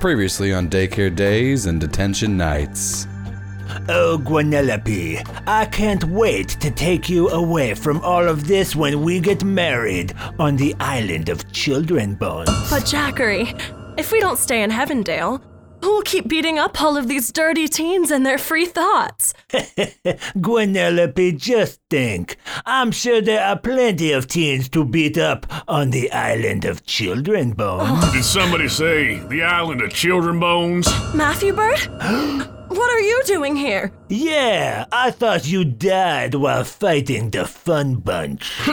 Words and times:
Previously 0.00 0.52
on 0.52 0.68
daycare 0.68 1.14
days 1.14 1.66
and 1.66 1.80
detention 1.80 2.36
nights. 2.36 3.08
Oh, 3.88 4.16
Guanelope, 4.22 5.26
I 5.48 5.64
can't 5.66 6.04
wait 6.04 6.48
to 6.60 6.70
take 6.70 7.08
you 7.08 7.28
away 7.30 7.74
from 7.74 8.00
all 8.02 8.26
of 8.26 8.46
this 8.46 8.76
when 8.76 9.02
we 9.02 9.18
get 9.18 9.42
married 9.42 10.14
on 10.38 10.56
the 10.56 10.76
island 10.78 11.28
of 11.28 11.50
Children 11.52 12.14
Bones. 12.14 12.48
But 12.70 12.84
Jackery, 12.84 13.60
if 13.98 14.12
we 14.12 14.20
don't 14.20 14.38
stay 14.38 14.62
in 14.62 14.70
Heavendale, 14.70 15.42
who'll 15.82 16.02
keep 16.02 16.28
beating 16.28 16.58
up 16.58 16.80
all 16.82 16.96
of 16.96 17.08
these 17.08 17.32
dirty 17.32 17.68
teens 17.68 18.10
and 18.10 18.24
their 18.24 18.38
free 18.38 18.66
thoughts? 18.66 19.34
Guanelope, 20.36 21.36
just 21.36 21.80
think. 21.90 22.36
I'm 22.66 22.90
sure 22.90 23.20
there 23.20 23.44
are 23.44 23.58
plenty 23.58 24.12
of 24.12 24.26
teens 24.28 24.68
to 24.70 24.84
beat 24.84 25.18
up 25.18 25.46
on 25.68 25.90
the 25.90 26.10
island 26.12 26.64
of 26.64 26.84
Children 26.86 27.52
Bones. 27.52 28.10
Did 28.12 28.24
somebody 28.24 28.68
say 28.68 29.18
the 29.18 29.42
island 29.42 29.82
of 29.82 29.92
children 29.92 30.38
bones? 30.40 30.86
Matthew 31.14 31.52
Bird? 31.52 31.78
what 32.68 32.90
are 32.90 33.00
you 33.00 33.22
doing 33.24 33.56
here? 33.56 33.92
Yeah, 34.08 34.86
I 34.92 35.10
thought 35.10 35.46
you 35.48 35.64
died 35.64 36.34
while 36.34 36.64
fighting 36.64 37.30
the 37.30 37.44
Fun 37.46 37.96
Bunch. 37.96 38.60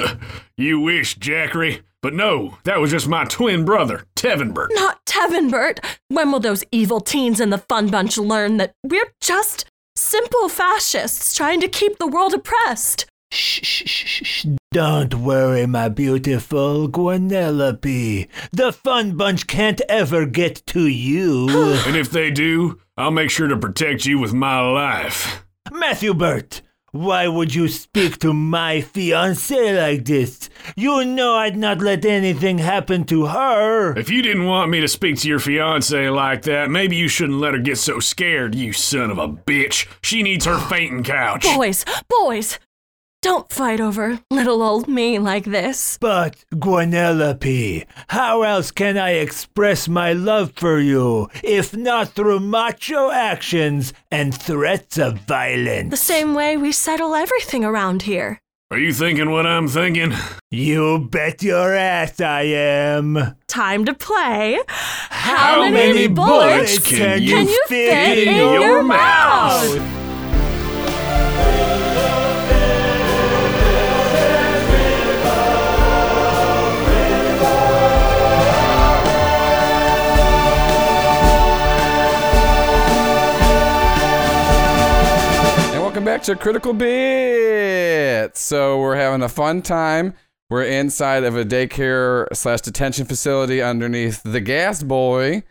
You 0.57 0.79
wish, 0.79 1.17
Jackery. 1.17 1.81
But 2.05 2.13
no, 2.13 2.59
that 2.65 2.79
was 2.79 2.91
just 2.91 3.07
my 3.07 3.23
twin 3.23 3.65
brother, 3.65 4.05
Tevinbert. 4.15 4.67
Not 4.73 5.03
Tevinbert. 5.07 5.83
When 6.09 6.31
will 6.31 6.39
those 6.39 6.63
evil 6.71 7.01
teens 7.01 7.39
in 7.39 7.49
the 7.49 7.57
Fun 7.57 7.87
Bunch 7.87 8.19
learn 8.19 8.57
that 8.57 8.73
we're 8.83 9.11
just 9.21 9.65
simple 9.95 10.47
fascists 10.47 11.33
trying 11.33 11.61
to 11.61 11.67
keep 11.67 11.97
the 11.97 12.05
world 12.05 12.35
oppressed? 12.35 13.07
Shh, 13.31 13.59
shh, 13.63 13.87
shh, 13.87 14.23
shh. 14.23 14.45
Don't 14.71 15.15
worry, 15.15 15.65
my 15.65 15.89
beautiful 15.89 16.87
Guanelope. 16.87 18.29
The 18.51 18.71
Fun 18.71 19.17
Bunch 19.17 19.47
can't 19.47 19.81
ever 19.89 20.27
get 20.27 20.63
to 20.67 20.85
you. 20.85 21.49
And 21.87 21.95
if 21.95 22.11
they 22.11 22.29
do, 22.29 22.79
I'll 22.97 23.09
make 23.09 23.31
sure 23.31 23.47
to 23.47 23.57
protect 23.57 24.05
you 24.05 24.19
with 24.19 24.31
my 24.31 24.59
life. 24.59 25.43
Matthew 25.71 26.13
Burt, 26.13 26.61
why 26.95 27.27
would 27.27 27.53
you 27.53 27.67
speak 27.67 28.19
to 28.19 28.33
my 28.33 28.77
fiancée 28.77 29.77
like 29.77 30.05
this? 30.05 30.49
You 30.75 31.03
know 31.05 31.35
I'd 31.35 31.57
not 31.57 31.79
let 31.79 32.05
anything 32.05 32.57
happen 32.59 33.03
to 33.05 33.25
her. 33.27 33.97
If 33.97 34.09
you 34.09 34.21
didn't 34.21 34.45
want 34.45 34.71
me 34.71 34.81
to 34.81 34.87
speak 34.87 35.17
to 35.19 35.27
your 35.27 35.39
fiance 35.39 36.09
like 36.09 36.43
that, 36.43 36.69
maybe 36.69 36.95
you 36.95 37.07
shouldn't 37.07 37.39
let 37.39 37.53
her 37.53 37.59
get 37.59 37.77
so 37.77 37.99
scared, 37.99 38.55
you 38.55 38.73
son 38.73 39.11
of 39.11 39.17
a 39.17 39.27
bitch. 39.27 39.87
She 40.01 40.23
needs 40.23 40.45
her 40.45 40.59
fainting 40.59 41.03
couch. 41.03 41.43
Boys, 41.43 41.85
boys, 42.07 42.59
don't 43.25 43.51
fight 43.51 43.81
over 43.81 44.19
little 44.29 44.61
old 44.61 44.87
me 44.87 45.17
like 45.17 45.45
this. 45.45 45.97
But, 45.99 46.45
Guanelope, 46.53 47.87
how 48.09 48.43
else 48.43 48.69
can 48.69 48.99
I 48.99 49.13
express 49.13 49.87
my 49.87 50.13
love 50.13 50.53
for 50.55 50.79
you 50.79 51.29
if 51.43 51.75
not 51.75 52.09
through 52.09 52.41
macho 52.41 53.09
actions 53.09 53.93
and 54.11 54.31
threats 54.31 54.99
of 54.99 55.21
violence? 55.21 55.89
The 55.89 55.97
same 55.97 56.35
way 56.35 56.55
we 56.55 56.71
settle 56.71 57.15
everything 57.15 57.65
around 57.65 58.03
here. 58.03 58.39
Are 58.69 58.77
you 58.77 58.93
thinking 58.93 59.31
what 59.31 59.47
I'm 59.47 59.67
thinking? 59.69 60.13
You 60.51 61.07
bet 61.09 61.41
your 61.41 61.73
ass 61.73 62.21
I 62.21 62.43
am. 62.43 63.35
Time 63.47 63.85
to 63.85 63.95
play. 63.95 64.59
How, 64.67 65.67
many 65.67 66.07
bullets 66.07 66.77
can 66.77 67.23
you 67.23 67.59
fit 67.67 68.27
in 68.27 68.61
your 68.61 68.83
mouth? 68.83 70.05
And 71.37 71.64
back 86.05 86.21
to 86.21 86.35
Critical 86.35 86.71
Bit. 86.71 88.37
So 88.37 88.79
we're 88.79 88.95
having 88.95 89.23
a 89.23 89.29
fun 89.29 89.63
time. 89.63 90.13
We're 90.51 90.65
inside 90.65 91.23
of 91.23 91.35
a 91.35 91.43
daycare 91.43 92.27
slash 92.31 92.61
detention 92.61 93.07
facility 93.07 93.59
underneath 93.59 94.21
the 94.21 94.39
gas 94.39 94.83
boy. 94.83 95.41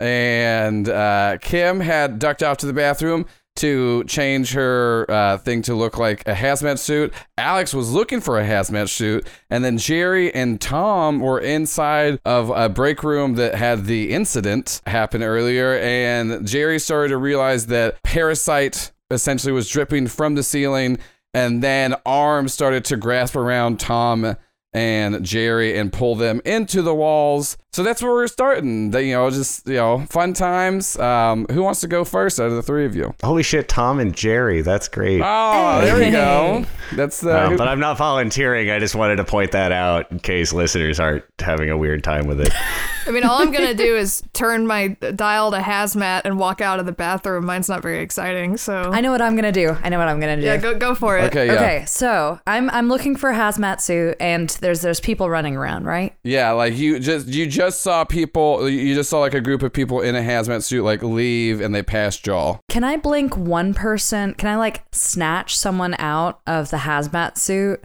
And 0.00 0.88
uh, 0.88 1.36
Kim 1.42 1.80
had 1.80 2.18
ducked 2.18 2.42
out 2.42 2.58
to 2.60 2.66
the 2.66 2.72
bathroom 2.72 3.26
to 3.56 4.02
change 4.04 4.52
her 4.54 5.04
uh, 5.10 5.36
thing 5.36 5.60
to 5.62 5.74
look 5.74 5.98
like 5.98 6.26
a 6.26 6.32
hazmat 6.32 6.78
suit. 6.78 7.12
Alex 7.36 7.74
was 7.74 7.92
looking 7.92 8.22
for 8.22 8.40
a 8.40 8.46
hazmat 8.46 8.88
suit. 8.88 9.26
And 9.50 9.62
then 9.62 9.76
Jerry 9.76 10.34
and 10.34 10.58
Tom 10.58 11.20
were 11.20 11.38
inside 11.38 12.18
of 12.24 12.48
a 12.48 12.70
break 12.70 13.02
room 13.02 13.34
that 13.34 13.56
had 13.56 13.84
the 13.84 14.10
incident 14.12 14.80
happen 14.86 15.22
earlier. 15.22 15.74
And 15.74 16.46
Jerry 16.46 16.78
started 16.78 17.08
to 17.08 17.18
realize 17.18 17.66
that 17.66 18.02
Parasite 18.02 18.92
essentially 19.10 19.52
was 19.52 19.68
dripping 19.68 20.06
from 20.06 20.34
the 20.34 20.42
ceiling 20.42 20.98
and 21.34 21.62
then 21.62 21.94
arms 22.06 22.52
started 22.52 22.84
to 22.86 22.96
grasp 22.96 23.36
around 23.36 23.78
Tom 23.80 24.36
and 24.74 25.24
Jerry 25.24 25.78
and 25.78 25.92
pull 25.92 26.14
them 26.14 26.42
into 26.44 26.82
the 26.82 26.94
walls. 26.94 27.56
So 27.72 27.82
that's 27.82 28.02
where 28.02 28.12
we're 28.12 28.26
starting. 28.26 28.90
The, 28.90 29.02
you 29.02 29.14
know, 29.14 29.30
just 29.30 29.66
you 29.66 29.74
know, 29.74 30.04
fun 30.10 30.34
times. 30.34 30.98
Um, 30.98 31.46
who 31.50 31.62
wants 31.62 31.80
to 31.80 31.86
go 31.86 32.04
first 32.04 32.38
out 32.38 32.48
of 32.48 32.52
the 32.54 32.62
three 32.62 32.84
of 32.84 32.94
you? 32.94 33.14
Holy 33.22 33.42
shit, 33.42 33.68
Tom 33.68 33.98
and 33.98 34.14
Jerry. 34.14 34.62
That's 34.62 34.88
great. 34.88 35.22
Oh, 35.24 35.80
there 35.80 35.98
we 35.98 36.10
go. 36.10 36.64
That's 36.94 37.20
the. 37.20 37.30
Uh, 37.30 37.56
but 37.56 37.68
I'm 37.68 37.80
not 37.80 37.96
volunteering. 37.96 38.70
I 38.70 38.78
just 38.78 38.94
wanted 38.94 39.16
to 39.16 39.24
point 39.24 39.52
that 39.52 39.72
out 39.72 40.10
in 40.12 40.18
case 40.18 40.52
listeners 40.52 41.00
aren't 41.00 41.24
having 41.38 41.70
a 41.70 41.76
weird 41.76 42.04
time 42.04 42.26
with 42.26 42.40
it. 42.40 42.52
I 43.08 43.10
mean, 43.10 43.24
all 43.24 43.40
I'm 43.40 43.50
gonna 43.50 43.74
do 43.74 43.96
is 43.96 44.22
turn 44.34 44.66
my 44.66 44.88
dial 44.88 45.50
to 45.52 45.58
hazmat 45.58 46.22
and 46.24 46.38
walk 46.38 46.60
out 46.60 46.78
of 46.78 46.86
the 46.86 46.92
bathroom. 46.92 47.46
Mine's 47.46 47.68
not 47.68 47.80
very 47.80 48.00
exciting, 48.00 48.56
so 48.58 48.90
I 48.92 49.00
know 49.00 49.10
what 49.10 49.22
I'm 49.22 49.34
gonna 49.34 49.50
do. 49.50 49.76
I 49.82 49.88
know 49.88 49.98
what 49.98 50.08
I'm 50.08 50.20
gonna 50.20 50.36
do. 50.36 50.42
yeah, 50.42 50.58
go 50.58 50.76
go 50.78 50.94
for 50.94 51.18
it. 51.18 51.24
okay, 51.24 51.46
yeah, 51.46 51.54
Okay, 51.54 51.84
so 51.86 52.38
I'm 52.46 52.68
I'm 52.70 52.88
looking 52.88 53.16
for 53.16 53.30
a 53.30 53.34
hazmat 53.34 53.80
suit, 53.80 54.16
and 54.20 54.50
there's 54.60 54.82
there's 54.82 55.00
people 55.00 55.30
running 55.30 55.56
around, 55.56 55.84
right? 55.86 56.14
yeah. 56.22 56.50
Like 56.50 56.76
you 56.76 56.98
just 57.00 57.28
you 57.28 57.46
just 57.46 57.80
saw 57.80 58.04
people. 58.04 58.68
You 58.68 58.94
just 58.94 59.08
saw 59.10 59.20
like 59.20 59.34
a 59.34 59.40
group 59.40 59.62
of 59.62 59.72
people 59.72 60.00
in 60.02 60.14
a 60.14 60.20
hazmat 60.20 60.62
suit 60.62 60.84
like 60.84 61.02
leave 61.02 61.60
and 61.60 61.74
they 61.74 61.82
passed 61.82 62.24
Jaw. 62.24 62.58
Can 62.68 62.84
I 62.84 62.96
blink 62.98 63.36
one 63.36 63.72
person? 63.74 64.34
Can 64.34 64.48
I 64.48 64.56
like 64.56 64.84
snatch 64.92 65.56
someone 65.56 65.94
out 65.98 66.40
of 66.46 66.70
the 66.70 66.78
hazmat 66.78 67.38
suit 67.38 67.82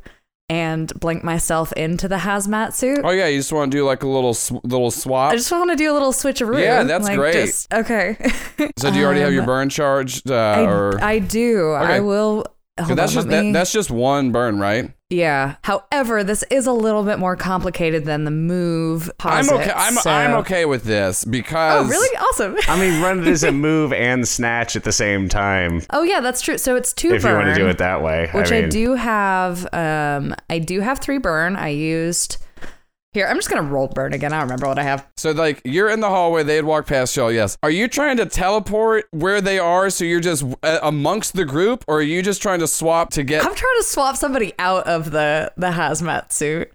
and 0.50 0.92
blink 1.00 1.24
myself 1.24 1.72
into 1.74 2.08
the 2.08 2.18
hazmat 2.18 2.74
suit? 2.74 3.00
Oh 3.04 3.12
yeah, 3.12 3.28
you 3.28 3.40
just 3.40 3.54
want 3.54 3.72
to 3.72 3.78
do 3.78 3.86
like 3.86 4.04
a 4.04 4.08
little 4.08 4.34
sw- 4.34 4.64
little 4.64 4.92
swap. 4.92 5.32
I 5.34 5.36
just 5.36 5.52
want 5.52 5.70
to 5.72 5.76
do 5.76 5.92
a 5.92 5.94
little 5.94 6.12
switcheroo. 6.14 6.62
Yeah, 6.62 6.84
that's 6.84 7.06
like, 7.06 7.18
great. 7.18 7.34
just- 7.34 7.74
okay. 7.74 8.18
so 8.78 8.92
do 8.92 9.00
you 9.00 9.06
already 9.06 9.22
have 9.22 9.34
your 9.34 9.44
Um, 9.44 9.48
burn 9.48 9.70
charged? 9.70 10.30
Uh, 10.30 10.36
I, 10.36 10.62
or 10.66 11.04
I 11.04 11.20
do. 11.20 11.60
Okay. 11.74 11.94
I 11.94 12.00
will. 12.02 12.46
That's 12.78 12.90
on, 12.90 12.98
just 12.98 13.16
let 13.16 13.30
that, 13.30 13.54
that's 13.54 13.72
just 13.72 13.92
one 13.92 14.32
burn, 14.32 14.60
right? 14.60 14.92
Yeah. 15.14 15.56
However, 15.64 16.24
this 16.24 16.44
is 16.50 16.68
a 16.68 16.72
little 16.72 17.04
bit 17.04 17.20
more 17.20 17.36
complicated 17.36 18.06
than 18.06 18.24
the 18.24 18.32
move. 18.32 19.10
I'm 19.22 19.50
okay. 19.50 19.72
I'm 19.76 19.94
so- 19.94 20.10
I'm 20.10 20.34
okay 20.40 20.66
with 20.66 20.84
this 20.84 21.24
because 21.26 21.86
Oh, 21.86 21.90
really? 21.90 22.18
Awesome. 22.18 22.56
I 22.68 22.80
mean, 22.80 23.02
run 23.02 23.20
it 23.20 23.28
as 23.28 23.44
a 23.44 23.52
move 23.52 23.94
and 23.94 24.28
snatch 24.28 24.76
at 24.76 24.84
the 24.84 24.92
same 24.92 25.30
time 25.30 25.82
Oh 25.92 26.04
yeah, 26.04 26.20
that's 26.20 26.42
true. 26.42 26.58
So 26.58 26.76
it's 26.76 26.94
two 26.94 27.14
if 27.14 27.22
burn. 27.24 27.32
you 27.32 27.38
want 27.46 27.56
to 27.56 27.62
do 27.64 27.68
it 27.70 27.78
that 27.78 28.02
way. 28.02 28.30
which 28.34 28.52
I, 28.52 28.58
I, 28.58 28.68
do 28.68 28.96
have. 28.96 29.68
Um, 29.74 30.36
I 30.50 30.60
do 30.60 30.82
have 30.82 31.00
three 31.00 31.18
burn. 31.20 31.56
I 31.56 31.70
used 31.70 32.38
here. 33.14 33.28
I'm 33.28 33.36
just 33.36 33.50
gonna 33.50 33.70
roll 33.70 33.88
burn 33.88 34.14
again. 34.14 34.34
I 34.34 34.40
don't 34.40 34.48
remember 34.48 34.68
what 34.68 34.80
I 34.80 34.84
have. 34.84 35.08
So 35.18 35.32
like 35.32 35.62
you're 35.64 35.90
in 35.90 36.00
the 36.00 36.10
hallway, 36.10 36.44
they 36.44 36.56
had 36.56 36.66
walked 36.66 36.90
past 36.90 37.16
y'all. 37.16 37.32
Yes. 37.32 37.58
Are 37.64 37.70
you 37.70 37.88
trying 37.88 38.18
to 38.18 38.26
teleport 38.26 39.06
where 39.12 39.42
they 39.42 39.60
are 39.60 39.90
so 39.90 40.04
you're 40.04 40.20
just 40.20 40.44
uh, 40.64 40.80
amongst 40.82 41.34
the 41.34 41.46
group, 41.46 41.84
or 41.88 41.98
are 41.98 42.02
you 42.02 42.22
just 42.22 42.42
trying 42.42 42.60
to 42.60 42.68
swap 42.68 43.12
to 43.12 43.24
get? 43.24 43.46
I'm 43.46 43.56
trying 43.56 43.78
to 43.80 43.84
swap 43.84 44.18
somebody 44.18 44.54
out 44.60 44.88
of 44.88 45.12
the 45.12 45.52
the 45.58 45.72
hazmat 45.72 46.32
suit 46.32 46.72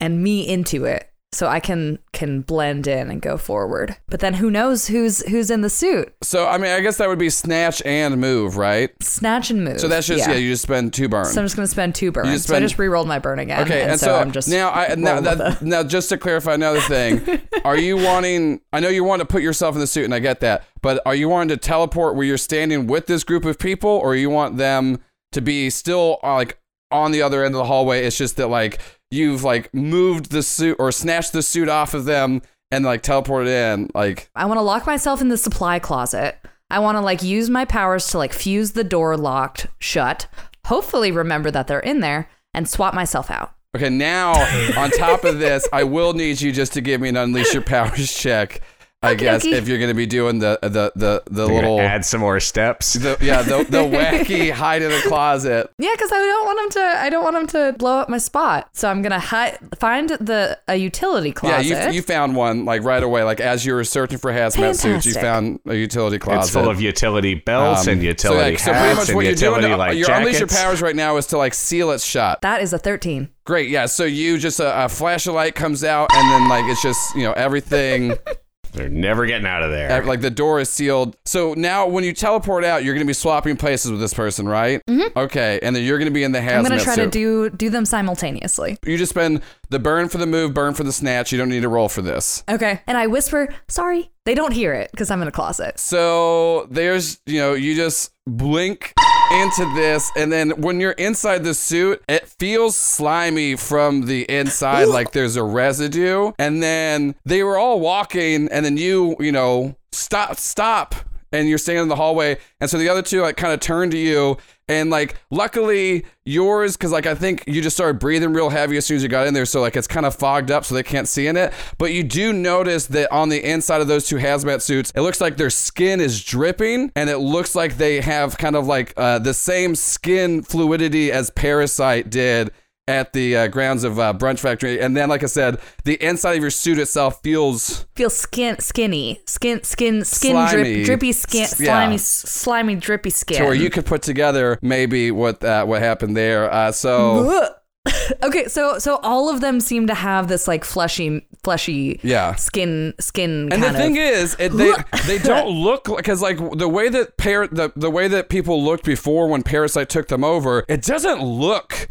and 0.00 0.22
me 0.22 0.46
into 0.46 0.84
it, 0.84 1.10
so 1.32 1.48
I 1.48 1.60
can 1.60 1.98
can 2.12 2.40
blend 2.40 2.86
in 2.86 3.10
and 3.10 3.20
go 3.20 3.36
forward. 3.36 3.96
But 4.08 4.20
then 4.20 4.34
who 4.34 4.50
knows 4.50 4.86
who's 4.86 5.26
who's 5.26 5.50
in 5.50 5.60
the 5.60 5.68
suit? 5.68 6.14
So 6.22 6.46
I 6.46 6.56
mean, 6.56 6.70
I 6.70 6.80
guess 6.80 6.96
that 6.96 7.08
would 7.08 7.18
be 7.18 7.30
snatch 7.30 7.82
and 7.84 8.18
move, 8.20 8.56
right? 8.56 8.90
Snatch 9.02 9.50
and 9.50 9.64
move. 9.64 9.80
So 9.80 9.88
that's 9.88 10.06
just 10.06 10.26
yeah, 10.26 10.34
you 10.34 10.50
just 10.50 10.62
spend 10.62 10.94
two 10.94 11.08
burns. 11.08 11.32
so 11.32 11.40
I'm 11.40 11.44
just 11.44 11.56
gonna 11.56 11.66
spend 11.66 11.94
two 11.94 12.12
burn. 12.12 12.26
just 12.26 12.46
so 12.46 12.56
I 12.56 12.60
just 12.60 12.78
re-rolled 12.78 13.08
my 13.08 13.18
burn 13.18 13.38
again. 13.38 13.62
Okay, 13.62 13.82
and, 13.82 14.00
so, 14.00 14.16
I'm 14.16 14.32
just 14.32 14.48
now 14.48 14.70
I 14.70 14.94
now 14.94 15.20
that, 15.20 15.62
now 15.62 15.82
just 15.82 16.08
to 16.08 16.18
clarify 16.18 16.54
another 16.54 16.80
thing, 16.80 17.40
are 17.64 17.76
you 17.76 17.96
wanting? 17.96 18.60
I 18.72 18.80
know 18.80 18.88
you 18.88 19.04
want 19.04 19.20
to 19.20 19.26
put 19.26 19.42
yourself 19.42 19.74
in 19.74 19.80
the 19.80 19.86
suit, 19.86 20.04
and 20.04 20.14
I 20.14 20.20
get 20.20 20.40
that, 20.40 20.64
but 20.80 21.02
are 21.04 21.14
you 21.14 21.28
wanting 21.28 21.48
to 21.48 21.56
teleport 21.56 22.16
where 22.16 22.24
you're 22.24 22.38
standing 22.38 22.86
with 22.86 23.06
this 23.06 23.24
group 23.24 23.44
of 23.44 23.58
people, 23.58 23.90
or 23.90 24.14
you 24.14 24.30
want 24.30 24.56
them 24.56 25.00
to 25.32 25.40
be 25.40 25.70
still 25.70 26.18
uh, 26.22 26.34
like 26.34 26.58
on 26.90 27.10
the 27.10 27.20
other 27.20 27.44
end 27.44 27.54
of 27.54 27.58
the 27.58 27.64
hallway? 27.64 28.04
It's 28.04 28.16
just 28.16 28.36
that 28.36 28.48
like 28.48 28.80
you've 29.10 29.44
like 29.44 29.72
moved 29.74 30.30
the 30.30 30.42
suit 30.42 30.76
or 30.78 30.92
snatched 30.92 31.32
the 31.32 31.42
suit 31.42 31.68
off 31.68 31.94
of 31.94 32.04
them 32.04 32.42
and 32.70 32.84
like 32.84 33.02
teleported 33.02 33.48
in, 33.48 33.90
like 33.94 34.30
I 34.34 34.46
want 34.46 34.58
to 34.58 34.62
lock 34.62 34.86
myself 34.86 35.20
in 35.20 35.28
the 35.28 35.36
supply 35.36 35.78
closet. 35.78 36.38
I 36.68 36.80
want 36.80 36.96
to 36.96 37.00
like 37.00 37.22
use 37.22 37.48
my 37.48 37.64
powers 37.64 38.08
to 38.08 38.18
like 38.18 38.32
fuse 38.32 38.72
the 38.72 38.84
door 38.84 39.16
locked 39.16 39.68
shut. 39.78 40.26
Hopefully, 40.66 41.12
remember 41.12 41.50
that 41.50 41.68
they're 41.68 41.78
in 41.78 42.00
there 42.00 42.28
and 42.52 42.68
swap 42.68 42.92
myself 42.92 43.30
out. 43.30 43.52
Okay, 43.76 43.90
now 43.90 44.32
on 44.76 44.90
top 44.90 45.24
of 45.24 45.38
this, 45.38 45.68
I 45.72 45.84
will 45.84 46.12
need 46.12 46.40
you 46.40 46.50
just 46.50 46.72
to 46.72 46.80
give 46.80 47.00
me 47.00 47.10
an 47.10 47.16
unleash 47.16 47.52
your 47.52 47.62
powers 47.62 48.12
check. 48.14 48.62
I 49.02 49.14
guess 49.14 49.44
Okey-dokey. 49.44 49.52
if 49.58 49.68
you're 49.68 49.78
gonna 49.78 49.94
be 49.94 50.06
doing 50.06 50.38
the 50.38 50.58
the 50.62 50.90
the 50.96 51.22
the 51.30 51.42
You're 51.46 51.60
gonna 51.60 51.70
little 51.74 51.80
add 51.80 52.04
some 52.04 52.20
more 52.22 52.40
steps. 52.40 52.94
the, 52.94 53.16
yeah 53.20 53.42
the 53.42 53.58
the 53.64 53.78
wacky 53.96 54.50
hide 54.50 54.80
in 54.82 54.90
the 54.90 55.02
closet. 55.06 55.70
Yeah, 55.78 55.90
because 55.92 56.10
I 56.10 56.16
don't 56.16 56.46
want 56.46 56.60
him 56.60 56.70
to. 56.70 56.80
I 56.80 57.10
don't 57.10 57.22
want 57.22 57.36
him 57.36 57.46
to 57.48 57.74
blow 57.78 57.98
up 57.98 58.08
my 58.08 58.16
spot. 58.18 58.68
So 58.72 58.88
I'm 58.88 59.02
gonna 59.02 59.20
hi- 59.20 59.58
find 59.78 60.08
the 60.08 60.58
a 60.66 60.76
utility 60.76 61.30
closet. 61.30 61.66
Yeah, 61.66 61.88
you 61.90 61.96
you 61.96 62.02
found 62.02 62.34
one 62.36 62.64
like 62.64 62.82
right 62.84 63.02
away. 63.02 63.22
Like 63.22 63.38
as 63.38 63.66
you 63.66 63.74
were 63.74 63.84
searching 63.84 64.16
for 64.18 64.32
hazmat 64.32 64.76
suits, 64.76 65.04
you 65.06 65.12
Fantastic. 65.12 65.22
found 65.22 65.60
a 65.66 65.74
utility 65.76 66.18
closet. 66.18 66.40
It's 66.46 66.50
full 66.50 66.68
of 66.70 66.80
utility 66.80 67.34
belts 67.34 67.86
Um, 67.86 67.92
and 67.94 68.02
utility 68.02 68.40
so, 68.40 68.50
like, 68.50 68.58
so 68.58 68.72
pretty 68.72 68.78
hats 68.86 68.98
much 68.98 69.08
and 69.10 69.16
what 69.16 69.24
you're 69.26 69.34
doing, 69.34 69.52
utility 69.62 69.68
to, 69.68 69.76
like 69.76 69.98
your 69.98 70.10
unleash 70.10 70.38
your 70.38 70.48
powers 70.48 70.80
right 70.82 70.96
now 70.96 71.16
is 71.18 71.26
to 71.28 71.38
like 71.38 71.52
seal 71.54 71.90
it 71.90 72.00
shut. 72.00 72.40
that 72.40 72.62
is 72.62 72.72
a 72.72 72.78
13. 72.78 73.28
Great, 73.44 73.68
yeah. 73.68 73.86
So 73.86 74.04
you 74.04 74.38
just 74.38 74.58
a, 74.58 74.86
a 74.86 74.88
flash 74.88 75.26
of 75.26 75.34
light 75.34 75.54
comes 75.54 75.84
out, 75.84 76.08
and 76.12 76.30
then 76.30 76.48
like 76.48 76.64
it's 76.64 76.82
just 76.82 77.14
you 77.14 77.22
know 77.24 77.32
everything. 77.34 78.14
They're 78.76 78.88
never 78.88 79.26
getting 79.26 79.46
out 79.46 79.62
of 79.62 79.70
there. 79.70 80.04
Like 80.04 80.20
the 80.20 80.30
door 80.30 80.60
is 80.60 80.68
sealed. 80.68 81.16
So 81.24 81.54
now 81.54 81.86
when 81.86 82.04
you 82.04 82.12
teleport 82.12 82.62
out, 82.64 82.84
you're 82.84 82.94
gonna 82.94 83.06
be 83.06 83.12
swapping 83.12 83.56
places 83.56 83.90
with 83.90 84.00
this 84.00 84.14
person, 84.14 84.46
right? 84.46 84.80
Mm-hmm. 84.86 85.18
Okay, 85.18 85.58
and 85.62 85.74
then 85.74 85.82
you're 85.82 85.98
gonna 85.98 86.10
be 86.10 86.22
in 86.24 86.32
the 86.32 86.40
hazmat 86.40 86.56
I'm 86.56 86.62
gonna 86.64 86.80
try 86.80 86.96
to 86.96 87.08
do 87.08 87.50
do 87.50 87.70
them 87.70 87.86
simultaneously. 87.86 88.78
You 88.84 88.98
just 88.98 89.10
spend 89.10 89.42
the 89.70 89.78
burn 89.78 90.08
for 90.08 90.18
the 90.18 90.26
move, 90.26 90.54
burn 90.54 90.74
for 90.74 90.84
the 90.84 90.92
snatch. 90.92 91.32
You 91.32 91.38
don't 91.38 91.48
need 91.48 91.62
to 91.62 91.68
roll 91.68 91.88
for 91.88 92.02
this. 92.02 92.44
Okay. 92.48 92.82
And 92.86 92.96
I 92.98 93.06
whisper, 93.06 93.48
"Sorry." 93.68 94.10
They 94.26 94.34
don't 94.34 94.52
hear 94.52 94.74
it 94.74 94.90
because 94.90 95.10
I'm 95.10 95.22
in 95.22 95.28
a 95.28 95.32
closet. 95.32 95.78
So 95.78 96.66
there's, 96.68 97.20
you 97.26 97.38
know, 97.38 97.54
you 97.54 97.76
just 97.76 98.12
blink 98.26 98.92
into 99.32 99.72
this, 99.76 100.10
and 100.16 100.32
then 100.32 100.50
when 100.60 100.80
you're 100.80 100.92
inside 100.92 101.44
the 101.44 101.54
suit, 101.54 102.02
it 102.08 102.26
feels 102.26 102.74
slimy 102.76 103.54
from 103.54 104.06
the 104.06 104.28
inside, 104.28 104.88
like 104.88 105.12
there's 105.12 105.36
a 105.36 105.44
residue. 105.44 106.32
And 106.40 106.60
then 106.60 107.14
they 107.24 107.44
were 107.44 107.56
all 107.56 107.78
walking, 107.78 108.48
and 108.50 108.64
then 108.64 108.76
you, 108.76 109.14
you 109.20 109.30
know, 109.30 109.76
stop, 109.92 110.38
stop, 110.38 110.96
and 111.32 111.48
you're 111.48 111.58
standing 111.58 111.84
in 111.84 111.88
the 111.88 111.96
hallway, 111.96 112.38
and 112.60 112.68
so 112.68 112.78
the 112.78 112.88
other 112.88 113.02
two 113.02 113.22
like 113.22 113.36
kind 113.36 113.52
of 113.52 113.60
turn 113.60 113.90
to 113.90 113.98
you. 113.98 114.38
And 114.68 114.90
like, 114.90 115.16
luckily 115.30 116.04
yours, 116.24 116.76
because 116.76 116.90
like 116.90 117.06
I 117.06 117.14
think 117.14 117.44
you 117.46 117.62
just 117.62 117.76
started 117.76 118.00
breathing 118.00 118.32
real 118.32 118.50
heavy 118.50 118.76
as 118.76 118.84
soon 118.84 118.96
as 118.96 119.02
you 119.02 119.08
got 119.08 119.28
in 119.28 119.34
there, 119.34 119.46
so 119.46 119.60
like 119.60 119.76
it's 119.76 119.86
kind 119.86 120.04
of 120.04 120.14
fogged 120.16 120.50
up, 120.50 120.64
so 120.64 120.74
they 120.74 120.82
can't 120.82 121.06
see 121.06 121.28
in 121.28 121.36
it. 121.36 121.52
But 121.78 121.92
you 121.92 122.02
do 122.02 122.32
notice 122.32 122.86
that 122.88 123.10
on 123.12 123.28
the 123.28 123.48
inside 123.48 123.80
of 123.80 123.86
those 123.86 124.08
two 124.08 124.16
hazmat 124.16 124.62
suits, 124.62 124.92
it 124.96 125.02
looks 125.02 125.20
like 125.20 125.36
their 125.36 125.50
skin 125.50 126.00
is 126.00 126.22
dripping, 126.24 126.90
and 126.96 127.08
it 127.08 127.18
looks 127.18 127.54
like 127.54 127.76
they 127.76 128.00
have 128.00 128.38
kind 128.38 128.56
of 128.56 128.66
like 128.66 128.92
uh, 128.96 129.20
the 129.20 129.34
same 129.34 129.76
skin 129.76 130.42
fluidity 130.42 131.12
as 131.12 131.30
Parasite 131.30 132.10
did 132.10 132.50
at 132.88 133.12
the 133.12 133.36
uh, 133.36 133.46
grounds 133.48 133.84
of 133.84 133.98
uh, 133.98 134.12
Brunch 134.14 134.38
Factory. 134.38 134.80
And 134.80 134.96
then, 134.96 135.08
like 135.08 135.22
I 135.22 135.26
said, 135.26 135.58
the 135.84 135.94
inside 136.02 136.34
of 136.36 136.42
your 136.42 136.50
suit 136.50 136.78
itself 136.78 137.20
feels 137.22 137.86
Feel 137.96 138.10
skin 138.10 138.58
skinny, 138.60 139.20
skin 139.26 139.62
skin 139.64 140.04
skin 140.04 140.32
Slimy. 140.32 140.74
drip 140.74 140.86
drippy 140.86 141.12
skin 141.12 141.42
S- 141.42 141.60
yeah. 141.60 141.66
slimy 141.66 141.98
slimy 141.98 142.74
drippy 142.76 143.10
skin. 143.10 143.38
to 143.38 143.44
where 143.44 143.54
you 143.54 143.70
could 143.70 143.86
put 143.86 144.02
together 144.02 144.58
maybe 144.62 145.10
what 145.10 145.42
uh, 145.42 145.64
what 145.64 145.82
happened 145.82 146.16
there. 146.16 146.52
Uh, 146.52 146.70
so 146.72 147.48
okay, 148.22 148.46
so 148.46 148.78
so 148.78 148.96
all 149.02 149.28
of 149.28 149.40
them 149.40 149.60
seem 149.60 149.86
to 149.88 149.94
have 149.94 150.28
this 150.28 150.46
like 150.46 150.64
fleshy 150.64 151.26
fleshy 151.42 152.00
yeah. 152.02 152.34
skin 152.34 152.94
skin 153.00 153.48
And 153.52 153.62
the 153.62 153.72
thing 153.72 153.96
of 153.96 154.02
is, 154.04 154.36
it, 154.38 154.50
they 154.50 154.72
they 155.06 155.18
don't 155.18 155.48
look 155.48 155.84
because 155.96 156.22
like 156.22 156.38
the 156.56 156.68
way 156.68 156.88
that 156.88 157.16
par- 157.16 157.48
the 157.48 157.72
the 157.74 157.90
way 157.90 158.08
that 158.08 158.28
people 158.28 158.62
looked 158.62 158.84
before 158.84 159.28
when 159.28 159.42
Parasite 159.42 159.88
took 159.88 160.08
them 160.08 160.22
over, 160.24 160.64
it 160.68 160.82
doesn't 160.82 161.22
look 161.22 161.88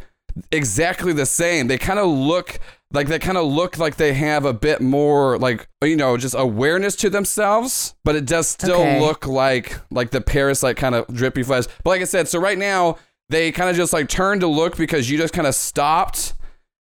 exactly 0.52 1.14
the 1.14 1.26
same. 1.26 1.68
They 1.68 1.78
kind 1.78 2.00
of 2.00 2.08
look 2.08 2.60
like 2.94 3.08
they 3.08 3.20
kind 3.20 3.38
of 3.38 3.46
look 3.46 3.78
like 3.78 3.98
they 3.98 4.14
have 4.14 4.46
a 4.46 4.54
bit 4.54 4.80
more 4.82 5.38
like 5.38 5.68
you 5.84 5.96
know 5.96 6.18
just 6.18 6.36
awareness 6.38 6.96
to 6.98 7.10
themselves, 7.10 7.96
but 8.04 8.16
it 8.16 8.26
does 8.26 8.48
still 8.48 8.82
Okay. 8.82 9.00
look 9.02 9.28
like 9.28 9.80
like 9.92 10.12
the 10.12 10.22
Parasite 10.22 10.78
kind 10.78 10.96
of 10.96 11.08
drippy 11.14 11.44
flesh. 11.44 11.66
But 11.84 11.90
like 11.92 12.02
I 12.02 12.06
said, 12.06 12.28
so 12.28 12.40
right 12.40 12.58
now 12.58 12.98
they 13.30 13.52
kind 13.52 13.70
of 13.70 13.76
just 13.76 13.92
like 13.94 14.08
turn 14.08 14.40
to 14.42 14.48
look 14.48 14.78
because 14.78 15.10
you 15.10 15.18
just 15.18 15.34
kind 15.34 15.48
of 15.48 15.56
stopped 15.56 16.34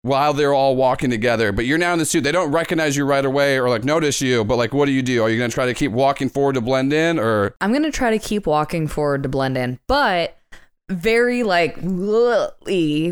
while 0.04 0.32
they're 0.32 0.52
all 0.52 0.74
walking 0.74 1.08
together. 1.10 1.52
But 1.52 1.64
you're 1.64 1.78
now 1.78 1.92
in 1.92 2.00
the 2.00 2.04
suit. 2.04 2.24
They 2.24 2.32
don't 2.32 2.50
recognize 2.50 2.96
you 2.96 3.04
right 3.04 3.24
away 3.24 3.56
or 3.58 3.68
like 3.70 3.84
notice 3.84 4.20
you. 4.20 4.44
But 4.44 4.56
like, 4.56 4.74
what 4.74 4.86
do 4.86 4.92
you 4.92 5.02
do? 5.02 5.22
Are 5.22 5.30
you 5.30 5.38
gonna 5.38 5.48
try 5.52 5.66
to 5.66 5.74
keep 5.74 5.92
walking 5.92 6.28
forward 6.28 6.54
to 6.54 6.60
blend 6.60 6.92
in, 6.92 7.18
or 7.20 7.54
I'm 7.60 7.72
gonna 7.72 7.92
try 7.92 8.10
to 8.10 8.18
keep 8.18 8.46
walking 8.46 8.88
forward 8.88 9.22
to 9.22 9.28
blend 9.28 9.56
in, 9.56 9.78
but 9.86 10.36
very 10.92 11.42
like 11.42 11.76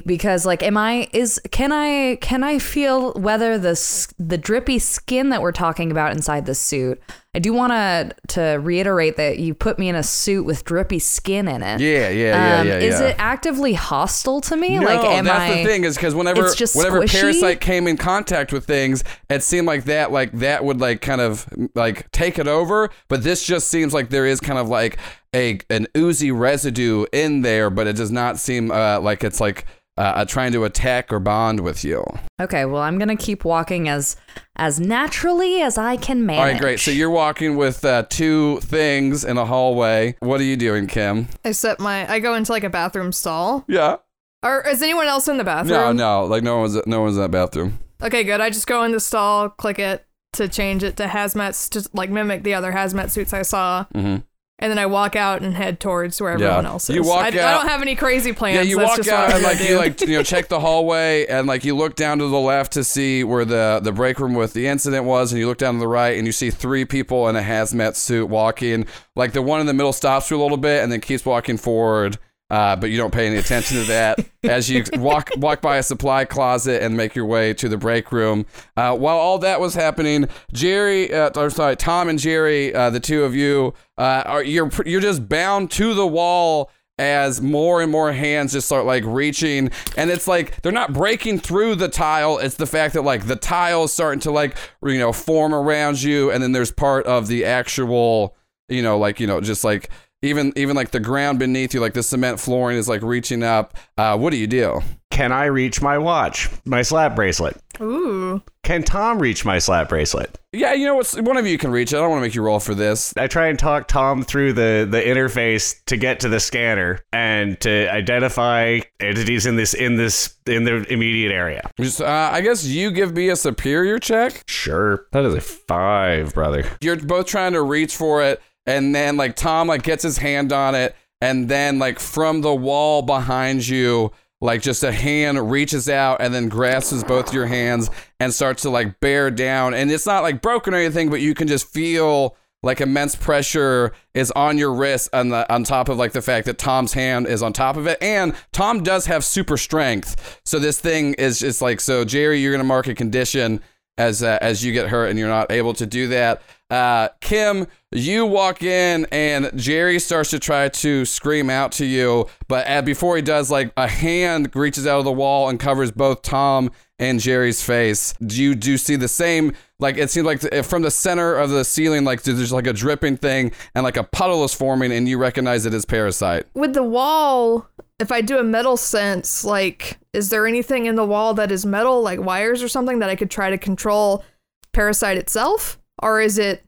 because 0.07 0.47
like 0.47 0.63
am 0.63 0.77
I 0.77 1.09
is 1.13 1.41
can 1.51 1.73
I 1.73 2.17
can 2.21 2.43
I 2.45 2.59
feel 2.59 3.13
whether 3.15 3.59
the 3.59 3.75
the 4.19 4.39
drippy 4.39 4.79
skin 4.79 5.31
that 5.31 5.43
we're 5.43 5.53
talking 5.53 5.91
about 5.91 6.13
inside 6.13 6.47
the 6.47 6.55
suit? 6.55 7.01
I 7.33 7.39
do 7.39 7.53
want 7.53 7.73
to 7.73 8.11
to 8.35 8.59
reiterate 8.61 9.17
that 9.17 9.39
you 9.39 9.55
put 9.55 9.79
me 9.79 9.89
in 9.89 9.95
a 9.95 10.03
suit 10.03 10.45
with 10.45 10.65
drippy 10.65 10.99
skin 10.99 11.47
in 11.47 11.63
it. 11.63 11.81
yeah, 11.81 12.09
yeah, 12.09 12.11
yeah, 12.11 12.61
Um, 12.61 12.67
yeah, 12.67 12.79
Is 12.79 13.01
yeah. 13.01 13.09
it 13.09 13.17
actively 13.21 13.75
hostile 13.75 14.41
to 14.43 14.57
me? 14.57 14.79
No, 14.79 14.85
like, 14.85 15.05
am 15.05 15.27
that's 15.27 15.53
I? 15.53 15.59
the 15.63 15.65
thing 15.65 15.85
is 15.85 15.95
because 15.95 16.13
whenever 16.15 16.43
whenever 16.43 17.03
squishy? 17.03 17.21
Parasite 17.21 17.61
came 17.61 17.87
in 17.87 17.97
contact 17.97 18.53
with 18.53 18.65
things, 18.65 19.05
it 19.29 19.45
seemed 19.45 19.69
like 19.69 19.85
that 19.85 20.11
like 20.11 20.33
that 20.33 20.65
would 20.65 20.81
like 20.81 21.03
kind 21.03 21.21
of 21.21 21.47
like 21.77 22.11
take 22.11 22.39
it 22.41 22.49
over. 22.49 22.91
But 23.07 23.23
this 23.23 23.47
just 23.47 23.69
seems 23.69 23.95
like 23.95 24.11
there 24.11 24.27
is 24.27 24.41
kind 24.41 24.59
of 24.59 24.69
like 24.69 24.99
a 25.33 25.61
an 25.71 25.87
oozy 25.97 26.33
residue 26.33 27.07
in 27.13 27.43
there, 27.43 27.71
but 27.71 27.87
it 27.87 27.95
does 27.95 28.11
not 28.11 28.39
seem 28.41 28.73
uh, 28.73 28.99
like 28.99 29.23
it's 29.23 29.41
like 29.41 29.67
uh, 29.97 30.25
trying 30.25 30.53
to 30.53 30.65
attack 30.65 31.13
or 31.13 31.19
bond 31.21 31.61
with 31.61 31.85
you. 31.85 32.05
Okay, 32.41 32.65
well, 32.65 32.83
I'm 32.83 32.99
gonna 32.99 33.17
keep 33.17 33.45
walking 33.45 33.89
as 33.89 34.17
as 34.57 34.81
naturally 34.81 35.61
as 35.63 35.77
I 35.79 35.97
can 35.97 36.25
manage. 36.25 36.41
All 36.41 36.47
right, 36.47 36.61
great. 36.61 36.81
So 36.81 36.91
you're 36.91 37.11
walking 37.11 37.57
with 37.57 37.85
uh, 37.85 38.05
two 38.09 38.61
things 38.61 39.25
in 39.25 39.37
a 39.39 39.45
hallway. 39.45 40.17
What 40.21 40.41
are 40.41 40.45
you 40.45 40.57
doing, 40.57 40.87
Kim? 40.87 41.29
I 41.45 41.53
set 41.53 41.81
my. 41.81 42.11
I 42.11 42.19
go 42.21 42.35
into 42.35 42.53
like 42.53 42.65
a 42.65 42.71
bathroom 42.71 43.13
stall. 43.13 43.65
Yeah. 43.69 43.97
Or 44.43 44.67
is 44.67 44.83
anyone 44.83 45.07
else 45.07 45.29
in 45.29 45.37
the 45.37 45.45
bathroom? 45.45 45.97
no, 45.97 46.23
no. 46.23 46.25
like 46.25 46.43
no 46.43 46.59
one's 46.61 46.87
no 46.87 47.03
one's 47.03 47.17
in 47.17 47.23
that 47.23 47.31
bathroom. 47.31 47.79
Okay, 48.03 48.25
good. 48.25 48.41
I 48.41 48.49
just 48.49 48.67
go 48.67 48.83
in 48.85 48.93
the 48.93 49.01
stall, 49.01 49.51
click 49.51 49.79
it 49.79 50.07
to 50.33 50.49
change 50.49 50.83
it 50.83 50.97
to 50.97 51.05
hazmat, 51.07 51.69
to 51.71 51.87
like 51.93 52.09
mimic 52.09 52.43
the 52.45 52.55
other 52.55 52.73
hazmat 52.73 53.11
suits 53.11 53.35
I 53.35 53.43
saw, 53.43 53.85
Mhm. 53.95 54.23
And 54.61 54.71
then 54.71 54.79
I 54.79 54.87
walk 54.87 55.17
out 55.17 55.43
and 55.43 55.55
head 55.55 55.81
towards 55.81 56.21
where 56.21 56.33
everyone 56.33 56.67
else 56.67 56.89
is. 56.89 56.97
You 56.97 57.03
walk 57.03 57.25
I, 57.25 57.29
I 57.29 57.31
don't 57.31 57.67
have 57.67 57.83
any 57.83 57.97
crazy 57.97 58.33
plans. 58.33 58.57
Yeah, 58.57 58.63
you 58.63 58.77
That's 58.77 58.99
walk 58.99 59.09
out 59.09 59.33
and 59.33 59.43
like 59.43 59.59
do. 59.59 59.65
you 59.65 59.77
like 59.77 60.01
you 60.03 60.09
know 60.09 60.23
check 60.23 60.49
the 60.49 60.61
hallway 60.61 61.27
and 61.27 61.47
like 61.47 61.65
you 61.65 61.75
look 61.75 61.97
down 61.97 62.19
to 62.19 62.29
the 62.29 62.39
left 62.39 62.73
to 62.73 62.85
see 62.85 63.25
where 63.25 63.45
the 63.45 63.81
the 63.83 63.93
break 63.93 64.21
room 64.21 64.35
with 64.35 64.53
the 64.53 64.69
incident 64.69 65.05
was, 65.07 65.33
and 65.33 65.41
you 65.41 65.47
look 65.47 65.59
down 65.59 65.75
to 65.75 65.81
the 65.81 65.89
right 65.89 66.17
and 66.17 66.27
you 66.27 66.33
see 66.33 66.51
three 66.51 66.85
people 66.85 67.29
in 67.29 67.37
a 67.37 67.43
hazmat 67.43 67.97
suit 67.97 68.29
walking. 68.29 68.87
Like 69.17 69.33
the 69.33 69.43
one 69.43 69.61
in 69.61 69.67
the 69.67 69.75
middle 69.75 69.93
stops 69.93 70.29
for 70.29 70.35
a 70.35 70.39
little 70.39 70.57
bit 70.59 70.83
and 70.83 70.93
then 70.93 71.01
keeps 71.01 71.25
walking 71.25 71.57
forward. 71.57 72.19
Uh, 72.51 72.75
but 72.77 72.91
you 72.91 72.97
don't 72.97 73.13
pay 73.13 73.27
any 73.27 73.37
attention 73.37 73.77
to 73.79 73.85
that. 73.85 74.19
As 74.43 74.69
you 74.71 74.85
walk 74.95 75.31
walk 75.37 75.61
by 75.61 75.77
a 75.77 75.83
supply 75.83 76.25
closet 76.25 76.83
and 76.83 76.97
make 76.97 77.15
your 77.15 77.27
way 77.27 77.55
to 77.55 77.69
the 77.69 77.77
break 77.77 78.11
room. 78.11 78.47
Uh, 78.77 78.97
while 78.97 79.19
all 79.19 79.39
that 79.39 79.61
was 79.61 79.75
happening, 79.75 80.29
Jerry, 80.53 81.13
uh, 81.13 81.31
or 81.37 81.51
sorry, 81.51 81.77
Tom 81.77 82.09
and 82.09 82.19
Jerry, 82.19 82.75
uh, 82.75 82.91
the 82.91 83.01
two 83.01 83.23
of 83.25 83.35
you, 83.35 83.75
uh, 83.99 84.23
are 84.27 84.43
you're 84.43 84.71
you're 84.85 85.01
just 85.01 85.29
bound 85.29 85.71
to 85.73 85.95
the 85.95 86.07
wall 86.07 86.71
as 87.01 87.41
more 87.41 87.81
and 87.81 87.91
more 87.91 88.13
hands 88.13 88.53
just 88.53 88.67
start 88.67 88.85
like 88.85 89.03
reaching. 89.07 89.71
And 89.97 90.11
it's 90.11 90.29
like 90.29 90.61
they're 90.61 90.71
not 90.71 90.93
breaking 90.93 91.39
through 91.39 91.77
the 91.77 91.89
tile. 91.89 92.37
It's 92.39 92.57
the 92.57 92.67
fact 92.67 92.93
that 92.95 93.03
like 93.03 93.27
the 93.27 93.37
tile 93.37 93.85
is 93.85 93.93
starting 93.93 94.21
to 94.21 94.31
like 94.31 94.57
you 94.83 94.99
know 94.99 95.13
form 95.13 95.55
around 95.55 96.03
you. 96.03 96.31
And 96.31 96.43
then 96.43 96.53
there's 96.53 96.71
part 96.71 97.07
of 97.07 97.27
the 97.27 97.45
actual 97.47 98.37
you 98.69 98.83
know 98.83 98.99
like 98.99 99.19
you 99.19 99.27
know 99.27 99.41
just 99.41 99.65
like 99.65 99.89
even 100.23 100.53
even 100.57 100.77
like 100.77 100.91
the 100.91 101.01
ground 101.01 101.39
beneath 101.39 101.73
you 101.75 101.81
like 101.81 101.95
the 101.95 102.03
cement 102.03 102.39
flooring 102.41 102.77
is 102.77 102.89
like 102.89 103.03
reaching 103.03 103.43
up 103.43 103.77
uh 103.99 104.17
what 104.17 104.31
do 104.31 104.37
you 104.37 104.47
do 104.47 104.81
Can 105.11 105.33
I 105.33 105.47
reach 105.47 105.83
my 105.83 105.99
watch, 105.99 106.49
my 106.65 106.81
slap 106.83 107.15
bracelet? 107.17 107.57
Ooh. 107.81 108.41
Can 108.63 108.83
Tom 108.83 109.19
reach 109.19 109.45
my 109.45 109.59
slap 109.59 109.89
bracelet? 109.89 110.39
yeah 110.53 110.73
you 110.73 110.85
know 110.85 110.97
what 110.97 111.09
one 111.23 111.37
of 111.37 111.47
you 111.47 111.57
can 111.57 111.71
reach 111.71 111.93
it 111.93 111.97
i 111.97 112.01
don't 112.01 112.11
want 112.11 112.19
to 112.21 112.27
make 112.27 112.35
you 112.35 112.43
roll 112.43 112.59
for 112.59 112.75
this 112.75 113.15
I 113.17 113.29
try 113.29 113.47
and 113.47 113.57
talk 113.59 113.87
Tom 113.87 114.25
through 114.25 114.53
the, 114.55 114.87
the 114.91 115.01
interface 115.01 115.77
to 115.87 115.97
get 115.97 116.19
to 116.21 116.29
the 116.29 116.41
scanner 116.41 116.99
and 117.13 117.61
to 117.61 117.89
identify 117.93 118.81
entities 118.99 119.47
in 119.47 119.55
this 119.57 119.75
in 119.75 119.95
this 119.97 120.35
in 120.47 120.65
the 120.65 120.85
immediate 120.93 121.31
area. 121.33 121.71
just 121.81 122.01
uh, 122.01 122.31
i 122.33 122.41
guess 122.41 122.65
you 122.65 122.91
give 122.91 123.15
me 123.15 123.29
a 123.29 123.37
superior 123.37 123.99
check 124.01 124.43
Sure, 124.49 125.07
that 125.13 125.25
is 125.25 125.35
a 125.35 125.41
five, 125.41 126.35
brother. 126.35 126.65
you're 126.81 126.97
both 126.97 127.27
trying 127.27 127.53
to 127.53 127.63
reach 127.63 127.95
for 127.97 128.23
it 128.25 128.43
and 128.67 128.95
then 128.95 129.17
like 129.17 129.37
tom 129.37 129.69
like 129.69 129.83
gets 129.83 130.03
his 130.03 130.19
hand 130.19 130.53
on 130.53 130.75
it 130.75 130.95
and 131.21 131.49
then 131.49 131.79
like 131.79 131.99
from 131.99 132.41
the 132.41 132.55
wall 132.55 133.03
behind 133.03 133.67
you 133.67 134.11
like 134.41 134.63
just 134.63 134.83
a 134.83 134.93
hand 134.93 135.51
reaches 135.51 135.89
out 135.89 136.21
and 136.21 136.33
then 136.33 136.49
grasps 136.49 137.05
both 137.05 137.35
your 137.35 137.47
hands 137.47 137.91
and 138.19 138.33
starts 138.33 138.63
to 138.63 138.71
like 138.71 139.01
bear 139.01 139.31
down. 139.31 139.75
And 139.75 139.91
it's 139.91 140.07
not 140.07 140.23
like 140.23 140.41
broken 140.41 140.73
or 140.73 140.79
anything 140.79 141.11
but 141.11 141.21
you 141.21 141.35
can 141.35 141.47
just 141.47 141.67
feel 141.67 142.37
like 142.63 142.81
immense 142.81 143.15
pressure 143.15 143.93
is 144.13 144.31
on 144.33 144.59
your 144.59 144.73
wrist 144.73 145.09
on 145.15 145.31
the 145.31 145.51
on 145.53 145.65
top 145.65 145.89
of 145.89 145.97
like 145.97 146.13
the 146.13 146.23
fact 146.23 146.47
that 146.47 146.59
Tom's 146.59 146.93
hand 146.93 147.27
is 147.27 147.43
on 147.43 147.53
top 147.53 147.77
of 147.77 147.87
it. 147.87 147.99
And 148.03 148.35
Tom 148.53 148.83
does 148.83 149.07
have 149.07 149.25
super 149.25 149.57
strength. 149.57 150.41
So 150.45 150.59
this 150.59 150.81
thing 150.81 151.15
is 151.15 151.39
just 151.39 151.61
like 151.63 151.81
so 151.81 152.05
Jerry 152.05 152.41
you're 152.41 152.53
gonna 152.53 152.65
mark 152.65 152.87
a 152.87 152.95
condition 152.95 153.61
as 153.99 154.23
uh, 154.23 154.39
as 154.41 154.65
you 154.65 154.73
get 154.73 154.89
hurt 154.89 155.09
and 155.09 155.19
you're 155.19 155.29
not 155.29 155.53
able 155.53 155.75
to 155.75 155.87
do 155.87 156.09
that. 156.09 156.43
Uh, 156.71 157.09
Kim, 157.21 157.67
you 157.93 158.25
walk 158.25 158.63
in 158.63 159.07
and 159.11 159.51
Jerry 159.57 159.99
starts 159.99 160.31
to 160.31 160.39
try 160.39 160.69
to 160.69 161.05
scream 161.05 161.51
out 161.51 161.73
to 161.73 161.85
you, 161.85 162.29
but 162.47 162.85
before 162.85 163.17
he 163.17 163.23
does, 163.23 163.51
like 163.51 163.73
a 163.77 163.89
hand 163.89 164.55
reaches 164.55 164.87
out 164.87 165.01
of 165.01 165.05
the 165.05 165.13
wall 165.13 165.49
and 165.49 165.59
covers 165.59 165.91
both 165.91 166.23
Tom 166.23 166.71
and 166.99 167.19
Jerry's 167.19 167.63
face. 167.63 168.15
Do 168.25 168.41
you 168.41 168.55
do 168.55 168.73
you 168.73 168.79
see 168.79 168.97
the 168.97 169.09
same? 169.09 169.53
Like 169.79 169.97
it 169.97 170.11
seems 170.11 170.27
like 170.27 170.41
from 170.65 170.83
the 170.83 170.91
center 170.91 171.35
of 171.35 171.51
the 171.51 171.65
ceiling, 171.65 172.05
like 172.05 172.23
there's 172.23 172.53
like 172.53 172.67
a 172.67 172.73
dripping 172.73 173.17
thing 173.17 173.53
and 173.75 173.83
like 173.83 173.97
a 173.97 174.05
puddle 174.05 174.45
is 174.45 174.55
forming, 174.55 174.93
and 174.93 175.09
you 175.09 175.19
recognize 175.19 175.67
it 175.67 175.75
as 175.75 175.85
parasite. 175.85 176.47
With 176.55 176.75
the 176.75 176.85
wall, 176.85 177.67
if 177.99 178.13
I 178.13 178.21
do 178.21 178.39
a 178.39 178.45
metal 178.45 178.77
sense, 178.77 179.45
like, 179.45 179.99
is 180.13 180.31
there 180.31 180.47
anything 180.47 180.87
in 180.87 180.95
the 180.95 181.05
wall 181.05 181.35
that 181.35 181.51
is 181.51 181.67
metal, 181.67 182.03
like 182.03 182.21
wires 182.21 182.63
or 182.63 182.69
something, 182.69 183.01
that 183.01 183.11
I 183.11 183.17
could 183.17 183.31
try 183.31 183.51
to 183.51 183.59
control 183.59 184.25
Parasite 184.73 185.17
itself? 185.17 185.79
Or 186.03 186.21
is 186.21 186.39
it 186.39 186.65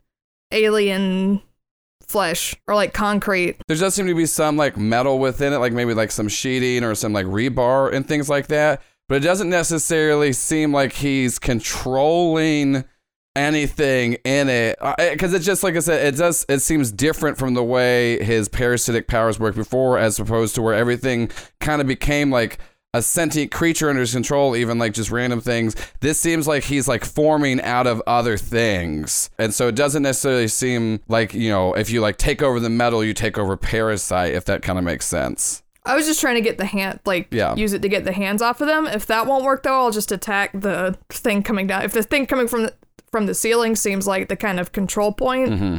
alien 0.53 1.43
flesh 2.07 2.55
or 2.69 2.75
like 2.75 2.93
concrete? 2.93 3.57
There 3.69 3.77
does 3.77 3.95
seem 3.95 4.07
to 4.07 4.15
be 4.15 4.27
some 4.27 4.57
like 4.57 4.77
metal 4.77 5.19
within 5.19 5.53
it, 5.53 5.59
like 5.59 5.73
maybe 5.73 5.95
like 5.95 6.11
some 6.11 6.29
sheeting 6.29 6.85
or 6.85 6.95
some 6.95 7.13
like 7.13 7.27
rebar 7.27 7.93
and 7.93 8.07
things 8.07 8.29
like 8.29 8.49
that. 8.49 8.83
But 9.09 9.17
it 9.17 9.25
doesn't 9.25 9.51
necessarily 9.51 10.33
seem 10.33 10.73
like 10.73 10.93
he's 10.93 11.39
controlling 11.39 12.85
anything 13.35 14.15
in 14.25 14.51
it 14.51 14.79
because 14.99 15.33
it's 15.33 15.47
just 15.47 15.63
like 15.63 15.75
I 15.75 15.81
said, 15.81 16.07
it 16.07 16.19
does. 16.19 16.45
It 16.49 16.61
seems 16.61 16.93
different 16.93 17.39
from 17.39 17.55
the 17.55 17.65
way 17.65 18.23
his 18.23 18.49
parasitic 18.49 19.09
powers 19.09 19.41
worked 19.41 19.57
before, 19.57 19.99
as 19.99 20.19
opposed 20.19 20.55
to 20.57 20.63
where 20.63 20.75
everything 20.75 21.31
kind 21.61 21.81
of 21.81 21.87
became 21.87 22.31
like 22.31 22.59
a 22.95 23.01
sentient 23.03 23.51
creature 23.51 23.89
under 23.89 24.01
his 24.01 24.13
control, 24.13 24.55
even 24.55 24.79
like 24.79 24.93
just 24.93 25.11
random 25.11 25.41
things. 25.41 25.75
This 26.01 26.21
seems 26.21 26.47
like 26.47 26.65
he's 26.65 26.87
like 26.87 27.05
forming 27.05 27.61
out 27.63 27.87
of 27.87 28.03
other 28.07 28.37
things. 28.37 29.31
And 29.39 29.55
so 29.55 29.69
it 29.69 29.75
doesn't 29.75 30.03
necessarily 30.03 30.49
seem 30.49 31.01
like, 31.09 31.33
you 31.33 31.49
know, 31.49 31.73
if 31.73 31.89
you 31.91 32.01
like 32.03 32.19
take 32.19 32.43
over 32.43 32.61
the 32.61 32.69
metal, 32.69 33.03
you 33.03 33.15
take 33.15 33.39
over 33.39 33.57
parasite, 33.57 34.35
if 34.35 34.45
that 34.45 34.61
kind 34.63 34.79
of 34.79 34.85
makes 34.85 35.07
sense. 35.07 35.63
I 35.85 35.97
was 35.97 36.07
just 36.07 36.21
trying 36.21 36.35
to 36.37 36.41
get 36.43 36.59
the 36.59 36.67
hand, 36.67 37.01
like, 37.07 37.29
Yeah. 37.31 37.57
use 37.57 37.73
it 37.73 37.83
to 37.83 37.89
get 37.89 38.05
the 38.05 38.13
hands 38.13 38.41
off 38.43 38.61
of 38.61 38.67
them. 38.69 38.87
If 38.87 39.07
that 39.07 39.27
won't 39.27 39.43
work 39.45 39.63
though, 39.63 39.73
I'll 39.85 39.91
just 39.91 40.13
attack 40.13 40.51
the 40.53 40.97
thing 41.09 41.43
coming 41.43 41.67
down. 41.67 41.83
If 41.85 41.93
the 41.93 42.03
thing 42.03 42.27
coming 42.27 42.47
from 42.47 42.65
the, 42.65 42.75
from 43.11 43.27
the 43.27 43.35
ceiling 43.35 43.75
seems 43.75 44.07
like 44.07 44.29
the 44.29 44.37
kind 44.37 44.61
of 44.61 44.71
control 44.73 45.13
point, 45.13 45.51
Mm-hmm. 45.51 45.79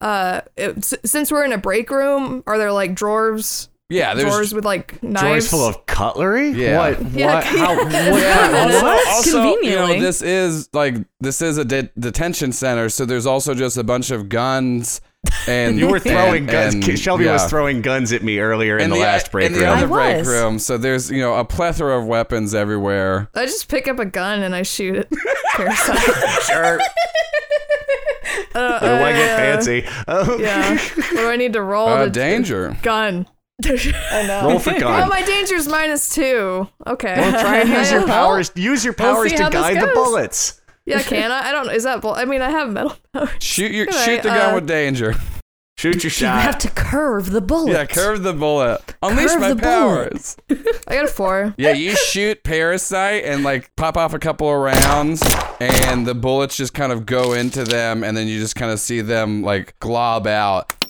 uh, 0.00 0.40
it, 0.56 0.84
since 1.04 1.30
we're 1.30 1.44
in 1.44 1.52
a 1.52 1.58
break 1.58 1.88
room, 1.90 2.42
are 2.46 2.58
there 2.58 2.72
like 2.72 2.94
drawers, 2.94 3.68
Yeah, 3.92 4.14
there's 4.14 4.28
drawers 4.30 4.54
with 4.54 4.64
like 4.64 5.02
knives? 5.02 5.20
Drawers 5.22 5.50
full 5.50 5.66
of 5.66 5.86
cutlery? 5.86 6.50
Yeah. 6.50 6.78
What? 6.78 7.12
Yeah, 7.12 7.34
What? 7.34 7.44
How? 7.44 7.76
What? 7.84 7.92
Yeah, 8.22 9.04
also, 9.06 9.38
also, 9.40 9.56
you 9.60 9.74
know, 9.76 10.00
this 10.00 10.22
is 10.22 10.68
like 10.72 10.96
this 11.20 11.42
is 11.42 11.58
a 11.58 11.64
de- 11.64 11.90
detention 11.98 12.52
center, 12.52 12.88
so 12.88 13.04
there's 13.04 13.26
also 13.26 13.54
just 13.54 13.76
a 13.76 13.84
bunch 13.84 14.10
of 14.10 14.28
guns 14.28 15.00
and 15.46 15.78
You 15.78 15.88
were 15.88 16.00
throwing 16.00 16.42
and- 16.44 16.50
guns. 16.50 16.74
and- 16.88 16.98
Shelby 16.98 17.26
was 17.26 17.44
throwing 17.48 17.80
guns 17.82 18.12
at 18.12 18.22
me 18.22 18.38
earlier 18.40 18.76
in 18.78 18.90
the, 18.90 18.96
last 18.96 19.30
break 19.30 19.46
in 19.46 19.52
the 19.52 19.66
other 19.66 19.84
I 19.86 19.88
break 19.88 20.18
was. 20.18 20.28
room. 20.28 20.58
So 20.58 20.78
there's 20.78 21.10
you 21.10 21.20
know 21.20 21.34
a 21.34 21.44
plethora 21.44 21.98
of 21.98 22.06
weapons 22.06 22.54
everywhere. 22.54 23.28
I 23.34 23.44
just 23.46 23.68
pick 23.68 23.86
up 23.88 23.98
a 23.98 24.04
gun 24.06 24.42
and 24.42 24.54
I 24.54 24.62
shoot 24.62 24.96
it. 24.96 25.08
Parasite. 25.54 26.42
sure. 26.44 26.80
Uh, 28.54 28.78
Oh, 28.82 29.04
I 29.04 29.12
get 29.12 29.30
uh, 29.32 29.36
fancy. 29.36 29.84
Oh, 30.08 30.38
Yeah. 30.38 30.76
What 30.78 31.10
do 31.10 31.28
I 31.28 31.36
need 31.36 31.52
to 31.54 31.62
roll? 31.62 31.88
Uh, 31.88 32.04
to- 32.04 32.10
danger. 32.10 32.76
Gun. 32.82 33.26
I 33.64 34.24
know. 34.26 34.48
Roll 34.48 34.58
for 34.58 34.70
Oh, 34.74 34.78
gun. 34.80 35.08
my 35.08 35.22
danger's 35.22 35.68
minus 35.68 36.14
two. 36.14 36.68
Okay. 36.86 37.14
Well, 37.16 37.40
try 37.40 37.58
and 37.60 37.68
use 37.68 37.90
your 37.92 38.06
powers. 38.06 38.50
Use 38.54 38.84
your 38.84 38.94
powers 38.94 39.32
to 39.32 39.48
guide 39.50 39.80
the 39.80 39.90
bullets. 39.94 40.60
Yeah, 40.84 41.00
can 41.02 41.30
I? 41.30 41.48
I 41.48 41.52
don't. 41.52 41.70
Is 41.70 41.84
that? 41.84 42.00
Bull- 42.00 42.14
I 42.14 42.24
mean, 42.24 42.42
I 42.42 42.50
have 42.50 42.70
metal 42.72 42.96
powers. 43.12 43.30
Shoot 43.40 43.70
your 43.72 43.86
Anyway, 43.88 44.04
shoot 44.04 44.22
the 44.22 44.28
gun 44.30 44.50
uh, 44.50 44.54
with 44.56 44.66
danger. 44.66 45.14
Shoot 45.78 46.04
your 46.04 46.10
shot. 46.10 46.36
You 46.36 46.40
have 46.42 46.58
to 46.58 46.70
curve 46.70 47.30
the 47.30 47.40
bullet. 47.40 47.72
Yeah, 47.72 47.86
curve 47.86 48.22
the 48.22 48.32
bullet. 48.32 48.94
Unleash 49.02 49.30
Curve 49.32 49.40
my 49.40 49.48
the 49.48 49.54
bullet. 49.56 49.62
powers. 49.64 50.36
I 50.86 50.94
got 50.94 51.04
a 51.06 51.08
four. 51.08 51.54
Yeah, 51.56 51.72
you 51.72 51.96
shoot 51.96 52.42
parasite 52.44 53.24
and 53.24 53.42
like 53.42 53.74
pop 53.76 53.96
off 53.96 54.12
a 54.12 54.18
couple 54.18 54.48
of 54.48 54.60
rounds, 54.60 55.22
and 55.60 56.06
the 56.06 56.14
bullets 56.14 56.56
just 56.56 56.74
kind 56.74 56.92
of 56.92 57.06
go 57.06 57.32
into 57.32 57.64
them, 57.64 58.04
and 58.04 58.16
then 58.16 58.26
you 58.28 58.38
just 58.38 58.54
kind 58.56 58.70
of 58.72 58.80
see 58.80 59.00
them 59.00 59.42
like 59.42 59.78
glob 59.80 60.26
out. 60.26 60.81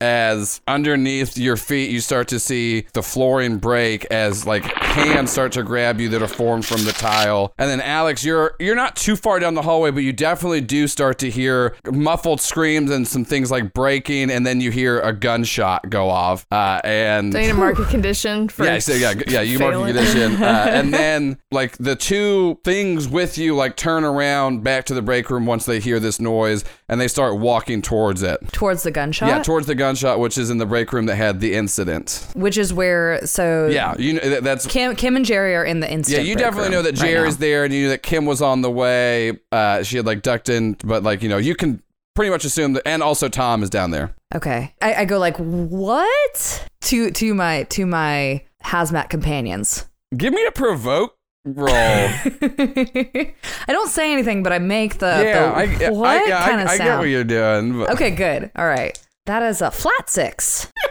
As 0.00 0.60
underneath 0.66 1.36
your 1.36 1.56
feet, 1.56 1.90
you 1.90 2.00
start 2.00 2.28
to 2.28 2.40
see 2.40 2.86
the 2.94 3.02
flooring 3.02 3.58
break 3.58 4.04
as 4.06 4.46
like 4.46 4.64
hands 4.64 5.30
start 5.30 5.52
to 5.52 5.62
grab 5.62 6.00
you 6.00 6.08
that 6.08 6.22
are 6.22 6.26
formed 6.28 6.64
from 6.64 6.84
the 6.84 6.92
tile. 6.92 7.52
And 7.58 7.70
then 7.70 7.80
Alex, 7.80 8.24
you're 8.24 8.54
you're 8.58 8.74
not 8.74 8.96
too 8.96 9.14
far 9.14 9.38
down 9.38 9.54
the 9.54 9.62
hallway, 9.62 9.90
but 9.90 10.00
you 10.02 10.12
definitely 10.12 10.62
do 10.62 10.88
start 10.88 11.18
to 11.18 11.30
hear 11.30 11.76
muffled 11.90 12.40
screams 12.40 12.90
and 12.90 13.06
some 13.06 13.24
things 13.24 13.50
like 13.50 13.74
breaking, 13.74 14.30
and 14.30 14.46
then 14.46 14.60
you 14.60 14.70
hear 14.70 15.00
a 15.00 15.12
gunshot 15.12 15.90
go 15.90 16.08
off. 16.08 16.46
Uh, 16.50 16.80
and 16.84 17.32
Do 17.32 17.38
I 17.38 17.52
need 17.52 17.78
a 17.78 17.84
condition 17.90 18.48
for? 18.48 18.64
yeah, 18.64 18.78
so 18.78 18.94
yeah, 18.94 19.14
yeah, 19.28 19.42
you 19.42 19.58
mark 19.58 19.74
a 19.74 19.84
condition, 19.84 20.42
uh, 20.42 20.66
and 20.70 20.94
then 20.94 21.38
like 21.52 21.76
the 21.78 21.94
two 21.96 22.58
things 22.64 23.06
with 23.06 23.36
you 23.36 23.54
like 23.54 23.76
turn 23.76 24.04
around 24.04 24.64
back 24.64 24.86
to 24.86 24.94
the 24.94 25.02
break 25.02 25.28
room 25.30 25.44
once 25.46 25.66
they 25.66 25.78
hear 25.78 26.00
this 26.00 26.20
noise, 26.20 26.64
and 26.90 27.00
they 27.00 27.06
start 27.08 27.36
walking 27.36 27.80
towards 27.80 28.22
it. 28.22 28.40
Towards 28.52 28.82
the 28.82 28.90
gunshot. 28.90 29.28
Yeah, 29.28 29.42
towards 29.42 29.68
the 29.68 29.76
gunshot, 29.76 30.18
which 30.18 30.36
is 30.36 30.50
in 30.50 30.58
the 30.58 30.66
break 30.66 30.92
room 30.92 31.06
that 31.06 31.14
had 31.14 31.40
the 31.40 31.54
incident. 31.54 32.26
which 32.34 32.58
is 32.58 32.74
where 32.74 33.24
so 33.26 33.68
Yeah, 33.68 33.94
you 33.96 34.14
know 34.14 34.40
that's. 34.40 34.66
Kim 34.66 34.96
Kim 34.96 35.14
and 35.16 35.24
Jerry 35.24 35.54
are 35.54 35.64
in 35.64 35.80
the 35.80 35.90
incident. 35.90 36.24
Yeah, 36.24 36.28
you 36.28 36.36
definitely 36.36 36.70
know 36.70 36.82
that 36.82 36.98
right 36.98 37.08
Jerry's 37.08 37.36
now. 37.36 37.46
there, 37.46 37.64
and 37.64 37.72
you 37.72 37.82
knew 37.82 37.88
that 37.90 38.02
Kim 38.02 38.26
was 38.26 38.42
on 38.42 38.62
the 38.62 38.70
way. 38.70 39.38
Uh, 39.52 39.84
she 39.84 39.96
had 39.96 40.04
like 40.04 40.22
ducked 40.22 40.48
in, 40.48 40.76
but 40.84 41.04
like 41.04 41.22
you 41.22 41.28
know, 41.28 41.38
you 41.38 41.54
can 41.54 41.80
pretty 42.16 42.30
much 42.30 42.44
assume 42.44 42.72
that, 42.72 42.82
and 42.86 43.04
also 43.04 43.28
Tom 43.28 43.62
is 43.62 43.70
down 43.70 43.92
there. 43.92 44.12
Okay, 44.34 44.74
I, 44.82 44.94
I 44.94 45.04
go 45.04 45.18
like 45.18 45.36
what 45.36 46.68
to 46.82 47.12
to 47.12 47.34
my 47.34 47.62
to 47.64 47.86
my 47.86 48.44
hazmat 48.64 49.10
companions. 49.10 49.86
Give 50.16 50.32
me 50.34 50.44
a 50.44 50.50
provoke 50.50 51.16
roll. 51.44 51.70
I 51.74 53.34
don't 53.68 53.90
say 53.90 54.12
anything, 54.12 54.42
but 54.42 54.52
I 54.52 54.58
make 54.58 54.98
the, 54.98 55.06
yeah, 55.06 55.50
the 55.50 55.84
I, 55.84 55.86
I, 55.86 55.90
what 55.90 56.28
kind 56.28 56.60
I, 56.60 56.62
of 56.62 56.68
I 56.68 56.78
get 56.78 56.98
what 56.98 57.08
you're 57.08 57.24
doing. 57.24 57.78
But. 57.78 57.90
Okay, 57.92 58.10
good. 58.10 58.50
All 58.56 58.66
right, 58.66 58.98
that 59.26 59.42
is 59.42 59.62
a 59.62 59.70
flat 59.70 60.10
six. 60.10 60.70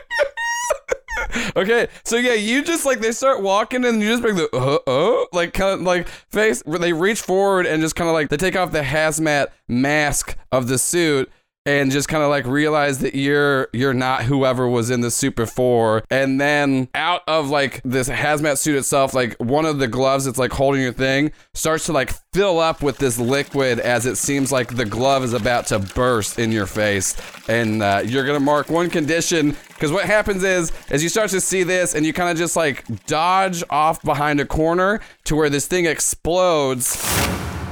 Okay, 1.56 1.88
so 2.03 2.15
yeah, 2.15 2.34
you 2.34 2.63
just 2.63 2.86
like 2.86 3.01
they 3.01 3.12
start 3.12 3.41
walking 3.41 3.86
and 3.86 4.01
you 4.01 4.10
just 4.10 4.24
make 4.24 4.36
the 4.36 4.50
uh 4.56 4.79
oh 4.88 5.27
like 5.32 5.53
kind 5.53 5.74
of 5.74 5.82
like 5.82 6.08
face 6.08 6.63
they 6.65 6.94
reach 6.94 7.22
forward 7.22 7.65
and 7.65 7.82
just 7.82 7.96
kind 7.96 8.10
of 8.10 8.13
like 8.13 8.29
they 8.29 8.38
take 8.38 8.56
off 8.56 8.72
the 8.72 8.82
hazmat 8.82 9.48
mask 9.68 10.38
of 10.51 10.68
the 10.68 10.77
suit 10.77 11.29
and 11.66 11.92
just 11.92 12.08
kind 12.08 12.24
of 12.24 12.30
like 12.30 12.46
realize 12.46 13.00
that 13.00 13.16
you're 13.16 13.68
you're 13.74 13.94
not 13.94 14.24
whoever 14.24 14.68
was 14.68 14.89
in 14.89 15.01
the 15.01 15.12
suit 15.12 15.36
before. 15.36 16.04
And 16.10 16.39
then 16.39 16.88
out 16.96 17.22
of 17.28 17.50
like 17.50 17.82
this 17.84 18.10
hazmat 18.10 18.58
suit 18.58 18.75
itself 18.78 19.13
like 19.13 19.36
one 19.38 19.66
of 19.66 19.80
the 19.80 19.88
gloves 19.88 20.25
that's 20.25 20.38
like 20.38 20.51
holding 20.51 20.82
your 20.82 20.94
thing 20.94 21.32
starts 21.54 21.86
to 21.88 21.94
like 21.94 22.13
fill 22.34 22.60
up 22.60 22.82
with 22.82 22.98
this 22.98 23.20
liquid 23.20 23.80
as 23.80 24.06
it 24.06 24.16
seems 24.16 24.51
like 24.51 24.75
the 24.75 24.86
glove 24.86 25.24
is 25.24 25.34
about 25.34 25.68
to 25.68 25.80
burst 25.80 26.39
in 26.39 26.51
your 26.51 26.66
face. 26.66 27.16
And 27.48 27.84
uh, 27.84 28.01
you're 28.06 28.25
gonna 28.25 28.39
mark 28.39 28.70
one 28.70 28.89
condition 28.89 29.56
because 29.70 29.92
what 29.92 30.06
happens 30.06 30.44
is 30.44 30.72
as 30.89 31.04
you 31.04 31.10
start 31.10 31.30
to 31.32 31.42
see 31.42 31.63
this 31.63 31.94
and 31.94 32.06
you 32.06 32.13
kind 32.13 32.30
of 32.30 32.38
just 32.38 32.56
like 32.56 32.86
dodge 33.06 33.63
off 33.70 34.01
behind 34.01 34.39
a 34.39 34.46
corner 34.46 35.01
to 35.25 35.36
where 35.36 35.50
this 35.50 35.68
thing 35.68 35.86
explodes 35.86 36.98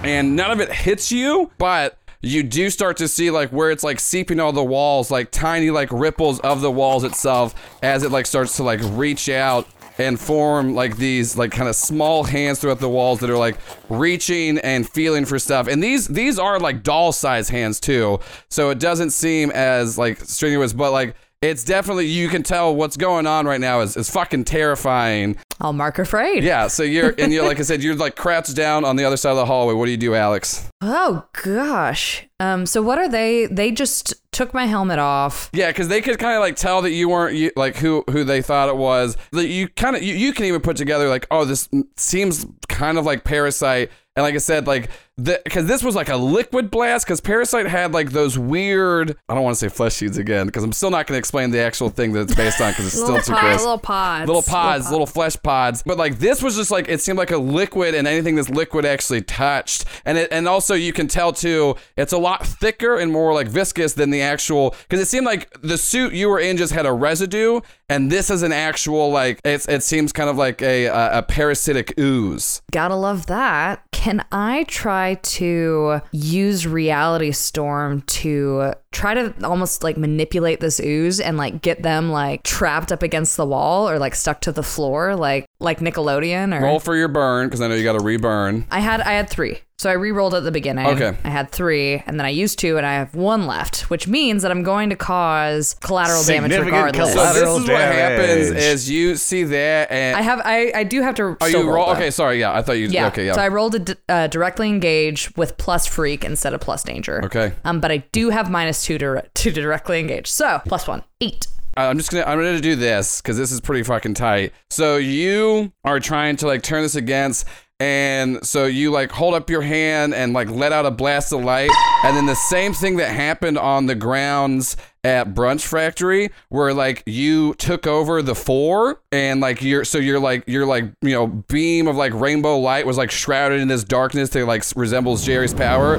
and 0.04 0.36
none 0.36 0.52
of 0.52 0.62
it 0.62 0.72
hits 0.72 1.12
you, 1.12 1.52
but 1.58 1.98
you 2.22 2.44
do 2.44 2.70
start 2.70 2.98
to 2.98 3.08
see 3.08 3.32
like 3.32 3.50
where 3.52 3.72
it's 3.72 3.84
like 3.84 4.00
seeping 4.00 4.40
all 4.40 4.52
the 4.52 4.64
walls, 4.64 5.12
like 5.12 5.32
tiny 5.32 5.70
like 5.70 5.92
ripples 5.92 6.40
of 6.40 6.62
the 6.62 6.72
walls 6.72 7.04
itself 7.04 7.56
as 7.84 8.04
it 8.04 8.12
like 8.12 8.26
starts 8.26 8.56
to 8.58 8.64
like 8.64 8.80
reach 8.84 9.30
out 9.30 9.68
and 9.98 10.20
form 10.20 10.76
like 10.76 10.98
these 10.98 11.38
like 11.38 11.52
kind 11.52 11.68
of 11.68 11.76
small 11.76 12.24
hands 12.24 12.60
throughout 12.60 12.80
the 12.80 12.90
walls 12.90 13.20
that 13.20 13.30
are 13.30 13.38
like 13.38 13.58
reaching 13.90 14.58
and 14.60 14.88
feeling 14.90 15.26
for 15.26 15.40
stuff. 15.40 15.68
And 15.68 15.82
these 15.82 16.08
these 16.08 16.38
are 16.40 16.60
like 16.60 16.84
doll 16.84 17.12
size 17.12 17.50
hands 17.50 17.80
too. 17.80 18.20
So 18.50 18.70
it 18.70 18.80
doesn't 18.80 19.12
seem 19.12 19.52
as 19.52 19.98
like 19.98 20.20
strenuous, 20.20 20.74
but 20.74 20.92
like 20.92 21.16
it's 21.42 21.64
definitely 21.64 22.08
you 22.08 22.30
can 22.30 22.44
tell 22.44 22.76
what's 22.76 22.98
going 22.98 23.28
on 23.28 23.46
right 23.46 23.62
now 23.62 23.82
is, 23.82 23.96
is 23.96 24.10
fucking 24.10 24.46
terrifying. 24.46 25.38
I'll 25.60 25.74
mark 25.74 26.00
afraid. 26.00 26.44
Yeah, 26.44 26.68
so 26.68 26.84
you're 26.84 27.16
and 27.18 27.34
you're 27.34 27.46
like 27.46 27.60
I 27.60 27.64
said, 27.64 27.82
you're 27.82 27.96
like 27.96 28.16
crouched 28.16 28.56
down 28.56 28.86
on 28.86 28.96
the 28.96 29.06
other 29.06 29.18
side 29.18 29.32
of 29.32 29.38
the 29.38 29.46
hallway. 29.46 29.74
What 29.74 29.86
do 29.86 29.92
you 29.92 29.98
do, 29.98 30.14
Alex? 30.14 30.70
Oh 30.82 31.26
gosh. 31.44 32.28
Um. 32.40 32.66
So 32.66 32.82
what 32.82 32.98
are 33.00 33.10
they? 33.10 33.48
They 33.48 33.72
just 33.72 34.14
took 34.32 34.54
my 34.54 34.66
helmet 34.66 35.00
off. 35.00 35.50
Yeah, 35.54 35.68
because 35.70 35.88
they 35.88 36.02
could 36.02 36.20
kind 36.20 36.36
of 36.36 36.42
like 36.42 36.56
tell 36.56 36.84
that 36.84 36.92
you 36.92 37.10
weren't 37.10 37.36
you, 37.36 37.52
like 37.56 37.78
who 37.78 38.04
who 38.12 38.24
they 38.24 38.42
thought 38.42 38.70
it 38.70 38.78
was. 38.78 39.18
That 39.32 39.48
you 39.48 39.68
kind 39.70 39.96
of 39.96 40.04
you, 40.04 40.14
you 40.14 40.34
can 40.34 40.46
even 40.46 40.62
put 40.62 40.78
together 40.78 41.10
like, 41.10 41.26
oh, 41.32 41.46
this 41.46 41.68
seems 41.96 42.46
kind 42.70 43.00
of 43.00 43.06
like 43.06 43.24
Parasite, 43.24 43.90
And 44.18 44.24
like 44.24 44.34
I 44.34 44.40
said, 44.40 44.66
like 44.66 44.90
because 45.24 45.66
this 45.66 45.84
was 45.84 45.96
like 45.96 46.10
a 46.10 46.16
liquid 46.16 46.70
blast 46.70 47.06
because 47.06 47.20
Parasite 47.22 47.66
had 47.66 47.92
like 47.92 48.12
those 48.12 48.38
weird. 48.38 49.18
I 49.28 49.34
don't 49.34 49.44
want 49.44 49.56
to 49.56 49.60
say 49.60 49.68
flesh 49.68 49.96
seeds 49.96 50.20
again 50.20 50.46
because 50.46 50.64
I'm 50.64 50.72
still 50.72 50.92
not 50.92 51.08
going 51.08 51.16
to 51.16 51.20
explain 51.20 51.50
the 51.50 51.60
actual 51.60 51.90
thing 51.90 52.14
that 52.14 52.22
it's 52.22 52.36
based 52.36 52.62
on 52.62 52.72
because 52.72 52.86
it's 52.86 52.96
still 53.04 53.20
too 53.20 53.40
gross. 53.40 53.62
little 53.62 53.80
pods. 53.80 54.28
Little 54.28 54.44
pods, 54.44 54.92
little 54.92 55.08
flesh 55.08 55.36
pods. 55.42 55.82
But 55.84 55.98
like 55.98 56.20
this 56.20 56.44
was 56.44 56.56
just 56.56 56.70
like 56.70 56.88
it 56.88 57.02
seemed 57.02 57.18
like 57.18 57.32
a 57.32 57.38
liquid, 57.38 57.96
and 57.96 58.08
anything 58.08 58.36
this 58.36 58.50
liquid 58.50 58.86
actually 58.86 59.24
touched, 59.24 59.86
and 60.06 60.20
it, 60.20 60.32
and 60.32 60.48
also 60.48 60.76
you 60.76 60.94
can 60.94 61.08
tell 61.08 61.34
too, 61.34 61.76
it's 61.96 62.14
a 62.14 62.18
lot 62.20 62.46
thicker 62.46 62.98
and 62.98 63.12
more 63.12 63.34
like 63.34 63.48
viscous 63.48 63.94
than 63.94 64.12
the 64.12 64.22
actual. 64.22 64.76
Because 64.88 65.00
it 65.00 65.08
seemed 65.08 65.26
like 65.26 65.50
the 65.62 65.80
suit 65.80 66.14
you 66.14 66.30
were 66.30 66.40
in 66.40 66.58
just 66.58 66.74
had 66.74 66.86
a 66.86 66.94
residue, 66.94 67.62
and 67.90 68.12
this 68.12 68.30
is 68.30 68.44
an 68.44 68.52
actual 68.52 69.10
like 69.10 69.42
it's 69.44 69.68
it 69.68 69.82
seems 69.82 70.14
kind 70.14 70.30
of 70.30 70.38
like 70.38 70.62
a 70.62 70.86
a, 70.86 71.20
a 71.20 71.24
parasitic 71.24 71.98
ooze. 72.00 72.62
Gotta 72.72 72.96
love 72.96 73.26
that. 73.26 73.84
Can 74.08 74.24
I 74.32 74.64
try 74.70 75.16
to 75.16 76.02
use 76.14 76.66
Reality 76.66 77.34
Storm 77.34 78.04
to 78.04 78.72
try 78.94 79.14
to 79.14 79.34
almost 79.46 79.84
like 79.84 79.98
manipulate 79.98 80.62
this 80.62 80.80
ooze 80.80 81.20
and 81.20 81.36
like 81.36 81.62
get 81.62 81.84
them 81.84 82.10
like 82.10 82.44
trapped 82.44 82.94
up 82.94 83.04
against 83.04 83.36
the 83.36 83.46
wall 83.46 83.90
or 83.90 84.00
like 84.00 84.16
stuck 84.16 84.40
to 84.42 84.54
the 84.54 84.64
floor, 84.64 85.14
like 85.18 85.46
like 85.60 85.82
Nickelodeon 85.82 86.58
or 86.58 86.64
Roll 86.64 86.80
for 86.80 86.96
your 86.96 87.10
burn 87.10 87.48
because 87.48 87.60
I 87.60 87.68
know 87.68 87.76
you 87.76 87.84
got 87.84 88.00
to 88.00 88.04
reburn. 88.06 88.66
I 88.72 88.80
had 88.80 89.02
I 89.02 89.12
had 89.12 89.30
three. 89.30 89.60
So 89.80 89.92
I 89.92 89.94
re-rolled 89.94 90.34
at 90.34 90.44
the 90.44 90.52
beginning. 90.52 90.88
Okay. 90.88 91.16
I 91.24 91.30
had 91.30 91.52
three, 91.52 92.02
and 92.08 92.20
then 92.20 92.26
I 92.26 92.30
used 92.30 92.58
two, 92.58 92.78
and 92.78 92.86
I 92.86 92.94
have 92.96 93.14
one 93.14 93.46
left, 93.46 93.92
which 93.92 94.08
means 94.08 94.42
that 94.42 94.50
I'm 94.50 94.64
going 94.64 94.90
to 94.90 94.96
cause 94.96 95.76
collateral 95.82 96.24
damage 96.24 96.52
Significant 96.54 96.96
regardless. 96.96 97.14
So 97.14 97.20
this 97.20 97.34
Collateral 97.44 97.58
is 97.58 97.70
what 97.70 97.80
happens 97.82 98.48
damage. 98.48 98.64
is 98.64 98.90
you 98.90 99.16
see 99.16 99.44
that 99.44 99.92
and 99.92 100.18
I 100.18 100.22
have 100.22 100.42
I, 100.44 100.72
I 100.74 100.84
do 100.84 101.04
have 101.04 101.14
to. 101.16 101.38
oh 101.40 101.48
still 101.48 101.64
you 101.66 101.70
roll 101.72 101.86
though. 101.86 101.92
okay 101.94 102.10
sorry 102.10 102.40
yeah 102.40 102.58
I 102.58 102.64
thought 102.64 102.74
you 102.80 102.88
Yeah. 102.88 103.08
okay 103.10 103.28
yeah 103.28 103.34
So 103.34 103.42
I 103.42 103.50
rolled 103.50 103.76
a 103.76 103.80
d- 103.80 103.94
uh, 104.10 104.26
directly 104.28 104.68
engage 104.68 105.32
with 105.38 105.58
plus 105.58 105.86
freak 105.86 106.24
instead 106.26 106.56
of 106.56 106.60
plus 106.62 106.84
danger. 106.84 107.24
okay 107.26 107.54
Um, 107.64 107.80
but 107.80 107.92
I 107.92 107.98
do 108.12 108.32
have 108.32 108.50
minus 108.50 108.84
two 108.84 108.98
to 108.98 109.24
to 109.32 109.52
directly 109.52 110.00
engage. 110.00 110.26
So 110.32 110.60
plus 110.66 110.88
one, 110.88 111.04
eight. 111.22 111.46
I'm 111.76 112.00
just 112.00 112.10
gonna 112.10 112.24
I'm 112.24 112.40
gonna 112.40 112.60
do 112.60 112.76
this 112.76 113.22
because 113.22 113.38
this 113.38 113.52
is 113.52 113.62
pretty 113.62 113.84
fucking 113.84 114.16
tight. 114.16 114.54
So 114.72 114.98
you 114.98 115.72
are 115.84 116.00
trying 116.00 116.36
to 116.38 116.48
like 116.48 116.64
turn 116.64 116.82
this 116.82 116.96
against, 116.96 117.46
and 117.80 118.46
so 118.46 118.66
you 118.66 118.92
like 118.92 119.12
hold 119.12 119.34
up 119.34 119.50
your 119.50 119.62
hand 119.62 120.14
and 120.14 120.34
like 120.34 120.50
let 120.50 120.72
out 120.72 120.86
a 120.86 120.92
blast 120.92 121.32
of 121.32 121.44
light, 121.44 121.72
and 122.04 122.18
then 122.18 122.26
the 122.26 122.36
same 122.36 122.74
thing 122.74 122.98
that 122.98 123.10
happened 123.10 123.58
on 123.58 123.86
the 123.86 123.96
grounds 123.96 124.78
at 125.08 125.34
Brunch 125.34 125.66
Factory, 125.66 126.30
where 126.50 126.74
like 126.74 127.02
you 127.06 127.54
took 127.54 127.88
over 127.88 128.22
the 128.22 128.36
four, 128.36 129.00
and 129.10 129.40
like 129.40 129.62
you're 129.62 129.86
so 129.86 130.00
you're 130.00 130.20
like 130.20 130.44
you're 130.48 130.66
like 130.66 130.84
you 131.02 131.12
know 131.12 131.28
beam 131.28 131.88
of 131.88 131.96
like 131.96 132.14
rainbow 132.14 132.58
light 132.58 132.86
was 132.86 132.98
like 132.98 133.10
shrouded 133.10 133.62
in 133.62 133.70
this 133.70 133.86
darkness 133.86 134.30
that 134.32 134.46
like 134.46 134.66
resembles 134.76 135.26
Jerry's 135.26 135.54
power. 135.54 135.96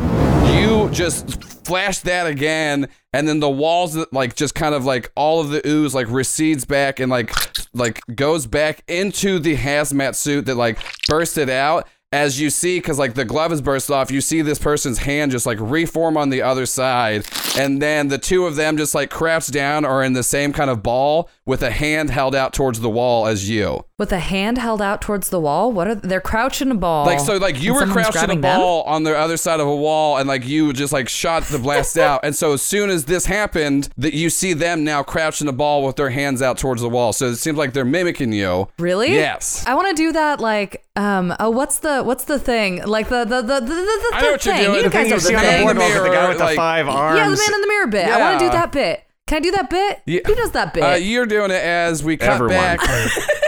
You 0.53 0.91
just 0.91 1.43
flash 1.65 2.01
that 2.01 2.27
again 2.27 2.89
and 3.13 3.29
then 3.29 3.41
the 3.41 3.49
walls 3.49 3.97
like 4.11 4.35
just 4.35 4.55
kind 4.55 4.75
of 4.75 4.87
like 4.87 5.13
all 5.15 5.41
of 5.41 5.51
the 5.51 5.67
ooze 5.69 5.95
like 5.95 6.09
recedes 6.09 6.65
back 6.65 6.99
and 6.99 7.11
like 7.11 7.31
like 7.75 8.01
goes 8.15 8.47
back 8.47 8.83
into 8.89 9.39
the 9.39 9.55
hazmat 9.55 10.15
suit 10.15 10.47
that 10.47 10.55
like 10.55 10.79
bursted 11.09 11.51
out 11.51 11.87
as 12.13 12.41
you 12.41 12.49
see 12.49 12.79
because 12.79 12.99
like 12.99 13.15
the 13.15 13.25
glove 13.25 13.53
is 13.53 13.61
burst 13.61 13.91
off 13.91 14.11
you 14.11 14.21
see 14.21 14.41
this 14.41 14.59
person's 14.59 14.99
hand 14.99 15.31
just 15.31 15.45
like 15.45 15.59
reform 15.61 16.17
on 16.17 16.31
the 16.31 16.41
other 16.41 16.65
side 16.65 17.27
and 17.59 17.83
then 17.83 18.09
the 18.09 18.17
two 18.17 18.47
of 18.47 18.57
them 18.57 18.79
just 18.79 18.95
like 18.95 19.11
crouch 19.11 19.49
down 19.49 19.85
or 19.85 20.03
in 20.03 20.15
the 20.15 20.23
same 20.23 20.53
kind 20.53 20.71
of 20.71 20.83
ball 20.83 21.29
with 21.45 21.63
a 21.63 21.71
hand 21.71 22.09
held 22.09 22.35
out 22.35 22.55
towards 22.55 22.81
the 22.81 22.89
wall 22.89 23.27
as 23.27 23.51
you 23.51 23.85
With 23.99 24.13
a 24.13 24.21
hand 24.21 24.59
held 24.59 24.81
out 24.81 25.03
towards 25.03 25.29
the 25.31 25.41
wall. 25.41 25.73
What 25.73 25.89
are 25.89 25.95
they're 25.97 26.21
crouching 26.21 26.71
a 26.71 26.75
ball? 26.77 27.05
like 27.05 27.19
so 27.19 27.37
like 27.37 27.61
you 27.61 27.75
were 27.75 27.81
someone's 27.81 27.95
crouched 28.07 28.15
in 28.19 28.23
a 28.23 28.27
grabbing 28.27 28.41
them? 28.43 28.61
ball 28.61 28.83
on 28.85 29.03
the 29.03 29.19
other 29.19 29.37
side 29.37 29.59
of 29.59 29.67
a 29.67 29.75
wall 29.75 30.19
and 30.19 30.29
like 30.29 30.47
you 30.47 30.73
just 30.73 30.93
like 30.93 31.09
shot 31.09 31.43
the 31.47 31.59
blast 31.59 31.99
out 32.09 32.21
and 32.23 32.37
so 32.37 32.53
as 32.53 32.63
soon 32.63 32.91
as 32.91 33.07
this 33.07 33.27
happened 33.27 33.89
that 33.99 34.15
you 34.15 34.31
see 34.31 34.53
them 34.53 34.85
now 34.85 35.03
crouched 35.03 35.41
in 35.43 35.49
a 35.49 35.53
ball 35.53 35.85
with 35.85 35.97
their 35.97 36.11
hands 36.11 36.41
out 36.41 36.57
towards 36.57 36.81
the 36.81 36.89
wall 36.89 37.13
so 37.13 37.27
it 37.27 37.35
seems 37.39 37.59
like 37.59 37.73
they're 37.73 37.85
mimicking 37.85 38.33
you 38.33 38.69
Really? 38.79 39.15
yes 39.15 39.65
I 39.67 39.75
want 39.75 39.89
to 39.89 39.95
do 40.01 40.13
that. 40.13 40.39
Like, 40.39 40.85
um, 40.95 41.35
oh, 41.41 41.51
what's 41.51 41.81
the 41.81 42.03
what's 42.05 42.23
the 42.23 42.39
thing? 42.39 42.85
Like 42.87 43.09
the 43.09 43.25
the 43.25 43.43
the 43.43 43.59
the, 43.59 43.67
the, 43.67 43.75
the 43.75 44.11
I 44.13 44.21
know 44.23 44.31
what 44.31 44.47
you're 44.47 44.55
thing. 44.55 44.65
doing. 44.65 44.77
You 44.77 44.83
The 44.85 44.91
guys 44.91 45.03
thing 45.03 45.11
know 45.11 45.17
you 45.17 45.21
the 45.23 45.27
see 45.27 45.35
on 45.35 45.43
the 45.43 45.49
thing. 45.49 45.65
boardwalk 45.67 45.89
with 45.89 46.03
the 46.05 46.09
guy 46.11 46.15
mirror, 46.21 46.29
with 46.29 46.39
the 46.39 46.55
five 46.55 46.89
arms. 46.89 47.19
Yeah, 47.19 47.25
the 47.31 47.37
man 47.37 47.55
in 47.55 47.61
the 47.63 47.67
mirror 47.67 47.87
bit. 47.89 48.09
I 48.09 48.21
want 48.21 48.39
to 48.39 48.47
do 48.47 48.51
that 48.53 48.71
bit. 48.71 49.03
Can 49.27 49.39
I 49.39 49.41
do 49.41 49.51
that 49.51 49.69
bit? 49.71 50.03
Yeah. 50.07 50.21
Who 50.25 50.37
does 50.37 50.53
that 50.53 50.73
bit? 50.73 50.83
uh, 50.85 50.95
you're 50.95 51.27
doing 51.27 51.51
it 51.51 51.63
as 51.63 52.05
we 52.05 52.17
cut 52.17 52.31
Everyone. 52.35 52.55
back 52.55 52.81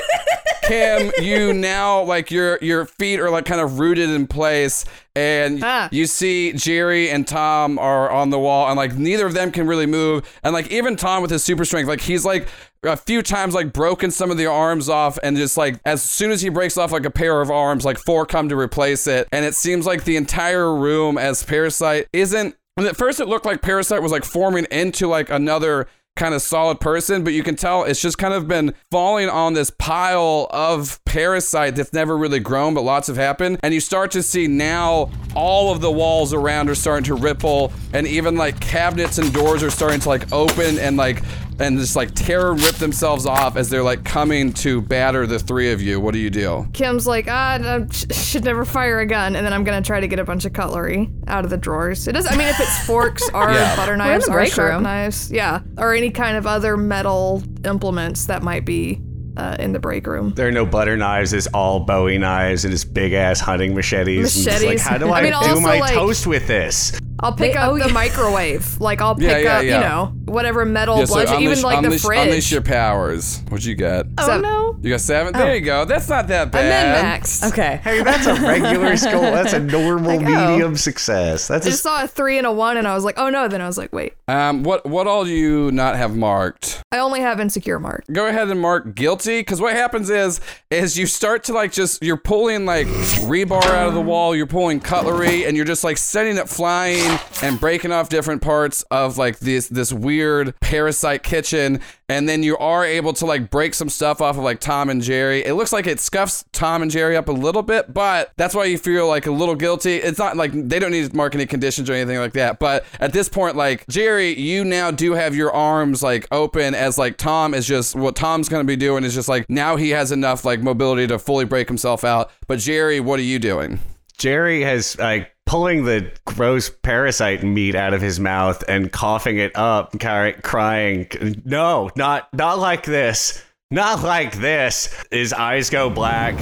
Kim, 0.70 1.11
you 1.20 1.52
now 1.52 2.02
like 2.04 2.30
your 2.30 2.56
your 2.62 2.85
feet 2.85 3.18
are 3.18 3.28
like 3.28 3.44
kind 3.44 3.61
of 3.61 3.80
rooted 3.80 4.09
in 4.09 4.28
place, 4.28 4.85
and 5.16 5.59
Ah. 5.64 5.88
you 5.90 6.06
see 6.06 6.52
Jerry 6.52 7.11
and 7.11 7.26
Tom 7.26 7.76
are 7.76 8.09
on 8.09 8.30
the 8.30 8.38
wall, 8.38 8.68
and 8.68 8.76
like 8.76 8.94
neither 8.96 9.26
of 9.26 9.35
them 9.35 9.50
can 9.50 9.66
really 9.66 9.87
move, 9.87 10.22
and 10.44 10.52
like 10.52 10.70
even 10.70 10.94
Tom 10.94 11.22
with 11.22 11.33
his 11.33 11.42
super 11.42 11.64
strength, 11.64 11.88
like 11.88 12.00
he's 12.02 12.24
like 12.24 12.46
a 12.85 12.96
few 12.96 13.20
times 13.20 13.52
like 13.52 13.72
broken 13.72 14.12
some 14.12 14.30
of 14.30 14.37
the 14.37 14.46
arms 14.46 14.88
off, 14.88 15.18
and 15.24 15.37
just 15.37 15.56
like 15.56 15.80
as 15.85 16.02
soon 16.04 16.30
as 16.30 16.40
he 16.40 16.48
breaks 16.48 16.76
off 16.78 16.92
like 16.92 17.04
a 17.04 17.11
pair 17.11 17.40
of 17.40 17.50
arms, 17.50 17.85
like 17.85 17.98
four 17.98 18.24
come 18.24 18.48
to 18.48 18.56
replace 18.56 19.09
it, 19.09 19.26
and 19.33 19.44
it 19.44 19.56
seems 19.56 19.87
like 19.87 20.04
the 20.04 20.16
entire 20.16 20.72
room 20.72 21.18
as 21.18 21.42
Parasite 21.42 22.06
isn't. 22.12 22.54
And 22.76 22.87
at 22.87 22.96
first, 22.96 23.18
it 23.18 23.26
looked 23.26 23.44
like 23.44 23.61
Parasite 23.61 24.00
was 24.00 24.12
like 24.12 24.24
forming 24.24 24.66
into 24.70 25.09
like 25.09 25.28
another 25.30 25.88
kind 26.16 26.35
of 26.35 26.42
solid 26.42 26.81
person, 26.81 27.25
but 27.25 27.33
you 27.33 27.42
can 27.42 27.57
tell 27.57 27.85
it's 27.85 28.01
just 28.01 28.18
kind 28.18 28.35
of 28.35 28.46
been 28.46 28.75
falling 28.90 29.29
on 29.29 29.55
this 29.55 29.70
pile 29.70 30.49
of 30.51 31.03
parasite 31.05 31.77
that's 31.77 31.92
never 31.92 32.16
really 32.16 32.40
grown, 32.40 32.75
but 32.75 32.83
lots 32.83 33.09
have 33.09 33.16
happened. 33.16 33.59
And 33.62 33.73
you 33.73 33.81
start 33.81 34.11
to 34.12 34.23
see 34.23 34.46
now 34.46 35.11
all 35.35 35.73
of 35.73 35.81
the 35.81 35.90
walls 35.90 36.35
around 36.35 36.68
are 36.68 36.75
starting 36.75 37.05
to 37.05 37.14
ripple, 37.14 37.73
and 37.92 38.07
even 38.07 38.37
like 38.37 38.61
cabinets 38.61 39.18
and 39.18 39.33
doors 39.33 39.62
are 39.62 39.70
starting 39.70 40.01
to 40.01 40.09
like 40.09 40.31
open 40.33 40.79
and 40.79 40.96
like 40.96 41.23
and 41.61 41.79
just 41.79 41.94
like 41.94 42.14
tear 42.14 42.51
and 42.51 42.62
rip 42.62 42.77
themselves 42.77 43.27
off 43.27 43.57
as 43.57 43.68
they're 43.70 43.83
like 43.83 44.05
coming 44.05 44.53
to 44.55 44.81
batter 44.81 45.27
the 45.27 45.38
three 45.38 45.73
of 45.73 45.81
you. 45.83 46.01
What 46.01 46.14
do 46.14 46.18
you 46.20 46.31
do? 46.31 46.66
Kim's 46.73 47.07
like, 47.07 47.27
ah, 47.29 47.59
I 47.61 47.87
sh- 47.92 48.07
should 48.14 48.44
never 48.44 48.64
fire 48.64 49.01
a 49.01 49.07
gun, 49.07 49.37
and 49.37 49.44
then 49.46 49.53
I'm 49.53 49.62
gonna 49.64 49.83
try 49.83 50.01
to 50.01 50.09
get 50.09 50.18
a 50.18 50.25
bunch 50.25 50.44
of 50.44 50.53
cutlery 50.53 51.11
out 51.27 51.44
of 51.44 51.51
the 51.51 51.57
drawers. 51.59 52.09
It 52.09 52.12
does. 52.12 52.27
I 52.27 52.37
mean, 52.37 52.49
if 52.49 52.59
it's 52.59 52.87
forks 52.87 53.29
or 53.35 53.51
Yeah. 53.53 53.77
butter 53.77 53.92
in 53.92 53.99
knives 53.99 54.25
the 54.27 54.33
or 54.33 54.35
break 54.35 54.53
sharp 54.53 54.73
room. 54.75 54.83
knives, 54.83 55.31
yeah, 55.31 55.61
or 55.79 55.94
any 55.94 56.11
kind 56.11 56.37
of 56.37 56.46
other 56.46 56.77
metal 56.77 57.42
implements 57.64 58.27
that 58.27 58.42
might 58.42 58.64
be 58.64 59.01
uh, 59.37 59.57
in 59.59 59.73
the 59.73 59.79
break 59.79 60.07
room. 60.07 60.33
There 60.35 60.49
are 60.49 60.53
no 60.53 60.66
butter 60.66 60.96
knives. 60.96 61.33
It's 61.33 61.46
all 61.49 61.81
Bowie 61.81 62.18
knives 62.18 62.64
and 62.64 62.75
it's 62.75 62.85
big 62.85 63.12
ass 63.12 63.40
hunting 63.40 63.75
machetes. 63.75 64.37
And 64.37 64.46
it's 64.55 64.62
like, 64.62 64.62
Machetes. 64.64 64.83
how 64.83 64.99
do 64.99 65.09
I 65.11 65.20
I, 65.20 65.23
mean, 65.23 65.33
do 65.55 65.61
my 65.61 65.79
like- 65.79 65.94
toast 65.94 66.27
with 66.27 66.46
this? 66.46 66.99
I'll 67.22 67.33
pick 67.33 67.52
They- 67.52 67.59
up 67.59 67.70
oh, 67.70 67.78
the 67.78 67.87
yeah. 67.87 67.92
microwave. 67.92 68.66
Like 68.80 69.00
I'll 69.02 69.14
pick 69.14 69.24
Yeah, 69.24 69.38
yeah, 69.38 69.56
up, 69.59 69.64
yeah. 69.64 69.74
you 69.74 69.80
know, 69.80 70.12
whatever 70.24 70.64
metal 70.64 70.98
Yeah, 70.98 71.04
so 71.04 71.14
bludgeon, 71.14 71.35
unleash, 71.37 71.50
even 71.59 71.62
like 71.64 71.78
unleash, 71.85 72.00
the 72.02 72.06
fridge. 72.06 72.18
unleash 72.28 72.52
your 72.52 72.62
powers. 72.62 73.40
What'd 73.48 73.64
you 73.64 73.74
get? 73.74 74.06
oh 74.18 74.40
no. 74.40 74.78
You 74.83 74.90
got 74.90 75.00
seven? 75.00 75.33
There 75.35 75.54
you 75.54 75.61
go. 75.61 75.85
That's 75.85 76.09
not 76.09 76.28
that 76.28 76.44
I'm 76.44 76.50
bad. 76.50 76.94
min 77.04 77.20
maxed. 77.20 77.46
Okay. 77.52 77.80
Hey, 77.85 78.02
that's 78.02 78.26
a 78.26 78.35
regular 78.35 78.96
skull. 78.96 79.20
That's 79.20 79.52
a 79.52 79.59
normal 79.61 80.16
Like, 80.16 80.26
oh. 80.26 80.52
medium 80.52 80.76
success. 80.76 81.48
That's 81.48 81.66
I 81.66 81.68
a 81.68 81.72
just 81.72 81.83
saw 81.83 82.04
a 82.04 82.09
three 82.09 82.38
and 82.38 82.46
a 82.46 82.52
one, 82.52 82.78
and 82.78 82.88
I 82.88 82.94
was 82.94 83.04
like, 83.04 83.18
oh 83.18 83.28
no. 83.28 83.46
Then 83.48 83.61
I 83.61 83.66
was 83.66 83.76
like, 83.76 83.92
wait, 83.92 84.14
Um, 84.28 84.62
what 84.62 84.87
what 84.87 85.06
all 85.06 85.24
do 85.24 85.30
you 85.33 85.70
not 85.72 85.96
have 85.96 86.16
marked? 86.16 86.83
I 86.92 86.98
only 86.98 87.20
have 87.20 87.38
insecure 87.40 87.78
mark. 87.78 88.04
go 88.11 88.26
ahead 88.26 88.48
and 88.48 88.59
mark 88.61 88.94
guilty 88.94 89.40
because 89.40 89.61
what 89.61 89.74
happens 89.74 90.09
is 90.11 90.40
is 90.70 90.98
you 90.98 91.06
start 91.06 91.44
to 91.44 91.52
like 91.52 91.70
just 91.72 92.02
you're 92.02 92.16
pulling 92.16 92.64
like 92.64 92.87
rebar 93.28 93.62
out 93.64 93.88
of 93.88 93.94
the 93.94 94.00
wall 94.00 94.35
you're 94.35 94.46
pulling 94.46 94.80
cutlery 94.80 95.44
and 95.44 95.56
you're 95.56 95.66
just 95.66 95.85
like 95.85 95.96
setting 95.98 96.37
it 96.37 96.48
flying 96.48 97.10
and 97.42 97.59
breaking 97.59 97.92
off 97.92 98.09
different 98.09 98.42
parts 98.42 98.83
of 98.90 99.18
like 99.18 99.38
this 99.38 99.68
this 99.68 99.92
weird 99.92 100.59
parasite 100.61 101.23
kitchen. 101.23 101.81
And 102.09 102.29
then 102.29 102.42
you 102.42 102.59
are 102.59 102.85
able 102.85 103.12
to 103.14 103.27
like 103.27 103.51
break 103.51 103.73
some 103.73 103.88
stuff 103.88 104.20
off 104.20 104.37
of 104.37 104.42
like 104.42 104.61
Tom 104.61 104.90
and 104.90 105.01
Jerry. 105.01 105.44
It 105.44 105.55
looks 105.55 105.73
like 105.73 105.87
it 105.87 106.01
scuffs 106.01 106.44
Tom 106.53 106.83
and 106.83 106.90
Jerry 106.90 107.16
up 107.16 107.29
a 107.29 107.33
little 107.33 107.62
bit 107.62 107.92
but 107.94 108.33
that's 108.37 108.55
why 108.55 108.64
you 108.64 108.79
feel 108.79 109.09
like 109.09 109.27
a 109.27 109.31
little 109.31 109.55
guilty. 109.55 109.96
It's 109.96 110.18
not 110.18 110.37
like 110.37 110.53
they 110.53 110.79
don't 110.79 110.90
need 110.90 111.11
to 111.11 111.16
mark 111.16 111.35
any 111.35 111.46
conditions 111.46 111.88
or 111.88 111.94
anything 111.94 112.18
like 112.18 112.33
that 112.33 112.59
but 112.59 112.85
at 112.99 113.12
this 113.12 113.29
point 113.29 113.57
like 113.57 113.87
Jerry 113.87 114.38
you 114.38 114.64
now 114.64 114.90
do 114.90 115.12
have 115.12 115.35
your 115.35 115.53
arms 115.53 116.03
like 116.03 116.27
open 116.31 116.75
as 116.75 116.99
like 116.99 117.16
Tom 117.16 117.55
is 117.55 117.66
just 117.66 117.94
what 117.94 118.16
Tom's 118.16 118.49
gonna 118.49 118.64
be 118.64 118.77
doing 118.77 119.05
is 119.05 119.14
just 119.14 119.29
like 119.29 119.49
now 119.49 119.77
he 119.77 119.90
has 119.90 120.12
enough 120.12 120.44
like 120.44 120.61
mobility 120.61 121.07
to 121.07 121.18
fully 121.18 121.44
break 121.44 121.68
himself 121.68 122.05
out. 122.05 122.31
But 122.46 122.59
Jerry 122.59 123.01
what 123.01 123.18
are 123.18 123.25
you 123.25 123.38
doing? 123.38 123.81
Jerry 124.18 124.62
has 124.62 124.99
like 124.99 125.33
pulling 125.50 125.84
the 125.84 126.08
gross 126.26 126.70
parasite 126.70 127.42
meat 127.42 127.74
out 127.74 127.92
of 127.92 128.00
his 128.00 128.20
mouth 128.20 128.62
and 128.68 128.92
coughing 128.92 129.36
it 129.38 129.50
up, 129.56 129.92
crying, 129.98 131.08
"No, 131.44 131.90
not 131.96 132.32
not 132.32 132.60
like 132.60 132.84
this, 132.84 133.42
not 133.68 134.04
like 134.04 134.36
this." 134.36 134.94
His 135.10 135.32
eyes 135.32 135.68
go 135.68 135.90
black, 135.90 136.38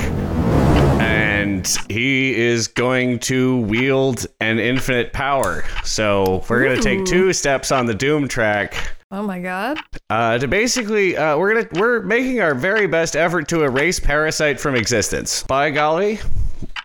and 1.00 1.66
he 1.88 2.38
is 2.38 2.68
going 2.68 3.18
to 3.20 3.60
wield 3.60 4.26
an 4.40 4.58
infinite 4.58 5.14
power. 5.14 5.64
So 5.84 6.44
we're 6.46 6.62
gonna 6.62 6.82
take 6.82 7.06
two 7.06 7.32
steps 7.32 7.72
on 7.72 7.86
the 7.86 7.94
doom 7.94 8.28
track. 8.28 8.74
Oh 9.10 9.22
my 9.22 9.38
god. 9.38 9.78
Uh, 10.10 10.36
to 10.36 10.46
basically, 10.46 11.16
uh, 11.16 11.38
we're 11.38 11.54
gonna 11.54 11.80
we're 11.80 12.02
making 12.02 12.42
our 12.42 12.54
very 12.54 12.86
best 12.86 13.16
effort 13.16 13.48
to 13.48 13.62
erase 13.62 13.98
parasite 13.98 14.60
from 14.60 14.74
existence. 14.74 15.44
By 15.44 15.70
golly, 15.70 16.20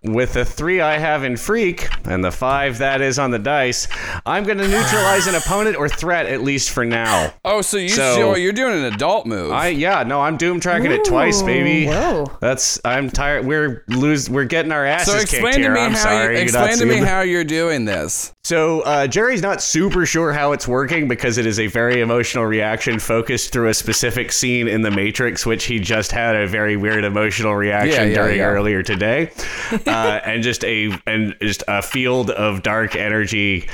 with 0.03 0.33
the 0.33 0.43
three 0.45 0.81
I 0.81 0.97
have 0.97 1.23
in 1.23 1.37
Freak 1.37 1.87
and 2.05 2.23
the 2.23 2.31
five 2.31 2.79
that 2.79 3.01
is 3.01 3.17
on 3.19 3.31
the 3.31 3.39
dice, 3.39 3.87
I'm 4.25 4.43
going 4.43 4.57
to 4.57 4.67
neutralize 4.67 5.27
an 5.27 5.35
opponent 5.43 5.77
or 5.77 5.87
threat 5.87 6.25
at 6.25 6.41
least 6.41 6.71
for 6.71 6.83
now. 6.83 7.33
Oh, 7.45 7.61
so 7.61 7.77
you 7.77 7.89
So- 7.89 8.15
so 8.15 8.31
oh, 8.31 8.35
you're 8.35 8.51
doing 8.53 8.73
an 8.83 8.93
adult 8.93 9.25
move. 9.25 9.51
I 9.51 9.67
yeah 9.69 10.03
no 10.03 10.19
I'm 10.21 10.37
doom 10.37 10.59
tracking 10.59 10.91
it 10.91 11.05
twice 11.05 11.41
baby. 11.41 11.87
whoa. 11.87 12.25
That's 12.41 12.79
I'm 12.83 13.09
tired. 13.09 13.45
We're 13.45 13.83
lose. 13.87 14.29
We're 14.29 14.43
getting 14.45 14.71
our 14.71 14.85
asses 14.85 15.13
so 15.13 15.19
kicked 15.19 15.33
explain 15.33 15.59
here. 15.59 15.69
to 15.69 15.73
me 15.75 15.81
I'm 15.81 15.91
how 15.93 15.97
sorry. 16.03 16.23
you, 16.25 16.31
You're 16.33 16.41
explain 16.43 16.77
to 16.79 16.85
me 16.85 16.97
how 16.97 17.21
you're 17.21 17.43
doing 17.45 17.85
this. 17.85 18.32
So 18.45 18.81
uh, 18.81 19.07
Jerry's 19.07 19.41
not 19.41 19.61
super 19.61 20.05
sure 20.05 20.33
how 20.33 20.51
it's 20.51 20.67
working 20.67 21.07
because 21.07 21.37
it 21.37 21.45
is 21.45 21.61
a 21.61 21.67
very 21.67 22.01
emotional 22.01 22.43
reaction 22.45 22.99
focused 22.99 23.53
through 23.53 23.69
a 23.69 23.73
specific 23.73 24.33
scene 24.33 24.67
in 24.67 24.81
The 24.81 24.91
Matrix, 24.91 25.45
which 25.45 25.63
he 25.63 25.79
just 25.79 26.11
had 26.11 26.35
a 26.35 26.45
very 26.45 26.75
weird 26.75 27.05
emotional 27.05 27.55
reaction 27.55 27.93
Yeah, 27.93 28.03
yeah, 28.09 28.15
during 28.15 28.37
yeah. 28.39 28.47
earlier 28.47 28.83
today, 28.83 29.31
uh, 29.87 30.19
and 30.25 30.43
just 30.43 30.65
a 30.65 30.91
and 31.07 31.37
just 31.41 31.63
a 31.69 31.81
field 31.81 32.31
of 32.31 32.63
dark 32.63 32.97
energy 32.97 33.69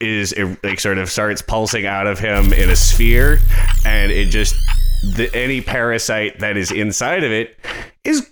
is 0.00 0.32
it, 0.34 0.62
like 0.62 0.80
sort 0.80 0.98
of 0.98 1.10
starts 1.10 1.40
pulsing 1.40 1.86
out 1.86 2.06
of 2.06 2.18
him 2.18 2.52
in 2.52 2.68
a 2.68 2.76
sphere, 2.76 3.38
and 3.86 4.12
it 4.12 4.26
just 4.26 4.54
the, 5.16 5.30
any 5.34 5.62
parasite 5.62 6.40
that 6.40 6.58
is 6.58 6.70
inside 6.70 7.24
of 7.24 7.32
it 7.32 7.56
is 8.04 8.30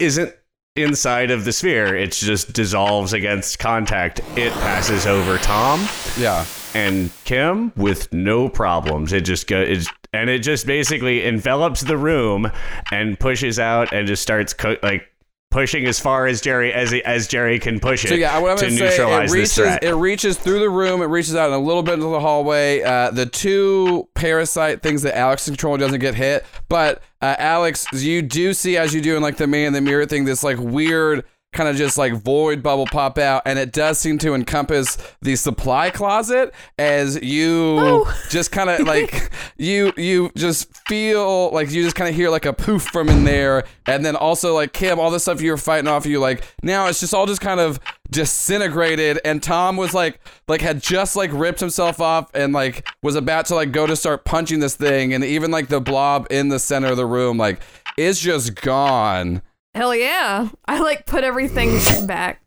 isn't 0.00 0.34
inside 0.82 1.30
of 1.30 1.44
the 1.44 1.52
sphere. 1.52 1.96
It 1.96 2.12
just 2.12 2.52
dissolves 2.52 3.12
against 3.12 3.58
contact. 3.58 4.20
It 4.36 4.52
passes 4.54 5.06
over 5.06 5.38
Tom 5.38 5.86
Yeah. 6.18 6.44
and 6.74 7.10
Kim 7.24 7.72
with 7.76 8.12
no 8.12 8.48
problems. 8.48 9.12
It 9.12 9.22
just 9.22 9.46
goes 9.46 9.88
and 10.14 10.30
it 10.30 10.38
just 10.38 10.66
basically 10.66 11.24
envelops 11.26 11.82
the 11.82 11.96
room 11.98 12.50
and 12.90 13.18
pushes 13.20 13.58
out 13.58 13.92
and 13.92 14.06
just 14.06 14.22
starts 14.22 14.54
co- 14.54 14.76
like 14.82 15.06
pushing 15.50 15.86
as 15.86 15.98
far 15.98 16.26
as 16.26 16.40
Jerry 16.40 16.72
as 16.72 16.92
as 17.04 17.26
Jerry 17.26 17.58
can 17.58 17.80
push 17.80 18.04
it 18.04 18.08
So 18.08 18.14
yeah, 18.14 18.38
what 18.38 18.52
I'm 18.52 18.58
to 18.58 18.70
say, 18.70 18.86
it 18.86 18.90
neutralize 18.90 19.30
this 19.30 19.32
reaches 19.32 19.54
threat. 19.54 19.82
it 19.82 19.94
reaches 19.94 20.36
through 20.36 20.60
the 20.60 20.70
room, 20.70 21.00
it 21.00 21.06
reaches 21.06 21.34
out 21.34 21.48
in 21.48 21.54
a 21.54 21.58
little 21.58 21.82
bit 21.82 21.94
into 21.94 22.06
the 22.06 22.20
hallway. 22.20 22.82
Uh, 22.82 23.10
the 23.10 23.26
two 23.26 24.08
parasite 24.14 24.82
things 24.82 25.02
that 25.02 25.16
Alex 25.16 25.42
is 25.42 25.52
controlling 25.52 25.80
doesn't 25.80 26.00
get 26.00 26.14
hit, 26.14 26.44
but 26.68 27.02
uh, 27.22 27.34
Alex, 27.38 27.86
you 27.92 28.22
do 28.22 28.52
see 28.52 28.76
as 28.76 28.94
you 28.94 29.00
do 29.00 29.16
in 29.16 29.22
like 29.22 29.36
the 29.36 29.46
man 29.46 29.68
in 29.68 29.72
the 29.72 29.80
mirror 29.80 30.06
thing, 30.06 30.24
this 30.24 30.44
like 30.44 30.58
weird 30.58 31.24
kind 31.52 31.68
of 31.68 31.76
just 31.76 31.96
like 31.96 32.12
void 32.12 32.62
bubble 32.62 32.86
pop 32.86 33.18
out, 33.18 33.42
and 33.46 33.58
it 33.58 33.72
does 33.72 33.98
seem 33.98 34.18
to 34.18 34.34
encompass 34.34 34.98
the 35.22 35.36
supply 35.36 35.90
closet 35.90 36.54
as 36.78 37.20
you 37.22 37.76
oh. 37.80 38.22
just 38.30 38.52
kind 38.52 38.70
of 38.70 38.86
like 38.86 39.30
you 39.56 39.92
you 39.96 40.30
just 40.36 40.68
feel 40.88 41.50
like 41.50 41.70
you 41.70 41.82
just 41.82 41.96
kind 41.96 42.08
of 42.08 42.14
hear 42.14 42.30
like 42.30 42.46
a 42.46 42.52
poof 42.52 42.82
from 42.82 43.08
in 43.08 43.24
there, 43.24 43.64
and 43.86 44.04
then 44.04 44.16
also 44.16 44.54
like 44.54 44.72
Kim, 44.72 44.98
all 44.98 45.10
the 45.10 45.20
stuff 45.20 45.40
you 45.40 45.50
were 45.50 45.56
fighting 45.56 45.88
off, 45.88 46.06
you 46.06 46.20
like 46.20 46.44
now 46.62 46.86
it's 46.86 47.00
just 47.00 47.14
all 47.14 47.26
just 47.26 47.40
kind 47.40 47.60
of 47.60 47.80
disintegrated 48.10 49.20
and 49.24 49.42
Tom 49.42 49.76
was 49.76 49.92
like 49.92 50.18
like 50.46 50.62
had 50.62 50.82
just 50.82 51.14
like 51.14 51.30
ripped 51.32 51.60
himself 51.60 52.00
off 52.00 52.30
and 52.34 52.54
like 52.54 52.88
was 53.02 53.16
about 53.16 53.44
to 53.46 53.54
like 53.54 53.70
go 53.70 53.86
to 53.86 53.94
start 53.94 54.24
punching 54.24 54.60
this 54.60 54.74
thing 54.74 55.12
and 55.12 55.22
even 55.22 55.50
like 55.50 55.68
the 55.68 55.80
blob 55.80 56.26
in 56.30 56.48
the 56.48 56.58
center 56.58 56.88
of 56.88 56.96
the 56.96 57.04
room 57.04 57.36
like 57.36 57.60
is 57.98 58.20
just 58.20 58.54
gone. 58.54 59.42
Hell 59.78 59.94
yeah. 59.94 60.48
I 60.66 60.80
like 60.80 61.06
put 61.06 61.22
everything 61.22 61.78
back. 62.08 62.42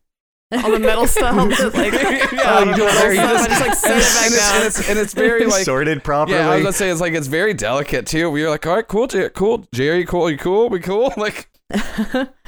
All 0.51 0.69
the 0.69 0.79
metal 0.79 1.07
stuff. 1.07 1.33
that, 1.57 1.73
like, 1.73 1.93
Yeah, 2.33 2.65
you 2.65 2.75
do 2.75 2.85
it 2.85 2.93
very- 2.95 3.15
stuff, 3.15 3.39
I 3.41 3.47
just 3.47 3.61
like 3.61 3.73
set 3.73 3.91
and, 3.91 4.01
it 4.01 4.03
it's, 4.03 4.19
back 4.19 4.29
down. 4.41 4.55
and, 4.57 4.65
it's, 4.65 4.89
and 4.89 4.99
it's 4.99 5.13
very 5.13 5.45
like 5.45 5.63
sorted 5.63 6.03
properly. 6.03 6.37
yeah, 6.37 6.49
I 6.49 6.55
was 6.55 6.63
gonna 6.63 6.73
say 6.73 6.89
it's 6.89 6.99
like 6.99 7.13
it's 7.13 7.27
very 7.27 7.53
delicate 7.53 8.05
too. 8.05 8.29
We 8.29 8.43
were 8.43 8.49
like, 8.49 8.67
all 8.67 8.75
right, 8.75 8.85
cool, 8.85 9.07
Jer- 9.07 9.29
cool, 9.29 9.65
Jerry, 9.73 10.03
cool, 10.03 10.29
you 10.29 10.37
cool, 10.37 10.67
we 10.67 10.81
cool, 10.81 11.13
like 11.17 11.47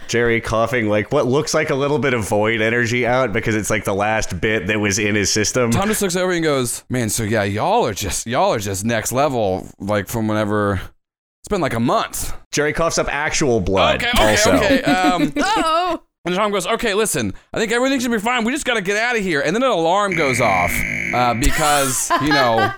Jerry 0.10 0.42
coughing 0.42 0.90
like 0.90 1.14
what 1.14 1.28
looks 1.28 1.54
like 1.54 1.70
a 1.70 1.76
little 1.76 1.98
bit 1.98 2.14
of 2.14 2.28
void 2.28 2.60
energy 2.60 3.08
out 3.08 3.32
because 3.32 3.56
it's 3.56 3.70
like 3.70 3.86
the 3.86 3.94
last 3.94 4.42
bit 4.42 4.68
that 4.68 4.82
was 4.82 5.00
in 5.00 5.16
his 5.16 5.32
system. 5.32 5.72
Tom 5.72 5.88
just 5.88 6.02
looks 6.02 6.18
over 6.18 6.34
and 6.34 6.44
goes, 6.44 6.84
"Man, 6.90 7.08
so 7.10 7.24
yeah, 7.24 7.44
y'all 7.44 7.86
are 7.88 7.94
just 7.94 8.28
y'all 8.28 8.52
are 8.54 8.60
just 8.60 8.84
next 8.84 9.14
level. 9.14 9.66
Like 9.80 10.10
from 10.10 10.28
whenever 10.28 10.82
it's 11.44 11.50
been 11.50 11.62
like 11.62 11.74
a 11.74 11.80
month." 11.80 12.34
Jerry 12.52 12.74
coughs 12.74 12.98
up 12.98 13.08
actual 13.14 13.60
blood. 13.60 14.04
Okay, 14.04 14.10
okay, 14.16 14.30
also. 14.32 14.54
okay. 14.54 14.82
Um, 14.84 15.34
Oh, 15.38 16.02
and 16.26 16.36
Tom 16.36 16.52
goes, 16.52 16.66
"Okay, 16.66 16.94
listen, 16.94 17.34
I 17.54 17.60
think 17.60 17.72
everything 17.74 18.00
should 18.00 18.12
be 18.12 18.18
fine. 18.20 18.46
We 18.46 18.54
just 18.54 18.66
got 18.66 18.76
to 18.76 18.82
get 18.82 18.96
out 18.96 19.18
of 19.18 19.22
here." 19.24 19.42
And 19.42 19.54
then 19.56 19.62
an 19.64 19.70
alarm 19.72 20.16
goes 20.16 20.40
off 20.40 20.72
uh, 21.14 21.34
because 21.34 22.10
you 22.22 22.30
know 22.30 22.72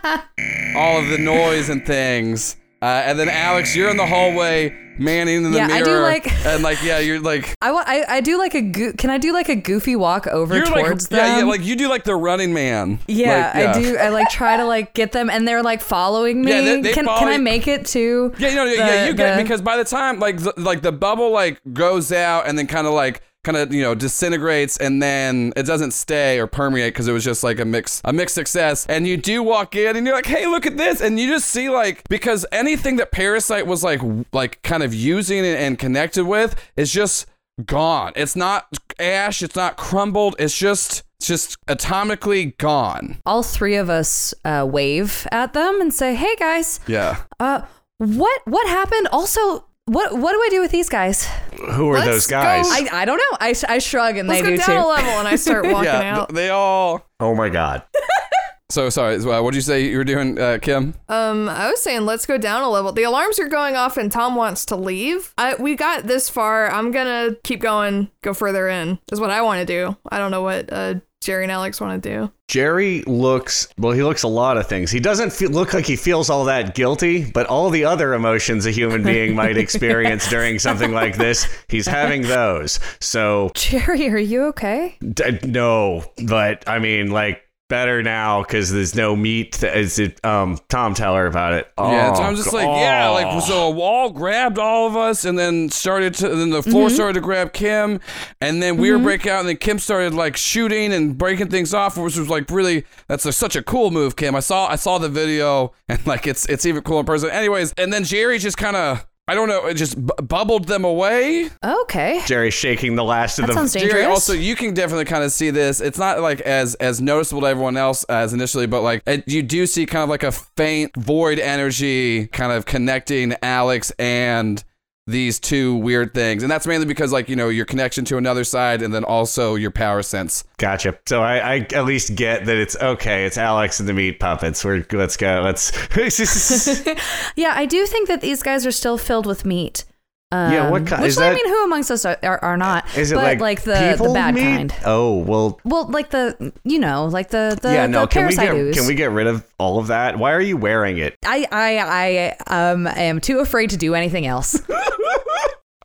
all 0.75 0.97
of 0.99 1.09
the 1.09 1.17
noise 1.19 1.69
and 1.69 1.85
things. 1.85 2.55
Uh, 2.85 3.01
and 3.07 3.17
then 3.19 3.29
Alex, 3.29 3.75
you're 3.75 3.89
in 3.89 3.97
the 3.97 4.05
hallway, 4.05 4.69
manning 4.99 5.37
in 5.43 5.51
the 5.51 5.57
Yeah, 5.57 5.63
I 5.65 5.81
mirror, 5.81 5.85
do 5.85 5.99
like- 6.03 6.31
and 6.45 6.61
like 6.61 6.83
yeah, 6.83 6.99
you're 6.99 7.19
like. 7.19 7.55
I, 7.59 7.71
I, 7.71 8.17
I 8.17 8.21
do 8.21 8.37
like 8.37 8.53
a 8.53 8.61
go- 8.61 8.93
can 8.93 9.09
I 9.09 9.17
do 9.17 9.33
like 9.33 9.49
a 9.49 9.55
goofy 9.55 9.95
walk 9.95 10.27
over 10.27 10.55
You're 10.55 10.67
like, 10.67 10.85
towards 10.85 11.07
yeah, 11.09 11.39
yeah, 11.39 11.45
like 11.45 11.63
you 11.63 11.75
do 11.75 11.87
like 11.89 12.03
the 12.03 12.15
running 12.15 12.53
man. 12.53 12.99
Yeah, 13.07 13.51
Like, 13.55 13.67
I 13.69 13.81
do. 13.81 13.97
I 13.97 14.09
like 14.09 14.29
try 14.29 14.57
to 14.57 14.65
like 14.65 14.93
get 14.93 15.13
them, 15.13 15.31
and 15.31 15.47
they're 15.47 15.63
like 15.63 15.81
following 15.81 16.43
me. 16.43 16.51
Yeah, 16.51 16.61
they- 16.61 16.81
they 16.81 16.93
can 16.93 17.05
follow 17.05 17.19
can 17.21 17.29
I 17.29 17.37
make 17.39 17.67
it 17.67 17.87
to? 17.87 18.33
Yeah, 18.37 18.49
you 18.49 18.55
know, 18.55 18.65
yeah, 18.65 19.07
you 19.07 19.15
get 19.15 19.37
the- 19.37 19.41
because 19.43 19.61
by 19.61 19.77
the 19.77 19.83
time 19.83 20.19
like 20.19 20.37
the, 20.37 20.53
like 20.55 20.83
the 20.83 20.91
bubble 20.91 21.31
like 21.31 21.59
goes 21.73 22.11
out 22.11 22.47
and 22.47 22.55
then 22.55 22.67
kind 22.67 22.85
of 22.85 22.93
like 22.93 23.23
kind 23.45 23.57
of 23.57 23.73
you 23.73 23.81
know 23.81 23.95
disintegrates 23.95 24.77
and 24.77 25.01
then 25.01 25.53
it 25.55 25.63
doesn't 25.63 25.91
stay 25.91 26.39
or 26.39 26.47
permeate 26.47 26.93
because 26.93 27.07
it 27.07 27.13
was 27.13 27.23
just 27.23 27.43
like 27.43 27.59
a 27.59 27.65
mix 27.65 28.01
a 28.03 28.11
mixed 28.11 28.35
success. 28.35 28.85
And 28.87 29.07
you 29.07 29.15
do 29.15 29.41
walk 29.43 29.75
in 29.75 29.95
and 29.95 30.05
you're 30.05 30.15
like 30.15 30.25
hey 30.25 30.47
look 30.47 30.65
at 30.65 30.77
this. 30.77 30.99
And 30.99 31.19
you 31.19 31.29
just 31.29 31.49
see 31.49 31.69
like 31.69 32.03
because 32.09 32.45
anything 32.51 32.97
that 32.97 33.11
parasite 33.11 33.67
was 33.67 33.83
like 33.83 34.01
like 34.33 34.61
kind 34.63 34.83
of 34.83 34.93
using 34.93 35.45
and, 35.45 35.75
connected 35.79 36.25
with 36.25 36.55
is 36.75 36.91
just 36.91 37.27
gone. 37.65 38.13
It's 38.15 38.35
not 38.35 38.67
ash 38.99 39.43
it's 39.43 39.55
not 39.55 39.75
crumbled 39.77 40.35
it's 40.39 40.57
just 40.57 41.03
just 41.21 41.57
atomically 41.67 42.57
gone. 42.57 43.17
All 43.25 43.43
three 43.43 43.75
of 43.75 43.89
us 43.89 44.33
uh, 44.43 44.67
wave 44.69 45.27
at 45.31 45.53
them 45.53 45.81
and 45.81 45.93
say, 45.93 46.15
"Hey 46.15 46.35
guys, 46.35 46.79
yeah. 46.87 47.23
Uh, 47.39 47.61
what 47.97 48.41
what 48.45 48.67
happened? 48.67 49.07
Also, 49.11 49.65
what 49.87 50.17
what 50.17 50.31
do 50.33 50.39
I 50.41 50.47
do 50.49 50.61
with 50.61 50.71
these 50.71 50.89
guys? 50.89 51.27
Who 51.73 51.89
are 51.89 51.93
Let's 51.95 52.07
those 52.07 52.27
guys? 52.27 52.67
I, 52.69 52.87
I 53.01 53.05
don't 53.05 53.17
know. 53.17 53.37
I, 53.39 53.53
I 53.67 53.77
shrug 53.79 54.17
and 54.17 54.27
let's 54.27 54.41
they 54.41 54.49
go 54.49 54.55
do 54.55 54.57
down 54.61 54.77
a 54.77 54.81
too. 54.81 54.87
level 54.87 55.11
and 55.19 55.27
I 55.27 55.35
start 55.35 55.65
walking 55.67 55.85
yeah 55.85 56.17
out. 56.21 56.29
th- 56.29 56.35
they 56.35 56.49
all 56.49 57.05
oh 57.19 57.35
my 57.35 57.49
god. 57.49 57.83
so 58.71 58.89
sorry 58.89 59.15
uh, 59.17 59.41
what 59.43 59.51
did 59.51 59.57
you 59.57 59.61
say 59.61 59.85
you 59.85 59.97
were 59.97 60.03
doing 60.03 60.39
uh, 60.39 60.57
kim 60.59 60.95
Um, 61.07 61.47
I 61.47 61.69
was 61.69 61.81
saying 61.81 62.05
let's 62.05 62.25
go 62.25 62.37
down 62.39 62.63
a 62.63 62.69
level. 62.69 62.91
The 62.91 63.03
alarms 63.03 63.39
are 63.39 63.47
going 63.47 63.75
off 63.75 63.95
and 63.97 64.11
Tom 64.11 64.35
wants 64.35 64.65
to 64.65 64.75
leave. 64.75 65.33
I 65.37 65.55
we 65.55 65.75
got 65.75 66.07
this 66.07 66.29
far. 66.29 66.69
I'm 66.71 66.89
gonna 66.91 67.35
keep 67.43 67.61
going, 67.61 68.09
go 68.23 68.33
further 68.33 68.67
in. 68.67 68.97
Is 69.11 69.19
what 69.19 69.29
I 69.29 69.41
want 69.43 69.59
to 69.59 69.65
do. 69.65 69.95
I 70.09 70.17
don't 70.17 70.31
know 70.31 70.41
what 70.41 70.71
uh 70.73 70.95
Jerry 71.21 71.43
and 71.43 71.51
Alex 71.51 71.81
want 71.81 72.03
to 72.03 72.09
do. 72.09 72.31
Jerry 72.47 73.01
looks 73.07 73.67
well. 73.79 73.93
He 73.93 74.03
looks 74.03 74.21
a 74.23 74.27
lot 74.27 74.57
of 74.57 74.67
things. 74.67 74.91
He 74.91 74.99
doesn't 74.99 75.33
feel, 75.33 75.49
look 75.49 75.73
like 75.73 75.85
he 75.87 75.95
feels 75.95 76.29
all 76.29 76.45
that 76.45 76.75
guilty, 76.75 77.29
but 77.31 77.47
all 77.47 77.71
the 77.71 77.85
other 77.85 78.13
emotions 78.13 78.67
a 78.67 78.71
human 78.71 79.01
being 79.01 79.33
might 79.41 79.57
experience 79.57 80.29
during 80.29 80.59
something 80.59 80.91
like 80.91 81.17
this, 81.17 81.47
he's 81.67 81.87
having 81.87 82.21
those. 82.21 82.79
So 82.99 83.51
Jerry, 83.55 84.07
are 84.09 84.17
you 84.17 84.43
okay? 84.47 84.97
d- 85.13 85.39
no, 85.43 86.03
but 86.25 86.63
I 86.67 86.77
mean, 86.77 87.09
like 87.09 87.41
better 87.67 88.03
now 88.03 88.41
because 88.41 88.71
there's 88.71 88.95
no 88.95 89.15
meat. 89.15 89.53
To, 89.53 89.77
is 89.77 89.99
it? 89.99 90.23
Um, 90.23 90.57
Tom, 90.69 90.93
tell 90.93 91.15
her 91.15 91.25
about 91.25 91.53
it. 91.53 91.71
Yeah, 91.77 92.11
Oh, 92.11 92.15
so 92.15 92.23
I'm 92.23 92.35
just 92.35 92.53
like, 92.53 92.67
yeah, 92.67 93.09
oh. 93.09 93.13
like 93.13 93.43
so 93.43 93.67
a 93.67 93.71
wall 93.71 94.11
grabbed 94.11 94.59
all 94.59 94.87
of 94.87 94.95
us, 94.95 95.25
and 95.25 95.37
then 95.37 95.69
started 95.69 96.13
to, 96.15 96.31
and 96.31 96.39
then 96.39 96.49
the 96.49 96.63
floor 96.63 96.89
started 96.89 97.13
to 97.13 97.21
grab 97.21 97.53
Kim, 97.53 97.99
and 98.41 98.61
then 98.61 98.77
we 98.77 98.91
were 98.91 98.99
breaking 98.99 99.31
out, 99.31 99.39
and 99.39 99.49
then 99.49 99.57
Kim 99.57 99.79
started 99.79 100.13
like 100.13 100.37
shooting 100.37 100.93
and 100.93 101.17
breaking 101.17 101.49
things 101.49 101.73
off, 101.73 101.97
which 101.97 102.17
was 102.17 102.29
like 102.29 102.49
really 102.49 102.85
that's 103.07 103.25
a, 103.25 103.31
such 103.31 103.55
a 103.55 103.63
cool 103.63 103.91
move, 103.91 104.15
Kim. 104.15 104.35
I 104.35 104.39
saw 104.41 104.67
I 104.67 104.75
saw 104.75 104.97
the 104.97 105.09
video, 105.09 105.73
and 105.89 106.05
like 106.05 106.27
it's 106.27 106.45
it's 106.47 106.65
even 106.65 106.83
cool 106.83 106.99
in 106.99 107.05
person. 107.05 107.29
Anyways, 107.29 107.73
and 107.77 107.91
then 107.91 108.03
Jerry 108.03 108.37
just 108.39 108.57
kind 108.57 108.75
of 108.75 109.05
I 109.27 109.33
don't 109.33 109.47
know, 109.47 109.65
it 109.65 109.73
just 109.73 109.95
bu- 110.03 110.21
bubbled 110.23 110.67
them 110.67 110.85
away. 110.85 111.49
Okay, 111.63 112.21
Jerry 112.27 112.51
shaking 112.51 112.95
the 112.95 113.03
last 113.03 113.39
of 113.39 113.47
that 113.47 113.53
the. 113.53 113.57
sounds 113.59 113.73
dangerous. 113.73 113.93
Jerry, 113.93 114.05
also 114.05 114.33
you 114.33 114.55
can 114.55 114.73
definitely 114.73 115.05
kind 115.05 115.23
of 115.23 115.31
see 115.31 115.49
this. 115.49 115.81
It's 115.81 115.97
not 115.97 116.19
like 116.21 116.41
as 116.41 116.75
as 116.75 117.01
noticeable 117.01 117.41
to 117.41 117.47
everyone 117.47 117.77
else 117.77 118.03
as 118.03 118.33
initially, 118.33 118.67
but 118.67 118.81
like 118.81 119.01
it, 119.07 119.23
you 119.27 119.41
do 119.41 119.65
see 119.65 119.85
kind 119.85 120.03
of 120.03 120.09
like 120.09 120.23
a 120.23 120.31
faint 120.31 120.91
void 120.95 121.39
energy 121.39 122.27
kind 122.27 122.51
of 122.51 122.65
connecting 122.65 123.33
Alex 123.41 123.91
and 123.97 124.63
these 125.07 125.39
two 125.39 125.75
weird 125.75 126.13
things, 126.13 126.41
and 126.41 126.51
that's 126.51 126.65
mainly 126.65 126.85
because 126.85 127.11
like 127.11 127.29
you 127.29 127.35
know 127.35 127.49
your 127.49 127.65
connection 127.65 128.05
to 128.05 128.17
another 128.17 128.43
side, 128.43 128.81
and 128.81 128.93
then 128.93 129.03
also 129.03 129.55
your 129.55 129.71
power 129.71 130.01
sense. 130.01 130.43
Gotcha. 130.57 130.97
So 131.05 131.21
I, 131.21 131.37
I 131.37 131.67
at 131.73 131.85
least 131.85 132.15
get 132.15 132.45
that 132.45 132.57
it's 132.57 132.75
okay. 132.75 133.25
It's 133.25 133.37
Alex 133.37 133.79
and 133.79 133.87
the 133.87 133.93
meat 133.93 134.19
puppets. 134.19 134.63
We're 134.65 134.85
let's 134.91 135.17
go. 135.17 135.41
Let's. 135.43 135.71
yeah, 137.35 137.53
I 137.55 137.65
do 137.65 137.85
think 137.85 138.07
that 138.07 138.21
these 138.21 138.41
guys 138.41 138.65
are 138.65 138.71
still 138.71 138.97
filled 138.97 139.25
with 139.25 139.45
meat. 139.45 139.85
Um, 140.31 140.51
Yeah, 140.51 140.69
what 140.71 140.87
ki- 140.87 140.95
Which 140.95 141.09
is 141.09 141.17
I 141.19 141.29
that- 141.29 141.35
mean, 141.35 141.47
who 141.47 141.63
amongst 141.65 141.91
us 141.91 142.03
are, 142.03 142.17
are, 142.23 142.43
are 142.43 142.57
not? 142.57 142.97
Is 142.97 143.11
it 143.11 143.15
but 143.15 143.39
like, 143.39 143.61
the 143.63 143.95
the 143.97 144.11
bad 144.13 144.33
meat? 144.33 144.41
kind? 144.41 144.73
Oh 144.83 145.19
well. 145.19 145.59
Well, 145.63 145.87
like 145.89 146.09
the 146.09 146.51
you 146.63 146.79
know, 146.79 147.05
like 147.05 147.29
the 147.29 147.57
the, 147.61 147.71
yeah. 147.73 147.85
No. 147.85 148.01
the 148.01 148.07
Can 148.07 148.27
we 148.27 148.35
parasite 148.35 148.65
get 148.65 148.75
can 148.75 148.87
we 148.87 148.95
get 148.95 149.11
rid 149.11 149.27
of 149.27 149.45
all 149.59 149.77
of 149.79 149.87
that? 149.87 150.17
Why 150.17 150.33
are 150.33 150.41
you 150.41 150.57
wearing 150.57 150.97
it? 150.97 151.15
I 151.25 151.45
I 151.51 152.35
I 152.49 152.63
um 152.71 152.87
am 152.87 153.21
too 153.21 153.39
afraid 153.39 153.69
to 153.69 153.77
do 153.77 153.93
anything 153.93 154.25
else. 154.25 154.59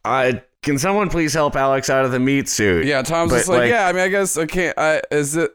I 0.04 0.42
can 0.62 0.78
someone 0.78 1.10
please 1.10 1.34
help 1.34 1.54
Alex 1.56 1.90
out 1.90 2.04
of 2.06 2.10
the 2.12 2.18
meat 2.20 2.48
suit? 2.48 2.86
Yeah, 2.86 3.02
Tom's 3.02 3.30
But, 3.32 3.36
just 3.38 3.48
like, 3.48 3.58
like- 3.60 3.70
yeah. 3.70 3.86
I 3.86 3.92
mean, 3.92 4.02
I 4.02 4.08
guess 4.08 4.36
I 4.38 4.46
can't. 4.46 4.76
I, 4.78 5.02
is 5.10 5.36
it 5.36 5.50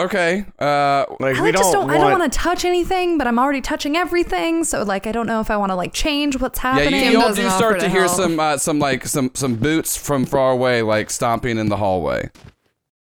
okay? 0.00 0.44
Uh, 0.58 1.04
Like 1.20 1.36
I 1.36 1.40
we 1.42 1.48
like, 1.48 1.54
just 1.56 1.72
don't. 1.72 1.86
want. 1.86 1.90
I 1.92 1.98
don't 1.98 2.18
want 2.18 2.32
to 2.32 2.38
touch 2.38 2.64
anything, 2.64 3.18
but 3.18 3.26
I'm 3.26 3.38
already 3.38 3.60
touching 3.60 3.96
everything. 3.96 4.64
So 4.64 4.82
like, 4.82 5.06
I 5.06 5.12
don't 5.12 5.26
know 5.26 5.40
if 5.40 5.50
I 5.50 5.56
want 5.56 5.70
to 5.70 5.76
like 5.76 5.92
change 5.92 6.38
what's 6.40 6.58
yeah, 6.62 6.74
happening. 6.74 6.94
you, 6.94 7.00
Kim 7.00 7.12
you 7.12 7.20
all 7.22 7.34
do 7.34 7.48
start 7.50 7.80
to 7.80 7.86
to 7.86 7.88
hear 7.90 8.02
help. 8.02 8.16
some 8.16 8.40
uh, 8.40 8.58
some 8.58 8.78
like 8.78 9.06
some 9.06 9.30
some 9.34 9.56
boots 9.56 9.96
from 9.96 10.24
far 10.26 10.50
away, 10.52 10.82
like 10.82 11.10
stomping 11.10 11.58
in 11.58 11.68
the 11.68 11.76
hallway. 11.76 12.30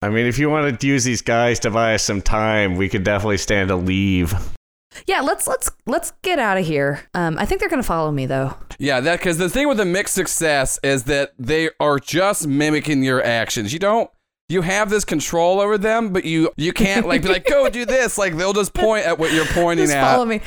I 0.01 0.09
mean, 0.09 0.25
if 0.27 0.39
you 0.39 0.49
want 0.49 0.79
to 0.79 0.87
use 0.87 1.03
these 1.03 1.21
guys 1.21 1.59
to 1.59 1.71
buy 1.71 1.95
us 1.95 2.03
some 2.03 2.21
time, 2.21 2.77
we 2.77 2.87
could 2.87 3.03
definitely 3.03 3.37
stand 3.37 3.67
to 3.67 3.75
leave. 3.75 4.33
yeah, 5.07 5.19
let's 5.21 5.45
let's 5.45 5.69
let's 5.85 6.11
get 6.21 6.39
out 6.39 6.57
of 6.57 6.65
here. 6.65 7.01
Um, 7.13 7.37
I 7.37 7.45
think 7.45 7.59
they're 7.59 7.69
gonna 7.69 7.83
follow 7.83 8.09
me 8.11 8.25
though. 8.25 8.55
Yeah, 8.77 9.01
that 9.01 9.19
because 9.19 9.37
the 9.37 9.49
thing 9.49 9.67
with 9.67 9.79
a 9.81 9.85
mixed 9.85 10.15
success 10.15 10.79
is 10.83 11.03
that 11.03 11.33
they 11.37 11.69
are 11.81 11.99
just 11.99 12.47
mimicking 12.47 13.03
your 13.03 13.21
actions. 13.21 13.73
You 13.73 13.79
don't. 13.79 14.09
You 14.49 14.63
have 14.63 14.89
this 14.89 15.05
control 15.05 15.61
over 15.61 15.77
them, 15.77 16.11
but 16.11 16.25
you 16.25 16.51
you 16.57 16.73
can't 16.73 17.07
like 17.07 17.21
be 17.21 17.29
like 17.29 17.45
go 17.45 17.69
do 17.69 17.85
this. 17.85 18.17
Like 18.17 18.35
they'll 18.35 18.53
just 18.53 18.73
point 18.73 19.05
at 19.05 19.17
what 19.19 19.31
you're 19.31 19.45
pointing 19.45 19.85
Just 19.85 19.95
at. 19.95 20.11
follow 20.11 20.25
me. 20.25 20.41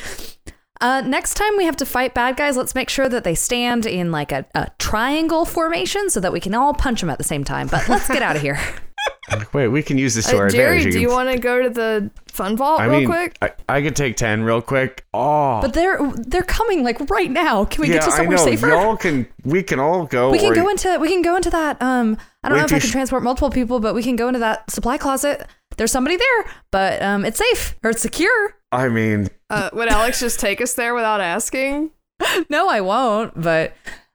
Uh, 0.81 1.01
next 1.03 1.35
time 1.35 1.57
we 1.57 1.65
have 1.65 1.77
to 1.77 1.87
fight 1.87 2.13
bad 2.13 2.37
guys, 2.37 2.57
let's 2.57 2.75
make 2.75 2.91
sure 2.91 3.09
that 3.09 3.23
they 3.23 3.37
stand 3.37 3.87
in 3.87 4.11
like 4.11 4.33
a, 4.33 4.45
a 4.57 4.69
triangle 4.81 5.45
formation 5.45 6.11
so 6.11 6.19
that 6.19 6.33
we 6.33 6.41
can 6.41 6.55
all 6.55 6.75
punch 6.75 7.01
them 7.01 7.09
at 7.09 7.19
the 7.19 7.25
same 7.25 7.45
time. 7.45 7.69
But 7.69 7.89
let's 7.89 8.09
get 8.09 8.21
out 8.21 8.35
of 8.35 8.43
here. 8.43 8.59
Like, 9.31 9.55
wait, 9.55 9.69
we 9.69 9.83
can 9.85 9.99
use 9.99 10.15
this 10.17 10.27
to 10.31 10.37
Uh, 10.37 10.41
our 10.41 10.49
Jerry, 10.51 10.77
advantage. 10.79 10.95
do 10.95 11.01
you 11.01 11.09
want 11.11 11.31
to 11.31 11.39
go 11.39 11.63
to 11.63 11.71
the 11.71 12.11
fun 12.27 12.57
vault 12.57 12.81
I 12.81 12.87
real 12.87 12.99
mean, 13.01 13.09
quick? 13.09 13.37
I, 13.41 13.53
I 13.69 13.81
could 13.81 13.95
take 13.95 14.17
ten 14.17 14.43
real 14.43 14.61
quick. 14.61 15.07
Oh, 15.15 15.61
But 15.61 15.75
they're 15.75 15.99
they're 16.27 16.43
coming 16.43 16.83
like 16.83 16.99
right 17.09 17.31
now. 17.31 17.65
Can 17.65 17.83
we 17.83 17.89
yeah, 17.89 17.95
get 17.95 18.03
to 18.05 18.11
somewhere 18.11 18.37
I 18.37 18.41
know. 18.41 18.45
safer? 18.45 18.69
Y'all 18.69 18.97
can. 18.97 19.27
We 19.45 19.63
can 19.63 19.79
all 19.79 20.07
go. 20.07 20.31
we 20.31 20.39
can 20.41 20.53
go 20.55 20.69
into 20.69 20.99
we 20.99 21.09
can 21.09 21.23
go 21.23 21.37
into 21.37 21.51
that 21.51 21.81
um 21.81 22.17
I 22.43 22.49
don't 22.49 22.57
Wait, 22.57 22.63
know 22.63 22.65
if 22.67 22.73
I 22.73 22.79
can 22.81 22.89
sh- 22.89 22.93
transport 22.93 23.23
multiple 23.23 23.51
people, 23.51 23.79
but 23.79 23.95
we 23.95 24.03
can 24.03 24.17
go 24.17 24.27
into 24.27 24.41
that 24.41 24.69
supply 24.71 24.99
closet. 24.99 25.47
There's 25.77 25.93
somebody 25.93 26.17
there, 26.17 26.45
but 26.73 27.01
um 27.01 27.25
it's 27.25 27.39
safe 27.39 27.77
or 27.85 27.91
it's 27.91 28.03
secure. 28.03 28.57
I 28.73 28.89
mean, 28.89 29.29
Uh, 29.51 29.71
would 29.73 29.89
Alex 29.89 30.19
just 30.19 30.41
take 30.41 30.61
us 30.61 30.75
there 30.75 30.95
without 30.95 31.21
asking? 31.21 31.91
No, 32.51 32.69
I 32.69 32.81
won't, 32.81 33.41
but 33.41 33.75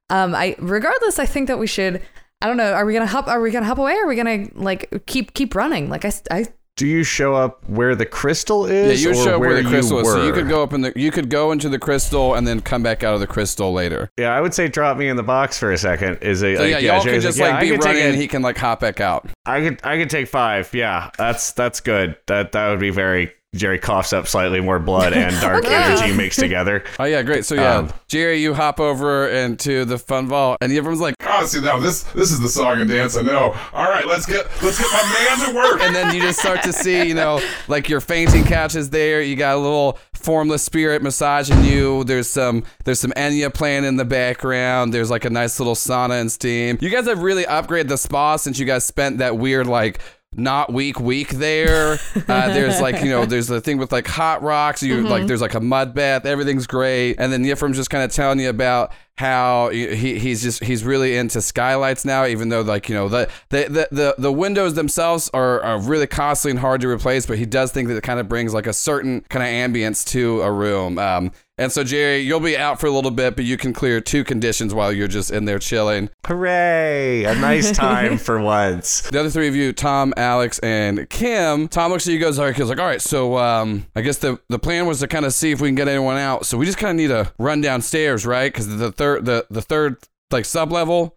um 0.09 0.35
I 0.35 0.55
regardless 0.59 1.17
I 1.17 1.25
think 1.25 1.47
that 1.47 1.59
we 1.59 1.67
should 1.67 2.01
I 2.41 2.47
don't 2.47 2.57
know, 2.57 2.71
are 2.73 2.85
we 2.85 2.93
going 2.93 3.05
to 3.05 3.11
hop 3.11 3.27
are 3.27 3.41
we 3.41 3.51
going 3.51 3.63
to 3.63 3.67
hop 3.67 3.79
away 3.79 3.93
or 3.95 4.03
are 4.03 4.07
we 4.07 4.15
going 4.15 4.47
to 4.49 4.59
like 4.59 5.05
keep 5.07 5.33
keep 5.33 5.55
running? 5.55 5.89
Like 5.89 6.05
I 6.05 6.11
I 6.29 6.45
do 6.75 6.85
you 6.85 7.03
show 7.03 7.33
up 7.33 7.67
where 7.67 7.95
the 7.95 8.05
crystal 8.05 8.67
is? 8.67 9.03
Yeah, 9.03 9.09
you 9.09 9.15
show 9.15 9.35
up 9.35 9.39
where 9.39 9.55
the 9.55 9.63
you 9.63 9.69
crystal 9.69 9.97
is, 9.99 10.07
so 10.07 10.23
you 10.23 10.31
could 10.31 10.47
go 10.47 10.61
up 10.61 10.73
in 10.73 10.81
the 10.81 10.93
you 10.95 11.09
could 11.09 11.27
go 11.27 11.51
into 11.51 11.69
the 11.69 11.79
crystal 11.79 12.35
and 12.35 12.47
then 12.47 12.61
come 12.61 12.83
back 12.83 13.03
out 13.03 13.15
of 13.15 13.19
the 13.19 13.25
crystal 13.25 13.73
later. 13.73 14.11
Yeah, 14.15 14.35
I 14.35 14.41
would 14.41 14.53
say 14.53 14.67
drop 14.67 14.95
me 14.97 15.07
in 15.09 15.17
the 15.17 15.23
box 15.23 15.57
for 15.57 15.71
a 15.71 15.77
second. 15.79 16.19
Is 16.21 16.43
it? 16.43 16.57
So 16.57 16.63
like, 16.63 16.71
yeah, 16.73 16.77
y'all 16.77 16.97
can 16.99 17.05
Jerry's 17.05 17.23
just 17.23 17.39
like, 17.39 17.53
like 17.53 17.65
yeah, 17.65 17.71
be 17.71 17.77
running, 17.77 18.03
a- 18.03 18.05
and 18.05 18.15
he 18.15 18.27
can 18.27 18.43
like 18.43 18.57
hop 18.57 18.79
back 18.81 19.01
out. 19.01 19.27
I 19.47 19.61
could 19.61 19.81
I 19.83 19.97
could 19.97 20.11
take 20.11 20.27
five. 20.27 20.71
Yeah, 20.75 21.09
that's 21.17 21.51
that's 21.53 21.79
good. 21.79 22.15
That 22.27 22.51
that 22.51 22.69
would 22.69 22.79
be 22.79 22.91
very. 22.91 23.33
Jerry 23.57 23.79
coughs 23.79 24.13
up 24.13 24.27
slightly 24.27 24.61
more 24.61 24.79
blood 24.79 25.13
and 25.13 25.35
dark 25.41 25.65
energy 25.65 26.15
mixed 26.15 26.39
together. 26.39 26.83
Oh 26.99 27.03
yeah, 27.05 27.21
great. 27.23 27.45
So 27.45 27.55
yeah, 27.55 27.77
Um, 27.77 27.93
Jerry, 28.07 28.37
you 28.41 28.53
hop 28.53 28.79
over 28.79 29.27
into 29.27 29.83
the 29.85 29.97
fun 29.97 30.27
vault, 30.27 30.57
and 30.61 30.71
everyone's 30.71 31.01
like, 31.01 31.15
Oh, 31.25 31.45
see 31.45 31.59
now 31.61 31.79
this 31.79 32.03
this 32.03 32.31
is 32.31 32.39
the 32.39 32.49
song 32.49 32.79
and 32.81 32.89
dance 32.89 33.17
I 33.17 33.21
know. 33.21 33.55
All 33.73 33.89
right, 33.89 34.05
let's 34.07 34.25
get 34.25 34.45
let's 34.63 34.79
get 34.79 34.87
my 34.91 35.37
man 35.37 35.49
to 35.49 35.55
work. 35.55 35.81
and 35.81 35.95
then 35.95 36.13
you 36.15 36.21
just 36.21 36.39
start 36.39 36.63
to 36.63 36.71
see, 36.73 37.07
you 37.07 37.13
know, 37.13 37.41
like 37.67 37.89
your 37.89 37.99
fainting 38.01 38.43
couch 38.45 38.75
is 38.75 38.89
there. 38.89 39.21
You 39.21 39.35
got 39.35 39.55
a 39.55 39.59
little 39.59 39.99
formless 40.13 40.63
spirit 40.63 41.01
massaging 41.03 41.63
you. 41.63 42.03
There's 42.05 42.27
some 42.29 42.63
there's 42.85 42.99
some 42.99 43.11
Enya 43.11 43.53
playing 43.53 43.83
in 43.83 43.97
the 43.97 44.05
background. 44.05 44.93
There's 44.93 45.09
like 45.09 45.25
a 45.25 45.29
nice 45.29 45.59
little 45.59 45.75
sauna 45.75 46.19
and 46.21 46.31
steam. 46.31 46.77
You 46.81 46.89
guys 46.89 47.05
have 47.07 47.21
really 47.21 47.43
upgraded 47.43 47.87
the 47.89 47.97
spa 47.97 48.35
since 48.37 48.57
you 48.59 48.65
guys 48.65 48.85
spent 48.85 49.19
that 49.19 49.37
weird 49.37 49.67
like 49.67 49.99
not 50.37 50.71
week 50.71 50.99
week 50.99 51.29
there. 51.31 51.99
Uh, 52.27 52.53
there's 52.53 52.81
like 52.81 53.01
you 53.03 53.09
know 53.09 53.25
there's 53.25 53.47
the 53.47 53.61
thing 53.61 53.77
with 53.77 53.91
like 53.91 54.05
hot 54.05 54.41
rocks. 54.41 54.83
You 54.83 55.01
like 55.07 55.27
there's 55.27 55.39
like 55.39 55.53
a 55.53 55.61
mud 55.61 55.93
bath. 55.93 56.25
Everything's 56.25 56.67
great. 56.67 57.15
And 57.19 57.31
then 57.31 57.43
Yifrim's 57.43 57.77
just 57.77 57.89
kind 57.89 58.03
of 58.03 58.11
telling 58.11 58.39
you 58.39 58.49
about 58.49 58.91
how 59.17 59.69
he, 59.69 60.19
he's 60.19 60.43
just 60.43 60.63
he's 60.63 60.83
really 60.83 61.17
into 61.17 61.41
skylights 61.41 62.05
now 62.05 62.25
even 62.25 62.49
though 62.49 62.61
like 62.61 62.87
you 62.87 62.95
know 62.95 63.09
the 63.09 63.29
the 63.49 63.87
the, 63.91 64.15
the, 64.17 64.31
windows 64.31 64.75
themselves 64.75 65.29
are, 65.33 65.59
are 65.61 65.79
really 65.79 66.05
costly 66.05 66.51
and 66.51 66.59
hard 66.59 66.81
to 66.81 66.87
replace 66.87 67.25
but 67.25 67.37
he 67.37 67.45
does 67.45 67.71
think 67.71 67.87
that 67.87 67.97
it 67.97 68.03
kind 68.03 68.19
of 68.19 68.29
brings 68.29 68.53
like 68.53 68.67
a 68.67 68.73
certain 68.73 69.21
kind 69.29 69.43
of 69.43 69.49
ambience 69.49 70.05
to 70.05 70.41
a 70.41 70.51
room 70.51 70.99
um 70.99 71.31
and 71.57 71.71
so 71.71 71.83
jerry 71.83 72.19
you'll 72.19 72.39
be 72.39 72.55
out 72.55 72.79
for 72.79 72.85
a 72.85 72.91
little 72.91 73.09
bit 73.09 73.35
but 73.35 73.43
you 73.43 73.57
can 73.57 73.73
clear 73.73 73.99
two 73.99 74.23
conditions 74.23 74.73
while 74.73 74.93
you're 74.93 75.07
just 75.07 75.31
in 75.31 75.45
there 75.45 75.59
chilling 75.59 76.09
Hooray! 76.27 77.23
A 77.23 77.35
nice 77.35 77.71
time 77.71 78.17
for 78.27 78.37
once. 78.37 79.01
the 79.09 79.17
other 79.21 79.29
three 79.29 79.47
of 79.47 79.55
you, 79.55 79.71
Tom, 79.71 80.13
Alex, 80.17 80.59
and 80.59 81.09
Kim. 81.09 81.69
Tom 81.69 81.89
looks 81.89 82.05
at 82.05 82.13
you, 82.13 82.19
goes, 82.19 82.37
all 82.37 82.45
right, 82.45 82.55
he's 82.55 82.67
like, 82.67 82.79
all 82.79 82.85
right, 82.85 83.01
so 83.01 83.37
um, 83.37 83.85
I 83.95 84.01
guess 84.01 84.17
the, 84.17 84.37
the 84.49 84.59
plan 84.59 84.87
was 84.87 84.99
to 84.99 85.07
kind 85.07 85.25
of 85.25 85.31
see 85.31 85.51
if 85.51 85.61
we 85.61 85.69
can 85.69 85.75
get 85.75 85.87
anyone 85.87 86.17
out. 86.17 86.45
So 86.45 86.57
we 86.57 86.65
just 86.65 86.77
kind 86.77 86.89
of 86.91 86.97
need 86.97 87.07
to 87.15 87.31
run 87.39 87.61
downstairs, 87.61 88.25
right? 88.25 88.51
Because 88.51 88.77
the 88.77 88.91
third, 88.91 89.06
the, 89.15 89.45
the 89.49 89.61
third 89.61 89.97
like 90.31 90.45
sub 90.45 90.71
level, 90.71 91.15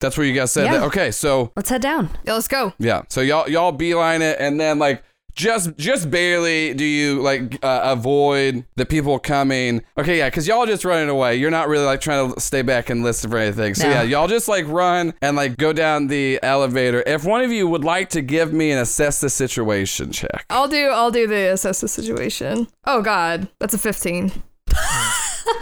that's 0.00 0.16
where 0.16 0.26
you 0.26 0.34
guys 0.34 0.52
said 0.52 0.64
Yeah. 0.66 0.78
that. 0.78 0.82
Okay, 0.84 1.10
so 1.10 1.52
let's 1.56 1.70
head 1.70 1.82
down. 1.82 2.10
Yeah, 2.24 2.34
let's 2.34 2.48
go. 2.48 2.72
yeah, 2.78 3.02
so 3.08 3.20
y'all 3.20 3.48
y'all 3.48 3.72
beeline 3.72 4.22
it, 4.22 4.36
and 4.38 4.60
then 4.60 4.78
like 4.78 5.02
just 5.34 5.76
just 5.76 6.12
barely 6.12 6.74
do 6.74 6.84
you 6.84 7.20
like 7.20 7.58
uh, 7.64 7.80
avoid 7.84 8.64
the 8.76 8.86
people 8.86 9.18
coming. 9.18 9.82
Okay, 9.98 10.18
yeah, 10.18 10.28
because 10.30 10.46
y'all 10.46 10.64
just 10.66 10.84
running 10.84 11.08
away. 11.08 11.34
You're 11.34 11.50
not 11.50 11.66
really 11.66 11.84
like 11.86 12.00
trying 12.00 12.32
to 12.32 12.40
stay 12.40 12.62
back 12.62 12.88
and 12.90 13.02
listen 13.02 13.28
for 13.30 13.38
anything. 13.38 13.74
So 13.74 13.88
No. 13.88 13.94
yeah, 13.94 14.02
y'all 14.02 14.28
just 14.28 14.46
like 14.46 14.64
run 14.68 15.12
and 15.20 15.34
like 15.36 15.56
go 15.56 15.72
down 15.72 16.06
the 16.06 16.38
elevator. 16.42 17.02
If 17.04 17.24
one 17.24 17.42
of 17.42 17.50
you 17.50 17.66
would 17.66 17.82
like 17.82 18.10
to 18.10 18.22
give 18.22 18.52
me 18.52 18.70
an 18.70 18.78
assess 18.78 19.20
the 19.20 19.28
situation 19.30 20.12
check. 20.12 20.44
I'll 20.50 20.68
do 20.68 20.90
I'll 20.90 21.10
do 21.10 21.26
the 21.26 21.50
assess 21.52 21.80
the 21.80 21.88
situation. 21.88 22.68
Oh 22.84 23.02
god, 23.02 23.48
that's 23.58 23.74
a 23.74 23.78
15. 23.78 24.30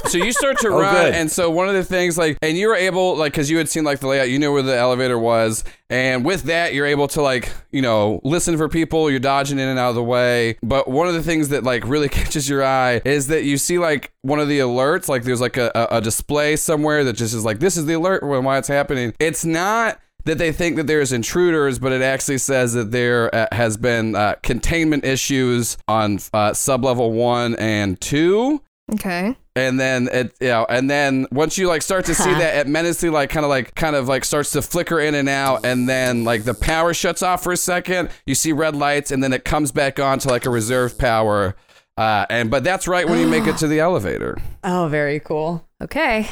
So 0.07 0.19
you 0.19 0.33
start 0.33 0.59
to 0.59 0.69
Oh, 0.69 0.81
run 0.81 0.95
good. 0.95 1.15
and 1.15 1.31
so 1.31 1.51
one 1.51 1.69
of 1.69 1.75
the 1.75 1.85
things 1.85 2.17
like 2.19 2.39
and 2.43 2.57
you 2.57 2.69
were 2.69 2.75
able 2.75 3.17
like 3.17 3.33
because 3.33 3.51
you 3.51 3.59
had 3.59 3.69
seen 3.69 3.85
like 3.85 4.01
the 4.01 4.07
layout 4.07 4.29
you 4.31 4.39
knew 4.39 4.53
where 4.53 4.63
the 4.63 4.77
elevator 4.77 5.19
was 5.19 5.65
and 5.91 6.25
with 6.25 6.45
that 6.45 6.75
you're 6.75 6.87
able 6.87 7.09
to 7.09 7.23
like 7.23 7.51
you 7.71 7.83
know 7.83 8.21
listen 8.25 8.57
for 8.57 8.69
people 8.69 9.11
you're 9.11 9.19
dodging 9.21 9.59
in 9.59 9.69
and 9.69 9.79
out 9.79 9.91
of 9.91 9.95
the 9.95 10.03
way 10.03 10.57
but 10.63 10.89
one 10.89 11.09
of 11.09 11.15
the 11.15 11.23
things 11.23 11.49
that 11.51 11.65
like 11.65 11.83
really 11.87 12.09
catches 12.19 12.49
your 12.49 12.65
eye 12.65 13.01
is 13.05 13.27
that 13.29 13.45
you 13.45 13.57
see 13.59 13.79
like 13.79 14.13
one 14.23 14.39
of 14.41 14.49
the 14.49 14.59
alerts 14.61 15.09
like 15.09 15.23
there's 15.25 15.41
like 15.41 15.57
a, 15.57 15.71
a, 15.75 15.97
a 15.99 16.01
display 16.01 16.57
somewhere 16.57 17.05
that 17.05 17.15
just 17.15 17.35
is 17.35 17.45
like 17.45 17.59
this 17.59 17.77
is 17.77 17.87
the 17.87 17.95
alert 17.95 18.23
when 18.23 18.45
why 18.45 18.59
it's 18.59 18.69
happening 18.69 19.13
it's 19.19 19.45
not 19.45 19.99
that 20.25 20.39
they 20.39 20.53
think 20.53 20.77
that 20.77 20.87
there's 20.87 21.11
intruders, 21.11 21.81
but 21.81 21.91
it 21.91 22.01
actually 22.01 22.39
says 22.39 22.75
that 22.75 22.93
there 22.93 23.35
uh, 23.35 23.49
has 23.51 23.77
been 23.77 24.15
uh, 24.15 24.37
containment 24.45 25.05
issues 25.05 25.77
on 25.89 26.15
uh, 26.33 26.53
sublevel 26.53 27.11
one 27.11 27.57
and 27.57 28.01
two 28.01 28.63
Okay. 28.95 29.37
And 29.55 29.79
then 29.79 30.09
it 30.13 30.35
you 30.41 30.49
know 30.49 30.65
and 30.69 30.89
then 30.91 31.27
once 31.31 31.59
you 31.59 31.69
like 31.69 31.83
start 31.83 32.05
to 32.07 32.15
see 32.15 32.31
that 32.31 32.57
it 32.57 32.67
menacingly 32.69 33.13
like 33.13 33.29
kind 33.31 33.45
of 33.45 33.51
like 33.51 33.75
kind 33.75 33.95
of 33.95 34.09
like 34.09 34.25
starts 34.25 34.51
to 34.53 34.63
flicker 34.63 34.99
in 35.01 35.15
and 35.15 35.29
out 35.29 35.65
and 35.67 35.89
then 35.89 36.25
like 36.25 36.45
the 36.45 36.55
power 36.55 36.95
shuts 36.95 37.23
off 37.23 37.43
for 37.43 37.53
a 37.53 37.57
second 37.57 38.09
you 38.27 38.35
see 38.35 38.53
red 38.53 38.75
lights 38.75 39.11
and 39.11 39.23
then 39.23 39.33
it 39.33 39.45
comes 39.45 39.71
back 39.73 39.99
on 40.01 40.19
to 40.19 40.29
like 40.29 40.47
a 40.47 40.51
reserve 40.51 40.97
power 40.97 41.55
uh 41.99 42.25
and 42.31 42.51
but 42.51 42.65
that's 42.65 42.89
right 42.89 43.07
when 43.09 43.19
you 43.19 43.27
make 43.27 43.47
it 43.47 43.57
to 43.59 43.67
the 43.69 43.79
elevator 43.89 44.39
Oh, 44.65 44.89
very 44.89 45.19
cool. 45.21 45.67
Okay. 45.83 46.29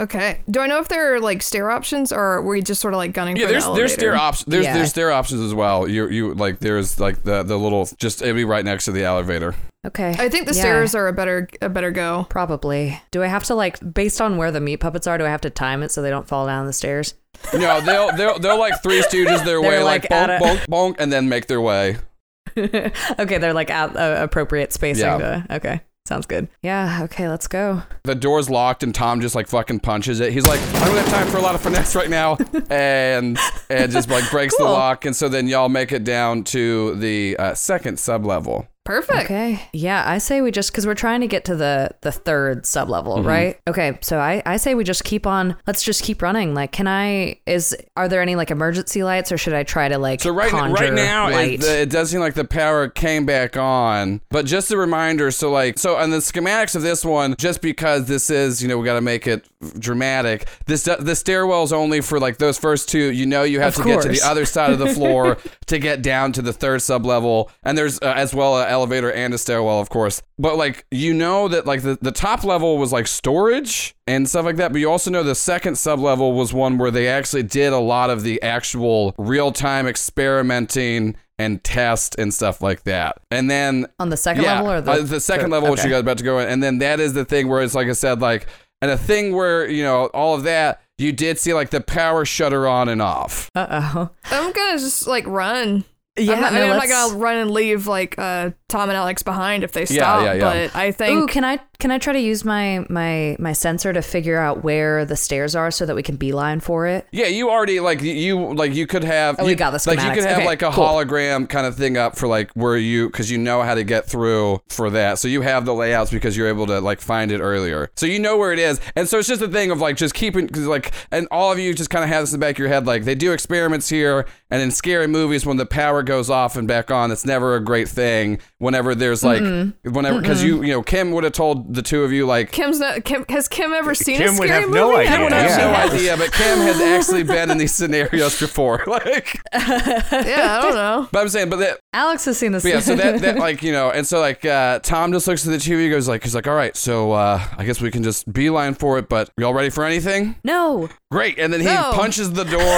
Okay. 0.00 0.40
Do 0.50 0.60
I 0.60 0.66
know 0.66 0.80
if 0.80 0.88
there 0.88 1.14
are 1.14 1.20
like 1.20 1.42
stair 1.42 1.70
options 1.70 2.12
or 2.12 2.42
were 2.42 2.52
we 2.54 2.62
just 2.62 2.80
sort 2.80 2.92
of 2.94 2.98
like 2.98 3.12
gunning 3.12 3.36
yeah 3.36 3.46
for 3.46 3.52
there's 3.52 3.64
the 3.64 3.74
there's 3.74 3.92
stair 3.94 4.14
options 4.16 4.46
there's 4.50 4.64
Yeah. 4.64 4.74
there's 4.74 4.90
stair 4.90 5.12
options 5.12 5.40
as 5.40 5.54
well 5.54 5.88
you 5.88 6.08
you 6.08 6.34
like 6.34 6.58
there's 6.58 6.98
like 6.98 7.22
the 7.22 7.42
the 7.42 7.56
little 7.58 7.88
just 7.98 8.20
it'd 8.22 8.34
be 8.34 8.44
right 8.44 8.64
next 8.64 8.86
to 8.86 8.92
the 8.92 9.04
elevator 9.04 9.54
Okay. 9.86 10.14
I 10.18 10.28
think 10.28 10.46
the 10.48 10.54
Yeah. 10.54 10.60
stairs 10.62 10.94
are 10.94 11.06
a 11.08 11.12
better 11.12 11.48
a 11.62 11.68
better 11.68 11.90
go. 11.90 12.26
Probably. 12.28 13.00
Do 13.12 13.22
I 13.22 13.28
have 13.28 13.44
to 13.44 13.54
like 13.54 13.78
based 13.94 14.20
on 14.20 14.36
where 14.36 14.50
the 14.50 14.60
meat 14.60 14.78
puppets 14.78 15.06
are? 15.06 15.16
Do 15.16 15.24
I 15.24 15.28
have 15.30 15.40
to 15.42 15.50
time 15.50 15.82
it 15.82 15.92
so 15.92 16.02
they 16.02 16.10
don't 16.10 16.26
fall 16.26 16.46
down 16.46 16.66
the 16.66 16.72
stairs? 16.72 17.14
no 17.52 17.80
they'll 17.82 18.10
they'll 18.16 18.38
they'll 18.38 18.58
like 18.58 18.82
three 18.82 19.02
stooges 19.02 19.44
their 19.44 19.60
way 19.68 19.82
like, 19.82 20.10
like, 20.10 20.28
bonk, 20.28 20.36
a- 20.38 20.42
bonk 20.42 20.66
bonk 20.68 20.96
and 20.98 21.12
then 21.12 21.28
make 21.28 21.46
their 21.46 21.60
way 21.60 21.98
okay, 22.56 23.38
they're 23.38 23.52
like 23.52 23.70
at 23.70 23.94
uh, 23.96 24.16
appropriate 24.22 24.72
spacing. 24.72 25.04
Yeah. 25.04 25.18
To, 25.18 25.46
okay, 25.56 25.80
sounds 26.06 26.24
good. 26.26 26.48
Yeah. 26.62 27.00
Okay, 27.02 27.28
let's 27.28 27.46
go. 27.46 27.82
the 28.04 28.14
door's 28.14 28.48
locked 28.48 28.82
and 28.82 28.94
Tom 28.94 29.20
just 29.20 29.34
like 29.34 29.46
fucking 29.46 29.80
punches 29.80 30.20
it. 30.20 30.32
He's 30.32 30.46
like, 30.46 30.60
I 30.60 30.86
don't 30.86 30.96
have 30.96 31.08
time 31.10 31.26
for 31.28 31.36
a 31.36 31.42
lot 31.42 31.54
of 31.54 31.60
finesse 31.60 31.94
right 31.94 32.08
now, 32.08 32.38
and 32.70 33.38
and 33.68 33.92
just 33.92 34.08
like 34.08 34.30
breaks 34.30 34.56
the 34.56 34.64
lock. 34.64 35.04
And 35.04 35.14
so 35.14 35.28
then 35.28 35.48
y'all 35.48 35.68
make 35.68 35.92
it 35.92 36.04
down 36.04 36.44
to 36.44 36.94
the 36.94 37.36
uh, 37.38 37.54
second 37.54 37.98
sub 38.00 38.24
level. 38.24 38.66
Perfect. 38.86 39.24
Okay. 39.24 39.60
Yeah, 39.72 40.02
I 40.06 40.18
say 40.18 40.40
we 40.40 40.50
just 40.50 40.70
because 40.72 40.86
we're 40.86 40.94
trying 40.94 41.20
to 41.20 41.26
get 41.26 41.44
to 41.46 41.56
the 41.56 41.90
the 42.02 42.12
third 42.12 42.64
sub 42.66 42.88
level, 42.88 43.16
Mm-hmm. 43.18 43.26
right? 43.28 43.58
Okay, 43.68 43.98
so 44.00 44.18
I 44.18 44.42
I 44.46 44.56
say 44.56 44.74
we 44.74 44.84
just 44.84 45.04
keep 45.04 45.26
on. 45.26 45.56
Let's 45.66 45.82
just 45.82 46.02
keep 46.02 46.22
running. 46.22 46.54
Like, 46.54 46.72
can 46.72 46.86
I? 46.88 47.40
Is 47.46 47.76
are 47.96 48.08
there 48.08 48.22
any 48.22 48.36
like 48.36 48.50
emergency 48.50 49.02
lights, 49.02 49.30
or 49.32 49.38
should 49.38 49.52
I 49.54 49.62
try 49.64 49.88
to 49.88 49.98
like 49.98 50.20
So 50.20 50.30
right 50.30 50.52
right 50.52 50.92
now, 50.92 51.28
it, 51.28 51.62
it 51.62 51.90
does 51.90 52.10
seem 52.10 52.20
like 52.20 52.34
the 52.34 52.44
power 52.44 52.88
came 52.88 53.26
back 53.26 53.56
on. 53.56 54.20
But 54.30 54.46
just 54.46 54.70
a 54.70 54.76
reminder, 54.76 55.30
so 55.30 55.50
like 55.50 55.78
so 55.78 55.96
on 55.96 56.10
the 56.10 56.18
schematics 56.18 56.74
of 56.74 56.82
this 56.82 57.04
one, 57.04 57.34
just 57.38 57.60
because 57.60 58.06
this 58.06 58.30
is 58.30 58.62
you 58.62 58.68
know 58.68 58.78
we 58.78 58.84
got 58.84 58.94
to 58.94 59.00
make 59.00 59.26
it 59.26 59.46
dramatic. 59.78 60.48
This 60.66 60.84
the 60.84 61.14
stairwell 61.16 61.62
is 61.64 61.72
only 61.72 62.00
for 62.00 62.18
like 62.20 62.38
those 62.38 62.58
first 62.58 62.88
two. 62.88 63.12
You 63.12 63.26
know, 63.26 63.42
you 63.42 63.60
have 63.60 63.76
Of 63.78 63.84
to 63.84 63.88
get 63.90 64.02
to 64.02 64.08
the 64.08 64.22
other 64.22 64.44
side 64.44 64.70
of 64.72 64.78
the 64.78 64.88
floor 64.88 65.38
to 65.66 65.78
get 65.78 66.02
down 66.02 66.32
to 66.32 66.42
the 66.42 66.52
third 66.52 66.82
sub 66.82 67.04
level, 67.04 67.50
and 67.62 67.76
there's 67.76 67.98
uh, 68.00 68.12
as 68.16 68.34
well 68.34 68.56
an 68.60 68.68
elevator 68.76 69.10
and 69.10 69.32
a 69.34 69.38
stairwell, 69.38 69.80
of 69.80 69.88
course. 69.88 70.22
But 70.38 70.56
like 70.56 70.84
you 70.90 71.14
know 71.14 71.48
that 71.48 71.66
like 71.66 71.82
the 71.82 71.98
the 72.00 72.12
top 72.12 72.44
level 72.44 72.78
was 72.78 72.92
like 72.92 73.06
storage 73.06 73.94
and 74.06 74.28
stuff 74.28 74.44
like 74.44 74.56
that. 74.56 74.70
But 74.72 74.78
you 74.80 74.90
also 74.90 75.10
know 75.10 75.22
the 75.22 75.34
second 75.34 75.76
sub 75.78 75.98
level 75.98 76.32
was 76.34 76.52
one 76.52 76.78
where 76.78 76.90
they 76.90 77.08
actually 77.08 77.42
did 77.42 77.72
a 77.72 77.78
lot 77.78 78.10
of 78.10 78.22
the 78.22 78.40
actual 78.42 79.14
real 79.18 79.50
time 79.52 79.86
experimenting 79.86 81.16
and 81.38 81.62
test 81.64 82.16
and 82.18 82.32
stuff 82.32 82.62
like 82.62 82.82
that. 82.84 83.18
And 83.30 83.50
then 83.50 83.86
On 83.98 84.08
the 84.10 84.16
second 84.16 84.44
level 84.44 84.70
or 84.70 84.80
the, 84.80 84.90
uh, 84.90 85.02
the 85.02 85.20
second 85.20 85.46
third? 85.46 85.50
level, 85.52 85.70
which 85.70 85.84
you 85.84 85.90
guys 85.90 86.00
about 86.00 86.18
to 86.18 86.24
go 86.24 86.38
in, 86.38 86.48
and 86.48 86.62
then 86.62 86.78
that 86.78 87.00
is 87.00 87.12
the 87.12 87.24
thing 87.24 87.48
where 87.48 87.62
it's 87.62 87.74
like 87.74 87.88
I 87.88 87.92
said, 87.92 88.20
like, 88.20 88.46
and 88.82 88.90
a 88.90 88.98
thing 88.98 89.34
where 89.34 89.66
you 89.68 89.82
know 89.82 90.06
all 90.08 90.34
of 90.34 90.44
that, 90.44 90.82
you 90.98 91.12
did 91.12 91.38
see 91.38 91.52
like 91.54 91.70
the 91.70 91.80
power 91.80 92.24
shutter 92.24 92.66
on 92.66 92.88
and 92.88 93.02
off. 93.02 93.50
Uh-oh. 93.54 94.10
I'm 94.30 94.52
gonna 94.52 94.78
just 94.78 95.06
like 95.06 95.26
run. 95.26 95.84
Yeah, 96.18 96.34
I'm 96.34 96.40
not, 96.40 96.52
no, 96.52 96.58
I 96.58 96.62
mean, 96.62 96.70
I'm 96.72 96.78
not 96.78 96.88
gonna 96.88 97.18
run 97.18 97.36
and 97.36 97.50
leave 97.50 97.86
like 97.86 98.18
uh, 98.18 98.50
Tom 98.68 98.88
and 98.88 98.96
Alex 98.96 99.22
behind 99.22 99.64
if 99.64 99.72
they 99.72 99.84
stop. 99.84 99.96
Yeah, 99.96 100.00
stop. 100.02 100.24
yeah, 100.24 100.32
yeah. 100.32 100.68
But 100.68 100.76
I 100.76 100.92
think 100.92 101.18
Ooh, 101.18 101.26
can 101.26 101.44
I 101.44 101.58
can 101.78 101.90
I 101.90 101.98
try 101.98 102.12
to 102.12 102.20
use 102.20 102.44
my 102.44 102.86
my 102.88 103.36
my 103.38 103.52
sensor 103.52 103.92
to 103.92 104.02
figure 104.02 104.38
out 104.38 104.64
where 104.64 105.04
the 105.04 105.16
stairs 105.16 105.54
are 105.54 105.70
so 105.70 105.86
that 105.86 105.94
we 105.94 106.02
can 106.02 106.16
beeline 106.16 106.60
for 106.60 106.86
it? 106.86 107.06
Yeah, 107.12 107.26
you 107.26 107.50
already 107.50 107.80
like 107.80 108.02
you 108.02 108.54
like 108.54 108.74
you 108.74 108.86
could 108.86 109.04
have. 109.04 109.36
Oh, 109.38 109.44
we 109.44 109.50
you, 109.50 109.56
got 109.56 109.70
the 109.70 109.82
Like 109.86 110.02
you 110.02 110.10
could 110.12 110.24
have 110.24 110.38
Okay, 110.38 110.46
like 110.46 110.62
a 110.62 110.70
cool. 110.70 110.84
hologram 110.84 111.48
kind 111.48 111.66
of 111.66 111.76
thing 111.76 111.96
up 111.96 112.16
for 112.16 112.26
like 112.26 112.50
where 112.52 112.76
you 112.76 113.08
because 113.08 113.30
you 113.30 113.38
know 113.38 113.62
how 113.62 113.74
to 113.74 113.84
get 113.84 114.06
through 114.06 114.60
for 114.68 114.90
that. 114.90 115.18
So 115.18 115.28
you 115.28 115.42
have 115.42 115.64
the 115.64 115.74
layouts 115.74 116.10
because 116.10 116.36
you're 116.36 116.48
able 116.48 116.66
to 116.66 116.80
like 116.80 117.00
find 117.00 117.30
it 117.30 117.40
earlier. 117.40 117.90
So 117.96 118.06
you 118.06 118.18
know 118.18 118.36
where 118.36 118.52
it 118.52 118.58
is, 118.58 118.80
and 118.94 119.08
so 119.08 119.18
it's 119.18 119.28
just 119.28 119.42
a 119.42 119.48
thing 119.48 119.70
of 119.70 119.80
like 119.80 119.96
just 119.96 120.14
keeping 120.14 120.46
because 120.46 120.66
like 120.66 120.92
and 121.10 121.28
all 121.30 121.52
of 121.52 121.58
you 121.58 121.74
just 121.74 121.90
kind 121.90 122.04
of 122.04 122.10
have 122.10 122.22
this 122.22 122.32
in 122.32 122.40
the 122.40 122.44
back 122.44 122.56
of 122.56 122.58
your 122.58 122.68
head 122.68 122.86
like 122.86 123.04
they 123.04 123.14
do 123.14 123.32
experiments 123.32 123.88
here, 123.88 124.26
and 124.50 124.62
in 124.62 124.70
scary 124.70 125.06
movies 125.06 125.44
when 125.44 125.56
the 125.56 125.66
power 125.66 126.02
goes 126.02 126.30
off 126.30 126.56
and 126.56 126.66
back 126.68 126.90
on, 126.90 127.10
it's 127.10 127.26
never 127.26 127.56
a 127.56 127.60
great 127.60 127.88
thing. 127.88 128.38
Whenever 128.58 128.94
there's 128.94 129.22
like 129.22 129.42
whenever 129.82 130.18
because 130.20 130.42
you 130.42 130.62
you 130.62 130.72
know 130.72 130.82
Kim 130.82 131.10
would 131.10 131.24
have 131.24 131.34
told 131.34 131.74
the 131.74 131.82
two 131.82 132.04
of 132.04 132.12
you 132.12 132.24
like 132.24 132.52
Kim's 132.52 132.80
not. 132.80 133.04
Kim 133.04 133.24
has 133.28 133.48
Kim 133.48 133.74
ever 133.74 133.94
seen 133.94 134.16
Kim 134.16 134.28
a 134.34 134.38
would 134.38 134.48
scary 134.48 134.62
have 134.62 134.70
no 134.70 134.92
movie? 134.92 135.02
idea. 135.02 135.12
I 135.14 135.18
don't 135.18 135.30
know. 135.30 135.36
I 135.36 135.40
have 135.40 135.58
Yeah. 135.60 135.88
no 135.90 135.94
idea, 135.94 136.16
but 136.16 136.32
Kim 136.32 136.58
has 136.60 136.80
actually 136.80 137.22
been 137.24 137.50
in 137.50 137.58
these 137.58 137.74
scenarios 137.74 138.40
before. 138.40 138.82
Like, 138.86 139.38
Yeah, 139.52 140.58
I 140.58 140.62
don't 140.62 140.74
know. 140.74 141.08
but 141.12 141.20
I'm 141.20 141.28
saying, 141.28 141.50
but 141.50 141.56
that, 141.58 141.80
Alex 141.92 142.24
has 142.24 142.38
seen 142.38 142.52
this. 142.52 142.62
but 142.62 142.70
yeah, 142.70 142.80
so 142.80 142.94
that, 142.96 143.20
that, 143.20 143.36
like, 143.36 143.62
you 143.62 143.72
know, 143.72 143.90
and 143.90 144.06
so, 144.06 144.20
like, 144.20 144.44
uh, 144.44 144.78
Tom 144.80 145.12
just 145.12 145.26
looks 145.28 145.46
at 145.46 145.50
the 145.50 145.58
TV, 145.58 145.90
goes, 145.90 146.08
like, 146.08 146.22
he's 146.22 146.34
like, 146.34 146.46
all 146.46 146.54
right, 146.54 146.74
so, 146.76 147.12
uh, 147.12 147.42
I 147.58 147.64
guess 147.64 147.80
we 147.80 147.90
can 147.90 148.02
just 148.02 148.32
beeline 148.32 148.74
for 148.74 148.98
it, 148.98 149.08
but 149.08 149.30
y'all 149.38 149.52
ready 149.54 149.70
for 149.70 149.84
anything? 149.84 150.36
no. 150.44 150.88
Great. 151.10 151.38
And 151.38 151.52
then 151.52 151.60
he 151.60 151.66
No. 151.66 151.92
punches 151.94 152.32
the 152.32 152.44
door. 152.44 152.76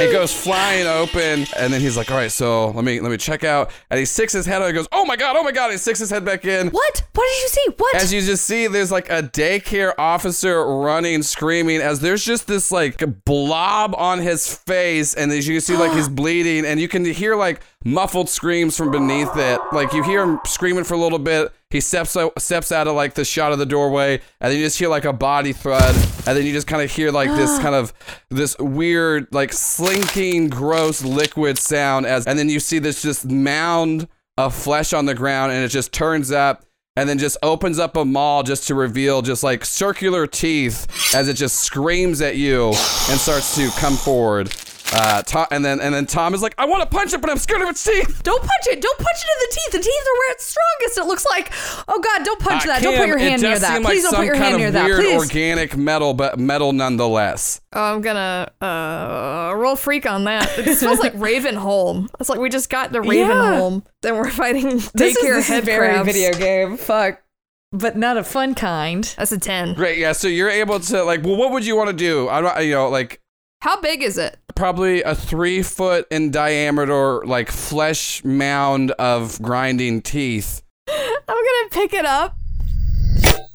It 0.00 0.10
goes 0.12 0.32
flying 0.32 0.86
open, 0.86 1.46
and 1.56 1.72
then 1.72 1.80
he's 1.80 1.96
like, 1.96 2.10
"All 2.10 2.16
right, 2.16 2.32
so 2.32 2.70
let 2.70 2.84
me 2.84 2.98
let 2.98 3.10
me 3.12 3.16
check 3.16 3.44
out." 3.44 3.70
And 3.88 4.00
he 4.00 4.04
sticks 4.04 4.32
his 4.32 4.46
head 4.46 4.60
out. 4.60 4.66
He 4.66 4.72
goes, 4.72 4.88
"Oh 4.90 5.04
my 5.04 5.14
god! 5.14 5.36
Oh 5.36 5.44
my 5.44 5.52
god!" 5.52 5.70
He 5.70 5.76
sticks 5.76 6.00
his 6.00 6.10
head 6.10 6.24
back 6.24 6.44
in. 6.44 6.68
What? 6.70 7.02
What 7.14 7.24
did 7.28 7.42
you 7.42 7.48
see? 7.48 7.66
What? 7.76 7.94
As 7.96 8.12
you 8.12 8.20
just 8.20 8.44
see, 8.44 8.66
there's 8.66 8.90
like 8.90 9.08
a 9.10 9.22
daycare 9.22 9.92
officer 9.98 10.64
running, 10.66 11.22
screaming, 11.22 11.80
as 11.80 12.00
there's 12.00 12.24
just 12.24 12.48
this 12.48 12.72
like 12.72 13.00
blob 13.24 13.94
on 13.96 14.18
his 14.20 14.52
face, 14.56 15.14
and 15.14 15.30
as 15.30 15.46
you 15.46 15.54
can 15.54 15.60
see, 15.60 15.76
like 15.76 15.92
he's 15.92 16.08
bleeding, 16.20 16.64
and 16.64 16.80
you 16.80 16.88
can 16.88 17.04
hear 17.04 17.36
like 17.36 17.60
muffled 17.84 18.28
screams 18.28 18.76
from 18.76 18.90
beneath 18.90 19.36
it. 19.36 19.60
Like 19.72 19.92
you 19.92 20.02
hear 20.02 20.22
him 20.22 20.40
screaming 20.46 20.82
for 20.84 20.94
a 20.94 20.98
little 20.98 21.18
bit. 21.20 21.52
He 21.72 21.80
steps 21.80 22.16
out, 22.18 22.40
steps 22.40 22.70
out 22.70 22.86
of 22.86 22.94
like 22.94 23.14
the 23.14 23.24
shot 23.24 23.50
of 23.52 23.58
the 23.58 23.64
doorway, 23.64 24.20
and 24.40 24.52
then 24.52 24.58
you 24.58 24.64
just 24.64 24.78
hear 24.78 24.90
like 24.90 25.06
a 25.06 25.12
body 25.12 25.54
thud, 25.54 25.94
and 26.26 26.36
then 26.36 26.44
you 26.44 26.52
just 26.52 26.66
kind 26.66 26.82
of 26.82 26.90
hear 26.90 27.10
like 27.10 27.30
this 27.30 27.58
kind 27.60 27.74
of 27.74 27.94
this 28.28 28.54
weird 28.58 29.26
like 29.32 29.54
slinking, 29.54 30.50
gross 30.50 31.02
liquid 31.02 31.58
sound 31.58 32.04
as, 32.04 32.26
and 32.26 32.38
then 32.38 32.50
you 32.50 32.60
see 32.60 32.78
this 32.78 33.00
just 33.00 33.24
mound 33.24 34.06
of 34.36 34.54
flesh 34.54 34.92
on 34.92 35.06
the 35.06 35.14
ground, 35.14 35.50
and 35.50 35.64
it 35.64 35.68
just 35.68 35.92
turns 35.92 36.30
up 36.30 36.66
and 36.94 37.08
then 37.08 37.16
just 37.16 37.38
opens 37.42 37.78
up 37.78 37.96
a 37.96 38.04
maw 38.04 38.42
just 38.42 38.66
to 38.66 38.74
reveal 38.74 39.22
just 39.22 39.42
like 39.42 39.64
circular 39.64 40.26
teeth 40.26 40.86
as 41.14 41.26
it 41.26 41.34
just 41.34 41.60
screams 41.60 42.20
at 42.20 42.36
you 42.36 42.66
and 42.66 43.18
starts 43.18 43.56
to 43.56 43.70
come 43.80 43.96
forward. 43.96 44.54
Uh, 44.94 45.22
Tom, 45.22 45.46
and 45.50 45.64
then 45.64 45.80
and 45.80 45.94
then 45.94 46.04
Tom 46.06 46.34
is 46.34 46.42
like, 46.42 46.54
I 46.58 46.66
want 46.66 46.82
to 46.82 46.88
punch 46.94 47.12
it, 47.14 47.20
but 47.20 47.30
I'm 47.30 47.38
scared 47.38 47.62
of 47.62 47.68
its 47.70 47.82
teeth. 47.82 48.22
don't 48.22 48.40
punch 48.40 48.66
it. 48.66 48.80
Don't 48.82 48.98
punch 48.98 49.16
it 49.16 49.26
in 49.32 49.38
the 49.40 49.54
teeth. 49.54 49.72
The 49.72 49.78
teeth 49.78 50.02
are 50.02 50.18
where 50.18 50.32
it's 50.32 50.44
strongest. 50.44 50.98
It 50.98 51.06
looks 51.06 51.24
like. 51.26 51.50
Oh 51.88 51.98
God! 52.00 52.24
Don't 52.24 52.40
punch 52.40 52.64
Uh, 52.64 52.66
that. 52.66 52.82
don't 52.82 52.96
put 52.98 53.08
your 53.08 53.18
hand 53.18 53.40
near 53.42 53.58
that. 53.58 53.82
Please 53.82 54.04
like 54.04 54.10
don't 54.12 54.20
put 54.20 54.26
your 54.26 54.34
hand 54.36 54.56
near 54.58 54.70
that. 54.70 54.84
Please. 54.90 54.98
weird 55.06 55.20
organic 55.20 55.76
metal, 55.76 56.12
but 56.14 56.38
metal 56.38 56.72
nonetheless. 56.72 57.60
Oh, 57.72 57.94
I'm 57.94 58.02
gonna 58.02 58.52
uh 58.60 59.54
roll 59.56 59.76
freak 59.76 60.04
on 60.06 60.24
that. 60.24 60.58
It 60.58 60.76
smells 60.76 60.98
like 60.98 61.14
Ravenholm. 61.16 62.08
It's 62.20 62.28
like 62.28 62.38
we 62.38 62.50
just 62.50 62.68
got 62.68 62.92
to 62.92 63.00
Ravenholm. 63.00 63.84
Then 64.02 64.16
we're 64.16 64.30
fighting 64.30 64.76
this 64.94 65.16
is, 65.16 65.16
daycare 65.16 65.36
this 65.36 65.48
head 65.48 65.60
is 65.60 65.64
very 65.64 65.88
crabs. 65.88 66.06
video 66.12 66.32
game. 66.38 66.76
Fuck. 66.76 67.22
But 67.74 67.96
not 67.96 68.18
a 68.18 68.24
fun 68.24 68.54
kind. 68.54 69.02
That's 69.16 69.32
a 69.32 69.38
ten. 69.38 69.72
Great, 69.72 69.96
yeah. 69.96 70.12
So 70.12 70.28
you're 70.28 70.50
able 70.50 70.78
to 70.80 71.02
like, 71.04 71.22
well, 71.22 71.36
what 71.36 71.52
would 71.52 71.64
you 71.64 71.74
want 71.76 71.88
to 71.88 71.96
do? 71.96 72.28
I'm 72.28 72.44
not, 72.44 72.62
you 72.62 72.72
know, 72.72 72.90
like 72.90 73.21
How 73.62 73.80
big 73.80 74.02
is 74.02 74.18
it? 74.18 74.38
probably 74.54 75.02
a 75.02 75.14
three 75.14 75.62
foot 75.62 76.06
in 76.10 76.30
diameter, 76.30 77.24
like 77.24 77.50
flesh 77.50 78.22
mound 78.24 78.90
of 78.92 79.40
grinding 79.40 80.02
teeth. 80.02 80.62
I'm 80.88 81.16
gonna 81.26 81.68
pick 81.70 81.92
it 81.94 82.04
up. 82.04 82.36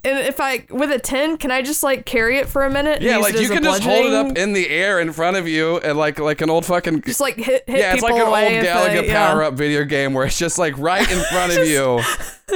And 0.03 0.19
if 0.19 0.39
I 0.39 0.65
with 0.69 0.91
a 0.91 0.99
ten, 0.99 1.37
can 1.37 1.51
I 1.51 1.61
just 1.61 1.83
like 1.83 2.05
carry 2.05 2.37
it 2.37 2.47
for 2.47 2.63
a 2.63 2.71
minute? 2.71 3.01
Yeah, 3.01 3.17
like 3.17 3.37
you 3.37 3.49
can 3.49 3.63
just 3.63 3.83
hold 3.83 4.05
it 4.05 4.13
up 4.13 4.37
in 4.37 4.53
the 4.53 4.69
air 4.69 4.99
in 5.01 5.11
front 5.11 5.35
of 5.37 5.47
you, 5.47 5.77
and 5.79 5.97
like 5.97 6.19
like 6.19 6.41
an 6.41 6.49
old 6.49 6.65
fucking 6.65 7.01
just 7.01 7.19
like 7.19 7.35
hit 7.35 7.63
hit 7.67 7.79
yeah, 7.79 7.93
it's 7.93 8.01
like 8.01 8.13
an 8.15 8.21
old 8.21 8.33
Galaga 8.33 8.99
I- 9.01 9.05
yeah. 9.05 9.13
power 9.13 9.43
up 9.43 9.55
video 9.55 9.83
game 9.83 10.13
where 10.13 10.25
it's 10.25 10.37
just 10.39 10.57
like 10.57 10.77
right 10.77 11.09
in 11.11 11.19
front 11.25 11.51
of 11.57 11.67
you. 11.67 12.01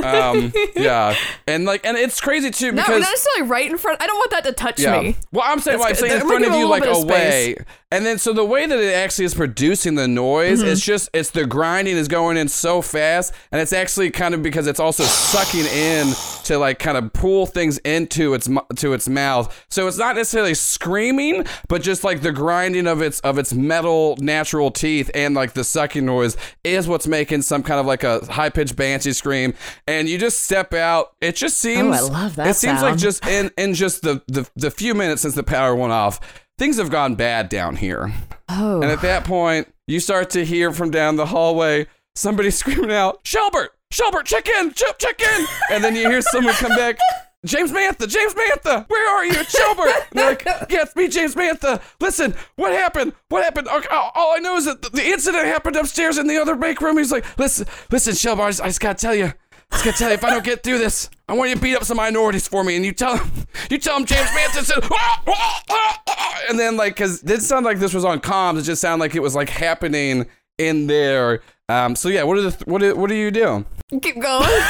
Um, 0.04 0.54
yeah, 0.76 1.16
and 1.48 1.66
like 1.66 1.86
and 1.86 1.98
it's 1.98 2.22
crazy 2.22 2.50
too 2.50 2.72
Not, 2.72 2.86
because 2.88 3.02
not 3.02 3.10
necessarily 3.10 3.50
right 3.52 3.70
in 3.70 3.78
front. 3.78 4.02
I 4.02 4.08
don't 4.08 4.16
want 4.18 4.32
that 4.32 4.44
to 4.46 4.54
touch 4.54 4.80
yeah. 4.80 5.02
me. 5.02 5.18
Well, 5.34 5.44
I'm 5.46 5.60
saying, 5.60 5.80
well, 5.80 5.90
I'm 5.90 5.96
saying 5.96 6.14
in 6.14 6.28
front 6.28 6.46
of 6.46 6.54
you, 6.54 6.68
like 6.68 6.84
little 6.84 7.04
bit 7.06 7.14
of 7.14 7.20
away, 7.20 7.56
and 7.92 8.06
then 8.06 8.18
so 8.18 8.32
the 8.32 8.46
way 8.46 8.66
that 8.66 8.80
it 8.80 8.94
actually 8.94 9.26
is 9.26 9.34
producing 9.36 9.96
the 9.96 10.08
noise, 10.08 10.60
Mm-hmm. 10.62 10.70
it's 10.70 10.82
just 10.82 11.10
it's 11.14 11.32
the 11.32 11.46
grinding 11.46 11.98
is 11.98 12.08
going 12.08 12.38
in 12.38 12.48
so 12.48 12.82
fast, 12.82 13.34
and 13.52 13.60
it's 13.60 13.74
actually 13.74 14.12
kind 14.12 14.34
of 14.34 14.42
because 14.42 14.66
it's 14.66 14.80
also 14.80 15.04
sucking 15.04 15.66
in 15.66 16.08
to 16.46 16.58
like 16.58 16.80
kind 16.80 16.98
of 16.98 17.12
pull 17.12 17.46
things 17.46 17.78
into 17.80 18.34
its 18.34 18.50
to 18.78 18.94
its 18.94 19.10
mouth. 19.10 19.66
So 19.70 19.88
it's 19.88 19.98
not 19.98 20.16
necessarily 20.16 20.54
screaming, 20.54 21.46
but 21.68 21.82
just 21.82 22.04
like 22.06 22.22
the 22.22 22.32
grinding 22.32 22.88
of 22.88 23.02
its 23.02 23.20
of 23.22 23.38
its 23.38 23.54
metal 23.54 24.16
natural 24.22 24.72
teeth 24.72 25.12
and 25.14 25.36
like 25.36 25.52
the 25.54 25.66
sucking 25.66 26.06
noise 26.06 26.38
is 26.64 26.88
what's 26.88 27.08
making 27.08 27.42
some 27.42 27.62
kind 27.62 27.80
of 27.80 27.86
like 27.86 28.04
a 28.06 28.26
high 28.32 28.50
pitched 28.50 28.78
banshee 28.78 29.12
scream. 29.14 29.54
And 29.88 30.08
you 30.08 30.18
just 30.18 30.44
step 30.44 30.74
out. 30.74 31.16
It 31.22 31.36
just 31.36 31.64
oh, 31.66 31.70
seems. 31.70 32.02
Oh, 32.02 32.08
love 32.08 32.36
that 32.36 32.48
It 32.48 32.56
seems 32.56 32.82
like 32.82 32.98
just 32.98 33.26
in 33.26 33.52
in 33.58 33.74
just 33.74 34.02
the, 34.02 34.22
the 34.28 34.50
the 34.56 34.72
few 34.72 34.94
minutes 34.94 35.22
since 35.22 35.36
the 35.36 35.44
power 35.44 35.76
went 35.76 35.94
off, 35.94 36.20
things 36.58 36.78
have 36.78 36.90
gone 36.90 37.16
bad 37.16 37.50
down 37.50 37.76
here. 37.76 38.14
Oh. 38.50 38.82
And 38.82 38.92
at 38.92 39.02
that 39.02 39.24
point, 39.24 39.74
you 39.88 40.00
start 40.00 40.30
to 40.32 40.46
hear 40.46 40.72
from 40.72 40.92
down 40.92 41.16
the 41.16 41.28
hallway 41.28 41.88
somebody 42.16 42.52
screaming 42.52 42.92
out, 42.92 43.24
"Shelbert, 43.24 43.70
Shelbert, 43.92 44.26
check 44.26 44.48
in, 44.48 44.74
check, 44.74 44.98
check 45.00 45.22
in!" 45.22 45.46
And 45.72 45.84
then 45.84 45.96
you 45.96 46.10
hear 46.10 46.22
someone 46.22 46.54
come 46.56 46.76
back. 46.76 46.98
James 47.44 47.72
Mantha, 47.72 48.08
James 48.08 48.36
Mantha, 48.36 48.88
where 48.88 49.10
are 49.10 49.26
you? 49.26 49.34
Shelbert. 49.34 50.14
Like, 50.14 50.46
yeah, 50.46 50.84
it's 50.84 50.96
me, 50.96 51.08
James 51.08 51.34
Mantha. 51.34 51.82
Listen, 52.00 52.36
what 52.56 52.72
happened? 52.72 53.14
What 53.30 53.44
happened? 53.44 53.68
Okay, 53.68 53.88
All 53.90 54.12
all 54.14 54.36
I 54.36 54.38
know 54.38 54.58
is 54.58 54.66
that 54.66 54.84
the 54.84 55.04
incident 55.04 55.46
happened 55.46 55.76
upstairs 55.76 56.20
in 56.20 56.28
the 56.28 56.38
other 56.38 56.56
break 56.56 56.80
room. 56.82 57.00
He's 57.00 57.12
like, 57.12 57.26
listen, 57.40 57.66
listen, 57.90 58.14
Shelbert, 58.14 58.44
I 58.46 58.50
just, 58.50 58.62
I 58.62 58.68
just 58.68 58.80
gotta 58.80 59.00
tell 59.00 59.16
you, 59.16 59.34
I 59.72 59.76
just 59.76 59.86
gotta 59.86 59.98
tell 59.98 60.10
you, 60.10 60.16
if 60.16 60.24
I 60.24 60.30
don't 60.32 60.44
get 60.44 60.64
through 60.64 60.80
this, 60.80 61.10
I 61.28 61.34
want 61.34 61.50
you 61.50 61.56
to 61.56 61.62
beat 61.62 61.76
up 61.76 61.84
some 61.84 61.98
minorities 61.98 62.48
for 62.48 62.64
me. 62.64 62.76
And 62.76 62.86
you 62.86 62.92
tell 62.92 63.18
them, 63.18 63.32
you 63.70 63.78
tell 63.78 63.98
them 63.98 64.06
James 64.06 64.30
Manson 64.36 64.64
said, 64.66 64.80
"Ah, 64.92 65.24
ah, 65.28 65.64
ah, 65.70 66.02
ah," 66.08 66.42
and 66.50 66.60
then 66.60 66.76
like, 66.78 66.96
cause 66.96 67.22
it 67.24 67.26
didn't 67.26 67.44
sound 67.44 67.66
like 67.66 67.80
this 67.80 67.94
was 67.94 68.06
on 68.06 68.20
comms. 68.20 68.60
It 68.60 68.64
just 68.64 68.82
sounded 68.82 69.02
like 69.04 69.16
it 69.16 69.22
was 69.22 69.34
like 69.36 69.50
happening 69.50 70.26
in 70.58 70.88
there. 70.88 71.42
Um, 71.70 71.96
so 71.96 72.10
yeah, 72.10 72.24
what 72.24 72.38
are 72.38 72.42
the, 72.42 72.64
what 72.66 72.80
do, 72.82 72.96
what 72.96 73.08
do 73.10 73.16
you 73.16 73.32
do? 73.32 73.66
Keep 74.02 74.22
going. 74.22 74.50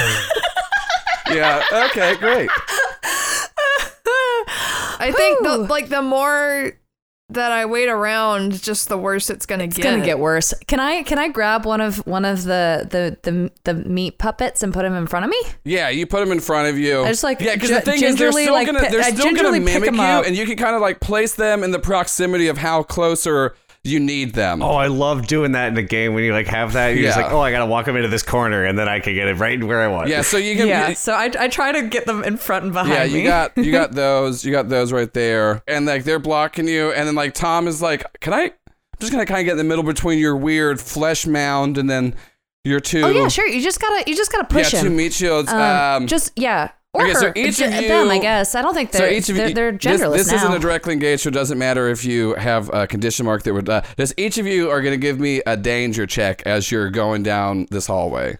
Yeah. 1.33 1.63
Okay. 1.89 2.15
Great. 2.15 2.49
I 5.03 5.13
think 5.15 5.43
the, 5.43 5.57
like 5.69 5.89
the 5.89 6.01
more 6.01 6.73
that 7.33 7.51
I 7.51 7.65
wait 7.65 7.87
around, 7.87 8.61
just 8.61 8.89
the 8.89 8.97
worse 8.97 9.29
it's 9.29 9.45
gonna 9.45 9.65
It's 9.65 9.75
get. 9.77 9.85
It's 9.85 9.91
gonna 9.93 10.05
get 10.05 10.19
worse. 10.19 10.53
Can 10.67 10.79
I 10.79 11.03
can 11.03 11.17
I 11.17 11.27
grab 11.29 11.65
one 11.65 11.81
of 11.81 11.97
one 12.07 12.25
of 12.25 12.43
the 12.43 12.87
the 12.89 13.17
the, 13.29 13.51
the 13.63 13.73
meat 13.73 14.17
puppets 14.17 14.63
and 14.63 14.73
put 14.73 14.85
him 14.85 14.93
in 14.93 15.07
front 15.07 15.25
of 15.25 15.31
me? 15.31 15.41
Yeah, 15.63 15.89
you 15.89 16.05
put 16.07 16.19
them 16.21 16.31
in 16.31 16.39
front 16.39 16.67
of 16.69 16.77
you. 16.77 17.03
I 17.03 17.07
just, 17.09 17.23
like, 17.23 17.39
yeah, 17.41 17.53
because 17.55 17.69
gi- 17.69 17.75
the 17.75 17.81
thing 17.81 18.03
is, 18.03 18.15
they're 18.15 18.31
still 18.31 18.53
like, 18.53 18.65
gonna 18.67 18.79
pi- 18.79 18.89
they're 18.89 19.03
still 19.03 19.17
gonna 19.17 19.29
gingerly 19.37 19.59
pick 19.59 19.73
mimic 19.81 19.87
'em 19.89 19.95
you, 19.95 20.01
up. 20.01 20.25
and 20.25 20.35
you 20.35 20.45
can 20.45 20.57
kind 20.57 20.75
of 20.75 20.81
like 20.81 20.99
place 20.99 21.35
them 21.35 21.63
in 21.63 21.71
the 21.71 21.79
proximity 21.79 22.47
of 22.47 22.57
how 22.57 22.83
close 22.83 23.25
or 23.27 23.55
you 23.83 23.99
need 23.99 24.33
them. 24.33 24.61
Oh, 24.61 24.75
I 24.75 24.87
love 24.87 25.25
doing 25.27 25.53
that 25.53 25.69
in 25.69 25.77
a 25.77 25.81
game 25.83 26.13
when 26.13 26.23
you 26.23 26.33
like 26.33 26.47
have 26.47 26.73
that. 26.73 26.89
You're 26.89 27.03
just 27.05 27.17
like, 27.17 27.31
oh, 27.31 27.39
I 27.39 27.51
gotta 27.51 27.65
walk 27.65 27.85
them 27.87 27.95
into 27.95 28.09
this 28.09 28.21
corner, 28.23 28.63
and 28.65 28.77
then 28.77 28.87
I 28.87 28.99
can 28.99 29.15
get 29.15 29.27
it 29.27 29.35
right 29.35 29.61
where 29.63 29.81
I 29.81 29.87
want. 29.87 30.07
Yeah, 30.09 30.21
so 30.21 30.37
you 30.37 30.55
can 30.55 30.67
Yeah, 30.67 30.93
so 30.93 31.13
I, 31.13 31.31
I 31.39 31.47
try 31.47 31.71
to 31.71 31.87
get 31.87 32.05
them 32.05 32.23
in 32.23 32.37
front 32.37 32.65
and 32.65 32.73
behind 32.73 32.91
Yeah, 32.91 33.05
me. 33.07 33.21
you 33.21 33.27
got 33.27 33.57
you 33.57 33.71
got 33.81 33.91
those, 33.93 34.45
you 34.45 34.51
got 34.51 34.69
those 34.69 34.91
right 34.93 35.11
there, 35.13 35.63
and 35.67 35.85
like 35.85 36.03
they're 36.03 36.19
blocking 36.19 36.67
you, 36.67 36.91
and 36.91 37.07
then 37.07 37.15
like 37.15 37.33
Tom 37.33 37.67
is 37.67 37.81
like, 37.81 38.05
"Can 38.19 38.33
I?" 38.33 38.43
I'm 38.43 38.53
just 38.99 39.11
gonna 39.11 39.25
kind 39.25 39.39
of 39.39 39.45
get 39.45 39.53
in 39.53 39.57
the 39.57 39.63
middle 39.63 39.83
between 39.83 40.19
your 40.19 40.35
weird 40.37 40.79
flesh 40.79 41.25
mound 41.25 41.79
and 41.79 41.89
then 41.89 42.13
your 42.63 42.79
two. 42.79 43.01
Oh 43.03 43.09
yeah, 43.09 43.29
sure. 43.29 43.47
You 43.47 43.61
just 43.61 43.81
gotta 43.81 44.03
you 44.07 44.15
just 44.15 44.31
gotta 44.31 44.43
push 44.45 44.73
yeah, 44.73 44.81
push 44.81 44.89
two 44.89 44.95
meat 44.95 45.13
shields. 45.13 45.51
Um, 45.51 45.59
Um, 45.59 46.07
just 46.07 46.31
yeah. 46.35 46.69
Or 46.93 47.03
okay, 47.05 47.13
so 47.13 47.27
her. 47.27 47.33
each 47.37 47.57
J- 47.57 47.65
of 47.67 47.87
them, 47.87 48.09
I 48.11 48.19
guess. 48.19 48.53
I 48.53 48.61
don't 48.61 48.73
think 48.73 48.91
they're 48.91 49.11
each 49.13 49.29
of 49.29 49.37
they're, 49.37 49.51
they're 49.53 49.71
this, 49.71 49.81
genderless 50.01 50.17
this 50.17 50.27
now. 50.31 50.35
isn't 50.37 50.53
a 50.53 50.59
directly 50.59 50.91
engaged, 50.93 51.21
so 51.23 51.29
it 51.29 51.33
doesn't 51.33 51.57
matter 51.57 51.87
if 51.87 52.03
you 52.03 52.33
have 52.35 52.69
a 52.73 52.85
condition 52.85 53.25
mark 53.25 53.43
that 53.43 53.53
would. 53.53 53.69
Uh, 53.69 53.81
just 53.97 54.13
each 54.17 54.37
of 54.37 54.45
you 54.45 54.69
are 54.69 54.81
gonna 54.81 54.97
give 54.97 55.17
me 55.19 55.41
a 55.45 55.55
danger 55.55 56.05
check 56.05 56.41
as 56.45 56.69
you're 56.69 56.89
going 56.89 57.23
down 57.23 57.65
this 57.71 57.87
hallway. 57.87 58.37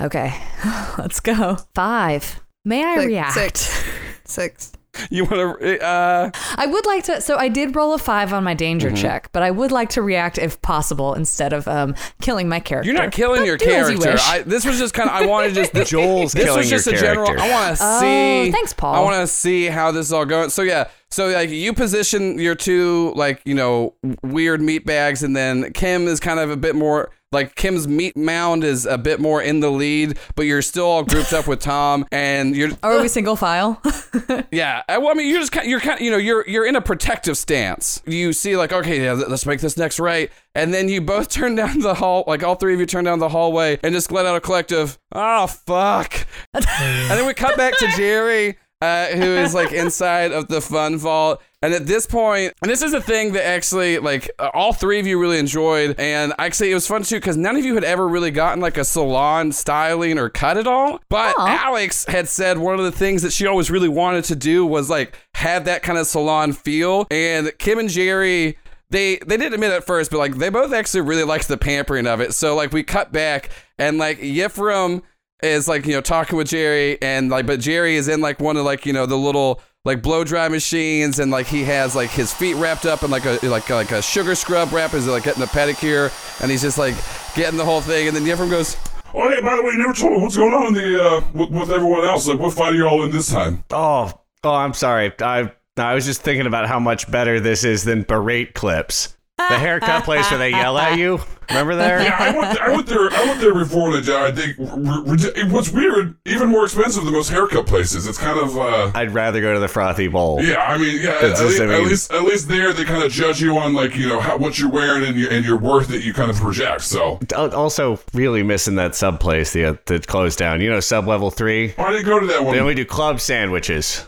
okay, 0.00 0.32
let's 0.98 1.18
go. 1.18 1.56
Five. 1.74 2.40
May 2.64 2.84
I 2.84 2.94
Six- 2.96 3.06
react? 3.06 3.34
Six. 3.34 3.84
Six. 4.24 4.72
You 5.10 5.24
want 5.24 5.60
to? 5.60 5.80
Uh, 5.84 6.30
I 6.56 6.66
would 6.66 6.84
like 6.86 7.04
to. 7.04 7.20
So 7.20 7.36
I 7.36 7.48
did 7.48 7.74
roll 7.76 7.94
a 7.94 7.98
five 7.98 8.32
on 8.32 8.44
my 8.44 8.54
danger 8.54 8.88
Mm-hmm. 8.88 8.96
check, 8.96 9.30
but 9.32 9.42
I 9.42 9.50
would 9.50 9.70
like 9.72 9.88
to 9.90 10.02
react 10.02 10.36
if 10.36 10.60
possible 10.62 11.14
instead 11.14 11.52
of 11.52 11.66
um 11.68 11.94
killing 12.20 12.48
my 12.48 12.60
character. 12.60 12.90
you're 12.90 13.00
not 13.00 13.12
killing 13.12 13.40
But 13.42 13.46
your 13.46 13.56
do 13.56 13.66
as 13.70 13.90
you 13.90 13.98
character. 13.98 14.22
I, 14.26 14.42
this 14.42 14.64
was 14.66 14.78
just 14.78 14.92
kind 14.94 15.08
of. 15.08 15.14
I 15.16 15.26
wanted 15.26 15.54
just 15.54 15.72
this, 15.74 15.90
Joel's 15.90 16.32
this 16.32 16.44
killing 16.44 16.58
was 16.58 16.70
just 16.70 16.86
your 16.86 16.96
a 16.96 16.98
general. 17.00 17.30
I 17.30 17.50
want 17.50 17.76
to 17.78 17.82
Oh, 17.84 18.00
see. 18.00 18.50
thanks, 18.50 18.72
Paul. 18.72 18.94
I 18.94 19.00
want 19.00 19.20
to 19.20 19.26
see 19.26 19.66
how 19.66 19.90
this 19.92 20.06
is 20.06 20.12
all 20.12 20.24
going. 20.26 20.50
So 20.50 20.62
yeah. 20.62 20.88
So 21.12 21.28
like 21.28 21.50
you 21.50 21.72
position 21.72 22.38
your 22.38 22.54
two 22.54 23.12
like 23.16 23.40
you 23.44 23.54
know 23.54 23.94
weird 24.22 24.60
meat 24.60 24.84
bags, 24.86 25.22
and 25.22 25.34
then 25.36 25.72
Kim 25.72 26.06
is 26.08 26.20
kind 26.20 26.38
of 26.40 26.50
a 26.50 26.56
bit 26.56 26.74
more 26.76 27.10
like 27.32 27.54
Kim's 27.54 27.86
meat 27.86 28.16
mound 28.16 28.64
is 28.64 28.86
a 28.86 28.98
bit 28.98 29.20
more 29.20 29.40
in 29.40 29.60
the 29.60 29.70
lead, 29.70 30.18
but 30.34 30.46
you're 30.46 30.62
still 30.62 30.86
all 30.86 31.04
grouped 31.04 31.32
up 31.32 31.46
with 31.46 31.60
Tom, 31.60 32.04
and 32.10 32.56
you're 32.56 32.70
Are 32.82 33.00
we 33.00 33.06
single 33.06 33.36
file? 33.36 33.80
yeah. 34.50 34.82
I, 34.88 34.98
well, 34.98 35.10
I 35.10 35.14
mean, 35.14 35.28
you're 35.28 35.38
just 35.38 35.52
kind, 35.52 35.68
you're 35.68 35.78
kind, 35.78 36.00
you 36.00 36.10
know, 36.10 36.16
you're 36.16 36.46
you're 36.48 36.66
in 36.66 36.74
a 36.74 36.80
protective 36.80 37.36
stance. 37.36 38.02
You 38.04 38.32
see, 38.32 38.56
like, 38.56 38.72
okay, 38.72 39.04
yeah, 39.04 39.12
let's 39.12 39.46
make 39.46 39.60
this 39.60 39.76
next 39.76 40.00
right, 40.00 40.30
and 40.56 40.74
then 40.74 40.88
you 40.88 41.00
both 41.00 41.28
turn 41.30 41.54
down 41.54 41.78
the 41.78 41.94
hall, 41.94 42.24
like 42.26 42.42
all 42.42 42.56
three 42.56 42.74
of 42.74 42.80
you 42.80 42.86
turn 42.86 43.04
down 43.04 43.20
the 43.20 43.28
hallway 43.28 43.78
and 43.84 43.94
just 43.94 44.10
let 44.10 44.26
out 44.26 44.34
a 44.34 44.40
collective, 44.40 44.98
oh 45.12 45.46
fuck, 45.46 46.26
and 46.54 46.64
then 47.10 47.26
we 47.26 47.34
cut 47.34 47.56
back 47.56 47.78
to 47.78 47.86
Jerry. 47.96 48.58
Uh, 48.80 49.08
who 49.08 49.22
is 49.22 49.52
like 49.52 49.72
inside 49.72 50.32
of 50.32 50.48
the 50.48 50.60
fun 50.60 50.96
vault 50.96 51.42
and 51.60 51.74
at 51.74 51.86
this 51.86 52.06
point 52.06 52.54
and 52.62 52.70
this 52.70 52.80
is 52.80 52.94
a 52.94 53.00
thing 53.00 53.34
that 53.34 53.46
actually 53.46 53.98
like 53.98 54.30
uh, 54.38 54.48
all 54.54 54.72
three 54.72 54.98
of 54.98 55.06
you 55.06 55.20
really 55.20 55.38
enjoyed 55.38 55.94
and 55.98 56.32
actually 56.38 56.70
it 56.70 56.74
was 56.74 56.86
fun 56.86 57.02
too 57.02 57.16
because 57.16 57.36
none 57.36 57.56
of 57.56 57.64
you 57.64 57.74
had 57.74 57.84
ever 57.84 58.08
really 58.08 58.30
gotten 58.30 58.58
like 58.58 58.78
a 58.78 58.84
salon 58.84 59.52
styling 59.52 60.18
or 60.18 60.30
cut 60.30 60.56
at 60.56 60.66
all 60.66 60.98
but 61.10 61.34
Aw. 61.36 61.66
Alex 61.66 62.06
had 62.06 62.26
said 62.26 62.56
one 62.56 62.78
of 62.78 62.84
the 62.86 62.92
things 62.92 63.20
that 63.20 63.34
she 63.34 63.46
always 63.46 63.70
really 63.70 63.88
wanted 63.88 64.24
to 64.24 64.34
do 64.34 64.64
was 64.64 64.88
like 64.88 65.14
have 65.34 65.64
that 65.64 65.82
kind 65.82 65.98
of 65.98 66.06
salon 66.06 66.52
feel. 66.52 67.06
And 67.10 67.52
Kim 67.58 67.78
and 67.78 67.88
Jerry, 67.88 68.58
they 68.90 69.16
they 69.18 69.36
didn't 69.36 69.54
admit 69.54 69.70
it 69.70 69.76
at 69.76 69.86
first, 69.86 70.10
but 70.10 70.18
like 70.18 70.36
they 70.36 70.48
both 70.50 70.72
actually 70.72 71.02
really 71.02 71.24
liked 71.24 71.48
the 71.48 71.56
pampering 71.56 72.06
of 72.06 72.20
it. 72.20 72.34
So 72.34 72.54
like 72.54 72.72
we 72.72 72.82
cut 72.82 73.12
back 73.12 73.50
and 73.78 73.98
like 73.98 74.18
Yifrim 74.18 75.02
is 75.42 75.68
like 75.68 75.86
you 75.86 75.92
know 75.92 76.00
talking 76.00 76.36
with 76.36 76.48
Jerry 76.48 77.00
and 77.02 77.30
like 77.30 77.46
but 77.46 77.60
Jerry 77.60 77.96
is 77.96 78.08
in 78.08 78.20
like 78.20 78.40
one 78.40 78.56
of 78.56 78.64
like 78.64 78.86
you 78.86 78.92
know 78.92 79.06
the 79.06 79.16
little 79.16 79.60
like 79.84 80.02
blow 80.02 80.24
dry 80.24 80.48
machines 80.48 81.18
and 81.18 81.30
like 81.30 81.46
he 81.46 81.64
has 81.64 81.96
like 81.96 82.10
his 82.10 82.32
feet 82.32 82.54
wrapped 82.56 82.86
up 82.86 83.02
in 83.02 83.10
like 83.10 83.24
a 83.24 83.38
like 83.42 83.68
like 83.70 83.92
a 83.92 84.02
sugar 84.02 84.34
scrub 84.34 84.72
wrap 84.72 84.94
is 84.94 85.06
like 85.06 85.24
getting 85.24 85.42
a 85.42 85.46
pedicure 85.46 86.12
and 86.42 86.50
he's 86.50 86.62
just 86.62 86.78
like 86.78 86.94
getting 87.34 87.56
the 87.56 87.64
whole 87.64 87.80
thing 87.80 88.08
and 88.08 88.16
then 88.16 88.24
Yifrim 88.24 88.50
goes 88.50 88.76
Oh, 89.12 89.28
hey, 89.28 89.40
by 89.40 89.56
the 89.56 89.62
way, 89.62 89.72
you 89.72 89.78
never 89.78 89.92
told 89.92 90.12
me 90.12 90.22
what's 90.22 90.36
going 90.36 90.54
on 90.54 90.68
in 90.68 90.74
the, 90.74 91.02
uh, 91.02 91.20
with, 91.34 91.50
with 91.50 91.70
everyone 91.72 92.04
else. 92.04 92.28
Like, 92.28 92.38
what 92.38 92.52
fight 92.54 92.74
are 92.74 92.76
you 92.76 92.86
all 92.86 93.02
in 93.02 93.10
this 93.10 93.28
time? 93.28 93.64
Oh, 93.70 94.12
oh, 94.44 94.54
I'm 94.54 94.72
sorry. 94.72 95.12
I 95.20 95.50
I 95.76 95.94
was 95.94 96.04
just 96.04 96.22
thinking 96.22 96.46
about 96.46 96.68
how 96.68 96.78
much 96.78 97.10
better 97.10 97.40
this 97.40 97.64
is 97.64 97.84
than 97.84 98.02
berate 98.02 98.54
clips. 98.54 99.16
The 99.48 99.58
haircut 99.58 100.04
place 100.04 100.30
where 100.30 100.38
they 100.38 100.50
yell 100.50 100.76
at 100.78 100.98
you. 100.98 101.20
Remember 101.48 101.74
there? 101.74 102.00
Yeah, 102.00 102.16
I 102.16 102.30
went, 102.38 102.60
I 102.60 102.68
went 102.70 102.86
there. 102.86 103.10
I 103.10 103.24
went 103.24 103.40
there 103.40 103.52
before 103.54 103.96
and 103.96 104.08
I 104.08 104.30
think 104.30 104.56
r- 104.60 104.68
r- 104.68 105.48
what's 105.50 105.68
weird, 105.72 106.14
even 106.24 106.48
more 106.48 106.62
expensive 106.64 107.02
than 107.04 107.12
most 107.12 107.28
haircut 107.30 107.66
places. 107.66 108.06
It's 108.06 108.18
kind 108.18 108.38
of, 108.38 108.56
uh, 108.56 108.92
I'd 108.94 109.12
rather 109.12 109.40
go 109.40 109.52
to 109.54 109.58
the 109.58 109.66
frothy 109.66 110.06
bowl. 110.06 110.40
yeah. 110.44 110.58
I 110.62 110.78
mean, 110.78 111.02
yeah. 111.02 111.10
At, 111.20 111.40
least, 111.40 111.60
I 111.60 111.66
mean- 111.66 111.74
at 111.74 111.82
least, 111.82 112.12
at 112.12 112.22
least 112.22 112.46
there 112.46 112.72
they 112.72 112.84
kind 112.84 113.02
of 113.02 113.10
judge 113.10 113.42
you 113.42 113.58
on 113.58 113.74
like 113.74 113.96
you 113.96 114.06
know 114.08 114.20
how, 114.20 114.36
what 114.38 114.60
you're 114.60 114.70
wearing 114.70 115.04
and 115.04 115.16
your 115.16 115.32
and 115.32 115.44
your 115.44 115.58
worth 115.58 115.88
that 115.88 116.04
you 116.04 116.14
kind 116.14 116.30
of 116.30 116.36
project. 116.36 116.82
So 116.82 117.18
Also, 117.34 117.98
really 118.14 118.44
missing 118.44 118.76
that 118.76 118.94
sub 118.94 119.18
place 119.18 119.52
the, 119.52 119.76
that 119.86 120.06
closed 120.06 120.38
down. 120.38 120.60
You 120.60 120.70
know, 120.70 120.78
sub 120.78 121.08
level 121.08 121.32
three. 121.32 121.72
why 121.72 121.90
didn't 121.90 122.06
you 122.06 122.12
go 122.12 122.20
to 122.20 122.26
that 122.28 122.44
one? 122.44 122.54
They 122.54 122.60
only 122.60 122.74
do 122.76 122.84
club 122.84 123.20
sandwiches. 123.20 124.06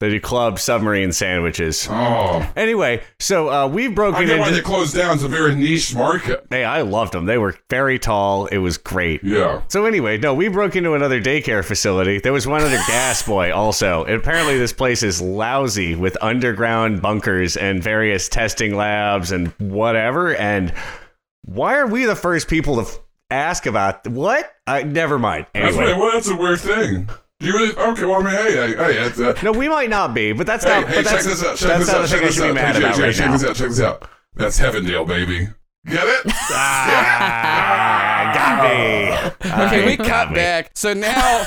They 0.00 0.10
do 0.10 0.20
club 0.20 0.60
submarine 0.60 1.10
sandwiches. 1.10 1.88
oh, 1.90 2.48
Anyway, 2.54 3.02
so 3.18 3.50
uh, 3.50 3.66
we've 3.66 3.94
broken 3.96 4.22
I 4.22 4.26
get 4.26 4.38
why 4.38 4.50
they 4.50 4.58
into. 4.58 4.64
closed 4.68 4.94
down. 4.94 5.14
It's 5.14 5.24
a 5.24 5.28
very 5.28 5.56
niche 5.56 5.92
market. 5.92 6.46
Hey, 6.50 6.64
I 6.64 6.82
loved 6.82 7.12
them. 7.14 7.26
They 7.26 7.36
were 7.36 7.56
very 7.68 7.98
tall. 7.98 8.46
It 8.46 8.58
was 8.58 8.78
great. 8.78 9.24
Yeah. 9.24 9.62
So 9.66 9.86
anyway, 9.86 10.16
no, 10.18 10.34
we 10.34 10.46
broke 10.46 10.76
into 10.76 10.94
another 10.94 11.20
daycare 11.20 11.64
facility. 11.64 12.20
There 12.20 12.32
was 12.32 12.46
one 12.46 12.60
other 12.62 12.76
gas 12.86 13.24
boy 13.24 13.52
also. 13.52 14.04
And 14.04 14.14
apparently 14.14 14.56
this 14.56 14.72
place 14.72 15.02
is 15.02 15.20
lousy 15.20 15.96
with 15.96 16.16
underground 16.20 17.02
bunkers 17.02 17.56
and 17.56 17.82
various 17.82 18.28
testing 18.28 18.76
labs 18.76 19.32
and 19.32 19.48
whatever. 19.58 20.32
And 20.36 20.72
why 21.44 21.76
are 21.76 21.88
we 21.88 22.04
the 22.04 22.14
first 22.14 22.46
people 22.46 22.76
to 22.76 22.82
f- 22.82 22.98
ask 23.30 23.66
about 23.66 24.06
what? 24.06 24.48
I 24.64 24.84
never 24.84 25.18
mind. 25.18 25.46
That's 25.54 25.74
Anyway. 25.76 25.86
weird. 25.86 25.98
Well, 25.98 26.12
that's 26.12 26.28
a 26.28 26.36
weird 26.36 26.60
thing. 26.60 27.08
Do 27.40 27.46
you 27.46 27.52
really? 27.52 27.76
Okay. 27.76 28.04
Well, 28.04 28.20
I 28.20 28.24
mean, 28.24 28.34
hey, 28.34 28.52
hey, 28.52 28.74
hey. 28.74 29.06
It's, 29.06 29.20
uh, 29.20 29.32
No, 29.44 29.52
we 29.52 29.68
might 29.68 29.88
not 29.90 30.12
be, 30.12 30.32
but 30.32 30.44
that's 30.46 30.64
Hey, 30.64 30.80
not. 30.80 30.88
hey, 30.88 30.94
but 30.96 31.04
check 31.04 31.12
that's, 31.22 31.24
this 31.26 31.44
out. 31.44 31.56
Check 31.56 31.78
this 31.78 31.88
out. 31.88 32.08
Check 32.08 32.20
this 32.22 32.40
out. 32.40 32.54
mad 32.54 32.74
Hey, 32.74 32.82
about 32.82 32.96
Jay, 32.96 33.02
right 33.02 33.14
check 33.14 33.30
this 33.30 33.44
out. 33.44 33.54
Check 33.56 33.68
this 33.68 33.80
out. 33.80 34.10
That's 34.34 34.58
Heavendale, 34.58 35.06
baby. 35.06 35.48
Get 35.86 36.04
it? 36.06 36.26
Ah, 36.50 38.32
got 38.34 38.64
me. 38.64 39.08
Okay, 39.66 39.86
we 39.86 39.96
cut 39.96 40.30
me. 40.30 40.34
back. 40.36 40.70
So 40.74 40.92
now 40.94 41.44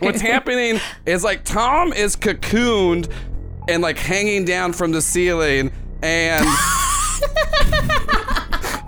what's 0.00 0.20
happening 0.20 0.80
is 1.06 1.22
like 1.24 1.44
Tom 1.44 1.92
is 1.92 2.16
cocooned 2.16 3.10
and 3.68 3.82
like 3.82 3.98
hanging 3.98 4.44
down 4.44 4.72
from 4.72 4.92
the 4.92 5.00
ceiling 5.02 5.70
and 6.02 6.44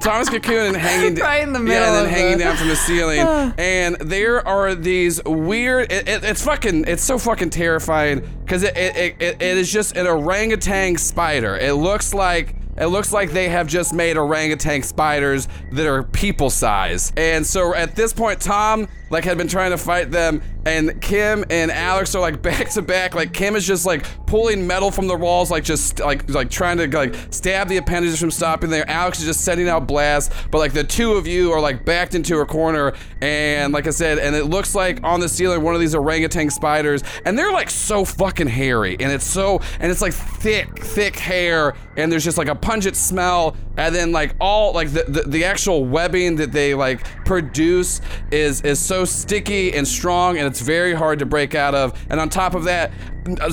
Tom's 0.07 0.29
cocooned 0.31 0.69
and 0.69 0.77
hanging 0.77 1.15
Right 1.17 1.43
in 1.43 1.53
the 1.53 1.59
Yeah, 1.61 1.85
and 1.99 2.07
then 2.07 2.09
hanging 2.09 2.39
the- 2.39 2.45
down 2.45 2.57
from 2.57 2.69
the 2.69 2.77
ceiling. 2.77 3.19
and 3.59 3.97
there 3.97 4.47
are 4.47 4.75
these 4.75 5.23
weird 5.25 5.91
it, 5.91 6.09
it- 6.09 6.25
it's 6.25 6.43
fucking 6.45 6.85
it's 6.87 7.03
so 7.03 7.19
fucking 7.19 7.51
terrifying 7.51 8.21
because 8.45 8.63
it, 8.63 8.77
it, 8.77 8.97
it, 8.97 9.17
it 9.21 9.43
it 9.43 9.57
is 9.57 9.73
just 9.73 9.97
an 9.97 10.07
orangutan 10.07 10.97
spider. 10.97 11.57
It 11.57 11.75
looks 11.75 12.15
like 12.15 12.55
it 12.79 12.87
looks 12.87 13.13
like 13.13 13.31
they 13.31 13.49
have 13.49 13.67
just 13.67 13.93
made 13.93 14.17
orangutan 14.17 14.83
spiders 14.83 15.49
that 15.73 15.87
are 15.87 16.03
people 16.03 16.51
size. 16.51 17.13
And 17.17 17.47
so 17.47 17.75
at 17.75 17.97
this 17.97 18.13
point, 18.13 18.41
Tom 18.41 18.89
like 19.09 19.25
had 19.25 19.39
been 19.39 19.49
trying 19.49 19.71
to 19.71 19.79
fight 19.79 20.11
them, 20.11 20.43
and 20.65 21.01
Kim 21.01 21.45
and 21.49 21.71
Alex 21.71 22.15
are 22.15 22.21
like 22.21 22.43
back 22.47 22.71
to 22.71 22.83
back. 22.83 23.15
Like 23.15 23.33
Kim 23.33 23.55
is 23.55 23.67
just 23.67 23.87
like 23.87 24.05
pulling 24.27 24.67
metal 24.67 24.91
from 24.91 25.07
the 25.07 25.17
walls, 25.17 25.51
like 25.51 25.65
just 25.65 26.01
like 26.01 26.29
like 26.29 26.51
trying 26.51 26.79
to 26.79 26.89
like 26.89 27.15
stab 27.31 27.69
the 27.69 27.77
appendages 27.77 28.19
from 28.19 28.31
stopping 28.31 28.71
there. 28.71 28.89
Alex 28.91 29.21
is 29.21 29.27
just 29.27 29.43
sending 29.43 29.69
out 29.69 29.87
blasts, 29.87 30.35
but 30.51 30.59
like 30.59 30.73
the 30.73 30.85
two 30.85 31.13
of 31.13 31.27
you 31.27 31.53
are 31.53 31.61
like 31.61 31.85
backed 31.85 32.15
into 32.15 32.39
a 32.41 32.47
corner, 32.47 32.95
and 33.21 33.73
like 33.73 33.87
I 33.87 33.91
said, 33.91 34.19
and 34.19 34.35
it 34.35 34.47
looks 34.47 34.75
like 34.75 35.03
on 35.05 35.21
the 35.21 35.29
ceiling 35.29 35.63
one 35.63 35.75
of 35.75 35.81
these 35.81 35.95
orangutan 35.95 36.51
spiders, 36.51 37.03
and 37.25 37.39
they're 37.39 37.53
like 37.53 37.71
so 37.71 38.05
fucking 38.05 38.49
hairy, 38.49 38.97
and 38.99 39.13
it's 39.13 39.27
so 39.27 39.61
and 39.79 39.93
it's 39.93 40.03
like 40.03 40.13
thick, 40.15 40.83
thick 40.83 41.17
hair, 41.17 41.75
and 41.97 42.11
there's 42.11 42.25
just 42.25 42.39
like 42.39 42.49
a 42.49 42.55
pungent 42.67 42.97
smell, 42.97 43.57
and 43.77 43.95
then 43.95 44.11
like 44.11 44.35
all 44.41 44.73
like 44.73 44.93
the 44.93 45.05
the, 45.07 45.23
the 45.23 45.45
actual 45.45 45.85
webbing 45.85 46.35
that 46.37 46.51
they 46.51 46.75
like 46.75 47.07
produce 47.25 48.01
is 48.33 48.61
is 48.63 48.81
so 48.81 49.05
sticky 49.05 49.73
and 49.73 49.87
strong, 49.87 50.37
and 50.37 50.49
it's 50.49 50.61
very 50.61 50.93
hard 50.93 51.21
to 51.21 51.27
break 51.27 51.55
out 51.55 51.77
of. 51.77 51.97
And 52.11 52.19
on 52.19 52.29
top 52.29 52.57
of 52.57 52.65
that, 52.65 52.91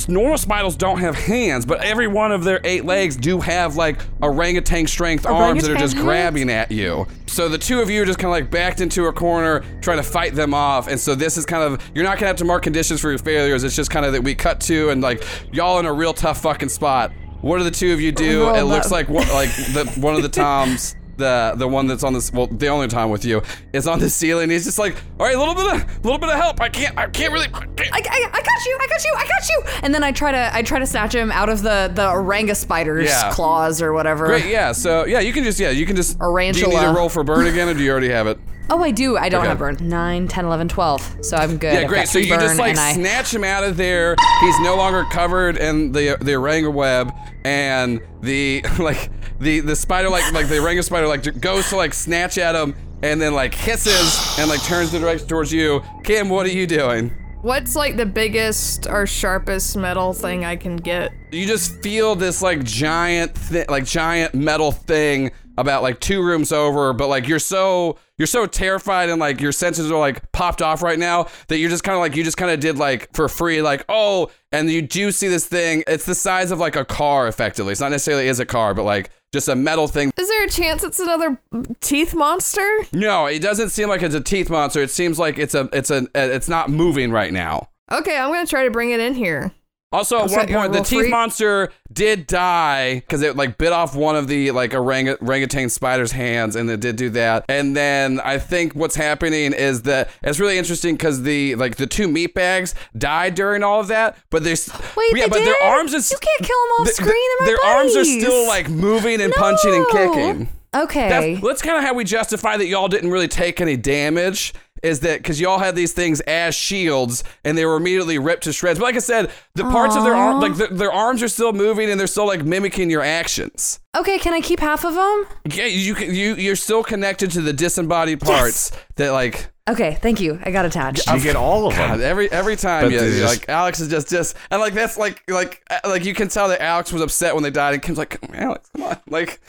normal 0.07 0.39
spiders 0.39 0.75
don't 0.75 0.99
have 0.99 1.13
hands, 1.13 1.63
but 1.63 1.79
every 1.81 2.07
one 2.07 2.31
of 2.31 2.43
their 2.43 2.59
eight 2.63 2.85
legs 2.85 3.15
do 3.15 3.39
have 3.39 3.75
like 3.75 4.01
orangutan 4.23 4.87
strength 4.87 5.27
arms 5.27 5.61
that 5.61 5.71
are 5.71 5.77
just 5.77 5.93
hands? 5.93 6.03
grabbing 6.03 6.49
at 6.49 6.71
you. 6.71 7.05
So 7.27 7.47
the 7.47 7.59
two 7.59 7.81
of 7.81 7.91
you 7.91 8.01
are 8.01 8.05
just 8.05 8.17
kind 8.17 8.29
of 8.35 8.41
like 8.41 8.49
backed 8.49 8.81
into 8.81 9.05
a 9.05 9.13
corner 9.13 9.63
trying 9.81 9.97
to 9.97 10.03
fight 10.03 10.33
them 10.33 10.55
off. 10.55 10.87
And 10.87 10.99
so 10.99 11.13
this 11.13 11.37
is 11.37 11.45
kind 11.45 11.63
of 11.63 11.87
you're 11.93 12.03
not 12.03 12.17
gonna 12.17 12.27
have 12.27 12.37
to 12.37 12.45
mark 12.45 12.63
conditions 12.63 12.99
for 12.99 13.11
your 13.11 13.19
failures. 13.19 13.63
It's 13.63 13.75
just 13.75 13.91
kind 13.91 14.07
of 14.07 14.13
that 14.13 14.23
we 14.23 14.33
cut 14.33 14.59
to 14.61 14.89
and 14.89 15.01
like 15.01 15.23
y'all 15.51 15.77
in 15.79 15.85
a 15.85 15.93
real 15.93 16.13
tough 16.15 16.41
fucking 16.41 16.69
spot. 16.69 17.11
What 17.43 17.57
do 17.57 17.65
the 17.65 17.71
two 17.71 17.91
of 17.93 17.99
you 17.99 18.11
do? 18.11 18.45
Roll 18.47 18.55
it 18.55 18.61
looks 18.61 18.85
up. 18.87 18.93
like 18.93 19.09
one, 19.09 19.27
like 19.29 19.49
the, 19.53 19.85
one 19.97 20.15
of 20.15 20.23
the 20.23 20.29
toms 20.41 20.95
the 21.17 21.53
the 21.57 21.67
one 21.67 21.87
that's 21.87 22.03
on 22.03 22.13
this 22.13 22.31
well 22.33 22.47
the 22.47 22.67
only 22.67 22.87
time 22.87 23.09
with 23.09 23.23
you 23.25 23.41
is 23.71 23.87
on 23.87 23.99
the 23.99 24.09
ceiling. 24.09 24.49
He's 24.49 24.65
just 24.65 24.79
like, 24.79 24.95
all 25.19 25.25
right, 25.25 25.35
a 25.35 25.39
little 25.39 25.55
bit 25.55 25.65
of 25.65 26.03
little 26.03 26.17
bit 26.19 26.29
of 26.29 26.35
help. 26.35 26.61
I 26.61 26.69
can't 26.69 26.97
I 26.97 27.07
can't 27.07 27.33
really. 27.33 27.47
I. 27.53 27.67
I, 27.91 28.29
I, 28.33 28.41
got 28.41 28.65
you, 28.65 28.77
I 28.81 28.87
got 28.87 29.03
you, 29.03 29.13
I 29.15 29.27
got 29.27 29.49
you. 29.49 29.63
And 29.83 29.93
then 29.93 30.03
I 30.03 30.11
try 30.11 30.31
to 30.31 30.55
I 30.55 30.61
try 30.63 30.79
to 30.79 30.85
snatch 30.85 31.13
him 31.13 31.31
out 31.31 31.49
of 31.49 31.61
the 31.61 31.91
the 31.93 32.03
oranga 32.03 32.55
spider's 32.55 33.09
Yeah. 33.09 33.31
claws 33.33 33.81
or 33.81 33.93
whatever. 33.93 34.25
Great, 34.27 34.45
yeah. 34.45 34.71
So 34.71 35.05
yeah, 35.05 35.19
you 35.19 35.33
can 35.33 35.43
just 35.43 35.59
yeah, 35.59 35.69
you 35.69 35.85
can 35.85 35.95
just. 35.95 36.17
Do 36.19 36.25
you 36.25 36.51
need 36.51 36.79
to 36.79 36.93
roll 36.95 37.09
for 37.09 37.23
burn 37.23 37.47
again, 37.47 37.69
or 37.69 37.73
do 37.73 37.83
you 37.83 37.91
already 37.91 38.09
have 38.09 38.27
it? 38.27 38.39
Oh, 38.69 38.81
I 38.83 38.91
do. 38.91 39.17
I 39.17 39.29
don't 39.29 39.41
Okay. 39.41 39.49
have 39.49 39.59
burn. 39.59 39.77
9, 39.81 40.27
10, 40.27 40.45
11, 40.45 40.67
12. 40.69 41.17
So 41.21 41.37
I'm 41.37 41.57
good. 41.57 41.73
Yeah, 41.73 41.79
I've 41.81 41.87
great. 41.87 42.07
So 42.07 42.17
you 42.19 42.27
just 42.29 42.57
like 42.57 42.71
and 42.71 42.79
I, 42.79 42.93
snatch 42.93 43.33
him 43.33 43.43
out 43.43 43.63
of 43.63 43.77
there. 43.77 44.15
He's 44.41 44.59
no 44.61 44.75
longer 44.75 45.03
covered 45.11 45.57
in 45.57 45.91
the 45.91 46.17
the 46.21 46.31
oranga 46.31 46.73
web, 46.73 47.11
and 47.43 48.01
the 48.21 48.63
like 48.79 49.09
the 49.39 49.59
the 49.59 49.75
spider 49.75 50.09
like 50.09 50.31
like 50.33 50.47
the 50.47 50.55
oranga 50.55 50.83
spider 50.83 51.07
like 51.07 51.39
goes 51.41 51.69
to 51.69 51.75
like 51.75 51.93
snatch 51.93 52.37
at 52.37 52.55
him, 52.55 52.75
and 53.03 53.21
then 53.21 53.33
like 53.33 53.53
hisses 53.53 54.37
and 54.39 54.49
like 54.49 54.63
turns 54.63 54.91
the 54.91 54.99
direction 54.99 55.27
towards 55.27 55.51
you. 55.51 55.81
Kim, 56.03 56.29
what 56.29 56.45
are 56.45 56.49
you 56.49 56.65
doing? 56.65 57.11
What's 57.41 57.75
like 57.75 57.97
the 57.97 58.05
biggest 58.05 58.87
or 58.87 59.05
sharpest 59.05 59.75
metal 59.75 60.13
thing 60.13 60.45
I 60.45 60.55
can 60.55 60.77
get? 60.77 61.11
You 61.31 61.45
just 61.45 61.81
feel 61.83 62.15
this 62.15 62.41
like 62.41 62.63
giant 62.63 63.35
thi- 63.37 63.65
like 63.67 63.83
giant 63.83 64.33
metal 64.33 64.71
thing 64.71 65.31
about 65.57 65.83
like 65.83 65.99
two 65.99 66.23
rooms 66.23 66.53
over, 66.53 66.93
but 66.93 67.09
like 67.09 67.27
you're 67.27 67.39
so 67.39 67.97
you're 68.17 68.27
so 68.27 68.45
terrified 68.45 69.09
and 69.09 69.19
like 69.19 69.41
your 69.41 69.51
senses 69.51 69.91
are 69.91 69.99
like 69.99 70.31
popped 70.31 70.61
off 70.61 70.81
right 70.81 70.99
now 70.99 71.27
that 71.47 71.57
you're 71.57 71.69
just 71.69 71.83
kind 71.83 71.95
of 71.95 71.99
like 71.99 72.15
you 72.15 72.23
just 72.23 72.37
kind 72.37 72.51
of 72.51 72.59
did 72.59 72.77
like 72.77 73.09
for 73.13 73.27
free 73.27 73.61
like 73.61 73.83
oh 73.89 74.29
and 74.51 74.69
you 74.69 74.81
do 74.81 75.11
see 75.11 75.27
this 75.27 75.47
thing. 75.47 75.83
It's 75.87 76.05
the 76.05 76.15
size 76.15 76.51
of 76.51 76.59
like 76.59 76.75
a 76.75 76.85
car 76.85 77.27
effectively. 77.27 77.71
It's 77.71 77.81
not 77.81 77.91
necessarily 77.91 78.27
is 78.27 78.39
a 78.39 78.45
car 78.45 78.73
but 78.73 78.83
like 78.83 79.09
just 79.33 79.47
a 79.47 79.55
metal 79.55 79.87
thing. 79.87 80.11
Is 80.17 80.29
there 80.29 80.45
a 80.45 80.49
chance 80.49 80.83
it's 80.83 80.99
another 80.99 81.39
teeth 81.81 82.13
monster? 82.13 82.67
no 82.91 83.25
it 83.25 83.39
doesn't 83.39 83.69
seem 83.69 83.89
like 83.89 84.01
it's 84.01 84.15
a 84.15 84.21
teeth 84.21 84.49
monster. 84.49 84.81
It 84.81 84.91
seems 84.91 85.17
like 85.17 85.37
it's 85.37 85.55
a 85.55 85.69
it's 85.73 85.89
a 85.89 86.07
it's 86.13 86.49
not 86.49 86.69
moving 86.69 87.11
right 87.11 87.33
now. 87.33 87.69
Okay, 87.91 88.17
I'm 88.17 88.31
gonna 88.31 88.45
try 88.45 88.63
to 88.63 88.71
bring 88.71 88.91
it 88.91 88.99
in 88.99 89.15
here. 89.15 89.51
Also, 89.93 90.17
at 90.17 90.31
one 90.31 90.47
point, 90.47 90.73
the 90.73 90.81
teeth 90.81 91.09
monster 91.09 91.71
did 91.91 92.25
die 92.27 92.95
because 92.95 93.21
it 93.21 93.35
like 93.37 93.57
bit 93.59 93.71
off 93.71 93.95
one 93.95 94.15
of 94.15 94.27
the 94.27 94.49
like 94.51 94.73
orang- 94.73 95.07
orangutan 95.21 95.69
spider's 95.69 96.11
hands, 96.11 96.55
and 96.55 96.69
it 96.69 96.79
did 96.79 96.95
do 96.95 97.11
that. 97.11 97.45
And 97.47 97.75
then 97.77 98.19
I 98.19 98.39
think 98.39 98.73
what's 98.73 98.95
happening 98.95 99.53
is 99.53 99.83
that 99.83 100.09
it's 100.23 100.39
really 100.39 100.57
interesting 100.57 100.95
because 100.95 101.21
the 101.21 101.55
like 101.55 101.75
the 101.75 101.87
two 101.87 102.07
meat 102.07 102.33
bags 102.33 102.73
died 102.97 103.35
during 103.35 103.61
all 103.63 103.79
of 103.79 103.87
that, 103.89 104.17
but 104.31 104.43
there's 104.43 104.67
Wait, 104.97 105.15
yeah, 105.15 105.27
but 105.27 105.35
their 105.35 105.53
did? 105.53 105.63
arms 105.63 105.93
is 105.93 106.11
You 106.11 106.17
can't 106.19 106.41
kill 106.41 106.57
'em 106.57 106.81
off 106.81 106.85
th- 106.87 106.95
screen, 106.95 107.29
my 107.39 107.45
their 107.45 107.63
arms 107.63 107.95
are 107.95 108.03
still 108.05 108.47
like 108.47 108.69
moving 108.69 109.21
and 109.21 109.31
punching 109.33 109.73
and 109.73 109.85
kicking. 109.91 110.49
Okay. 110.75 111.07
That's, 111.07 111.41
that's 111.45 111.61
kind 111.61 111.77
of 111.77 111.83
how 111.83 111.93
we 111.93 112.03
justify 112.03 112.57
that 112.57 112.65
y'all 112.65 112.87
didn't 112.87 113.11
really 113.11 113.27
take 113.27 113.61
any 113.61 113.77
damage. 113.77 114.55
Is 114.83 114.99
that 114.99 115.19
because 115.19 115.39
y'all 115.39 115.59
had 115.59 115.75
these 115.75 115.93
things 115.93 116.19
as 116.21 116.53
shields 116.53 117.23
and 117.45 117.57
they 117.57 117.65
were 117.65 117.77
immediately 117.77 118.19
ripped 118.19 118.43
to 118.43 118.53
shreds? 118.53 118.77
But 118.79 118.85
like 118.85 118.95
I 118.95 118.99
said, 118.99 119.31
the 119.55 119.63
parts 119.63 119.95
of 119.95 120.03
their 120.03 120.13
arm, 120.13 120.41
like 120.41 120.55
their, 120.55 120.67
their 120.67 120.91
arms 120.91 121.23
are 121.23 121.29
still 121.29 121.53
moving 121.53 121.89
and 121.89 121.97
they're 121.97 122.07
still 122.07 122.27
like 122.27 122.43
mimicking 122.43 122.89
your 122.89 123.01
actions. 123.01 123.79
Okay, 123.95 124.17
can 124.19 124.33
I 124.33 124.41
keep 124.41 124.59
half 124.59 124.83
of 124.85 124.93
them? 124.95 125.25
Yeah, 125.53 125.65
you 125.65 125.95
can, 125.95 126.13
you 126.13 126.35
you're 126.35 126.55
still 126.55 126.83
connected 126.83 127.31
to 127.31 127.41
the 127.41 127.53
disembodied 127.53 128.19
parts 128.19 128.71
that 128.95 129.11
like 129.11 129.47
Okay, 129.69 129.97
thank 130.01 130.19
you. 130.19 130.37
I 130.43 130.51
got 130.51 130.65
attached. 130.65 131.07
You 131.09 131.21
get 131.21 131.37
all 131.37 131.67
of 131.67 131.73
God, 131.77 131.99
them. 131.99 132.01
every 132.01 132.29
every 132.31 132.57
time 132.57 132.83
But 132.83 132.91
yeah, 132.91 132.99
just- 132.99 133.23
like 133.39 133.47
Alex 133.49 133.79
is 133.79 133.87
just 133.87 134.09
just 134.09 134.35
and 134.51 134.59
like 134.59 134.73
that's 134.73 134.97
like 134.97 135.23
like 135.29 135.63
uh, 135.71 135.79
like 135.85 136.03
you 136.03 136.13
can 136.13 136.27
tell 136.27 136.49
that 136.49 136.59
Alex 136.61 136.91
was 136.91 137.01
upset 137.01 137.33
when 137.33 137.43
they 137.43 137.49
died 137.49 137.73
and 137.73 137.81
Kim's 137.81 137.97
like 137.97 138.19
Alex 138.33 138.69
come 138.75 138.83
on 138.83 138.97
like 139.07 139.39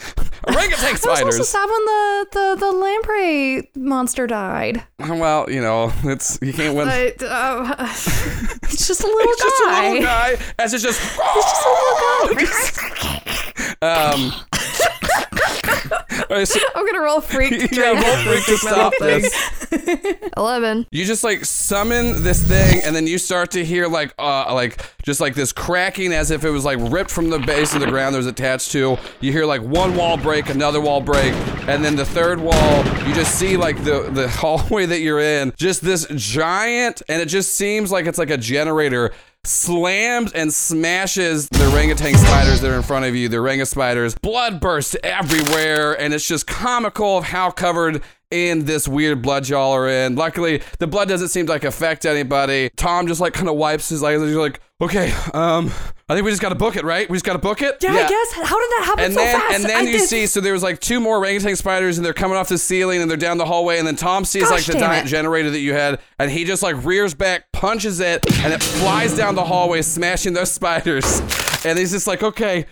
orangutan 0.46 0.84
I 0.88 0.92
was 0.92 1.04
also 1.04 1.14
spiders. 1.16 1.48
sad 1.48 1.64
when 1.68 1.84
the, 1.84 2.26
the, 2.30 2.56
the 2.60 2.72
lamprey 2.72 3.70
monster 3.74 4.28
died. 4.28 4.84
Well, 5.00 5.50
you 5.50 5.60
know 5.60 5.92
it's 6.04 6.38
you 6.40 6.52
can't 6.52 6.76
win. 6.76 6.86
I, 6.88 7.12
uh, 7.20 7.74
It's 8.74 8.86
just 8.88 9.02
a 9.02 9.06
little 9.06 9.20
It's 9.32 9.42
just 9.42 9.62
a 9.62 9.66
little 9.82 10.02
guy. 10.02 10.36
As 10.60 10.74
it's 10.74 10.82
just. 10.84 11.00
It's 11.00 11.50
just 11.50 11.66
a 11.66 12.26
little 12.28 12.46
guy. 12.46 13.40
Um. 13.84 14.32
alright, 16.30 16.48
so- 16.48 16.60
I'm 16.74 16.86
gonna 16.86 17.00
roll 17.00 17.20
freak. 17.20 17.70
yeah, 17.72 17.92
roll 17.92 18.16
freak 18.24 18.44
to 18.46 18.56
stop 18.56 18.92
this. 19.00 20.30
Eleven. 20.36 20.86
You 20.90 21.04
just 21.04 21.24
like 21.24 21.44
summon 21.44 22.22
this 22.22 22.42
thing, 22.42 22.80
and 22.84 22.94
then 22.94 23.06
you 23.06 23.18
start 23.18 23.50
to 23.52 23.64
hear 23.64 23.86
like 23.88 24.14
uh 24.18 24.52
like 24.54 24.84
just 25.02 25.20
like 25.20 25.34
this 25.34 25.52
cracking 25.52 26.12
as 26.12 26.30
if 26.30 26.44
it 26.44 26.50
was 26.50 26.64
like 26.64 26.78
ripped 26.80 27.10
from 27.10 27.30
the 27.30 27.38
base 27.38 27.74
of 27.74 27.80
the 27.80 27.86
ground. 27.86 28.14
There's 28.14 28.26
attached 28.26 28.72
to. 28.72 28.96
You 29.20 29.32
hear 29.32 29.44
like 29.46 29.62
one 29.62 29.96
wall 29.96 30.16
break, 30.16 30.48
another 30.48 30.80
wall 30.80 31.00
break, 31.00 31.34
and 31.68 31.84
then 31.84 31.96
the 31.96 32.04
third 32.06 32.40
wall. 32.40 32.84
You 33.06 33.14
just 33.14 33.34
see 33.38 33.56
like 33.56 33.82
the 33.84 34.08
the 34.10 34.28
hallway 34.28 34.86
that 34.86 35.00
you're 35.00 35.20
in, 35.20 35.52
just 35.56 35.82
this 35.82 36.06
giant, 36.14 37.02
and 37.08 37.20
it 37.20 37.26
just 37.26 37.54
seems 37.54 37.90
like 37.92 38.06
it's 38.06 38.18
like 38.18 38.30
a 38.30 38.38
generator 38.38 39.12
slams 39.46 40.32
and 40.32 40.52
smashes 40.52 41.48
the 41.48 41.70
orangutan 41.70 42.14
spiders 42.14 42.60
that 42.60 42.70
are 42.70 42.76
in 42.76 42.82
front 42.82 43.04
of 43.04 43.14
you, 43.14 43.28
the 43.28 43.36
oranga 43.36 43.66
spiders. 43.66 44.14
Blood 44.16 44.60
bursts 44.60 44.96
everywhere, 45.02 45.98
and 46.00 46.14
it's 46.14 46.26
just 46.26 46.46
comical 46.46 47.18
of 47.18 47.24
how 47.24 47.50
covered 47.50 48.02
in 48.34 48.64
this 48.64 48.86
weird 48.88 49.22
blood 49.22 49.48
y'all 49.48 49.72
are 49.72 49.88
in. 49.88 50.16
Luckily, 50.16 50.60
the 50.78 50.86
blood 50.86 51.08
doesn't 51.08 51.28
seem 51.28 51.46
to 51.46 51.52
like 51.52 51.64
affect 51.64 52.04
anybody. 52.04 52.70
Tom 52.76 53.06
just 53.06 53.20
like 53.20 53.32
kind 53.32 53.48
of 53.48 53.54
wipes 53.56 53.88
his 53.88 54.02
eyes. 54.02 54.20
He's 54.20 54.34
like, 54.34 54.60
okay, 54.80 55.12
um, 55.32 55.70
I 56.08 56.14
think 56.14 56.24
we 56.24 56.30
just 56.32 56.42
got 56.42 56.48
to 56.50 56.54
book 56.54 56.76
it, 56.76 56.84
right? 56.84 57.08
We 57.08 57.14
just 57.14 57.24
got 57.24 57.34
to 57.34 57.38
book 57.38 57.62
it. 57.62 57.76
Yeah, 57.80 57.92
I 57.92 58.08
guess. 58.08 58.32
How 58.32 58.58
did 58.60 58.70
that 58.70 58.82
happen 58.86 59.04
And 59.04 59.14
so 59.14 59.20
then, 59.20 59.40
fast? 59.40 59.54
and 59.54 59.64
then 59.64 59.76
I 59.76 59.80
you 59.90 59.98
did- 59.98 60.08
see, 60.08 60.26
so 60.26 60.40
there 60.40 60.52
was 60.52 60.62
like 60.62 60.80
two 60.80 61.00
more 61.00 61.16
orangutan 61.18 61.56
spiders, 61.56 61.96
and 61.96 62.04
they're 62.04 62.12
coming 62.12 62.36
off 62.36 62.48
the 62.48 62.58
ceiling, 62.58 63.00
and 63.00 63.08
they're 63.10 63.16
down 63.16 63.38
the 63.38 63.44
hallway, 63.46 63.78
and 63.78 63.86
then 63.86 63.96
Tom 63.96 64.24
sees 64.24 64.42
Gosh 64.42 64.50
like 64.50 64.64
the 64.66 64.78
giant 64.78 65.06
it. 65.06 65.10
generator 65.10 65.50
that 65.50 65.60
you 65.60 65.72
had, 65.72 66.00
and 66.18 66.30
he 66.30 66.44
just 66.44 66.62
like 66.62 66.84
rears 66.84 67.14
back, 67.14 67.50
punches 67.52 68.00
it, 68.00 68.26
and 68.44 68.52
it 68.52 68.62
flies 68.62 69.16
down 69.16 69.34
the 69.36 69.44
hallway, 69.44 69.80
smashing 69.80 70.32
those 70.34 70.50
spiders. 70.52 71.22
And 71.64 71.78
he's 71.78 71.92
just 71.92 72.06
like, 72.06 72.22
okay, 72.22 72.66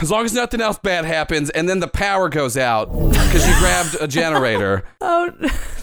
as 0.00 0.10
long 0.10 0.24
as 0.24 0.32
nothing 0.32 0.60
else 0.60 0.78
bad 0.78 1.04
happens, 1.04 1.50
and 1.50 1.68
then 1.68 1.80
the 1.80 1.88
power 1.88 2.28
goes 2.28 2.56
out 2.56 2.86
because 2.86 3.46
you 3.46 3.54
grabbed 3.58 3.96
a 4.00 4.06
generator. 4.08 4.84
Oh, 5.00 5.30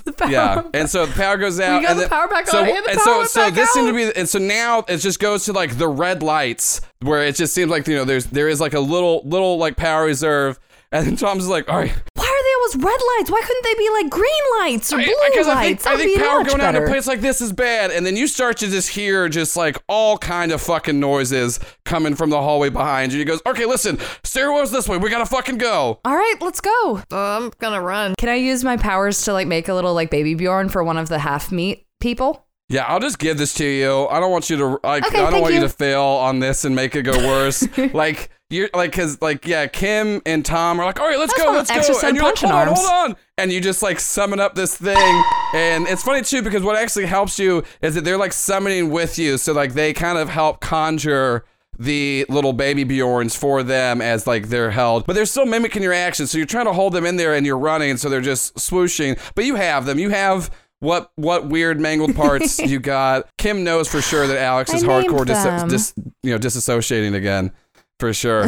the 0.04 0.12
power. 0.14 0.30
Yeah, 0.30 0.64
and 0.74 0.90
so 0.90 1.06
the 1.06 1.14
power 1.14 1.38
goes 1.38 1.60
out. 1.60 1.82
got 1.82 1.92
and 1.92 1.98
the 2.00 2.02
then- 2.04 2.10
power 2.10 2.28
back 2.28 2.48
so, 2.48 2.60
on, 2.62 2.68
and 2.70 2.86
the 2.86 2.92
and 2.92 3.00
so, 3.00 3.24
so 3.26 3.50
this 3.50 3.70
seemed 3.72 3.88
to 3.88 3.94
be, 3.94 4.16
and 4.16 4.30
so 4.30 4.38
now 4.40 4.84
it 4.88 4.98
just 4.98 5.20
goes 5.20 5.46
to 5.46 5.54
like 5.54 5.78
the 5.78 5.88
red 5.88 6.22
lights, 6.22 6.82
where 7.02 7.24
it 7.24 7.36
just 7.36 7.54
seems 7.56 7.72
like 7.72 7.88
you 7.88 7.96
know 7.96 8.06
there's 8.06 8.26
there 8.28 8.48
is 8.48 8.62
like 8.62 8.74
a 8.74 8.80
little 8.80 9.22
little 9.26 9.58
like 9.58 9.78
power 9.78 10.06
reserve, 10.06 10.60
and 10.92 11.08
then 11.08 11.16
Tom's 11.16 11.48
like, 11.48 11.68
all 11.70 11.80
right, 11.80 11.94
Why 12.74 12.82
are 12.82 12.84
they 12.84 12.86
always 12.86 13.00
red 13.00 13.00
lights? 13.18 13.32
Why 13.32 13.42
couldn't 13.46 13.64
they 13.64 13.76
be 13.76 13.90
like 13.92 14.10
green 14.10 14.44
lights 14.60 14.92
or 14.94 14.98
blue 14.98 15.16
because 15.32 15.48
I 15.48 15.54
lights? 15.56 15.84
think 15.84 15.88
I 15.88 15.98
That'd 15.98 16.06
think 16.06 16.20
be 16.20 16.26
power 16.26 16.40
much 16.40 16.48
going 16.48 16.62
out 16.62 16.76
in 16.76 16.84
a 16.84 16.88
place 16.88 17.08
like 17.08 17.22
this 17.22 17.42
is 17.42 17.54
bad, 17.54 17.92
and 17.92 18.06
then 18.06 18.16
you 18.16 18.28
start 18.28 18.58
to 18.58 18.68
just 18.68 18.90
hear 18.90 19.30
just 19.30 19.56
like 19.56 19.78
all 19.88 20.18
kind 20.18 20.52
of 20.52 20.62
fucking 20.62 21.00
noises 21.00 21.60
coming 21.84 22.16
from 22.16 22.30
the 22.30 22.42
hallway 22.42 22.70
behind 22.70 23.14
you. 23.14 23.20
He 23.20 23.26
goes, 23.26 23.42
okay, 23.46 23.66
listen, 23.66 23.98
stairwell's 24.24 24.72
this 24.72 24.88
way, 24.88 24.98
we 24.98 25.10
gotta 25.10 25.26
fucking 25.26 25.58
go. 25.58 26.00
All 26.06 26.16
right, 26.16 26.36
let's 26.42 26.62
go. 26.62 27.02
Uh, 27.12 27.38
I'm 27.38 27.52
gonna 27.60 27.82
run. 27.82 28.16
Can 28.18 28.30
I 28.30 28.36
use 28.36 28.64
my 28.64 28.78
powers 28.78 29.22
to 29.24 29.34
like 29.34 29.48
make 29.48 29.68
a 29.68 29.74
little 29.74 29.94
like 29.94 30.10
baby 30.10 30.34
Bjorn 30.36 30.70
for 30.70 30.84
one 30.84 30.98
of 30.98 31.10
the 31.10 31.20
half 31.20 31.52
meat 31.52 31.86
people? 32.00 32.46
Yeah, 32.68 32.86
I'll 32.86 33.00
just 33.00 33.20
give 33.20 33.38
this 33.38 33.54
to 33.56 33.66
you. 33.66 34.08
I 34.08 34.20
don't 34.20 34.32
want 34.32 34.50
you 34.50 34.58
to 34.58 34.80
like. 34.84 35.06
Okay, 35.06 35.22
I 35.22 35.30
don't 35.30 35.42
want 35.42 35.54
you. 35.54 35.62
you. 35.62 35.68
to 35.68 35.74
fail 35.74 36.02
on 36.02 36.40
this 36.40 36.66
and 36.66 36.76
make 36.76 36.96
it 36.96 37.04
go 37.04 37.16
worse. 37.16 37.68
like 37.94 38.32
you're 38.50 38.70
like, 38.74 38.92
cause 38.92 39.22
like 39.22 39.48
yeah, 39.48 39.68
Kim 39.68 40.22
and 40.26 40.46
Tom 40.46 40.80
are 40.80 40.86
like, 40.86 41.00
all 41.00 41.08
right, 41.08 41.18
let's 41.18 41.34
That's 41.34 41.44
go, 41.44 41.52
let's 41.52 41.70
go, 41.90 42.08
and 42.08 42.16
you're 42.16 42.26
like, 42.26 42.38
hold 42.38 42.52
on, 42.52 42.68
arms. 42.68 42.80
hold 42.80 43.10
on, 43.12 43.16
and 43.38 43.52
you 43.52 43.60
just 43.60 43.82
like 43.82 44.00
summon 44.00 44.40
up 44.40 44.54
this 44.56 44.78
thing, 44.78 45.24
and 45.54 45.88
it's 45.88 46.04
funny 46.04 46.22
too 46.22 46.42
because 46.42 46.62
what 46.62 46.76
actually 46.76 47.08
helps 47.08 47.40
you 47.40 47.64
is 47.82 47.96
that 47.96 48.04
they're 48.04 48.18
like 48.18 48.34
summoning 48.34 48.92
with 48.92 49.18
you, 49.18 49.38
so 49.38 49.52
like 49.54 49.74
they 49.74 49.94
kind 49.94 50.18
of 50.18 50.30
help 50.30 50.60
conjure 50.62 51.44
the 51.80 52.26
little 52.30 52.54
baby 52.54 52.86
Bjorns 52.86 53.36
for 53.36 53.64
them 53.64 54.02
as 54.02 54.28
like 54.28 54.50
they're 54.50 54.72
held, 54.72 55.06
but 55.08 55.14
they're 55.14 55.26
still 55.26 55.46
mimicking 55.46 55.82
your 55.82 55.94
actions. 55.94 56.32
So 56.32 56.38
you're 56.38 56.48
trying 56.48 56.66
to 56.66 56.74
hold 56.74 56.94
them 56.94 57.06
in 57.06 57.16
there 57.16 57.34
and 57.34 57.46
you're 57.46 57.58
running, 57.58 57.98
so 57.98 58.10
they're 58.10 58.22
just 58.22 58.56
swooshing. 58.56 59.20
But 59.34 59.46
you 59.46 59.56
have 59.56 59.86
them. 59.86 59.98
You 59.98 60.12
have 60.12 60.52
what 60.80 61.12
what 61.16 61.48
weird 61.48 61.80
mangled 61.80 62.16
parts 62.16 62.60
you 62.60 62.80
got. 62.80 63.28
Kim 63.40 63.64
knows 63.64 63.90
for 63.90 64.02
sure 64.02 64.28
that 64.28 64.38
Alex 64.38 64.72
is 64.72 64.84
hardcore 64.84 65.26
dis- 65.26 65.94
dis- 65.96 66.06
you 66.22 66.32
know 66.32 66.38
disassociating 66.38 67.16
again 67.16 67.52
for 68.00 68.14
sure. 68.14 68.44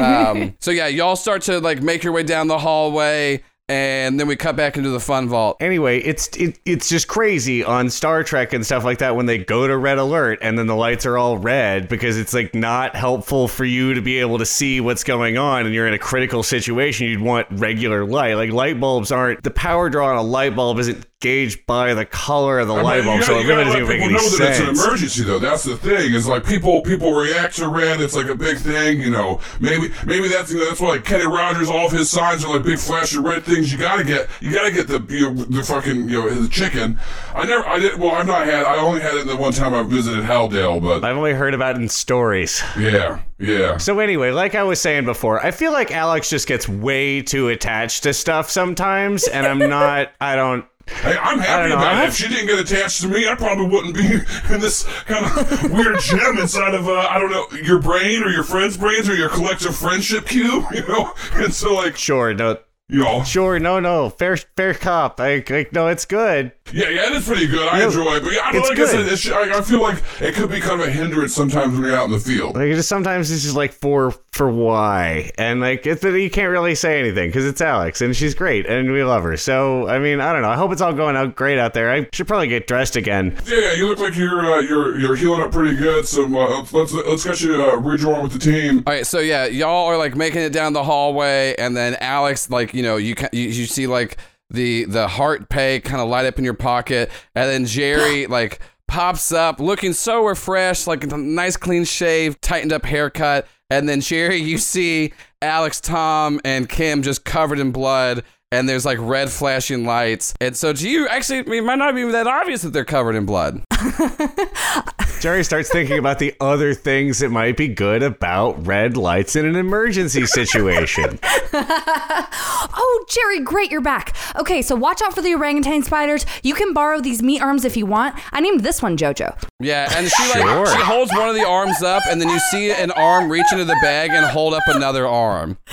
um, 0.00 0.54
so 0.60 0.70
yeah, 0.70 0.86
y'all 0.86 1.16
start 1.16 1.42
to 1.42 1.60
like 1.60 1.82
make 1.82 2.04
your 2.04 2.12
way 2.12 2.22
down 2.22 2.48
the 2.48 2.58
hallway, 2.58 3.42
and 3.68 4.18
then 4.20 4.26
we 4.26 4.36
cut 4.36 4.56
back 4.56 4.76
into 4.76 4.90
the 4.90 5.00
fun 5.00 5.28
vault. 5.28 5.56
Anyway, 5.60 5.98
it's 6.00 6.28
it, 6.36 6.58
it's 6.64 6.88
just 6.88 7.08
crazy 7.08 7.64
on 7.64 7.88
Star 7.90 8.22
Trek 8.24 8.52
and 8.52 8.66
stuff 8.66 8.84
like 8.84 8.98
that 8.98 9.16
when 9.16 9.26
they 9.26 9.38
go 9.38 9.66
to 9.66 9.76
red 9.76 9.98
alert 9.98 10.40
and 10.42 10.58
then 10.58 10.66
the 10.66 10.76
lights 10.76 11.06
are 11.06 11.16
all 11.16 11.38
red 11.38 11.88
because 11.88 12.18
it's 12.18 12.34
like 12.34 12.54
not 12.54 12.94
helpful 12.94 13.48
for 13.48 13.64
you 13.64 13.94
to 13.94 14.02
be 14.02 14.18
able 14.18 14.38
to 14.38 14.46
see 14.46 14.80
what's 14.80 15.04
going 15.04 15.38
on 15.38 15.64
and 15.64 15.74
you're 15.74 15.86
in 15.86 15.94
a 15.94 15.98
critical 15.98 16.42
situation. 16.42 17.06
You'd 17.06 17.20
want 17.22 17.46
regular 17.50 18.04
light. 18.04 18.34
Like 18.34 18.50
light 18.50 18.78
bulbs 18.78 19.10
aren't 19.12 19.42
the 19.42 19.50
power 19.50 19.88
draw 19.88 20.08
on 20.08 20.16
a 20.16 20.22
light 20.22 20.54
bulb 20.54 20.78
isn't 20.78 21.06
gauge 21.22 21.64
by 21.66 21.94
the 21.94 22.04
color 22.04 22.58
of 22.58 22.68
the 22.68 22.74
I 22.74 22.82
light 22.82 22.96
mean, 22.98 23.04
bulb, 23.06 23.16
you 23.20 23.22
so 23.24 23.32
gotta- 23.32 23.40
it 23.40 23.42
you 23.44 23.48
really 23.48 23.64
gotta 23.64 23.78
doesn't 23.80 23.88
make 23.88 24.00
people 24.02 24.18
any 24.18 24.30
know 24.30 24.38
that 24.38 24.50
it's 24.50 24.60
an 24.60 24.68
emergency, 24.88 25.22
though. 25.24 25.38
That's 25.38 25.62
the 25.62 25.76
thing. 25.78 26.12
Is 26.12 26.28
like 26.28 26.44
people 26.44 26.82
people 26.82 27.14
react 27.14 27.56
to 27.56 27.68
red. 27.68 28.00
It's 28.02 28.14
like 28.14 28.26
a 28.28 28.34
big 28.34 28.58
thing, 28.58 29.00
you 29.00 29.10
know. 29.10 29.40
Maybe 29.60 29.88
maybe 30.04 30.28
that's 30.28 30.52
you 30.52 30.58
know, 30.58 30.66
that's 30.66 30.80
why 30.80 30.88
like 30.90 31.04
Kenny 31.06 31.26
Rogers, 31.26 31.70
all 31.70 31.86
of 31.86 31.92
his 31.92 32.10
signs 32.10 32.44
are 32.44 32.54
like 32.54 32.64
big 32.64 32.78
flashing 32.78 33.22
red 33.22 33.44
things. 33.44 33.72
You 33.72 33.78
gotta 33.78 34.04
get 34.04 34.28
you 34.40 34.52
gotta 34.52 34.70
get 34.72 34.88
the 34.88 35.02
you 35.08 35.30
know, 35.32 35.44
the 35.44 35.62
fucking 35.62 36.08
you 36.10 36.20
know 36.20 36.28
the 36.28 36.48
chicken. 36.48 37.00
I 37.34 37.46
never 37.46 37.66
I 37.66 37.78
did 37.78 37.98
well. 37.98 38.10
I've 38.12 38.26
not 38.26 38.44
had. 38.44 38.64
I 38.66 38.76
only 38.76 39.00
had 39.00 39.14
it 39.14 39.26
the 39.26 39.36
one 39.36 39.52
time 39.52 39.72
I 39.72 39.82
visited 39.84 40.24
Halldale, 40.24 40.82
but 40.82 41.04
I've 41.04 41.16
only 41.16 41.32
heard 41.32 41.54
about 41.54 41.76
it 41.76 41.82
in 41.82 41.88
stories. 41.88 42.62
yeah, 42.78 43.20
yeah. 43.38 43.76
So 43.78 43.98
anyway, 44.00 44.32
like 44.32 44.54
I 44.54 44.64
was 44.64 44.80
saying 44.80 45.04
before, 45.04 45.44
I 45.44 45.50
feel 45.52 45.72
like 45.72 45.90
Alex 45.92 46.28
just 46.28 46.48
gets 46.48 46.68
way 46.68 47.22
too 47.22 47.48
attached 47.48 48.02
to 48.02 48.12
stuff 48.12 48.50
sometimes, 48.50 49.28
and 49.28 49.46
I'm 49.46 49.58
not. 49.58 50.10
I 50.20 50.34
don't. 50.36 50.64
Hey, 51.00 51.16
I'm 51.16 51.38
happy 51.38 51.70
know. 51.70 51.76
about 51.76 52.04
it. 52.04 52.08
If 52.08 52.16
she 52.16 52.28
didn't 52.28 52.46
get 52.46 52.58
attached 52.58 53.00
to 53.02 53.08
me, 53.08 53.26
I 53.28 53.34
probably 53.34 53.66
wouldn't 53.66 53.94
be 53.94 54.06
in 54.54 54.60
this 54.60 54.84
kind 55.04 55.24
of 55.24 55.70
weird 55.70 55.98
gem 56.00 56.38
inside 56.38 56.74
of, 56.74 56.88
uh, 56.88 57.06
I 57.10 57.18
don't 57.18 57.30
know, 57.30 57.46
your 57.58 57.78
brain 57.78 58.22
or 58.22 58.28
your 58.30 58.44
friend's 58.44 58.76
brains 58.76 59.08
or 59.08 59.14
your 59.14 59.28
collective 59.28 59.74
friendship 59.76 60.26
cube, 60.26 60.64
you 60.72 60.86
know? 60.86 61.12
And 61.34 61.52
so, 61.52 61.74
like, 61.74 61.96
Sure, 61.96 62.34
no, 62.34 62.58
you 62.92 63.24
sure, 63.24 63.58
no, 63.58 63.80
no, 63.80 64.10
fair, 64.10 64.36
fair 64.36 64.74
cop. 64.74 65.18
Like, 65.18 65.50
I 65.50 65.66
no, 65.72 65.88
it's 65.88 66.04
good. 66.04 66.52
yeah, 66.72 66.88
yeah, 66.88 67.06
it 67.06 67.12
is 67.12 67.26
pretty 67.26 67.46
good. 67.46 67.66
I 67.68 67.78
Yeah, 67.78 67.86
enjoy 67.86 68.16
it. 68.16 68.22
But 68.22 68.32
yeah, 68.32 68.40
I, 68.44 68.50
it's 68.54 68.68
like 68.68 68.78
I 68.78 68.86
said, 68.86 69.04
good. 69.04 69.12
it's, 69.12 69.30
I, 69.30 69.58
I 69.58 69.60
feel 69.62 69.80
like 69.80 70.02
it 70.20 70.34
could 70.34 70.50
be 70.50 70.60
kind 70.60 70.80
of 70.80 70.86
a 70.86 70.90
hindrance 70.90 71.34
sometimes 71.34 71.74
when 71.74 71.84
you're 71.84 71.96
out 71.96 72.04
in 72.06 72.10
the 72.12 72.20
field. 72.20 72.54
Like 72.54 72.68
just 72.74 72.88
sometimes 72.88 73.30
it's 73.30 73.42
just 73.42 73.56
like 73.56 73.72
for 73.72 74.12
for 74.32 74.50
why, 74.50 75.30
and 75.38 75.60
like 75.60 75.86
it's 75.86 76.02
that 76.02 76.18
you 76.18 76.30
can't 76.30 76.50
really 76.50 76.74
say 76.74 76.98
anything 77.00 77.28
because 77.28 77.44
it's 77.46 77.60
Alex 77.60 78.00
and 78.00 78.14
she's 78.16 78.34
great 78.34 78.66
and 78.66 78.90
we 78.92 79.02
love 79.04 79.22
her. 79.22 79.36
So 79.36 79.88
I 79.88 79.98
mean, 79.98 80.20
I 80.20 80.32
don't 80.32 80.42
know. 80.42 80.50
I 80.50 80.56
hope 80.56 80.72
it's 80.72 80.80
all 80.82 80.92
going 80.92 81.16
out 81.16 81.34
great 81.34 81.58
out 81.58 81.74
there. 81.74 81.90
I 81.90 82.06
should 82.12 82.26
probably 82.28 82.48
get 82.48 82.66
dressed 82.66 82.96
again. 82.96 83.36
Yeah, 83.46 83.58
yeah, 83.58 83.72
you 83.72 83.88
look 83.88 83.98
like 83.98 84.16
you're 84.16 84.40
uh, 84.52 84.60
you're 84.60 84.98
you're 84.98 85.16
healing 85.16 85.40
up 85.42 85.52
pretty 85.52 85.76
good. 85.76 86.06
So 86.06 86.24
uh, 86.24 86.64
let's 86.72 86.92
let's 86.92 87.24
get 87.24 87.40
you 87.40 87.62
uh, 87.62 87.76
rejoin 87.76 88.22
with 88.22 88.32
the 88.32 88.38
team. 88.38 88.82
All 88.86 88.92
right, 88.92 89.06
so 89.06 89.18
yeah, 89.18 89.46
y'all 89.46 89.86
are 89.86 89.96
like 89.98 90.14
making 90.14 90.42
it 90.42 90.52
down 90.52 90.72
the 90.72 90.84
hallway, 90.84 91.54
and 91.58 91.76
then 91.76 91.96
Alex, 92.00 92.50
like 92.50 92.74
you 92.74 92.81
know, 92.82 92.96
you 92.96 93.14
you, 93.32 93.42
you 93.42 93.66
see 93.66 93.86
like 93.86 94.16
the 94.50 94.84
the 94.84 95.08
heart 95.08 95.48
pay 95.48 95.80
kind 95.80 96.00
of 96.00 96.08
light 96.08 96.26
up 96.26 96.38
in 96.38 96.44
your 96.44 96.54
pocket, 96.54 97.10
and 97.34 97.48
then 97.48 97.66
Jerry 97.66 98.26
like 98.28 98.60
pops 98.88 99.32
up 99.32 99.58
looking 99.60 99.92
so 99.92 100.24
refreshed, 100.26 100.86
like 100.86 101.04
a 101.04 101.16
nice 101.16 101.56
clean 101.56 101.84
shave, 101.84 102.40
tightened 102.40 102.72
up 102.72 102.84
haircut, 102.84 103.46
and 103.70 103.88
then 103.88 104.00
Jerry, 104.00 104.36
you 104.36 104.58
see 104.58 105.12
Alex, 105.40 105.80
Tom, 105.80 106.40
and 106.44 106.68
Kim 106.68 107.02
just 107.02 107.24
covered 107.24 107.58
in 107.58 107.72
blood. 107.72 108.22
And 108.52 108.68
there's 108.68 108.84
like 108.84 108.98
red 109.00 109.30
flashing 109.30 109.84
lights. 109.84 110.34
And 110.40 110.54
so 110.56 110.72
to 110.72 110.88
you, 110.88 111.08
actually, 111.08 111.38
it 111.38 111.64
might 111.64 111.76
not 111.78 111.94
be 111.94 112.04
that 112.04 112.26
obvious 112.26 112.62
that 112.62 112.72
they're 112.74 112.84
covered 112.84 113.16
in 113.16 113.24
blood. 113.26 113.62
Jerry 115.20 115.42
starts 115.44 115.70
thinking 115.70 115.98
about 115.98 116.18
the 116.18 116.34
other 116.40 116.74
things 116.74 117.20
that 117.20 117.30
might 117.30 117.56
be 117.56 117.68
good 117.68 118.02
about 118.02 118.66
red 118.66 118.96
lights 118.96 119.36
in 119.36 119.46
an 119.46 119.56
emergency 119.56 120.26
situation. 120.26 121.18
Oh, 121.54 123.04
Jerry, 123.08 123.40
great, 123.40 123.70
you're 123.70 123.80
back. 123.80 124.14
Okay, 124.36 124.62
so 124.62 124.74
watch 124.74 125.00
out 125.02 125.14
for 125.14 125.22
the 125.22 125.34
orangutan 125.34 125.82
spiders. 125.82 126.26
You 126.42 126.54
can 126.54 126.72
borrow 126.74 127.00
these 127.00 127.22
meat 127.22 127.40
arms 127.40 127.64
if 127.64 127.76
you 127.76 127.86
want. 127.86 128.16
I 128.32 128.40
named 128.40 128.60
this 128.60 128.82
one 128.82 128.96
JoJo. 128.96 129.40
Yeah, 129.60 129.92
and 129.96 130.08
she 130.10 130.22
like 130.30 130.42
Sure. 130.42 130.66
she 130.66 130.82
holds 130.82 131.12
one 131.12 131.28
of 131.28 131.34
the 131.34 131.46
arms 131.46 131.82
up, 131.82 132.02
and 132.08 132.20
then 132.20 132.28
you 132.28 132.38
see 132.50 132.70
an 132.72 132.90
arm 132.90 133.30
reach 133.30 133.46
into 133.52 133.64
the 133.64 133.78
bag 133.80 134.10
and 134.10 134.26
hold 134.26 134.54
up 134.54 134.62
another 134.66 135.06
arm. 135.06 135.56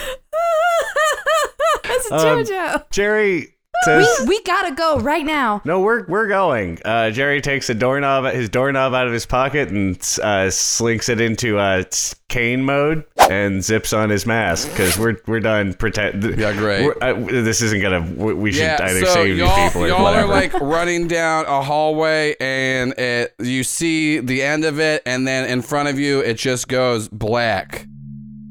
That's 1.89 2.11
Um, 2.11 2.19
JoJo. 2.43 2.89
Jerry 2.91 3.55
says. 3.85 4.25
we 4.27 4.41
gotta 4.43 4.75
go 4.75 4.99
right 4.99 5.25
now. 5.25 5.61
No, 5.63 5.79
we're 5.79 6.05
we're 6.07 6.27
going. 6.27 6.79
Uh, 6.83 7.11
Jerry 7.11 7.39
takes 7.41 7.69
a 7.69 7.73
doorknob, 7.73 8.25
his 8.33 8.49
doorknob 8.49 8.93
out 8.93 9.07
of 9.07 9.13
his 9.13 9.25
pocket, 9.25 9.69
and 9.69 9.95
uh, 10.21 10.49
slinks 10.49 11.07
it 11.07 11.21
into 11.21 11.57
uh, 11.57 11.83
cane 12.27 12.61
mode 12.63 13.05
and 13.29 13.63
zips 13.63 13.93
on 13.93 14.09
his 14.09 14.25
mask 14.25 14.69
because 14.71 14.97
we're 14.97 15.17
we're 15.27 15.39
done. 15.39 15.73
Pretend. 15.75 16.23
Yeah, 16.37 16.51
great. 16.53 16.83
we're- 16.85 16.95
Uh, 17.01 17.13
this 17.43 17.61
isn't 17.61 17.81
gonna. 17.81 18.01
We 18.01 18.33
we 18.33 18.51
should 18.51 18.63
Yeah, 18.63 18.79
either 18.81 19.05
so 19.05 19.13
save 19.13 19.27
these 19.37 19.37
y'all, 19.39 19.67
people 19.67 19.83
or 19.83 19.87
y'all 19.87 20.03
whatever. 20.03 20.25
are 20.25 20.35
like 20.35 20.53
running 20.59 21.07
down 21.07 21.45
a 21.45 21.61
hallway, 21.61 22.35
and 22.41 22.93
it 22.99 23.33
you 23.39 23.63
see 23.63 24.19
the 24.19 24.41
end 24.43 24.65
of 24.65 24.79
it, 24.81 25.03
and 25.05 25.25
then 25.25 25.49
in 25.49 25.61
front 25.61 25.87
of 25.87 25.97
you, 25.97 26.19
it 26.19 26.33
just 26.33 26.67
goes 26.67 27.07
black. 27.07 27.85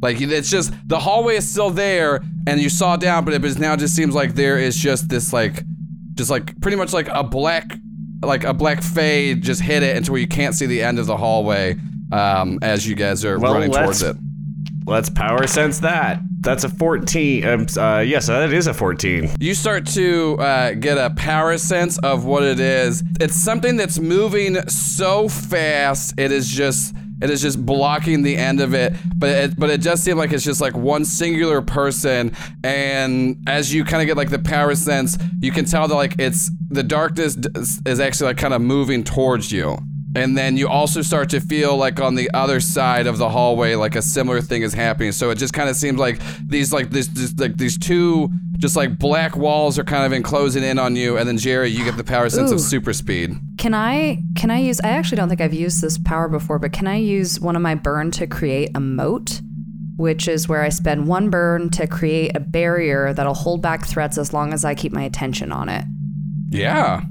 Like 0.00 0.20
it's 0.20 0.50
just 0.50 0.72
the 0.86 0.98
hallway 0.98 1.36
is 1.36 1.48
still 1.48 1.70
there, 1.70 2.20
and 2.46 2.60
you 2.60 2.68
saw 2.68 2.96
down, 2.96 3.24
but 3.24 3.34
it 3.34 3.42
but 3.42 3.58
now 3.58 3.76
just 3.76 3.96
seems 3.96 4.14
like 4.14 4.34
there 4.34 4.58
is 4.58 4.76
just 4.76 5.08
this 5.08 5.32
like, 5.32 5.64
just 6.14 6.30
like 6.30 6.60
pretty 6.60 6.76
much 6.76 6.92
like 6.92 7.08
a 7.08 7.24
black, 7.24 7.72
like 8.22 8.44
a 8.44 8.54
black 8.54 8.82
fade 8.82 9.42
just 9.42 9.60
hit 9.60 9.82
it 9.82 9.96
until 9.96 10.16
you 10.18 10.28
can't 10.28 10.54
see 10.54 10.66
the 10.66 10.82
end 10.82 10.98
of 10.98 11.06
the 11.06 11.16
hallway. 11.16 11.76
Um, 12.10 12.58
as 12.62 12.88
you 12.88 12.94
guys 12.94 13.22
are 13.24 13.38
Well, 13.38 13.52
running 13.52 13.70
towards 13.70 14.02
it. 14.02 14.16
Let's 14.86 15.10
power 15.10 15.46
sense 15.46 15.80
that. 15.80 16.20
That's 16.40 16.64
a 16.64 16.68
fourteen. 16.70 17.44
Um, 17.46 17.66
uh, 17.76 17.98
yes, 17.98 18.28
that 18.28 18.50
is 18.52 18.66
a 18.66 18.72
fourteen. 18.72 19.28
you 19.38 19.52
start 19.52 19.84
to 19.88 20.38
uh, 20.38 20.72
get 20.72 20.96
a 20.96 21.10
power 21.10 21.58
sense 21.58 21.98
of 21.98 22.24
what 22.24 22.44
it 22.44 22.60
is. 22.60 23.02
It's 23.20 23.34
something 23.34 23.76
that's 23.76 23.98
moving 23.98 24.56
so 24.68 25.28
fast. 25.28 26.14
It 26.16 26.32
is 26.32 26.48
just 26.48 26.94
it 27.20 27.30
is 27.30 27.42
just 27.42 27.64
blocking 27.64 28.22
the 28.22 28.36
end 28.36 28.60
of 28.60 28.74
it. 28.74 28.94
But 29.16 29.30
it 29.30 29.58
but 29.58 29.70
it 29.70 29.82
does 29.82 30.02
seem 30.02 30.16
like 30.16 30.32
it's 30.32 30.44
just 30.44 30.60
like 30.60 30.76
one 30.76 31.04
singular 31.04 31.62
person. 31.62 32.36
And 32.62 33.42
as 33.46 33.72
you 33.72 33.84
kind 33.84 34.02
of 34.02 34.06
get 34.06 34.16
like 34.16 34.30
the 34.30 34.38
power 34.38 34.74
sense, 34.74 35.18
you 35.40 35.52
can 35.52 35.64
tell 35.64 35.88
that 35.88 35.94
like 35.94 36.16
it's 36.18 36.50
the 36.68 36.82
darkness 36.82 37.36
is 37.86 38.00
actually 38.00 38.28
like 38.28 38.38
kind 38.38 38.54
of 38.54 38.60
moving 38.60 39.04
towards 39.04 39.50
you. 39.50 39.78
And 40.18 40.36
then 40.36 40.56
you 40.56 40.68
also 40.68 41.02
start 41.02 41.30
to 41.30 41.40
feel 41.40 41.76
like 41.76 42.00
on 42.00 42.14
the 42.14 42.30
other 42.34 42.60
side 42.60 43.06
of 43.06 43.18
the 43.18 43.28
hallway, 43.28 43.74
like 43.74 43.94
a 43.94 44.02
similar 44.02 44.40
thing 44.40 44.62
is 44.62 44.74
happening. 44.74 45.12
So 45.12 45.30
it 45.30 45.36
just 45.36 45.54
kind 45.54 45.68
of 45.68 45.76
seems 45.76 45.98
like 45.98 46.20
these, 46.46 46.72
like 46.72 46.90
this, 46.90 47.06
this, 47.08 47.38
like 47.38 47.56
these 47.56 47.78
two, 47.78 48.30
just 48.58 48.74
like 48.74 48.98
black 48.98 49.36
walls 49.36 49.78
are 49.78 49.84
kind 49.84 50.04
of 50.04 50.12
enclosing 50.12 50.64
in 50.64 50.78
on 50.78 50.96
you. 50.96 51.16
And 51.16 51.28
then 51.28 51.38
Jerry, 51.38 51.70
you 51.70 51.84
get 51.84 51.96
the 51.96 52.04
power 52.04 52.28
sense 52.28 52.50
of 52.50 52.60
super 52.60 52.92
speed. 52.92 53.36
Can 53.56 53.72
I 53.72 54.22
can 54.36 54.50
I 54.50 54.58
use 54.58 54.80
I 54.80 54.88
actually 54.88 55.16
don't 55.16 55.28
think 55.28 55.40
I've 55.40 55.54
used 55.54 55.80
this 55.80 55.98
power 55.98 56.28
before, 56.28 56.58
but 56.58 56.72
can 56.72 56.86
I 56.86 56.96
use 56.96 57.40
one 57.40 57.54
of 57.56 57.62
my 57.62 57.76
burn 57.76 58.10
to 58.12 58.26
create 58.26 58.70
a 58.74 58.80
moat? 58.80 59.40
Which 59.96 60.28
is 60.28 60.48
where 60.48 60.62
I 60.62 60.68
spend 60.68 61.08
one 61.08 61.30
burn 61.30 61.70
to 61.70 61.86
create 61.86 62.36
a 62.36 62.40
barrier 62.40 63.12
that'll 63.12 63.34
hold 63.34 63.62
back 63.62 63.86
threats 63.86 64.18
as 64.18 64.32
long 64.32 64.52
as 64.52 64.64
I 64.64 64.74
keep 64.74 64.92
my 64.92 65.02
attention 65.02 65.50
on 65.50 65.68
it. 65.68 65.84
Yeah. 66.50 67.02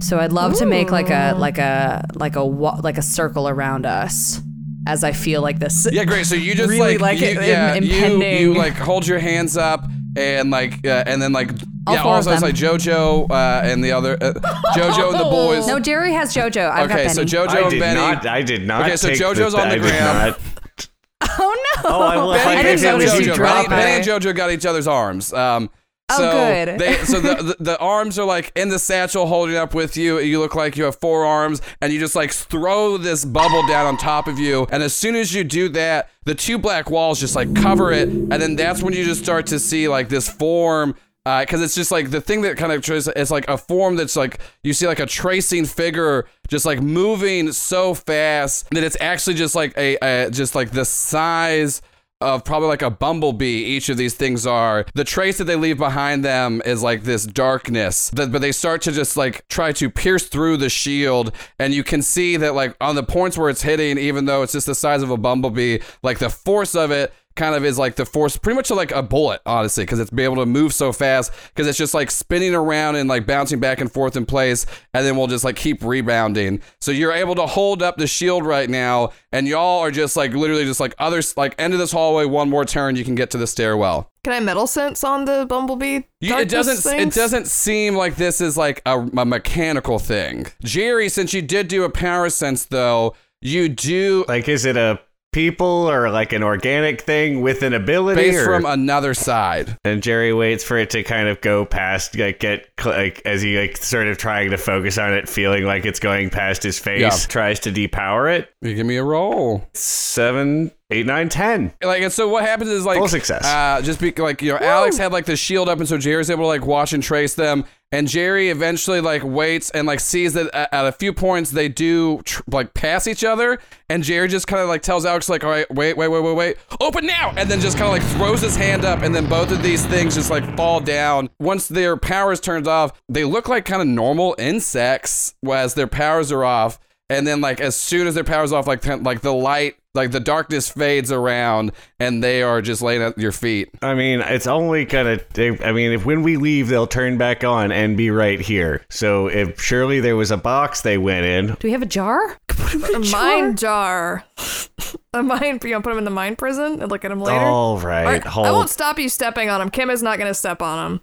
So 0.00 0.18
I'd 0.18 0.32
love 0.32 0.56
to 0.58 0.66
make 0.66 0.90
like 0.90 1.10
a 1.10 1.34
like 1.38 1.58
a 1.58 2.04
like 2.14 2.36
a 2.36 2.42
like 2.42 2.98
a 2.98 3.02
circle 3.02 3.48
around 3.48 3.86
us 3.86 4.40
as 4.86 5.02
I 5.02 5.12
feel 5.12 5.42
like 5.42 5.58
this. 5.58 5.88
Yeah, 5.90 6.04
great. 6.04 6.26
So 6.26 6.34
you 6.34 6.54
just 6.54 6.68
Really 6.68 6.98
like, 6.98 7.00
like 7.00 7.20
you, 7.20 7.26
it 7.28 7.36
im- 7.38 7.42
yeah, 7.42 7.74
you, 7.74 7.94
impending. 7.94 8.40
you 8.42 8.54
like 8.54 8.74
hold 8.74 9.06
your 9.06 9.18
hands 9.18 9.56
up 9.56 9.84
and 10.16 10.50
like, 10.50 10.86
uh, 10.86 11.02
and 11.06 11.20
then 11.20 11.32
like, 11.32 11.50
All 11.86 11.94
yeah, 11.94 12.02
also 12.04 12.30
it's 12.32 12.40
like 12.42 12.54
JoJo 12.54 13.28
uh, 13.30 13.60
and 13.64 13.82
the 13.82 13.92
other, 13.92 14.14
uh, 14.20 14.32
JoJo 14.76 15.10
and 15.10 15.20
the 15.20 15.24
boys. 15.30 15.66
No, 15.66 15.80
Jerry 15.80 16.12
has 16.12 16.32
JoJo. 16.32 16.70
I've 16.70 16.90
okay, 16.90 17.04
got 17.06 17.14
so 17.16 17.24
JoJo 17.24 17.48
I 17.48 17.60
and 17.62 17.70
did 17.70 17.80
Benny. 17.80 18.00
not. 18.00 18.26
I 18.26 18.42
did 18.42 18.66
not. 18.66 18.82
Okay, 18.82 18.96
so 18.96 19.08
take 19.08 19.18
JoJo's 19.20 19.54
on 19.54 19.68
the 19.70 19.74
I 19.74 19.78
ground. 19.78 20.36
not- 20.38 20.88
oh 21.38 21.80
no! 21.82 21.90
Oh, 21.90 22.02
I 22.02 22.16
will. 22.18 22.32
If 22.34 22.40
I 22.46 22.54
Benny, 22.54 22.58
I 22.58 22.62
didn't 22.62 22.78
it, 22.84 22.92
notice 22.92 23.12
would 23.14 23.20
you 23.20 23.26
you 23.26 23.32
JoJo. 23.32 23.36
drop 23.36 23.68
Benny. 23.68 23.82
Benny 23.82 23.92
and 23.96 24.04
JoJo 24.24 24.36
got 24.36 24.50
each 24.52 24.66
other's 24.66 24.86
arms. 24.86 25.32
Um, 25.32 25.68
Oh, 26.08 26.18
so 26.18 26.30
good. 26.30 26.78
They, 26.78 26.94
so 27.04 27.20
the, 27.20 27.34
the 27.58 27.64
the 27.64 27.78
arms 27.78 28.18
are 28.18 28.24
like 28.26 28.52
in 28.54 28.68
the 28.68 28.78
satchel 28.78 29.26
holding 29.26 29.56
up 29.56 29.74
with 29.74 29.96
you. 29.96 30.18
You 30.20 30.38
look 30.38 30.54
like 30.54 30.76
you 30.76 30.84
have 30.84 30.96
four 30.96 31.24
arms, 31.24 31.60
and 31.80 31.92
you 31.92 31.98
just 31.98 32.14
like 32.14 32.32
throw 32.32 32.96
this 32.96 33.24
bubble 33.24 33.66
down 33.66 33.86
on 33.86 33.96
top 33.96 34.28
of 34.28 34.38
you. 34.38 34.66
And 34.70 34.82
as 34.82 34.94
soon 34.94 35.16
as 35.16 35.34
you 35.34 35.42
do 35.42 35.68
that, 35.70 36.10
the 36.24 36.34
two 36.34 36.58
black 36.58 36.90
walls 36.90 37.18
just 37.18 37.34
like 37.34 37.54
cover 37.56 37.92
it, 37.92 38.08
and 38.08 38.30
then 38.32 38.56
that's 38.56 38.82
when 38.82 38.94
you 38.94 39.04
just 39.04 39.22
start 39.22 39.46
to 39.48 39.58
see 39.58 39.88
like 39.88 40.08
this 40.08 40.28
form. 40.28 40.94
Uh, 41.24 41.40
because 41.40 41.60
it's 41.60 41.74
just 41.74 41.90
like 41.90 42.10
the 42.10 42.20
thing 42.20 42.42
that 42.42 42.56
kind 42.56 42.70
of 42.70 42.80
traces, 42.82 43.12
it's 43.16 43.32
like 43.32 43.48
a 43.48 43.58
form 43.58 43.96
that's 43.96 44.14
like 44.14 44.38
you 44.62 44.72
see 44.72 44.86
like 44.86 45.00
a 45.00 45.06
tracing 45.06 45.64
figure 45.64 46.24
just 46.46 46.64
like 46.64 46.80
moving 46.80 47.50
so 47.50 47.94
fast 47.94 48.70
that 48.70 48.84
it's 48.84 48.96
actually 49.00 49.34
just 49.34 49.56
like 49.56 49.76
a, 49.76 49.96
a 50.00 50.30
just 50.30 50.54
like 50.54 50.70
the 50.70 50.84
size 50.84 51.82
of 52.20 52.44
probably 52.44 52.68
like 52.68 52.82
a 52.82 52.90
bumblebee 52.90 53.64
each 53.64 53.88
of 53.88 53.96
these 53.96 54.14
things 54.14 54.46
are. 54.46 54.86
The 54.94 55.04
trace 55.04 55.38
that 55.38 55.44
they 55.44 55.56
leave 55.56 55.78
behind 55.78 56.24
them 56.24 56.62
is 56.64 56.82
like 56.82 57.02
this 57.02 57.26
darkness 57.26 58.10
that 58.10 58.32
but 58.32 58.40
they 58.40 58.52
start 58.52 58.82
to 58.82 58.92
just 58.92 59.16
like 59.16 59.46
try 59.48 59.72
to 59.72 59.90
pierce 59.90 60.26
through 60.26 60.56
the 60.56 60.70
shield. 60.70 61.32
And 61.58 61.74
you 61.74 61.84
can 61.84 62.02
see 62.02 62.36
that 62.38 62.54
like 62.54 62.74
on 62.80 62.94
the 62.94 63.02
points 63.02 63.36
where 63.36 63.50
it's 63.50 63.62
hitting 63.62 63.98
even 63.98 64.24
though 64.24 64.42
it's 64.42 64.52
just 64.52 64.66
the 64.66 64.74
size 64.74 65.02
of 65.02 65.10
a 65.10 65.16
bumblebee 65.16 65.80
like 66.02 66.18
the 66.18 66.30
force 66.30 66.74
of 66.74 66.90
it 66.90 67.12
kind 67.36 67.54
of 67.54 67.64
is 67.64 67.78
like 67.78 67.94
the 67.94 68.06
force, 68.06 68.36
pretty 68.36 68.56
much 68.56 68.70
like 68.70 68.90
a 68.92 69.02
bullet, 69.02 69.40
honestly, 69.46 69.84
because 69.84 70.00
it's 70.00 70.10
be 70.10 70.24
able 70.24 70.36
to 70.36 70.46
move 70.46 70.72
so 70.72 70.92
fast. 70.92 71.32
Because 71.48 71.66
it's 71.66 71.78
just 71.78 71.94
like 71.94 72.10
spinning 72.10 72.54
around 72.54 72.96
and 72.96 73.08
like 73.08 73.26
bouncing 73.26 73.60
back 73.60 73.80
and 73.80 73.92
forth 73.92 74.16
in 74.16 74.26
place, 74.26 74.66
and 74.92 75.06
then 75.06 75.16
we'll 75.16 75.26
just 75.26 75.44
like 75.44 75.56
keep 75.56 75.84
rebounding. 75.84 76.60
So 76.80 76.90
you're 76.90 77.12
able 77.12 77.34
to 77.36 77.46
hold 77.46 77.82
up 77.82 77.96
the 77.96 78.06
shield 78.06 78.44
right 78.44 78.68
now, 78.68 79.12
and 79.32 79.46
y'all 79.46 79.80
are 79.80 79.90
just 79.90 80.16
like 80.16 80.32
literally 80.32 80.64
just 80.64 80.80
like 80.80 80.94
others 80.98 81.36
like 81.36 81.54
end 81.58 81.72
of 81.72 81.78
this 81.78 81.92
hallway, 81.92 82.24
one 82.24 82.50
more 82.50 82.64
turn, 82.64 82.96
you 82.96 83.04
can 83.04 83.14
get 83.14 83.30
to 83.30 83.38
the 83.38 83.46
stairwell. 83.46 84.10
Can 84.24 84.32
I 84.32 84.40
metal 84.40 84.66
sense 84.66 85.04
on 85.04 85.24
the 85.24 85.46
bumblebee? 85.48 86.00
You, 86.20 86.36
it 86.38 86.48
doesn't. 86.48 86.92
It 86.98 87.12
doesn't 87.14 87.46
seem 87.46 87.94
like 87.94 88.16
this 88.16 88.40
is 88.40 88.56
like 88.56 88.82
a, 88.84 88.98
a 88.98 89.24
mechanical 89.24 90.00
thing, 90.00 90.46
Jerry. 90.64 91.08
Since 91.08 91.32
you 91.32 91.42
did 91.42 91.68
do 91.68 91.84
a 91.84 91.90
power 91.90 92.28
sense, 92.28 92.64
though, 92.64 93.14
you 93.40 93.68
do 93.68 94.24
Like, 94.26 94.48
is 94.48 94.64
it 94.64 94.76
a 94.76 94.98
people 95.36 95.66
or 95.90 96.08
like 96.08 96.32
an 96.32 96.42
organic 96.42 97.02
thing 97.02 97.42
with 97.42 97.62
an 97.62 97.74
ability? 97.74 98.20
based 98.22 98.38
or- 98.38 98.44
from 98.46 98.64
another 98.64 99.12
side. 99.12 99.76
and 99.84 100.02
Jerry 100.02 100.32
waits 100.32 100.64
for 100.64 100.78
it 100.78 100.88
to 100.90 101.02
kind 101.02 101.28
of 101.28 101.40
go 101.42 101.66
past, 101.66 102.16
like 102.16 102.40
get 102.40 102.68
like 102.84 103.20
as 103.26 103.42
he 103.42 103.58
like 103.58 103.76
sort 103.76 104.06
of 104.08 104.16
trying 104.16 104.50
to 104.50 104.56
focus 104.56 104.96
on 104.96 105.12
it, 105.12 105.28
feeling 105.28 105.64
like 105.64 105.84
it's 105.84 106.00
going 106.00 106.30
past 106.30 106.62
his 106.62 106.78
face. 106.78 107.02
Yeah. 107.02 107.10
Tries 107.28 107.60
to 107.60 107.70
depower 107.70 108.34
it. 108.34 108.50
You 108.62 108.74
give 108.74 108.86
me 108.86 108.96
a 108.96 109.04
roll. 109.04 109.68
Seven, 109.74 110.72
eight, 110.90 111.04
nine, 111.04 111.28
ten. 111.28 111.72
Like, 111.82 112.02
and 112.02 112.12
so 112.12 112.28
what 112.28 112.44
happens 112.44 112.70
is 112.70 112.86
like 112.86 112.98
Full 112.98 113.08
success. 113.08 113.44
Uh, 113.44 113.82
just 113.82 114.00
be 114.00 114.12
like 114.12 114.40
you 114.40 114.52
know, 114.52 114.58
Alex 114.58 114.96
had 114.96 115.12
like 115.12 115.26
the 115.26 115.36
shield 115.36 115.68
up, 115.68 115.78
and 115.78 115.88
so 115.88 115.98
Jerry's 115.98 116.30
able 116.30 116.44
to 116.44 116.48
like 116.48 116.64
watch 116.64 116.92
and 116.92 117.02
trace 117.02 117.34
them. 117.34 117.64
And 117.92 118.08
Jerry 118.08 118.50
eventually 118.50 119.00
like 119.00 119.22
waits 119.22 119.70
and 119.70 119.86
like 119.86 120.00
sees 120.00 120.32
that 120.34 120.52
at, 120.52 120.86
a 120.86 120.90
few 120.90 121.12
points 121.12 121.52
they 121.52 121.68
do 121.68 122.20
tr- 122.22 122.42
like 122.48 122.74
pass 122.74 123.06
each 123.06 123.22
other, 123.22 123.60
and 123.88 124.02
Jerry 124.02 124.26
just 124.26 124.48
kind 124.48 124.60
of 124.60 124.68
like 124.68 124.82
tells 124.82 125.06
Alex 125.06 125.28
like, 125.28 125.44
all 125.44 125.50
right, 125.50 125.70
wait, 125.72 125.96
wait, 125.96 126.08
wait, 126.08 126.20
wait, 126.20 126.34
wait, 126.34 126.56
open 126.80 127.06
now, 127.06 127.32
and 127.36 127.48
then 127.48 127.60
just 127.60 127.78
kind 127.78 127.86
of 127.86 127.92
like 127.92 128.16
throws 128.16 128.40
his 128.40 128.56
hand 128.56 128.84
up, 128.84 129.02
and 129.02 129.14
then 129.14 129.28
both 129.28 129.52
of 129.52 129.62
these 129.62 129.86
things 129.86 130.16
just 130.16 130.30
like 130.30 130.56
fall 130.56 130.80
down. 130.80 131.30
Once 131.38 131.68
their 131.68 131.96
powers 131.96 132.40
turned 132.40 132.66
off, 132.66 133.00
they 133.08 133.24
look 133.24 133.48
like 133.48 133.64
kind 133.64 133.80
of 133.80 133.86
normal 133.88 134.34
insects 134.36 135.34
as 135.48 135.74
their 135.74 135.86
powers 135.86 136.32
are 136.32 136.44
off. 136.44 136.80
And 137.08 137.24
then, 137.26 137.40
like 137.40 137.60
as 137.60 137.76
soon 137.76 138.06
as 138.08 138.14
their 138.16 138.24
powers 138.24 138.52
off, 138.52 138.66
like 138.66 138.84
like 139.02 139.20
the 139.20 139.32
light, 139.32 139.76
like 139.94 140.10
the 140.10 140.18
darkness 140.18 140.68
fades 140.68 141.12
around, 141.12 141.70
and 142.00 142.22
they 142.22 142.42
are 142.42 142.60
just 142.60 142.82
laying 142.82 143.00
at 143.00 143.16
your 143.16 143.30
feet. 143.30 143.68
I 143.80 143.94
mean, 143.94 144.20
it's 144.20 144.48
only 144.48 144.84
gonna. 144.84 145.20
I 145.38 145.70
mean, 145.72 145.92
if 145.92 146.04
when 146.04 146.22
we 146.24 146.36
leave, 146.36 146.66
they'll 146.66 146.88
turn 146.88 147.16
back 147.16 147.44
on 147.44 147.70
and 147.70 147.96
be 147.96 148.10
right 148.10 148.40
here. 148.40 148.84
So 148.90 149.28
if 149.28 149.60
surely 149.62 150.00
there 150.00 150.16
was 150.16 150.32
a 150.32 150.36
box 150.36 150.82
they 150.82 150.98
went 150.98 151.26
in. 151.26 151.46
Do 151.46 151.56
we 151.62 151.70
have 151.70 151.82
a 151.82 151.86
jar? 151.86 152.36
Put 152.48 152.74
'em 152.74 152.84
in 152.84 152.94
a 152.96 152.98
mine 153.10 153.54
jar. 153.56 154.24
a 155.14 155.22
mine. 155.22 155.40
You 155.42 155.48
want 155.48 155.62
to 155.62 155.80
put 155.82 155.92
him 155.92 155.98
in 155.98 156.04
the 156.04 156.10
mine 156.10 156.34
prison 156.34 156.82
and 156.82 156.90
look 156.90 157.04
at 157.04 157.12
him 157.12 157.20
later? 157.20 157.38
All 157.38 157.78
right, 157.78 158.04
Alright, 158.04 158.24
hold. 158.26 158.46
I 158.48 158.50
won't 158.50 158.70
stop 158.70 158.98
you 158.98 159.08
stepping 159.08 159.48
on 159.48 159.60
him. 159.60 159.70
Kim 159.70 159.90
is 159.90 160.02
not 160.02 160.18
going 160.18 160.28
to 160.28 160.34
step 160.34 160.60
on 160.60 160.90
him. 160.92 161.00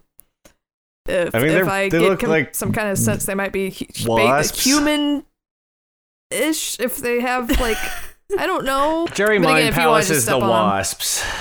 If 1.05 1.33
I 1.33 1.39
I, 1.39 1.41
mean, 1.43 1.51
if 1.51 1.67
I 1.67 1.83
they 1.89 1.99
get 1.99 2.09
look 2.09 2.19
com- 2.19 2.29
like 2.29 2.55
some 2.55 2.73
kind 2.73 2.89
of 2.89 2.97
sense, 2.97 3.25
they 3.25 3.35
might 3.35 3.53
be 3.53 3.69
hu- 3.71 4.09
wasps. 4.11 4.63
human 4.63 5.25
ish. 6.33 6.79
If 6.79 6.97
they 6.97 7.21
have 7.21 7.49
like, 7.59 7.77
I 8.39 8.45
don't 8.47 8.65
know. 8.65 9.07
Jerry 9.13 9.37
But 9.39 9.45
again, 9.45 9.53
Mind 9.53 9.67
if 9.69 9.75
you 9.75 9.79
wanna 9.81 9.89
Palace 9.91 10.07
just 10.07 10.17
is 10.19 10.25
the 10.25 10.31
step 10.31 10.41
on 10.41 10.43
'em. 10.43 10.49
wasps. 10.49 11.23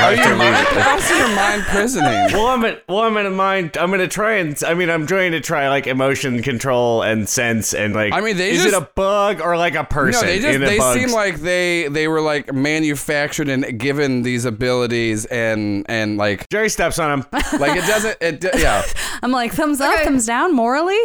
Are 0.00 0.14
you 0.14 0.22
to 0.22 0.28
leave 0.28 0.38
mind? 0.38 0.54
it. 0.54 0.80
How's 0.80 1.10
your 1.10 1.28
mind 1.34 1.62
prisoning? 1.64 2.32
Well, 2.32 2.46
I'm 2.46 2.64
at, 2.64 2.84
well, 2.88 3.00
I'm 3.00 3.14
gonna 3.14 3.30
mind. 3.30 3.76
I'm 3.76 3.90
gonna 3.90 4.06
try 4.06 4.34
and. 4.34 4.56
I 4.64 4.74
mean, 4.74 4.90
I'm 4.90 5.08
trying 5.08 5.32
to 5.32 5.40
try 5.40 5.68
like 5.68 5.88
emotion 5.88 6.40
control 6.40 7.02
and 7.02 7.28
sense 7.28 7.74
and 7.74 7.94
like. 7.94 8.12
I 8.12 8.20
mean, 8.20 8.36
they 8.36 8.50
is 8.50 8.62
just- 8.62 8.76
it 8.76 8.80
a 8.80 8.88
bug 8.94 9.40
or 9.40 9.56
like 9.56 9.74
a 9.74 9.82
person? 9.82 10.20
No, 10.26 10.32
they 10.32 10.38
just 10.38 10.60
they 10.60 10.78
bug's- 10.78 11.00
seem 11.00 11.10
like 11.12 11.36
they 11.40 11.88
they 11.88 12.06
were 12.06 12.20
like 12.20 12.52
manufactured 12.52 13.48
and 13.48 13.76
given 13.80 14.22
these 14.22 14.44
abilities 14.44 15.24
and 15.26 15.84
and 15.88 16.16
like 16.16 16.48
Jerry 16.48 16.68
steps 16.68 17.00
on 17.00 17.18
him. 17.20 17.26
like 17.58 17.76
it 17.76 17.86
doesn't 17.86 18.18
it 18.20 18.40
d- 18.40 18.50
yeah 18.56 18.84
I'm 19.22 19.32
like 19.32 19.52
thumbs 19.52 19.80
up, 19.80 19.94
Okay. 19.94 20.04
thumbs 20.04 20.26
down. 20.26 20.54
Morally, 20.54 21.00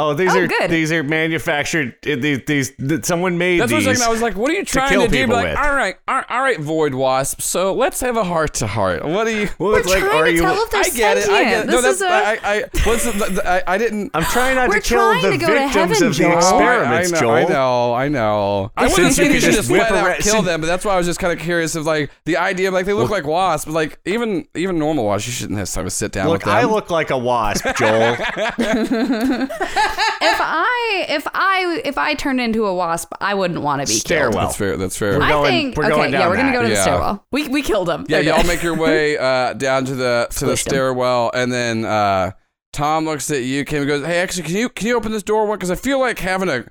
Oh, 0.00 0.14
these 0.14 0.34
Oh, 0.34 0.38
are 0.40 0.46
good. 0.46 0.70
these 0.70 0.92
are 0.92 1.02
manufactured. 1.02 1.94
uh, 2.06 2.14
These, 2.16 2.40
these 2.46 2.70
th- 2.76 3.04
someone 3.04 3.36
made 3.36 3.60
that's 3.60 3.72
what 3.72 3.82
I 3.84 3.88
was 3.88 3.98
these. 3.98 3.98
like 4.00 4.08
I 4.08 4.12
was 4.12 4.22
like 4.22 4.36
what 4.36 4.50
are 4.50 4.54
you 4.54 4.64
trying 4.64 4.90
kill 4.90 5.02
to, 5.02 5.08
do 5.08 5.26
like 5.26 5.58
all 5.58 5.74
right 5.74 5.96
all 6.06 6.14
right, 6.16 6.24
all 6.30 6.40
right 6.40 6.60
void 6.60 6.94
wasp 6.94 7.40
so 7.40 7.74
let's 7.74 8.00
have 8.00 8.16
a 8.16 8.22
heart 8.24 8.54
to 8.54 8.66
heart 8.68 9.04
what 9.04 9.26
are 9.26 9.30
you 9.30 9.48
well, 9.58 9.72
we're 9.72 9.80
it's 9.80 9.88
like, 9.88 9.98
trying 10.00 10.16
are 10.16 10.24
to 10.26 10.32
you? 10.32 10.40
tell 10.42 10.54
if 10.62 10.70
they're 10.70 10.80
I 10.80 10.88
get 10.90 11.16
it 11.18 11.28
I 11.28 11.44
get 11.44 11.66
it 11.68 11.70
sentient. 11.70 11.70
no 11.70 11.80
that's 11.82 11.96
is 11.96 12.02
a- 12.02 12.08
I 12.08 12.38
I 12.42 12.62
what's 12.84 13.04
the, 13.04 13.12
the, 13.34 13.48
I, 13.48 13.74
I 13.74 13.78
didn't 13.78 14.10
I'm 14.14 14.22
trying 14.24 14.54
not 14.54 14.68
We're 14.68 14.76
to 14.80 14.80
kill 14.88 15.14
the 15.14 15.20
to 15.20 15.30
victims 15.30 15.74
heaven, 15.74 15.92
of 15.92 15.98
the 15.98 16.10
Joel. 16.14 16.36
experiments, 16.38 16.52
Oh, 16.88 16.90
I, 16.90 16.98
I 16.98 17.02
know, 17.02 17.20
Joel. 17.20 17.32
I 17.34 17.44
know, 17.44 17.94
I 17.94 18.08
know. 18.08 18.72
I 18.76 18.86
Since 18.86 18.98
wouldn't 18.98 19.16
you 19.18 19.22
think 19.24 19.34
you 19.34 19.40
should 19.40 19.46
just 19.54 19.58
just 19.68 19.70
whip 19.70 19.88
flat 19.88 20.16
out 20.18 20.20
kill 20.20 20.42
them, 20.42 20.60
but 20.60 20.66
that's 20.68 20.84
why 20.84 20.94
I 20.94 20.96
was 20.96 21.06
just 21.06 21.18
kind 21.18 21.32
of 21.36 21.44
curious 21.44 21.74
of 21.74 21.86
like 21.86 22.10
the 22.24 22.36
idea 22.36 22.68
of 22.68 22.74
like 22.74 22.86
they 22.86 22.92
look 22.92 23.10
like 23.10 23.26
wasps, 23.26 23.64
but 23.66 23.72
like 23.74 23.98
even 24.04 24.46
even 24.54 24.78
normal 24.78 25.04
wasps, 25.06 25.26
you 25.26 25.32
shouldn't 25.32 25.58
have 25.58 25.68
time 25.70 25.84
to 25.84 25.90
sit 25.90 26.12
down 26.12 26.26
Look, 26.28 26.34
with 26.34 26.42
them. 26.44 26.54
I 26.54 26.62
look 26.64 26.90
like 26.90 27.10
a 27.10 27.18
wasp, 27.18 27.66
Joel. 27.76 28.16
if 30.20 30.38
I 30.40 31.06
if 31.08 31.26
I 31.34 31.80
if 31.84 31.98
I 31.98 32.14
turned 32.14 32.40
into 32.40 32.66
a 32.66 32.74
wasp, 32.74 33.12
I 33.20 33.34
wouldn't 33.34 33.60
want 33.62 33.80
to 33.82 33.86
be 33.86 33.92
killed. 33.94 34.00
Stairwell. 34.02 34.46
That's 34.46 34.56
fair. 34.56 34.76
That's 34.76 34.96
fair. 34.96 35.18
We're 35.18 35.24
I 35.24 35.30
going- 35.30 35.50
think 35.50 35.76
we're 35.76 35.84
okay, 35.86 35.94
going 35.94 36.12
yeah, 36.12 36.28
we're 36.28 36.36
gonna 36.36 36.48
that. 36.50 36.54
go 36.56 36.62
to 36.62 36.68
the 36.68 36.74
Yeah. 36.74 36.82
stairwell. 36.82 37.26
We 37.32 37.48
we 37.48 37.62
killed 37.62 37.88
him. 37.88 38.06
Yeah, 38.08 38.20
y'all 38.20 38.44
make 38.44 38.62
your 38.62 38.76
way 38.78 39.16
uh, 39.18 39.52
down 39.54 39.84
to 39.86 39.94
the 39.94 40.28
to 40.30 40.46
the 40.46 40.52
Squished 40.52 40.66
'em. 40.66 40.70
stairwell, 40.70 41.30
and 41.34 41.52
then 41.52 41.84
uh, 41.84 42.32
Tom 42.72 43.04
looks 43.04 43.30
at 43.30 43.42
you, 43.42 43.64
Kim, 43.64 43.78
and 43.82 43.88
goes, 43.88 44.04
"Hey, 44.06 44.18
actually, 44.20 44.44
can 44.44 44.56
you 44.56 44.68
can 44.68 44.86
you 44.86 44.96
open 44.96 45.12
this 45.12 45.22
door 45.22 45.46
one? 45.46 45.58
Because 45.58 45.70
I 45.70 45.74
feel 45.76 45.98
like 46.00 46.18
having 46.18 46.48
a 46.48 46.64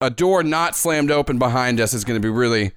a 0.00 0.10
door 0.10 0.42
not 0.42 0.74
slammed 0.76 1.10
open 1.10 1.38
behind 1.38 1.80
us 1.80 1.94
is 1.94 2.04
going 2.04 2.20
to 2.20 2.26
be 2.26 2.28
really 2.32 2.72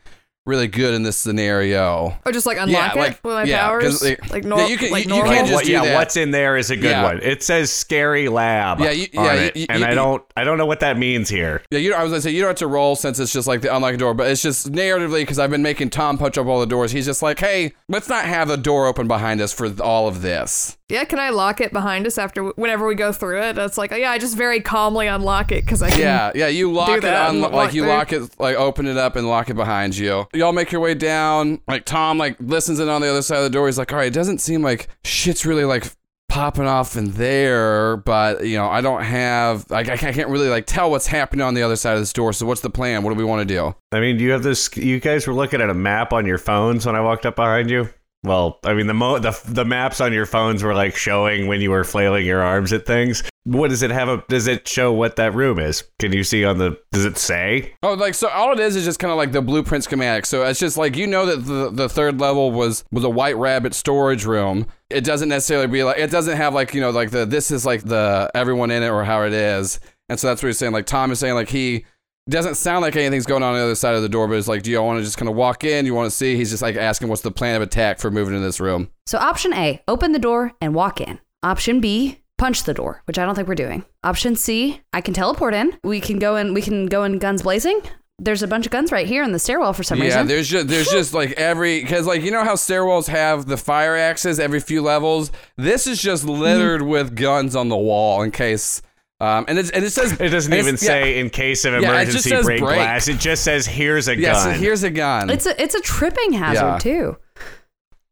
really 0.48 0.68
good 0.68 0.94
in 0.94 1.04
this 1.04 1.18
scenario." 1.18 2.18
Or 2.26 2.32
just 2.32 2.46
like 2.46 2.58
unlock 2.58 2.70
Yeah, 2.70 2.92
it 2.94 2.96
like- 2.98 3.20
with 3.24 3.34
my 3.34 3.44
yeah, 3.44 3.58
'cause, 3.80 4.00
powers. 4.00 4.04
like- 4.04 4.32
Like, 4.32 4.44
yeah, 4.46 4.68
you 4.68 4.78
can, 4.78 4.92
like 4.92 5.06
you, 5.08 5.16
you 5.16 5.24
can't 5.24 5.48
just 5.48 5.54
what, 5.54 5.66
do 5.66 5.72
yeah, 5.72 5.84
that. 5.86 5.96
what's 5.96 6.18
in 6.18 6.32
there 6.32 6.58
is 6.58 6.72
a 6.72 6.76
good 6.76 6.92
Yeah. 6.92 7.04
one. 7.04 7.20
It 7.22 7.44
says 7.44 7.72
"scary 7.72 8.30
lab" 8.30 8.80
Yeah, 8.80 8.92
you- 8.92 9.08
on 9.18 9.26
yeah, 9.26 9.34
it, 9.34 9.56
you- 9.58 9.66
and 9.70 9.80
you- 9.82 9.86
I 9.86 9.94
don't, 9.94 10.24
I 10.36 10.44
don't 10.44 10.58
know 10.58 10.66
what 10.66 10.80
that 10.80 10.98
means 10.98 11.30
here. 11.30 11.62
Yeah, 11.72 11.80
you. 11.80 11.94
I 11.94 12.04
was 12.04 12.12
gonna 12.12 12.22
say 12.22 12.32
you 12.32 12.42
don't 12.42 12.50
have 12.50 12.58
to 12.58 12.68
roll 12.68 12.96
since 12.96 13.20
it's 13.20 13.34
just 13.34 13.48
like 13.48 13.62
the 13.62 13.76
unlock 13.76 13.98
door, 13.98 14.14
but 14.14 14.28
it's 14.32 14.42
just 14.42 14.72
narratively 14.72 15.22
because 15.22 15.40
I've 15.40 15.52
been 15.52 15.64
making 15.64 15.90
Tom 15.90 16.18
punch 16.18 16.38
up 16.38 16.48
all 16.48 16.60
the 16.60 16.66
doors. 16.66 16.92
He's 16.92 17.06
just 17.06 17.22
like, 17.22 17.40
hey, 17.40 17.74
let's 17.90 18.08
not 18.08 18.26
have 18.26 18.48
the 18.48 18.58
door 18.58 18.88
open 18.88 19.08
behind 19.08 19.42
us 19.42 19.52
for 19.52 19.68
all 19.82 20.08
of 20.08 20.22
this. 20.22 20.77
Yeah, 20.90 21.04
can 21.04 21.20
I 21.20 21.32
lock 21.32 21.60
it 21.60 21.74
behind 21.74 22.08
us 22.08 22.18
after 22.18 22.46
whenever 22.52 22.88
we 22.88 22.96
go 22.96 23.12
through 23.12 23.42
it? 23.42 23.58
It's 23.58 23.78
like, 23.78 23.92
oh, 23.92 23.98
yeah, 23.98 24.12
I 24.12 24.18
just 24.18 24.38
very 24.38 24.62
calmly 24.62 25.08
unlock 25.08 25.52
it 25.52 25.66
because 25.66 25.82
I 25.82 25.90
can. 25.90 26.00
Yeah, 26.00 26.32
yeah. 26.34 26.48
You 26.48 26.72
lock 26.72 26.90
it 26.90 27.04
on, 27.04 27.44
and 27.44 27.54
like 27.54 27.74
you 27.74 27.82
through. 27.82 27.92
lock 27.92 28.14
it, 28.14 28.40
like 28.40 28.56
open 28.56 28.88
it 28.88 28.96
up 28.96 29.18
and 29.18 29.28
lock 29.28 29.50
it 29.50 29.56
behind 29.56 29.98
you. 29.98 30.28
Y'all 30.34 30.54
make 30.54 30.72
your 30.72 30.80
way 30.80 30.94
down. 30.94 31.60
Like 31.68 31.84
Tom, 31.84 32.18
like 32.18 32.38
listens 32.40 32.80
in 32.80 32.88
on 32.88 33.02
the 33.02 33.10
other 33.10 33.22
side 33.22 33.40
of 33.40 33.44
the 33.44 33.50
door. 33.50 33.66
He's 33.66 33.78
like, 33.78 33.92
all 33.92 33.98
right, 34.00 34.08
it 34.08 34.14
doesn't 34.14 34.38
seem 34.40 34.62
like 34.62 34.88
shit's 35.04 35.46
really 35.46 35.66
like 35.66 35.92
popping 36.30 36.68
off 36.68 36.96
in 36.96 37.12
there, 37.12 37.98
but 37.98 38.46
you 38.46 38.56
know, 38.56 38.70
I 38.70 38.80
don't 38.80 39.04
have, 39.04 39.70
like, 39.70 39.90
I 39.90 39.98
can't 39.98 40.30
really 40.30 40.50
like 40.50 40.68
tell 40.68 40.90
what's 40.90 41.08
happening 41.08 41.42
on 41.42 41.54
the 41.54 41.64
other 41.64 41.76
side 41.76 41.96
of 41.96 42.00
this 42.00 42.14
door. 42.14 42.32
So 42.32 42.46
what's 42.46 42.62
the 42.62 42.70
plan? 42.70 43.04
What 43.04 43.10
do 43.12 43.18
we 43.18 43.26
want 43.26 43.46
to 43.46 43.54
do? 43.54 43.76
I 43.92 44.00
mean, 44.00 44.18
do 44.18 44.24
you 44.24 44.32
have 44.32 44.44
this? 44.44 44.70
You 44.78 45.02
guys 45.02 45.28
were 45.28 45.34
looking 45.34 45.60
at 45.60 45.70
a 45.70 45.74
map 45.74 46.14
on 46.14 46.26
your 46.26 46.38
phones 46.38 46.86
when 46.86 46.96
I 46.96 47.02
walked 47.02 47.26
up 47.26 47.36
behind 47.36 47.70
you. 47.70 47.90
Well, 48.24 48.60
I 48.64 48.74
mean, 48.74 48.88
the 48.88 48.94
mo- 48.94 49.20
the 49.20 49.40
the 49.46 49.64
maps 49.64 50.02
on 50.02 50.12
your 50.12 50.26
phones 50.26 50.64
were 50.64 50.74
like 50.74 50.96
showing 50.96 51.48
when 51.48 51.62
you 51.62 51.70
were 51.72 51.84
flailing 51.84 52.26
your 52.26 52.42
arms 52.42 52.74
at 52.74 52.86
things. 52.86 53.24
What 53.44 53.70
does 53.70 53.84
it 53.84 53.92
have? 53.92 54.10
A, 54.10 54.24
does 54.28 54.48
it 54.48 54.68
show 54.68 54.92
what 54.92 55.16
that 55.16 55.34
room 55.34 55.60
is? 55.60 55.84
Can 56.00 56.12
you 56.12 56.24
see 56.24 56.44
on 56.44 56.58
the? 56.58 56.78
Does 56.92 57.06
it 57.06 57.18
say? 57.18 57.74
Oh, 57.84 57.94
like 57.94 58.16
so 58.16 58.28
all 58.30 58.52
it 58.52 58.60
is 58.60 58.76
is 58.76 58.84
just 58.84 59.00
kind 59.00 59.12
of 59.12 59.18
like 59.18 59.32
the 59.32 59.42
blueprint 59.42 59.84
schematic. 59.84 60.26
So 60.26 60.44
it's 60.44 60.60
just 60.60 60.78
like 60.78 60.98
you 60.98 61.08
know 61.08 61.26
that 61.28 61.46
the 61.46 61.70
the 61.70 61.88
third 61.88 62.20
level 62.20 62.52
was 62.52 62.84
was 62.92 63.04
a 63.04 63.10
white 63.10 63.38
rabbit 63.38 63.74
storage 63.74 64.26
room. 64.26 64.68
It 64.90 65.04
doesn't 65.06 65.30
necessarily 65.30 65.68
be 65.68 65.84
like 65.84 66.00
it 66.00 66.12
doesn't 66.12 66.36
have 66.36 66.54
like, 66.54 66.74
you 66.74 66.82
know, 66.82 66.90
like 66.90 67.12
the 67.12 67.26
this 67.26 67.52
is 67.52 67.66
like 67.66 67.84
the 67.84 68.32
everyone 68.34 68.72
in 68.72 68.84
it 68.84 68.90
or 68.90 69.04
how 69.04 69.24
it 69.24 69.34
is. 69.34 69.80
And 70.10 70.20
so 70.20 70.28
that's 70.28 70.42
what 70.42 70.48
he's 70.48 70.58
saying. 70.58 70.74
Like 70.74 70.86
Tom 70.86 71.12
is 71.12 71.20
saying 71.20 71.36
like 71.36 71.50
he 71.50 71.86
doesn't 72.30 72.56
sound 72.56 72.82
like 72.82 72.96
anything's 72.96 73.26
going 73.26 73.44
on 73.44 73.54
on 73.54 73.58
the 73.58 73.64
other 73.64 73.76
side 73.76 73.96
of 73.96 74.02
the 74.02 74.10
door, 74.10 74.28
but 74.28 74.36
it's 74.36 74.48
like, 74.48 74.64
do 74.64 74.72
you 74.72 74.78
all 74.78 74.86
want 74.86 75.00
to 75.00 75.04
just 75.04 75.18
kind 75.18 75.30
of 75.30 75.36
walk 75.36 75.64
in? 75.64 75.86
You 75.86 75.94
want 75.94 76.08
to 76.08 76.16
see? 76.16 76.36
He's 76.36 76.50
just 76.50 76.62
like 76.62 76.76
asking 76.76 77.08
what's 77.08 77.22
the 77.22 77.32
plan 77.32 77.56
of 77.56 77.62
attack 77.62 78.00
for 78.00 78.12
moving 78.12 78.36
in 78.36 78.42
this 78.42 78.60
room. 78.60 78.90
So 79.06 79.18
option 79.18 79.54
A, 79.54 79.82
open 79.88 80.12
the 80.12 80.20
door 80.20 80.54
and 80.62 80.76
walk 80.76 81.00
in. 81.00 81.20
Option 81.44 81.80
B, 81.80 82.20
punch 82.38 82.64
the 82.64 82.74
door, 82.74 83.02
which 83.06 83.18
I 83.18 83.26
don't 83.26 83.36
think 83.36 83.48
we're 83.48 83.56
doing. 83.56 83.86
Option 84.04 84.36
C, 84.36 84.82
I 84.94 85.02
can 85.02 85.14
teleport 85.14 85.54
in. 85.54 85.78
We 85.84 86.00
can 86.00 86.20
go 86.20 86.36
in 86.36 86.54
we 86.54 86.62
can 86.62 86.88
go 86.88 87.04
in 87.04 87.20
guns 87.20 87.42
blazing. 87.42 87.82
There's 88.20 88.42
a 88.42 88.48
bunch 88.48 88.66
of 88.66 88.72
guns 88.72 88.92
right 88.92 89.06
here 89.06 89.22
in 89.24 89.32
the 89.32 89.38
stairwell 89.38 89.74
for 89.74 89.84
some 89.84 90.00
yeah, 90.00 90.06
reason. 90.06 90.20
Yeah, 90.22 90.26
there's 90.26 90.48
just 90.48 90.68
there's 90.68 90.90
just 90.90 91.14
like 91.14 91.32
every 91.34 91.82
because 91.82 92.08
like 92.08 92.24
you 92.24 92.32
know 92.32 92.44
how 92.44 92.56
stairwells 92.56 93.08
have 93.08 93.46
the 93.46 93.58
fire 93.58 93.96
axes 93.96 94.40
every 94.40 94.60
few 94.60 94.82
levels. 94.82 95.32
This 95.56 95.86
is 95.86 96.02
just 96.02 96.26
littered 96.26 96.82
mm-hmm. 96.82 96.90
with 96.90 97.16
guns 97.16 97.56
on 97.56 97.70
the 97.70 97.78
wall 97.78 98.22
in 98.24 98.32
case. 98.32 98.82
Um, 99.20 99.46
and 99.48 99.58
it's 99.58 99.70
and 99.72 99.84
it 99.84 99.90
says 99.90 100.12
It 100.20 100.30
doesn't 100.30 100.54
even 100.54 100.76
it's- 100.76 100.84
yeah. 100.84 100.90
say 100.90 101.20
in 101.20 101.30
case 101.30 101.66
of 101.66 101.74
emergency 101.74 102.30
says 102.30 102.46
break, 102.46 102.60
break. 102.62 102.76
glass. 102.76 103.08
It 103.08 103.20
just 103.20 103.44
says 103.44 103.66
here's 103.66 104.08
a 104.08 104.16
Yeah, 104.16 104.34
so 104.44 104.52
gun. 104.52 104.60
here's 104.60 104.84
a 104.84 104.90
gun. 104.92 105.30
It's 105.30 105.46
a 105.46 105.60
it's 105.62 105.74
a 105.76 105.82
tripping 105.82 106.34
hazard 106.34 106.62
Yeah. 106.64 106.78
too. 106.80 107.18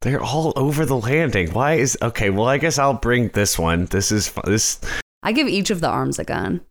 They're 0.01 0.21
all 0.23 0.53
over 0.55 0.85
the 0.85 0.97
landing. 0.97 1.51
Why 1.51 1.75
is 1.75 1.97
okay? 2.01 2.29
Well, 2.29 2.47
I 2.47 2.57
guess 2.57 2.77
I'll 2.79 2.93
bring 2.95 3.29
this 3.29 3.57
one. 3.57 3.85
This 3.85 4.11
is 4.11 4.31
this. 4.45 4.79
I 5.23 5.31
give 5.31 5.47
each 5.47 5.69
of 5.71 5.81
the 5.81 5.87
arms 5.89 6.19
a 6.19 6.23
gun. 6.23 6.61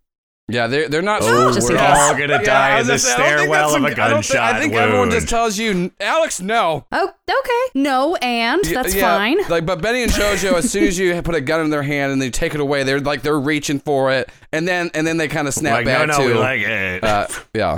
Yeah, 0.47 0.66
they're 0.66 0.90
they're 0.90 1.01
not. 1.01 1.20
Oh, 1.22 1.53
Just 1.55 1.70
we're 1.70 1.78
all 1.78 2.12
gonna 2.12 2.34
Yeah, 2.34 2.42
die 2.42 2.68
I 2.76 2.80
in 2.80 2.86
was 2.86 2.86
the 2.86 2.92
gonna 2.92 2.99
say, 2.99 3.12
I 3.14 3.16
don't 3.16 3.38
think 3.38 3.38
stairwell 3.40 3.76
of 3.76 3.82
a 3.82 3.86
I 3.86 3.88
don't 3.88 3.97
gunshot 3.97 4.36
I 4.36 4.61
think 4.61 4.74
everyone 4.74 5.11
just 5.11 5.28
tells 5.30 5.57
you, 5.57 5.90
Alex, 6.01 6.40
no. 6.42 6.84
Oh, 6.92 7.05
okay. 7.26 7.80
No, 7.80 8.14
and 8.16 8.61
Y- 8.62 8.74
that's 8.74 8.95
yeah, 8.95 9.16
fine. 9.16 9.38
Like, 9.49 9.64
but 9.64 9.80
Benny 9.80 10.03
and 10.03 10.12
JoJo, 10.12 10.53
as 10.53 10.70
soon 10.70 10.84
as 10.84 10.99
you 10.99 11.20
put 11.22 11.34
a 11.34 11.40
gun 11.40 11.62
in 11.62 11.70
their 11.70 11.82
hand 11.82 12.12
and 12.12 12.20
they 12.20 12.28
take 12.28 12.55
it 12.55 12.61
away, 12.61 12.82
they're 12.82 13.01
like 13.01 13.22
they're 13.22 13.40
reaching 13.40 13.78
for 13.80 14.12
it, 14.12 14.28
and 14.53 14.68
then 14.68 14.90
and 14.92 15.07
then 15.07 15.16
they 15.16 15.28
kind 15.28 15.49
of 15.49 15.55
snap 15.55 15.72
Like, 15.72 15.86
no, 15.86 15.92
back 16.07 16.09
no, 16.09 16.18
to. 16.18 16.26
we 16.26 16.34
like 16.34 16.61
it. 16.61 17.03
uh, 17.05 17.26
yeah, 17.55 17.76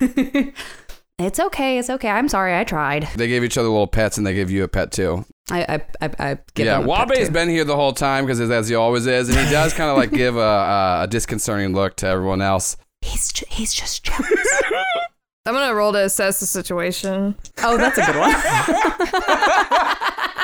It's 1.18 1.40
okay. 1.40 1.78
It's 1.78 1.90
okay. 1.90 2.08
I'm 2.08 2.28
sorry. 2.28 2.56
I 2.56 2.62
tried. 2.64 3.08
they 3.16 3.26
gave 3.26 3.42
each 3.42 3.58
other 3.58 3.68
little 3.68 3.86
pets, 3.88 4.18
and 4.18 4.26
they 4.26 4.34
gave 4.34 4.50
you 4.50 4.62
a 4.64 4.68
pet 4.68 4.92
too. 4.92 5.24
I 5.50 5.62
I 5.62 5.74
I, 6.06 6.10
I 6.30 6.38
give 6.54 6.66
yeah, 6.66 6.78
them 6.80 6.88
a 6.88 6.96
pet 6.96 7.08
Wabe's 7.08 7.26
too. 7.28 7.32
been 7.32 7.48
here 7.48 7.64
the 7.64 7.74
whole 7.74 7.92
time 7.92 8.24
because 8.24 8.40
as 8.40 8.68
he 8.68 8.76
always 8.76 9.06
is, 9.06 9.28
and 9.28 9.36
he 9.38 9.50
does 9.50 9.72
kind 9.74 9.90
of 9.90 9.96
like 9.96 10.12
give 10.12 10.36
a, 10.36 10.40
a, 10.40 11.02
a 11.02 11.06
disconcerting 11.08 11.74
look 11.74 11.96
to 11.96 12.06
everyone 12.06 12.40
else. 12.40 12.76
He's 13.00 13.32
ju- 13.32 13.46
he's 13.48 13.72
just 13.74 14.04
jealous. 14.04 14.26
I'm 15.46 15.54
gonna 15.54 15.74
roll 15.74 15.92
to 15.92 16.04
assess 16.04 16.38
the 16.40 16.46
situation. 16.46 17.34
oh, 17.64 17.76
that's 17.78 17.98
a 17.98 18.04
good 18.04 18.16
one. 18.16 18.30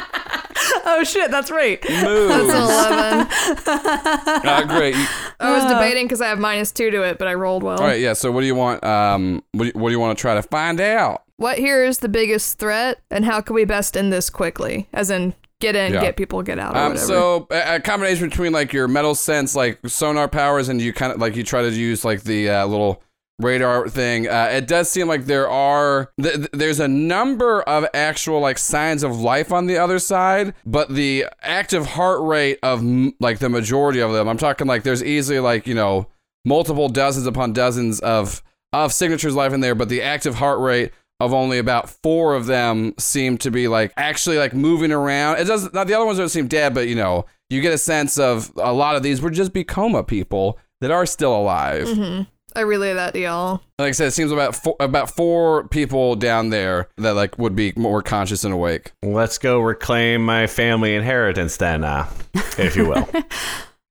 oh 0.86 1.02
shit, 1.04 1.30
that's 1.30 1.50
right. 1.50 1.82
Move. 1.88 2.28
That's 2.28 3.68
an 3.68 3.68
11. 3.68 4.48
uh, 4.48 4.64
great. 4.68 4.94
I 5.40 5.52
was 5.52 5.64
debating 5.72 6.06
because 6.06 6.20
I 6.20 6.28
have 6.28 6.38
minus 6.38 6.72
two 6.72 6.90
to 6.90 7.02
it, 7.02 7.18
but 7.18 7.28
I 7.28 7.34
rolled 7.34 7.62
well. 7.62 7.78
all 7.80 7.86
right, 7.86 8.00
yeah. 8.00 8.12
So 8.12 8.30
what 8.32 8.40
do 8.40 8.46
you 8.46 8.54
want? 8.54 8.82
Um, 8.84 9.42
what 9.52 9.64
do 9.64 9.66
you, 9.74 9.80
what 9.80 9.88
do 9.88 9.92
you 9.92 10.00
want 10.00 10.16
to 10.16 10.20
try 10.20 10.34
to 10.34 10.42
find 10.42 10.80
out? 10.80 11.22
What 11.36 11.58
here 11.58 11.82
is 11.84 11.98
the 11.98 12.08
biggest 12.08 12.58
threat, 12.58 13.00
and 13.10 13.24
how 13.24 13.40
can 13.40 13.54
we 13.54 13.64
best 13.64 13.96
end 13.96 14.12
this 14.12 14.30
quickly? 14.30 14.88
As 14.92 15.10
in, 15.10 15.34
get 15.60 15.74
in, 15.74 15.92
Yeah. 15.92 16.00
get 16.00 16.16
people, 16.16 16.42
get 16.42 16.58
out, 16.58 16.74
or 16.76 16.78
Um, 16.78 16.88
whatever. 16.92 17.06
so 17.06 17.46
a, 17.50 17.76
a 17.76 17.80
combination 17.80 18.28
between 18.28 18.52
like 18.52 18.72
your 18.72 18.86
metal 18.86 19.14
sense, 19.14 19.56
like 19.56 19.78
sonar 19.86 20.28
powers, 20.28 20.68
and 20.68 20.80
you 20.80 20.92
kind 20.92 21.12
of 21.12 21.20
like 21.20 21.34
you 21.36 21.42
try 21.42 21.62
to 21.62 21.70
use 21.70 22.04
like 22.04 22.22
the 22.22 22.48
uh, 22.50 22.66
little 22.66 23.02
radar 23.38 23.88
thing. 23.88 24.28
Uh, 24.28 24.48
it 24.52 24.66
does 24.66 24.88
seem 24.90 25.08
like 25.08 25.26
there 25.26 25.48
are 25.48 26.10
th- 26.20 26.34
th- 26.36 26.48
there's 26.52 26.80
a 26.80 26.88
number 26.88 27.62
of 27.62 27.86
actual 27.94 28.40
like 28.40 28.58
signs 28.58 29.02
of 29.02 29.18
life 29.18 29.52
on 29.52 29.66
the 29.66 29.76
other 29.78 29.98
side, 29.98 30.54
but 30.64 30.88
the 30.94 31.26
active 31.42 31.86
heart 31.86 32.20
rate 32.22 32.58
of 32.62 32.80
m- 32.80 33.14
like 33.20 33.38
the 33.38 33.48
majority 33.48 34.00
of 34.00 34.12
them, 34.12 34.28
I'm 34.28 34.38
talking 34.38 34.66
like 34.66 34.82
there's 34.82 35.02
easily 35.02 35.40
like 35.40 35.66
you 35.66 35.74
know 35.74 36.06
multiple 36.44 36.88
dozens 36.88 37.26
upon 37.26 37.52
dozens 37.52 38.00
of 38.00 38.42
of 38.72 38.92
signatures 38.92 39.34
life 39.34 39.52
in 39.52 39.60
there, 39.60 39.74
but 39.74 39.88
the 39.88 40.02
active 40.02 40.36
heart 40.36 40.60
rate 40.60 40.92
of 41.20 41.32
only 41.32 41.58
about 41.58 41.88
four 41.88 42.34
of 42.34 42.46
them 42.46 42.92
seem 42.98 43.38
to 43.38 43.50
be 43.50 43.68
like 43.68 43.92
actually 43.96 44.36
like 44.36 44.52
moving 44.52 44.90
around. 44.92 45.38
It 45.38 45.44
doesn't. 45.44 45.72
The 45.72 45.80
other 45.80 46.04
ones 46.04 46.18
don't 46.18 46.28
seem 46.28 46.48
dead, 46.48 46.74
but 46.74 46.88
you 46.88 46.94
know, 46.96 47.26
you 47.50 47.60
get 47.60 47.72
a 47.72 47.78
sense 47.78 48.18
of 48.18 48.52
a 48.56 48.72
lot 48.72 48.96
of 48.96 49.02
these 49.02 49.22
would 49.22 49.32
just 49.32 49.52
be 49.52 49.64
coma 49.64 50.02
people 50.02 50.58
that 50.80 50.90
are 50.90 51.06
still 51.06 51.34
alive. 51.36 51.88
hmm 51.88 52.22
I 52.56 52.60
relay 52.60 52.94
that 52.94 53.14
to 53.14 53.20
y'all. 53.20 53.62
Like 53.78 53.88
I 53.88 53.92
said, 53.92 54.08
it 54.08 54.12
seems 54.12 54.30
about 54.32 54.54
four, 54.54 54.76
about 54.80 55.10
four 55.10 55.66
people 55.68 56.14
down 56.16 56.50
there 56.50 56.88
that 56.96 57.14
like 57.14 57.38
would 57.38 57.56
be 57.56 57.72
more 57.76 58.02
conscious 58.02 58.44
and 58.44 58.54
awake. 58.54 58.92
Let's 59.02 59.38
go 59.38 59.60
reclaim 59.60 60.24
my 60.24 60.46
family 60.46 60.94
inheritance 60.94 61.56
then, 61.56 61.84
uh, 61.84 62.08
if 62.58 62.76
you 62.76 62.88
will. 62.88 63.08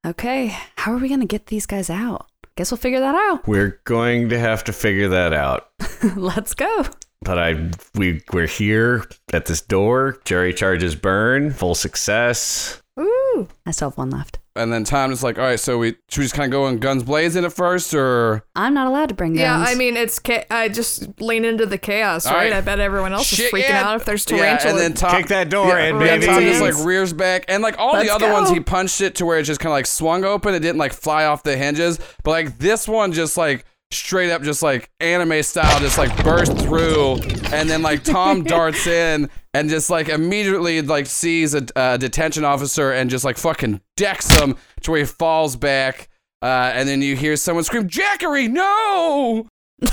Okay, 0.05 0.53
how 0.76 0.91
are 0.91 0.97
we 0.97 1.07
gonna 1.07 1.26
get 1.26 1.45
these 1.45 1.66
guys 1.66 1.89
out? 1.89 2.28
Guess 2.57 2.72
we'll 2.72 2.78
figure 2.78 2.99
that 2.99 3.16
out. 3.16 3.47
We're 3.47 3.80
going 3.86 4.28
to 4.30 4.38
have 4.39 4.66
to 4.66 4.74
figure 4.74 5.07
that 5.07 5.32
out. 5.32 5.70
Let's 6.18 6.53
go. 6.53 6.84
But 7.22 7.39
I 7.39 7.72
we 7.95 8.22
we're 8.34 8.47
here 8.47 9.05
at 9.32 9.45
this 9.45 9.61
door. 9.61 10.20
Jerry 10.26 10.53
charges 10.53 10.93
burn. 10.95 11.51
Full 11.51 11.74
success. 11.74 12.82
Ooh. 12.99 13.47
I 13.66 13.72
still 13.72 13.91
have 13.91 13.97
one 13.97 14.09
left. 14.09 14.39
And 14.56 14.72
then 14.72 14.84
Tom 14.84 15.12
is 15.12 15.24
like, 15.24 15.39
all 15.39 15.45
right, 15.45 15.60
so 15.60 15.80
we 15.80 15.95
should 16.10 16.20
we 16.20 16.24
just 16.26 16.36
kind 16.36 16.45
of 16.45 16.51
go 16.51 16.68
in 16.68 16.78
guns 16.78 17.01
blazing 17.01 17.43
at 17.43 17.54
first, 17.54 17.91
or 17.95 18.43
I'm 18.56 18.76
not 18.76 18.86
allowed 18.86 19.10
to 19.10 19.16
bring 19.16 19.32
guns. 19.34 19.39
Yeah, 19.41 19.58
I 19.58 19.74
mean, 19.74 19.97
it's 19.97 20.22
cha- 20.22 20.43
I 20.51 20.70
just 20.70 21.20
lean 21.20 21.43
into 21.43 21.66
the 21.66 21.80
chaos, 21.80 22.28
All 22.28 22.34
right? 22.34 22.51
right. 22.51 22.54
I 22.54 22.62
bet 22.62 22.80
everyone 22.80 23.14
else 23.14 23.26
Shit, 23.26 23.47
is 23.47 23.51
freaking 23.51 23.70
yeah. 23.70 23.89
out 23.89 23.95
if 23.95 24.06
there's 24.06 24.30
Yeah, 24.30 24.38
tarantulas. 24.38 24.74
and 24.74 24.80
then 24.80 24.93
Tom, 24.93 25.18
Kick 25.18 25.28
that 25.30 25.49
door 25.49 25.70
yeah, 25.70 25.86
in, 25.86 25.95
yeah, 25.95 26.18
baby. 26.18 26.26
Tom 26.28 26.41
just 26.43 26.62
like 26.62 26.86
rears 26.86 27.14
back, 27.14 27.45
and 27.47 27.64
like 27.64 27.80
all 27.80 27.93
Let's 27.93 28.08
the 28.08 28.14
other 28.14 28.32
ones, 28.32 28.51
he 28.51 28.60
punched 28.60 29.01
it 29.01 29.16
to 29.16 29.26
where 29.26 29.39
it 29.39 29.43
just 29.43 29.60
kind 29.60 29.72
of 29.72 29.76
like 29.76 29.88
swung 29.88 30.24
open. 30.24 30.54
It 30.54 30.60
didn't 30.60 30.78
like 30.78 30.93
fly 30.93 31.26
off 31.26 31.41
the 31.41 31.58
hinges, 31.58 31.97
but 32.24 32.30
like 32.30 32.60
this 32.60 32.88
one 32.88 33.12
just 33.12 33.38
like 33.38 33.66
straight 33.94 34.32
up, 34.32 34.41
just 34.44 34.62
like 34.62 34.89
anime 35.00 35.44
style, 35.44 35.80
just 35.80 35.98
like 35.98 36.24
burst 36.24 36.58
through, 36.60 37.16
and 37.52 37.70
then 37.70 37.82
like 37.82 38.04
Tom 38.04 38.44
darts 38.44 38.88
in 38.88 39.30
and 39.54 39.70
just 39.70 39.89
like 39.89 40.10
immediately 40.10 40.82
like 40.82 41.06
sees 41.06 41.54
a, 41.54 41.66
a 41.76 41.98
detention 41.98 42.44
officer 42.46 42.91
and 42.91 43.10
just 43.10 43.24
like 43.24 43.38
fucking 43.38 43.82
decks 43.98 44.39
him 44.39 44.56
to 44.82 44.91
where 44.91 45.02
he 45.02 45.06
falls 45.06 45.56
back. 45.56 46.10
Uh, 46.41 46.72
and 46.74 46.89
then 46.89 47.02
you 47.02 47.16
hear 47.16 47.36
someone 47.36 47.64
scream, 47.64 47.88
Jackery, 47.88 48.50
no! 48.50 49.48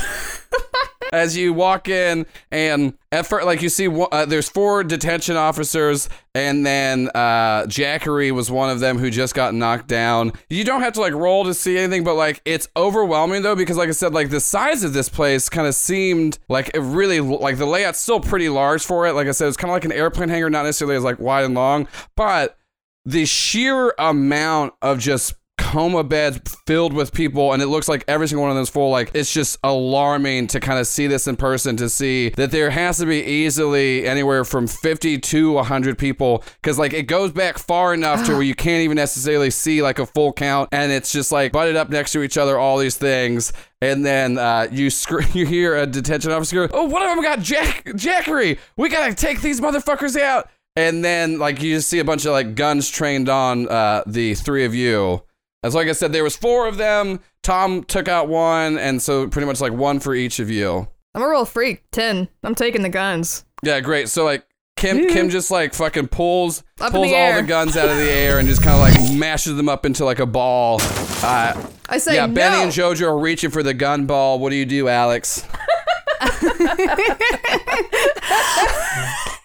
as 1.13 1.35
you 1.35 1.51
walk 1.53 1.89
in 1.89 2.25
and 2.51 2.93
at 3.11 3.25
first 3.25 3.45
like 3.45 3.61
you 3.61 3.69
see 3.69 3.87
uh, 4.11 4.25
there's 4.25 4.47
four 4.47 4.83
detention 4.83 5.35
officers 5.35 6.07
and 6.33 6.65
then 6.65 7.09
uh 7.13 7.63
jackery 7.67 8.31
was 8.31 8.49
one 8.49 8.69
of 8.69 8.79
them 8.79 8.97
who 8.97 9.09
just 9.09 9.35
got 9.35 9.53
knocked 9.53 9.87
down. 9.87 10.31
You 10.49 10.63
don't 10.63 10.81
have 10.81 10.93
to 10.93 11.01
like 11.01 11.13
roll 11.13 11.43
to 11.45 11.53
see 11.53 11.77
anything 11.77 12.03
but 12.03 12.15
like 12.15 12.41
it's 12.45 12.67
overwhelming 12.77 13.41
though 13.41 13.55
because 13.55 13.77
like 13.77 13.89
i 13.89 13.93
said 13.93 14.13
like 14.13 14.29
the 14.29 14.39
size 14.39 14.83
of 14.83 14.93
this 14.93 15.09
place 15.09 15.49
kind 15.49 15.67
of 15.67 15.75
seemed 15.75 16.39
like 16.47 16.71
it 16.73 16.79
really 16.79 17.19
like 17.19 17.57
the 17.57 17.65
layout's 17.65 17.99
still 17.99 18.19
pretty 18.19 18.49
large 18.49 18.83
for 18.83 19.05
it. 19.07 19.13
Like 19.13 19.27
i 19.27 19.31
said 19.31 19.47
it's 19.47 19.57
kind 19.57 19.71
of 19.71 19.75
like 19.75 19.85
an 19.85 19.91
airplane 19.91 20.29
hangar 20.29 20.49
not 20.49 20.63
necessarily 20.63 20.95
as 20.95 21.03
like 21.03 21.19
wide 21.19 21.43
and 21.43 21.53
long 21.55 21.87
but 22.15 22.57
the 23.05 23.25
sheer 23.25 23.93
amount 23.97 24.73
of 24.81 24.99
just 24.99 25.33
coma 25.71 26.03
beds 26.03 26.37
filled 26.67 26.91
with 26.91 27.13
people 27.13 27.53
and 27.53 27.63
it 27.63 27.67
looks 27.67 27.87
like 27.87 28.03
every 28.05 28.27
single 28.27 28.41
one 28.41 28.49
of 28.49 28.55
them 28.55 28.63
is 28.63 28.69
full 28.69 28.89
like 28.89 29.09
it's 29.13 29.31
just 29.31 29.57
alarming 29.63 30.45
to 30.45 30.59
kind 30.59 30.77
of 30.77 30.85
see 30.85 31.07
this 31.07 31.27
in 31.27 31.37
person 31.37 31.77
to 31.77 31.87
see 31.87 32.27
that 32.31 32.51
there 32.51 32.69
has 32.69 32.97
to 32.97 33.05
be 33.05 33.23
easily 33.23 34.05
anywhere 34.05 34.43
from 34.43 34.67
50 34.67 35.17
to 35.19 35.53
100 35.53 35.97
people 35.97 36.43
because 36.61 36.77
like 36.77 36.91
it 36.91 37.03
goes 37.03 37.31
back 37.31 37.57
far 37.57 37.93
enough 37.93 38.25
to 38.25 38.33
where 38.33 38.41
you 38.41 38.53
can't 38.53 38.81
even 38.81 38.97
necessarily 38.97 39.49
see 39.49 39.81
like 39.81 39.97
a 39.97 40.05
full 40.05 40.33
count 40.33 40.67
and 40.73 40.91
it's 40.91 41.09
just 41.09 41.31
like 41.31 41.53
butted 41.53 41.77
up 41.77 41.89
next 41.89 42.11
to 42.11 42.21
each 42.21 42.37
other 42.37 42.57
all 42.57 42.77
these 42.77 42.97
things 42.97 43.53
and 43.79 44.05
then 44.05 44.37
uh, 44.37 44.67
you 44.69 44.89
you 45.33 45.45
hear 45.45 45.77
a 45.77 45.87
detention 45.87 46.33
officer 46.33 46.67
go, 46.67 46.77
oh 46.77 46.83
one 46.83 47.01
of 47.01 47.07
them 47.07 47.23
got 47.23 47.39
jack 47.39 47.85
jackery 47.95 48.59
we 48.75 48.89
gotta 48.89 49.15
take 49.15 49.39
these 49.39 49.61
motherfuckers 49.61 50.19
out 50.19 50.49
and 50.75 51.03
then 51.03 51.37
like 51.39 51.61
you 51.61 51.75
just 51.75 51.89
see 51.89 51.99
a 51.99 52.05
bunch 52.05 52.25
of 52.25 52.31
like 52.31 52.55
guns 52.55 52.89
trained 52.89 53.29
on 53.29 53.69
uh, 53.69 54.03
the 54.05 54.35
three 54.35 54.65
of 54.65 54.73
you. 54.73 55.23
As 55.63 55.75
like 55.75 55.87
I 55.87 55.91
said, 55.91 56.11
there 56.11 56.23
was 56.23 56.35
four 56.35 56.67
of 56.67 56.77
them. 56.77 57.19
Tom 57.43 57.83
took 57.83 58.07
out 58.07 58.27
one, 58.27 58.79
and 58.79 58.99
so 59.01 59.27
pretty 59.27 59.45
much 59.45 59.61
like 59.61 59.73
one 59.73 59.99
for 59.99 60.15
each 60.15 60.39
of 60.39 60.49
you. 60.49 60.87
I'm 61.13 61.21
a 61.21 61.29
real 61.29 61.45
freak. 61.45 61.83
Ten. 61.91 62.29
I'm 62.43 62.55
taking 62.55 62.81
the 62.81 62.89
guns. 62.89 63.45
Yeah, 63.61 63.79
great. 63.79 64.09
So 64.09 64.23
like 64.23 64.43
Kim 64.75 65.07
Kim 65.09 65.29
just 65.29 65.51
like 65.51 65.75
fucking 65.75 66.07
pulls 66.07 66.63
Up 66.79 66.91
pulls 66.91 67.09
the 67.09 67.15
all 67.15 67.35
the 67.35 67.43
guns 67.43 67.77
out 67.77 67.89
of 67.89 67.97
the 67.97 68.09
air 68.09 68.39
and 68.39 68.47
just 68.47 68.63
kind 68.63 68.73
of 68.73 68.81
like 68.81 69.19
mashes 69.19 69.55
them 69.55 69.69
up 69.69 69.85
into 69.85 70.03
like 70.03 70.17
a 70.17 70.25
ball. 70.25 70.79
Uh, 71.23 71.53
I 71.87 71.99
say 71.99 72.15
yeah, 72.15 72.25
no. 72.25 72.33
Benny 72.33 72.63
and 72.63 72.71
JoJo 72.71 73.03
are 73.03 73.19
reaching 73.19 73.51
for 73.51 73.61
the 73.61 73.75
gun 73.75 74.07
ball. 74.07 74.39
What 74.39 74.49
do 74.49 74.55
you 74.55 74.65
do, 74.65 74.87
Alex? 74.87 75.45
I 76.21 76.95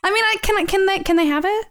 mean, 0.05 0.25
I 0.25 0.37
can 0.41 0.67
can 0.67 0.87
they 0.87 1.01
can 1.01 1.17
they 1.17 1.27
have 1.27 1.45
it? 1.45 1.67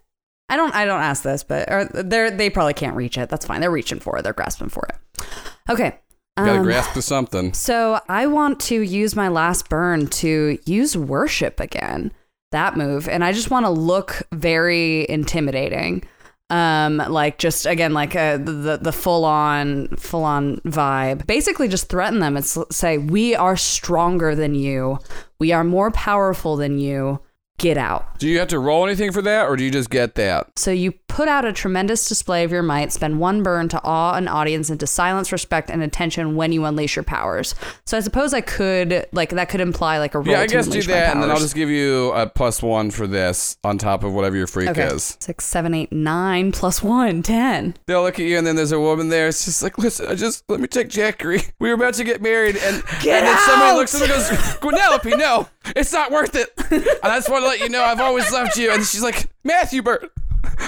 I 0.50 0.56
don't 0.58 0.74
I 0.76 0.86
don't 0.86 1.02
ask 1.02 1.24
this, 1.24 1.44
but 1.44 1.72
or 1.72 1.86
they're 1.86 2.30
they 2.32 2.50
probably 2.50 2.74
can't 2.74 2.96
reach 2.96 3.18
it. 3.18 3.30
That's 3.30 3.46
fine. 3.46 3.62
They're 3.62 3.72
reaching 3.72 4.00
for 4.00 4.18
it. 4.18 4.22
They're 4.22 4.34
grasping 4.34 4.70
for 4.70 4.88
it. 4.88 5.26
Okay. 5.70 6.00
Gotta 6.38 6.60
um, 6.60 6.64
grasp 6.64 6.92
for 6.92 7.02
something. 7.02 7.54
So 7.54 8.00
I 8.10 8.28
want 8.28 8.60
to 8.62 8.82
use 8.82 9.16
my 9.16 9.30
last 9.30 9.70
burn 9.70 10.08
to 10.08 10.58
use 10.66 10.98
worship 10.98 11.60
again. 11.60 12.12
That 12.52 12.78
move, 12.78 13.10
and 13.10 13.24
I 13.24 13.32
just 13.32 13.52
want 13.52 13.66
to 13.66 13.70
look 13.70 14.22
very 14.32 15.10
intimidating. 15.10 16.04
Um, 16.52 16.98
like 16.98 17.40
just 17.40 17.66
again, 17.66 17.94
like 17.94 18.16
a, 18.16 18.38
the 18.38 18.78
the 18.80 18.92
full 18.92 19.26
on 19.26 19.88
full 19.98 20.24
on 20.24 20.58
vibe. 20.58 21.26
Basically, 21.26 21.68
just 21.68 21.90
threaten 21.90 22.20
them. 22.20 22.38
and 22.38 22.46
say 22.46 22.98
we 22.98 23.34
are 23.36 23.58
stronger 23.58 24.36
than 24.36 24.54
you. 24.56 25.00
We 25.40 25.52
are 25.54 25.64
more 25.64 25.90
powerful 25.92 26.56
than 26.56 26.78
you. 26.78 27.20
Get 27.58 27.78
out. 27.78 28.20
Do 28.20 28.28
you 28.28 28.40
have 28.40 28.50
to 28.50 28.60
roll 28.60 28.86
anything 28.86 29.14
for 29.14 29.22
that, 29.22 29.48
or 29.48 29.56
do 29.56 29.64
you 29.64 29.72
just 29.72 29.90
get 29.90 30.16
that? 30.16 30.60
So 30.60 30.72
you 30.72 30.92
put 31.08 31.30
out 31.30 31.46
a 31.46 31.54
tremendous 31.54 32.10
display 32.10 32.44
of 32.44 32.52
your 32.52 32.62
might, 32.62 32.92
spend 32.92 33.22
one 33.22 33.44
burn 33.44 33.70
to 33.70 33.82
awe 33.82 34.16
an 34.16 34.28
audience 34.28 34.70
into 34.70 34.86
silence, 34.86 35.32
respect, 35.32 35.70
and 35.70 35.82
attention 35.82 36.36
when 36.36 36.52
you 36.52 36.66
unleash 36.66 36.98
your 36.98 37.04
powers. 37.04 37.56
So 37.86 37.96
I 37.96 38.02
suppose 38.02 38.34
I 38.34 38.42
could 38.42 39.08
like 39.14 39.30
that 39.30 39.48
could 39.48 39.62
imply 39.62 40.00
like 40.00 40.16
a 40.16 40.20
roll 40.20 40.28
Yeah, 40.28 40.42
I 40.42 40.48
guess 40.48 40.68
do 40.68 40.82
that, 40.82 41.14
and 41.14 41.24
then 41.24 41.32
I'll 41.32 41.40
just 41.40 41.56
give 41.56 41.70
you 41.70 42.12
a 42.12 42.28
plus 42.28 42.62
one 42.62 42.92
for 42.92 43.08
this 43.08 43.58
on 43.64 43.78
top 43.78 44.04
of 44.04 44.12
whatever 44.14 44.36
your 44.36 44.48
freak 44.48 44.70
okay. 44.72 44.88
is. 44.88 45.16
Six, 45.22 45.46
seven, 45.46 45.74
eight, 45.74 45.94
nine 45.94 46.52
plus 46.52 46.84
one, 46.84 47.24
ten. 47.24 47.76
They'll 47.88 48.04
look 48.04 48.20
at 48.20 48.26
you, 48.26 48.38
and 48.38 48.46
then 48.46 48.58
there's 48.58 48.74
a 48.74 48.80
woman 48.82 49.08
there. 49.08 49.30
It's 49.30 49.46
just 49.46 49.64
like, 49.64 49.78
listen, 49.78 50.08
I 50.08 50.16
just 50.16 50.44
let 50.50 50.60
me 50.60 50.68
take 50.68 50.90
Jackery. 50.90 51.50
We 51.60 51.70
were 51.70 51.76
about 51.76 51.94
to 51.96 52.04
get 52.04 52.22
married, 52.22 52.58
and 52.58 52.84
Get 53.02 53.24
and 53.24 53.28
then 53.28 53.38
somebody 53.46 53.78
looks 53.78 53.96
at 53.96 54.02
me 54.02 54.14
and 54.14 54.14
goes, 54.14 54.30
Gwinelope, 54.58 55.18
no, 55.18 55.48
it's 55.76 55.94
not 55.94 56.12
worth 56.12 56.36
it. 56.36 56.50
And 56.72 57.12
I 57.12 57.18
just 57.18 57.30
want 57.30 57.44
to 57.44 57.48
let 57.48 57.60
you 57.60 57.70
know 57.70 57.84
I've 57.84 58.00
always 58.02 58.32
loved 58.32 58.58
you. 58.58 58.72
And 58.72 58.84
she's 58.86 59.04
like, 59.04 59.28
Matthew 59.44 59.82
Bird, 59.82 60.10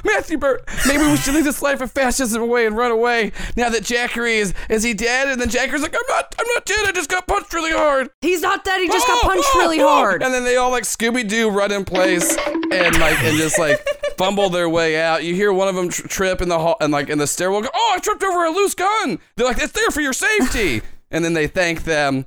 Matthew 0.04 0.38
Burt, 0.38 0.64
maybe 0.88 1.04
we 1.04 1.18
should 1.18 1.34
leave 1.36 1.44
this 1.44 1.62
life 1.62 1.82
of 1.82 1.92
fascism 1.92 2.42
away 2.42 2.66
and 2.66 2.76
run 2.76 2.92
away 2.92 3.32
now 3.56 3.70
that 3.70 3.84
Jackery 3.84 4.36
is 4.38 4.54
is 4.70 4.84
he 4.84 4.94
dead? 4.94 5.28
And 5.28 5.40
then 5.40 5.50
Jackery's 5.50 5.82
like, 5.82 5.96
I'm 5.96 6.02
not 6.10 6.36
I'm 6.40 6.46
not 6.54 6.66
dead, 6.66 6.86
I 6.86 6.92
just 6.92 7.10
got 7.10 7.28
punched 7.28 7.54
really 7.54 7.72
hard. 7.72 8.10
He's 8.22 8.42
not 8.42 8.64
dead. 8.64 8.80
He 8.82 8.88
just 8.88 9.08
got 9.08 9.20
Oh, 9.24 9.28
punched 9.28 9.50
oh, 9.54 9.60
really 9.60 9.80
oh. 9.82 9.88
hard. 9.88 10.22
And 10.24 10.34
then 10.34 10.44
they 10.44 10.56
all 10.58 10.72
like 10.72 10.84
Scooby 10.84 11.28
Doo 11.28 11.50
run 11.50 11.72
in 11.72 11.86
place 11.86 12.36
and 12.38 13.00
like 13.00 13.20
and 13.24 13.38
just 13.38 13.58
like 13.60 13.80
fumble 14.18 14.50
their 14.50 14.70
way 14.70 15.00
out. 15.02 15.24
You 15.24 15.34
hear 15.36 15.52
one 15.54 15.68
of 15.68 15.76
them 15.76 15.90
tr- 15.90 16.08
trip 16.08 16.42
in 16.42 16.50
the 16.50 16.60
hall 16.60 16.78
and 16.82 16.92
like 16.92 17.10
in 17.10 17.18
the 17.18 17.28
stairwell. 17.28 17.62
Go, 17.62 17.70
oh, 17.74 17.94
I 17.96 18.00
tripped 18.00 18.24
over 18.24 18.46
a 18.46 18.50
loose 18.52 18.74
gun. 18.76 19.20
They're 19.36 19.46
like, 19.48 19.60
it's 19.60 19.74
there 19.74 19.90
for 19.92 20.02
your 20.02 20.14
safety. 20.14 20.82
and 21.12 21.24
then 21.24 21.34
they 21.34 21.48
thank 21.48 21.84
them, 21.86 22.26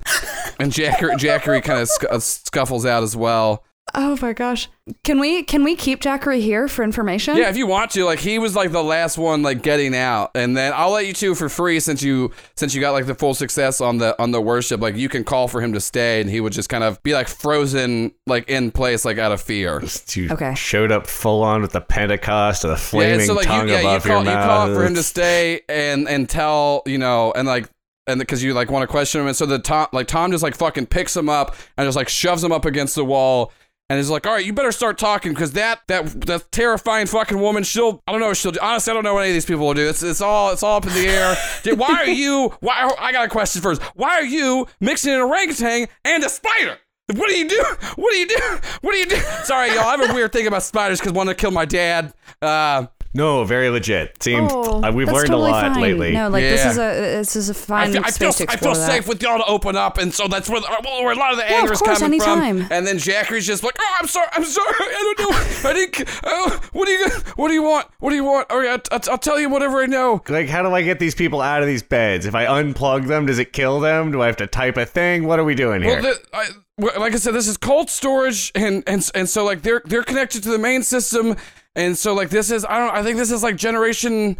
and 0.61 0.71
Jackery, 0.71 1.13
Jackery 1.17 1.63
kind 1.63 1.79
of 1.81 1.87
sc- 1.89 2.05
uh, 2.09 2.19
scuffles 2.19 2.85
out 2.85 3.03
as 3.03 3.15
well. 3.15 3.63
Oh 3.93 4.17
my 4.21 4.31
gosh. 4.31 4.69
Can 5.03 5.19
we 5.19 5.43
can 5.43 5.65
we 5.65 5.75
keep 5.75 6.01
Jackery 6.01 6.39
here 6.39 6.69
for 6.69 6.81
information? 6.83 7.35
Yeah, 7.35 7.49
if 7.49 7.57
you 7.57 7.67
want 7.67 7.91
to, 7.91 8.05
like 8.05 8.19
he 8.19 8.39
was 8.39 8.55
like 8.55 8.71
the 8.71 8.83
last 8.83 9.17
one 9.17 9.41
like 9.41 9.63
getting 9.63 9.93
out, 9.93 10.31
and 10.33 10.55
then 10.55 10.71
I'll 10.73 10.91
let 10.91 11.07
you 11.07 11.13
two 11.13 11.35
for 11.35 11.49
free 11.49 11.79
since 11.81 12.01
you 12.01 12.31
since 12.55 12.73
you 12.73 12.79
got 12.79 12.91
like 12.91 13.05
the 13.05 13.15
full 13.15 13.33
success 13.33 13.81
on 13.81 13.97
the 13.97 14.15
on 14.21 14.31
the 14.31 14.39
worship. 14.39 14.79
Like 14.79 14.95
you 14.95 15.09
can 15.09 15.25
call 15.25 15.49
for 15.49 15.61
him 15.61 15.73
to 15.73 15.81
stay, 15.81 16.21
and 16.21 16.29
he 16.29 16.39
would 16.39 16.53
just 16.53 16.69
kind 16.69 16.85
of 16.85 17.01
be 17.03 17.13
like 17.13 17.27
frozen 17.27 18.13
like 18.27 18.47
in 18.49 18.71
place 18.71 19.03
like 19.03 19.17
out 19.17 19.33
of 19.33 19.41
fear. 19.41 19.81
You 20.13 20.29
Okay. 20.31 20.53
showed 20.55 20.91
up 20.91 21.05
full 21.05 21.43
on 21.43 21.61
with 21.61 21.71
the 21.73 21.81
Pentecost 21.81 22.63
or 22.63 22.69
the 22.69 22.77
flaming 22.77 23.15
and 23.15 23.23
so 23.23 23.33
like 23.33 23.47
tongue 23.47 23.67
you, 23.67 23.73
yeah, 23.73 23.81
you 23.81 23.87
above 23.89 24.03
call 24.03 24.23
your 24.23 24.31
you 24.31 24.37
mouth. 24.37 24.47
call 24.47 24.73
for 24.75 24.85
him 24.85 24.95
to 24.95 25.03
stay 25.03 25.61
and 25.67 26.07
and 26.07 26.29
tell 26.29 26.83
you 26.85 26.97
know 26.97 27.33
and 27.35 27.45
like 27.47 27.67
and 28.11 28.19
because 28.19 28.43
you 28.43 28.53
like 28.53 28.69
want 28.69 28.83
to 28.83 28.87
question 28.87 29.21
him, 29.21 29.27
and 29.27 29.35
so 29.35 29.45
the 29.45 29.59
Tom 29.59 29.87
like 29.91 30.07
Tom 30.07 30.31
just 30.31 30.43
like 30.43 30.55
fucking 30.55 30.87
picks 30.87 31.15
him 31.15 31.29
up 31.29 31.55
and 31.77 31.87
just 31.87 31.95
like 31.95 32.09
shoves 32.09 32.43
him 32.43 32.51
up 32.51 32.65
against 32.65 32.95
the 32.95 33.05
wall. 33.05 33.51
And 33.89 33.99
is 33.99 34.09
like, 34.09 34.25
all 34.25 34.31
right, 34.31 34.45
you 34.45 34.53
better 34.53 34.71
start 34.71 34.97
talking 34.97 35.33
because 35.33 35.51
that 35.51 35.81
that 35.87 36.21
that 36.21 36.49
terrifying 36.53 37.07
fucking 37.07 37.37
woman, 37.37 37.63
she'll 37.63 38.01
I 38.07 38.13
don't 38.13 38.21
know 38.21 38.33
she'll 38.33 38.53
do. 38.53 38.59
Honestly, 38.61 38.89
I 38.89 38.93
don't 38.93 39.03
know 39.03 39.15
what 39.15 39.21
any 39.21 39.31
of 39.31 39.33
these 39.33 39.45
people 39.45 39.67
will 39.67 39.73
do. 39.73 39.89
It's 39.89 40.01
it's 40.01 40.21
all 40.21 40.53
it's 40.53 40.63
all 40.63 40.77
up 40.77 40.87
in 40.87 40.93
the 40.93 41.07
air. 41.07 41.35
Why 41.75 41.95
are 41.95 42.07
you? 42.07 42.53
Why 42.61 42.89
I 42.97 43.11
got 43.11 43.25
a 43.25 43.29
question 43.29 43.61
first. 43.61 43.81
Why 43.95 44.11
are 44.11 44.23
you 44.23 44.65
mixing 44.79 45.13
an 45.13 45.19
orangutan 45.19 45.89
and 46.05 46.23
a 46.23 46.29
spider? 46.29 46.77
What 47.15 47.29
do 47.29 47.37
you 47.37 47.49
do? 47.49 47.63
What 47.95 48.11
do 48.11 48.17
you 48.17 48.27
do? 48.27 48.59
What 48.81 48.93
do 48.93 48.97
you 48.97 49.07
do? 49.07 49.15
Sorry, 49.43 49.73
y'all. 49.73 49.79
I 49.79 49.97
have 49.97 50.09
a 50.09 50.13
weird 50.13 50.31
thing 50.31 50.47
about 50.47 50.63
spiders 50.63 50.99
because 50.99 51.13
one 51.13 51.27
to 51.27 51.35
kill 51.35 51.51
my 51.51 51.65
dad. 51.65 52.13
Uh, 52.41 52.87
No, 53.13 53.43
very 53.43 53.69
legit. 53.69 54.23
Seems 54.23 54.49
Oh, 54.53 54.81
uh, 54.83 54.91
we've 54.91 55.07
learned 55.07 55.27
totally 55.27 55.49
a 55.49 55.53
lot 55.53 55.73
fine. 55.73 55.81
lately. 55.81 56.11
No, 56.13 56.29
like 56.29 56.43
this 56.43 56.65
is 56.65 56.77
a 56.77 56.81
this 57.17 57.35
is 57.35 57.49
a 57.49 57.53
fine 57.53 57.91
feel, 57.91 58.03
I 58.05 58.11
feel, 58.11 58.31
to 58.31 58.45
I 58.49 58.55
feel 58.55 58.73
safe 58.73 59.05
with 59.07 59.21
y'all 59.21 59.37
to 59.37 59.45
open 59.45 59.75
up, 59.75 59.97
and 59.97 60.13
so 60.13 60.27
that's 60.29 60.49
where, 60.49 60.61
the, 60.61 60.67
well, 60.83 61.03
where 61.03 61.11
a 61.13 61.15
lot 61.17 61.31
of 61.31 61.37
the 61.37 61.43
anger 61.43 61.53
Yeah, 61.53 61.57
of 61.57 61.63
anger 61.63 61.73
is 61.73 61.79
course, 61.81 61.99
coming 61.99 62.21
anytime. 62.21 62.63
from. 62.63 62.71
And 62.71 62.87
then 62.87 62.97
Jackery's 62.99 63.45
just 63.45 63.63
like, 63.63 63.75
"Oh, 63.79 63.95
I'm 63.99 64.07
sorry, 64.07 64.27
I'm 64.31 64.45
sorry, 64.45 64.75
I 64.79 65.13
don't 65.15 65.29
know, 65.29 65.69
I 65.69 65.73
didn't. 65.73 66.09
Oh, 66.23 66.59
what 66.71 66.85
do 66.85 66.91
you, 66.93 67.09
what 67.35 67.47
do 67.49 67.53
you 67.53 67.63
want? 67.63 67.87
What 67.99 68.11
do 68.11 68.15
you 68.15 68.23
want? 68.23 68.49
All 68.49 68.59
right, 68.59 68.79
I'll, 68.91 69.01
I'll 69.11 69.17
tell 69.17 69.39
you 69.39 69.49
whatever 69.49 69.81
I 69.83 69.87
know." 69.87 70.21
Like, 70.29 70.47
how 70.47 70.63
do 70.63 70.73
I 70.73 70.81
get 70.81 70.99
these 70.99 71.13
people 71.15 71.41
out 71.41 71.61
of 71.61 71.67
these 71.67 71.83
beds? 71.83 72.25
If 72.25 72.33
I 72.33 72.45
unplug 72.45 73.07
them, 73.07 73.25
does 73.25 73.39
it 73.39 73.51
kill 73.51 73.81
them? 73.81 74.11
Do 74.13 74.21
I 74.21 74.27
have 74.27 74.37
to 74.37 74.47
type 74.47 74.77
a 74.77 74.85
thing? 74.85 75.25
What 75.27 75.37
are 75.37 75.43
we 75.43 75.53
doing 75.55 75.81
here? 75.81 76.01
Well, 76.01 76.13
the, 76.13 76.19
I, 76.37 76.47
well, 76.77 76.97
like 76.99 77.13
I 77.13 77.17
said, 77.17 77.33
this 77.33 77.49
is 77.49 77.57
cold 77.57 77.89
storage, 77.89 78.53
and 78.55 78.83
and 78.87 79.07
and 79.13 79.27
so 79.29 79.43
like 79.43 79.63
they're 79.63 79.81
they're 79.83 80.03
connected 80.03 80.43
to 80.43 80.49
the 80.49 80.57
main 80.57 80.81
system, 80.83 81.35
and 81.75 81.97
so 81.97 82.13
like 82.13 82.29
this 82.29 82.51
is 82.51 82.65
I 82.65 82.79
don't 82.79 82.95
I 82.95 83.03
think 83.03 83.17
this 83.17 83.31
is 83.31 83.43
like 83.43 83.55
generation 83.55 84.37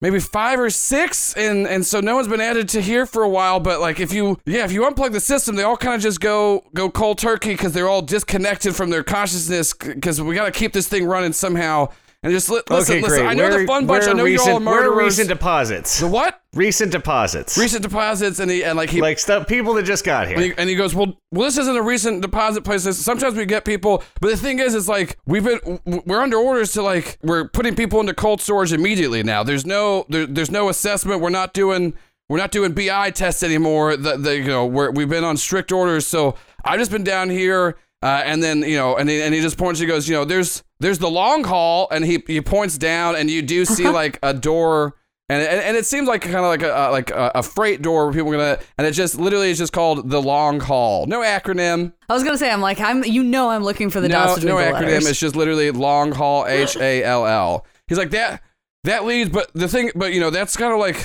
maybe 0.00 0.20
five 0.20 0.60
or 0.60 0.70
six, 0.70 1.34
and 1.34 1.66
and 1.66 1.84
so 1.84 2.00
no 2.00 2.14
one's 2.14 2.28
been 2.28 2.40
added 2.40 2.68
to 2.70 2.80
here 2.80 3.06
for 3.06 3.22
a 3.22 3.28
while. 3.28 3.60
But 3.60 3.80
like 3.80 4.00
if 4.00 4.12
you 4.12 4.38
yeah 4.44 4.64
if 4.64 4.72
you 4.72 4.82
unplug 4.82 5.12
the 5.12 5.20
system, 5.20 5.56
they 5.56 5.62
all 5.62 5.76
kind 5.76 5.94
of 5.94 6.00
just 6.00 6.20
go 6.20 6.64
go 6.74 6.90
cold 6.90 7.18
turkey 7.18 7.50
because 7.50 7.72
they're 7.72 7.88
all 7.88 8.02
disconnected 8.02 8.76
from 8.76 8.90
their 8.90 9.02
consciousness 9.02 9.72
because 9.72 10.20
we 10.20 10.34
got 10.34 10.46
to 10.46 10.52
keep 10.52 10.72
this 10.72 10.88
thing 10.88 11.06
running 11.06 11.32
somehow. 11.32 11.88
And 12.22 12.32
just 12.32 12.50
li- 12.50 12.62
listen, 12.70 12.94
okay, 12.96 13.02
listen. 13.02 13.18
great. 13.20 13.30
I 13.30 13.34
know 13.34 13.48
Where- 13.48 13.60
the 13.60 13.66
fun 13.66 13.86
bunch. 13.86 14.08
I 14.08 14.12
know 14.12 14.24
recent, 14.24 14.46
you're 14.46 14.54
all 14.54 14.60
where 14.60 14.90
are 14.90 14.96
recent 14.96 15.28
deposits? 15.28 16.00
the 16.00 16.08
what? 16.08 16.40
recent 16.54 16.90
deposits. 16.90 17.58
Recent 17.58 17.82
deposits, 17.82 18.38
and 18.40 18.50
he 18.50 18.64
and 18.64 18.76
like 18.76 18.88
he 18.90 19.00
like 19.02 19.18
stuff 19.18 19.46
people 19.46 19.74
that 19.74 19.84
just 19.84 20.04
got 20.04 20.26
here. 20.26 20.36
and 20.36 20.44
he, 20.44 20.54
and 20.56 20.68
he 20.68 20.74
goes, 20.74 20.94
well, 20.94 21.20
well, 21.30 21.44
this 21.44 21.58
isn't 21.58 21.76
a 21.76 21.82
recent 21.82 22.22
deposit 22.22 22.64
place. 22.64 22.82
Sometimes 22.96 23.34
we 23.36 23.44
get 23.44 23.64
people, 23.64 24.02
but 24.20 24.30
the 24.30 24.36
thing 24.36 24.58
is, 24.58 24.74
is 24.74 24.88
like 24.88 25.18
we've 25.26 25.44
been, 25.44 25.80
we're 26.06 26.20
under 26.20 26.38
orders 26.38 26.72
to 26.72 26.82
like 26.82 27.18
we're 27.22 27.46
putting 27.48 27.74
people 27.76 28.00
into 28.00 28.14
cold 28.14 28.40
storage 28.40 28.72
immediately 28.72 29.22
now. 29.22 29.42
There's 29.42 29.66
no, 29.66 30.06
there, 30.08 30.26
there's 30.26 30.50
no 30.50 30.68
assessment. 30.70 31.20
We're 31.20 31.28
not 31.28 31.52
doing, 31.52 31.92
we're 32.28 32.38
not 32.38 32.50
doing 32.50 32.72
BI 32.72 33.10
tests 33.10 33.42
anymore. 33.42 33.96
The, 33.96 34.16
the 34.16 34.36
you 34.38 34.44
know, 34.44 34.64
we're, 34.66 34.90
we've 34.90 35.08
been 35.10 35.24
on 35.24 35.36
strict 35.36 35.70
orders. 35.70 36.06
So 36.06 36.36
I've 36.64 36.78
just 36.78 36.90
been 36.90 37.04
down 37.04 37.28
here, 37.30 37.76
uh, 38.02 38.22
and 38.24 38.42
then 38.42 38.62
you 38.62 38.76
know, 38.76 38.96
and 38.96 39.08
he, 39.08 39.20
and 39.22 39.34
he 39.34 39.40
just 39.40 39.58
points. 39.58 39.80
He 39.80 39.86
goes, 39.86 40.08
you 40.08 40.14
know, 40.14 40.24
there's 40.24 40.62
there's 40.80 40.98
the 40.98 41.10
long 41.10 41.44
haul, 41.44 41.88
and 41.90 42.04
he 42.04 42.22
he 42.26 42.40
points 42.40 42.78
down, 42.78 43.16
and 43.16 43.30
you 43.30 43.42
do 43.42 43.64
see 43.64 43.88
like 43.88 44.18
a 44.22 44.32
door. 44.34 44.94
And, 45.28 45.42
and, 45.42 45.60
and 45.60 45.76
it 45.76 45.84
seems 45.84 46.06
like 46.06 46.22
kind 46.22 46.36
of 46.36 46.42
like 46.44 46.62
a 46.62 46.90
like 46.92 47.10
a, 47.10 47.32
a 47.34 47.42
freight 47.42 47.82
door 47.82 48.04
where 48.04 48.12
people 48.12 48.28
are 48.32 48.36
gonna 48.36 48.58
and 48.78 48.86
it 48.86 48.92
just 48.92 49.18
literally 49.18 49.50
is 49.50 49.58
just 49.58 49.72
called 49.72 50.08
the 50.08 50.22
long 50.22 50.60
haul. 50.60 51.06
No 51.06 51.20
acronym. 51.22 51.92
I 52.08 52.14
was 52.14 52.22
gonna 52.22 52.38
say, 52.38 52.48
I'm 52.48 52.60
like, 52.60 52.78
I'm, 52.78 53.02
you 53.02 53.24
know, 53.24 53.48
I'm 53.50 53.64
looking 53.64 53.90
for 53.90 54.00
the 54.00 54.06
No, 54.08 54.14
dots 54.26 54.44
no 54.44 54.54
acronym. 54.54 54.82
letters. 54.82 55.08
It's 55.08 55.18
just 55.18 55.34
literally 55.34 55.72
long 55.72 56.12
haul. 56.12 56.46
H 56.46 56.76
A 56.76 57.02
L 57.02 57.26
L. 57.26 57.66
He's 57.88 57.98
like 57.98 58.10
that. 58.10 58.40
That 58.84 59.04
leads, 59.04 59.30
but 59.30 59.50
the 59.52 59.66
thing, 59.66 59.90
but 59.96 60.12
you 60.12 60.20
know, 60.20 60.30
that's 60.30 60.56
kind 60.56 60.72
of 60.72 60.78
like 60.78 61.04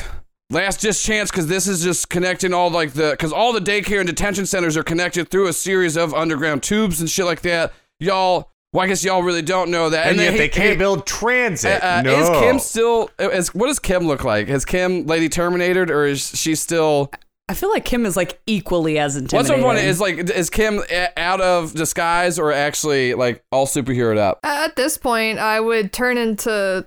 last 0.52 0.80
just 0.82 1.04
chance 1.06 1.32
because 1.32 1.48
this 1.48 1.68
is 1.68 1.84
just 1.84 2.10
connecting 2.10 2.54
all 2.54 2.70
like 2.70 2.94
the 2.94 3.12
because 3.12 3.32
all 3.34 3.54
the 3.54 3.60
daycare 3.60 4.00
and 4.00 4.08
detention 4.08 4.46
centers 4.46 4.78
are 4.78 4.84
connected 4.84 5.30
through 5.30 5.48
a 5.48 5.54
series 5.54 5.96
of 5.98 6.14
underground 6.14 6.62
tubes 6.64 7.00
and 7.02 7.10
shit 7.10 7.26
like 7.26 7.42
that. 7.42 7.74
Y'all, 8.00 8.50
well, 8.74 8.84
I 8.84 8.88
guess 8.88 9.04
y'all 9.04 9.22
really 9.24 9.42
don't 9.42 9.70
know 9.72 9.90
that. 9.90 10.08
and 10.08 10.18
then 10.20 10.26
yet 10.26 10.34
he- 10.34 10.38
they 10.40 10.50
can't 10.50 10.72
he- 10.72 10.76
build 10.78 11.06
transit. 11.06 11.82
uh, 11.84 11.86
uh, 11.86 12.02
no. 12.04 12.20
Is 12.20 12.30
Kim 12.30 12.60
still? 12.60 13.10
Is 13.20 13.54
what 13.54 13.68
does 13.68 13.80
Kim 13.80 14.08
look 14.08 14.24
like? 14.24 14.48
Has 14.48 14.66
Kim 14.66 15.06
Lady 15.06 15.30
Terminated, 15.30 15.90
or 15.92 16.06
is 16.06 16.30
she 16.40 16.56
still? 16.56 17.12
I 17.50 17.54
feel 17.54 17.70
like 17.70 17.84
Kim 17.84 18.06
is 18.06 18.16
like 18.16 18.40
equally 18.46 18.98
as 18.98 19.16
What's 19.16 19.24
intimidating. 19.34 19.60
I'm 19.60 19.66
wondering 19.66 19.88
is 19.90 20.00
like, 20.00 20.18
is 20.30 20.50
Kim 20.50 20.82
a- 20.90 21.20
out 21.20 21.42
of 21.42 21.74
disguise 21.74 22.40
or 22.40 22.54
actually 22.54 23.14
like 23.14 23.44
all 23.52 23.68
superheroed 23.68 24.18
up? 24.18 24.40
At 24.44 24.78
this 24.78 24.98
point, 24.98 25.38
I 25.38 25.60
would 25.60 25.92
turn 25.92 26.18
into 26.18 26.86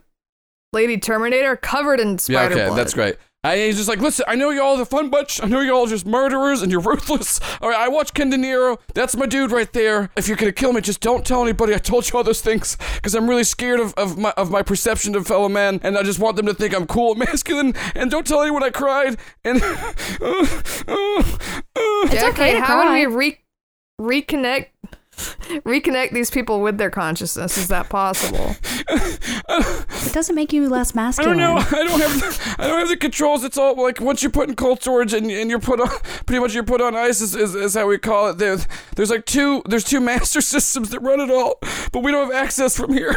Lady 0.72 0.96
Terminator 0.98 1.54
covered 1.56 2.00
in 2.00 2.16
spider 2.18 2.32
Yeah, 2.32 2.38
spider 2.46 2.54
okay, 2.54 2.66
blood. 2.68 2.78
that's 2.78 2.94
great. 2.94 3.16
And 3.44 3.60
he's 3.60 3.76
just 3.76 3.88
like, 3.88 4.00
listen, 4.00 4.24
I 4.26 4.34
know 4.36 4.50
y'all 4.50 4.76
the 4.78 4.86
fun 4.86 5.10
bunch. 5.10 5.42
I 5.42 5.46
know 5.46 5.60
y'all 5.60 5.86
just 5.86 6.06
murderers 6.06 6.62
and 6.62 6.72
you're 6.72 6.80
ruthless. 6.92 7.40
All 7.60 7.68
right, 7.68 7.78
I 7.78 7.88
watch 7.88 8.14
Ken 8.14 8.30
De 8.30 8.36
Niro. 8.36 8.78
That's 8.94 9.14
my 9.16 9.26
dude 9.26 9.52
right 9.52 9.70
there. 9.72 10.10
If 10.16 10.28
you're 10.28 10.36
gonna 10.36 10.52
kill 10.52 10.72
me, 10.72 10.80
just 10.80 11.00
don't 11.00 11.26
tell 11.26 11.42
anybody 11.42 11.74
I 11.74 11.78
told 11.78 12.08
you 12.10 12.16
all 12.16 12.24
those 12.24 12.40
things, 12.40 12.76
because 12.94 13.14
I'm 13.14 13.28
really 13.28 13.44
scared 13.44 13.80
of, 13.80 13.92
of 13.94 14.16
my 14.16 14.30
of 14.36 14.50
my 14.50 14.62
perception 14.62 15.14
of 15.14 15.26
fellow 15.26 15.48
man, 15.48 15.78
and 15.82 15.98
I 15.98 16.02
just 16.02 16.18
want 16.18 16.36
them 16.36 16.46
to 16.46 16.54
think 16.54 16.74
I'm 16.74 16.86
cool 16.86 17.12
and 17.12 17.18
masculine. 17.26 17.74
And 17.94 18.10
don't 18.10 18.26
tell 18.26 18.40
anyone 18.40 18.62
I 18.62 18.70
cried. 18.70 19.18
And 19.44 19.62
uh, 19.62 19.92
uh, 20.22 20.46
uh. 20.88 22.08
Jackie, 22.08 22.26
okay 22.28 22.58
how 22.58 22.82
cry. 22.82 23.06
would 23.06 23.14
we 23.14 23.16
re- 23.16 24.20
reconnect 24.22 24.68
reconnect 25.64 26.12
these 26.12 26.30
people 26.30 26.60
with 26.60 26.78
their 26.78 26.90
consciousness? 26.90 27.56
Is 27.58 27.68
that 27.68 27.88
possible? 27.88 28.56
It 28.88 30.12
doesn't 30.12 30.34
make 30.34 30.52
you 30.52 30.68
less 30.68 30.94
masculine. 30.94 31.40
I 31.40 31.46
don't 31.46 31.54
know. 31.54 31.78
I 31.78 31.84
don't 31.84 32.00
have. 32.00 32.20
The, 32.20 32.56
I 32.58 32.66
don't 32.68 32.78
have 32.80 32.88
the 32.88 32.96
controls. 32.96 33.44
It's 33.44 33.58
all 33.58 33.80
like 33.80 34.00
once 34.00 34.22
you 34.22 34.30
put 34.30 34.48
in 34.48 34.56
cold 34.56 34.80
storage 34.80 35.12
and, 35.12 35.30
and 35.30 35.50
you're 35.50 35.60
put 35.60 35.80
on 35.80 35.88
pretty 36.26 36.40
much 36.40 36.54
you're 36.54 36.64
put 36.64 36.80
on 36.80 36.94
ice 36.94 37.20
is, 37.20 37.34
is, 37.34 37.54
is 37.54 37.74
how 37.74 37.86
we 37.86 37.98
call 37.98 38.30
it. 38.30 38.38
There, 38.38 38.58
there's 38.96 39.10
like 39.10 39.24
two. 39.24 39.62
There's 39.66 39.84
two 39.84 40.00
master 40.00 40.40
systems 40.40 40.90
that 40.90 41.00
run 41.00 41.20
it 41.20 41.30
all, 41.30 41.58
but 41.92 42.02
we 42.02 42.12
don't 42.12 42.30
have 42.30 42.44
access 42.44 42.76
from 42.76 42.92
here. 42.92 43.14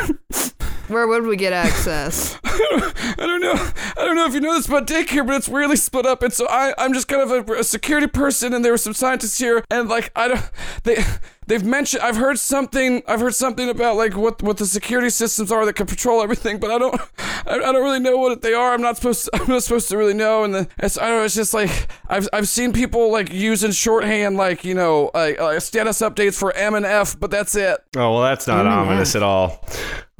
Where 0.88 1.06
would 1.06 1.24
we 1.24 1.36
get 1.36 1.52
access? 1.52 2.40
I 2.46 3.16
don't 3.18 3.42
know. 3.42 3.54
I 3.98 4.06
don't 4.06 4.16
know 4.16 4.26
if 4.26 4.34
you 4.34 4.40
know 4.40 4.54
this 4.54 4.68
about 4.68 4.88
daycare, 4.88 5.28
but 5.28 5.36
it's 5.36 5.50
weirdly 5.50 5.76
split 5.76 6.06
up. 6.06 6.24
And 6.24 6.32
so 6.32 6.48
I, 6.50 6.74
I'm 6.78 6.94
just 6.94 7.10
kind 7.10 7.30
of 7.30 7.50
a, 7.50 7.54
a 7.56 7.64
security 7.64 8.08
person, 8.08 8.54
and 8.54 8.64
there 8.64 8.72
were 8.72 8.78
some 8.78 8.94
scientists 8.94 9.38
here, 9.38 9.66
and 9.70 9.90
like 9.90 10.12
I 10.16 10.28
don't. 10.30 10.50
They, 10.84 11.04
they've 11.48 11.64
mentioned. 11.64 12.04
I've 12.04 12.16
heard 12.18 12.38
something. 12.40 13.02
I've 13.08 13.20
heard 13.20 13.36
something 13.36 13.70
about 13.70 13.96
like 13.96 14.16
what 14.16 14.42
what 14.44 14.58
the 14.58 14.66
security 14.66 15.10
systems 15.10 15.52
are 15.52 15.66
that 15.66 15.74
can 15.74 15.88
patrol 15.88 16.22
everything, 16.22 16.60
but 16.60 16.72
I 16.72 16.78
don't. 16.78 17.00
I, 17.48 17.54
I 17.56 17.72
don't 17.72 17.84
really 17.84 18.00
know 18.00 18.18
what 18.18 18.42
they 18.42 18.54
are. 18.54 18.74
I'm 18.74 18.82
not 18.82 18.98
supposed. 18.98 19.26
To, 19.26 19.32
I'm 19.42 19.48
not 19.48 19.64
supposed 19.64 19.90
to 19.90 19.98
really 19.98 20.14
know. 20.14 20.44
And 20.44 20.54
then 20.54 20.68
it's, 20.80 20.98
I 20.98 21.08
don't 21.08 21.20
know. 21.20 21.24
It's 21.26 21.36
just 21.36 21.54
like 21.54 21.88
I've 22.10 22.28
I've 22.34 22.48
seen 22.48 22.74
people 22.74 23.12
like 23.12 23.32
using 23.32 23.72
shorthand, 23.72 24.38
like 24.38 24.64
you 24.66 24.74
know, 24.74 25.12
like 25.14 25.40
uh, 25.40 25.60
status 25.60 26.00
updates 26.02 26.38
for 26.38 26.54
M 26.54 26.76
and 26.76 26.86
F, 26.86 27.20
but 27.20 27.32
that's 27.32 27.56
it. 27.56 27.78
Oh 27.96 28.14
well, 28.14 28.22
that's 28.22 28.48
not 28.48 28.68
ominous 28.68 29.16
at 29.16 29.24
all. 29.24 29.64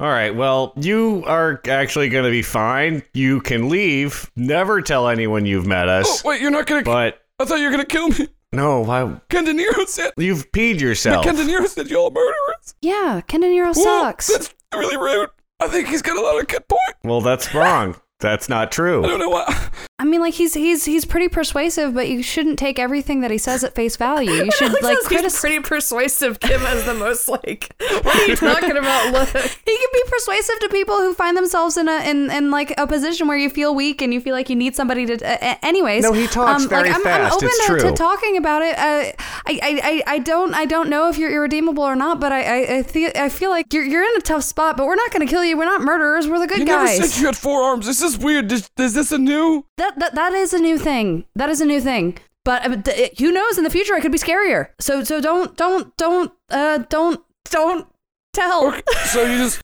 All 0.00 0.08
right, 0.08 0.32
well, 0.34 0.72
you 0.76 1.24
are 1.26 1.60
actually 1.68 2.08
going 2.08 2.24
to 2.24 2.30
be 2.30 2.42
fine. 2.42 3.02
You 3.14 3.40
can 3.40 3.68
leave. 3.68 4.30
Never 4.36 4.80
tell 4.80 5.08
anyone 5.08 5.44
you've 5.44 5.66
met 5.66 5.88
Oh, 5.88 5.92
us. 6.00 6.22
wait, 6.22 6.40
you're 6.40 6.52
not 6.52 6.66
gonna. 6.66 6.82
But 6.84 7.20
I 7.40 7.44
thought 7.44 7.58
you 7.58 7.64
were 7.64 7.70
gonna 7.72 7.84
kill 7.84 8.08
me. 8.10 8.28
No, 8.52 8.80
why? 8.80 9.20
Ken 9.28 9.44
De 9.44 9.52
Niro 9.52 9.86
said. 9.86 10.12
You've 10.16 10.50
peed 10.52 10.80
yourself. 10.80 11.24
Ken 11.24 11.36
De 11.36 11.44
Niro 11.44 11.66
said 11.66 11.88
y'all 11.88 12.08
are 12.08 12.10
murderers. 12.10 12.74
Yeah, 12.80 13.20
Ken 13.26 13.40
De 13.40 13.46
Niro 13.48 13.74
Whoa, 13.74 13.82
sucks. 13.82 14.28
That's 14.28 14.54
really 14.74 14.96
rude. 14.96 15.30
I 15.60 15.68
think 15.68 15.88
he's 15.88 16.02
got 16.02 16.16
a 16.16 16.20
lot 16.20 16.40
of 16.40 16.46
good 16.46 16.66
point. 16.68 16.96
Well, 17.04 17.20
that's 17.20 17.54
wrong. 17.54 17.96
That's 18.20 18.48
not 18.48 18.72
true. 18.72 19.04
I 19.04 19.08
don't 19.08 19.20
know 19.20 19.28
why. 19.28 19.68
I 20.00 20.04
mean, 20.04 20.20
like 20.20 20.34
he's 20.34 20.54
he's 20.54 20.84
he's 20.84 21.04
pretty 21.04 21.28
persuasive, 21.28 21.92
but 21.92 22.08
you 22.08 22.22
shouldn't 22.22 22.56
take 22.58 22.78
everything 22.78 23.20
that 23.22 23.32
he 23.32 23.38
says 23.38 23.64
at 23.64 23.74
face 23.74 23.96
value. 23.96 24.30
You 24.30 24.50
should 24.56 24.72
like 24.80 24.96
He's 24.98 25.08
criticize. 25.08 25.40
pretty 25.40 25.60
persuasive. 25.60 26.38
Kim 26.38 26.60
has 26.60 26.84
the 26.84 26.94
most 26.94 27.28
like. 27.28 27.74
What 28.02 28.16
are 28.16 28.26
you 28.26 28.36
talking 28.54 28.76
about? 28.76 29.12
Look. 29.12 29.28
He 29.28 29.76
can 29.76 29.88
be 29.92 30.02
persuasive 30.08 30.60
to 30.60 30.68
people 30.70 30.96
who 30.98 31.14
find 31.14 31.36
themselves 31.36 31.76
in 31.76 31.88
a 31.88 32.08
in, 32.08 32.30
in 32.30 32.50
like 32.52 32.72
a 32.78 32.86
position 32.86 33.26
where 33.26 33.36
you 33.36 33.50
feel 33.50 33.74
weak 33.74 34.00
and 34.00 34.14
you 34.14 34.20
feel 34.20 34.34
like 34.34 34.48
you 34.48 34.56
need 34.56 34.76
somebody 34.76 35.04
to. 35.06 35.14
Uh, 35.14 35.56
anyways, 35.62 36.04
No, 36.04 36.12
he 36.12 36.26
talks 36.28 36.62
um, 36.62 36.68
very 36.68 36.88
like, 36.90 36.96
I'm, 36.96 37.02
fast. 37.02 37.32
I'm 37.32 37.36
open 37.36 37.48
It's 37.48 37.66
to, 37.66 37.72
to 37.74 37.80
true. 37.80 37.92
talking 37.94 38.36
about 38.36 38.62
it. 38.62 38.78
Uh, 38.78 39.12
I, 39.46 39.52
I, 39.62 39.80
I 39.82 40.02
I 40.14 40.18
don't 40.20 40.54
I 40.54 40.64
don't 40.64 40.88
know 40.88 41.08
if 41.08 41.18
you're 41.18 41.30
irredeemable 41.32 41.82
or 41.82 41.96
not, 41.96 42.20
but 42.20 42.30
I 42.30 42.42
I 42.42 42.78
I, 42.78 42.82
feel 42.84 43.10
I 43.16 43.28
feel 43.28 43.50
like 43.50 43.72
you're 43.72 43.84
you're 43.84 44.04
in 44.04 44.16
a 44.16 44.20
tough 44.20 44.44
spot. 44.44 44.76
But 44.76 44.86
we're 44.86 44.94
not 44.94 45.10
going 45.10 45.26
to 45.26 45.30
kill 45.30 45.44
you. 45.44 45.56
We're 45.58 45.64
not 45.64 45.80
murderers. 45.80 46.28
We're 46.28 46.38
the 46.38 46.46
good 46.46 46.66
guys. 46.66 46.92
You 46.94 46.98
never 47.00 47.08
said 47.08 47.20
you 47.20 47.26
had 47.26 47.36
four 47.36 47.62
arms. 47.64 47.86
This 47.86 48.00
is 48.00 48.16
weird. 48.16 48.50
Is, 48.52 48.70
is 48.78 48.94
this 48.94 49.10
a 49.12 49.18
new? 49.18 49.64
That, 49.76 49.87
that 49.96 50.14
that 50.14 50.32
is 50.32 50.52
a 50.52 50.58
new 50.58 50.78
thing. 50.78 51.24
That 51.34 51.48
is 51.50 51.60
a 51.60 51.66
new 51.66 51.80
thing. 51.80 52.18
But 52.44 52.66
uh, 52.66 52.76
th- 52.82 53.18
who 53.18 53.30
knows? 53.32 53.58
In 53.58 53.64
the 53.64 53.70
future, 53.70 53.94
it 53.94 54.02
could 54.02 54.12
be 54.12 54.18
scarier. 54.18 54.68
So 54.80 55.04
so 55.04 55.20
don't 55.20 55.56
don't 55.56 55.96
don't 55.96 56.32
uh 56.50 56.78
don't 56.88 57.20
don't 57.50 57.86
tell. 58.32 58.68
Okay, 58.68 58.82
so 59.06 59.22
you 59.24 59.38
just 59.38 59.60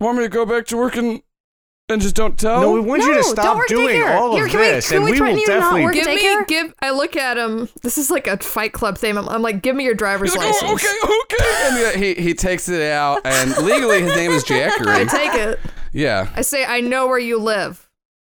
want 0.00 0.18
me 0.18 0.24
to 0.24 0.28
go 0.28 0.44
back 0.46 0.66
to 0.66 0.76
work 0.76 0.96
and, 0.96 1.22
and 1.88 2.00
just 2.02 2.14
don't 2.16 2.38
tell? 2.38 2.60
No, 2.62 2.72
we 2.72 2.80
want 2.80 3.02
you 3.02 3.14
to 3.14 3.22
stop 3.24 3.60
doing 3.68 3.88
daycare. 4.00 4.16
all 4.16 4.34
Here, 4.34 4.46
of 4.46 4.50
can 4.50 4.60
we- 4.60 4.66
this, 4.66 4.88
can 4.88 4.96
and 4.96 5.04
we 5.04 5.10
we 5.12 5.16
threaten 5.18 5.34
will 5.36 5.40
you 5.42 5.46
to 5.46 5.52
not 5.52 5.60
definitely. 5.60 5.84
work 5.84 5.94
Give 5.94 6.06
me, 6.06 6.44
give. 6.48 6.74
I 6.82 6.90
look 6.90 7.16
at 7.16 7.36
him. 7.38 7.68
This 7.82 7.98
is 7.98 8.10
like 8.10 8.26
a 8.26 8.36
Fight 8.38 8.72
Club 8.72 8.98
thing. 8.98 9.16
I'm, 9.16 9.28
I'm 9.28 9.42
like, 9.42 9.62
give 9.62 9.76
me 9.76 9.84
your 9.84 9.94
driver's 9.94 10.32
He's 10.32 10.38
like, 10.42 10.46
license. 10.62 10.82
oh, 11.04 11.24
okay, 11.28 11.36
okay. 11.36 11.44
And 11.66 11.78
yeah, 11.78 11.92
he, 12.14 12.14
he 12.20 12.34
takes 12.34 12.68
it 12.68 12.82
out, 12.82 13.20
and 13.24 13.56
legally 13.58 14.02
his 14.02 14.14
name 14.16 14.32
is 14.32 14.42
I 14.50 14.70
Jackery. 14.70 15.10
take 15.10 15.34
it. 15.34 15.60
Yeah. 15.92 16.28
I 16.34 16.42
say, 16.42 16.64
I 16.64 16.80
know 16.80 17.06
where 17.06 17.18
you 17.18 17.38
live. 17.38 17.83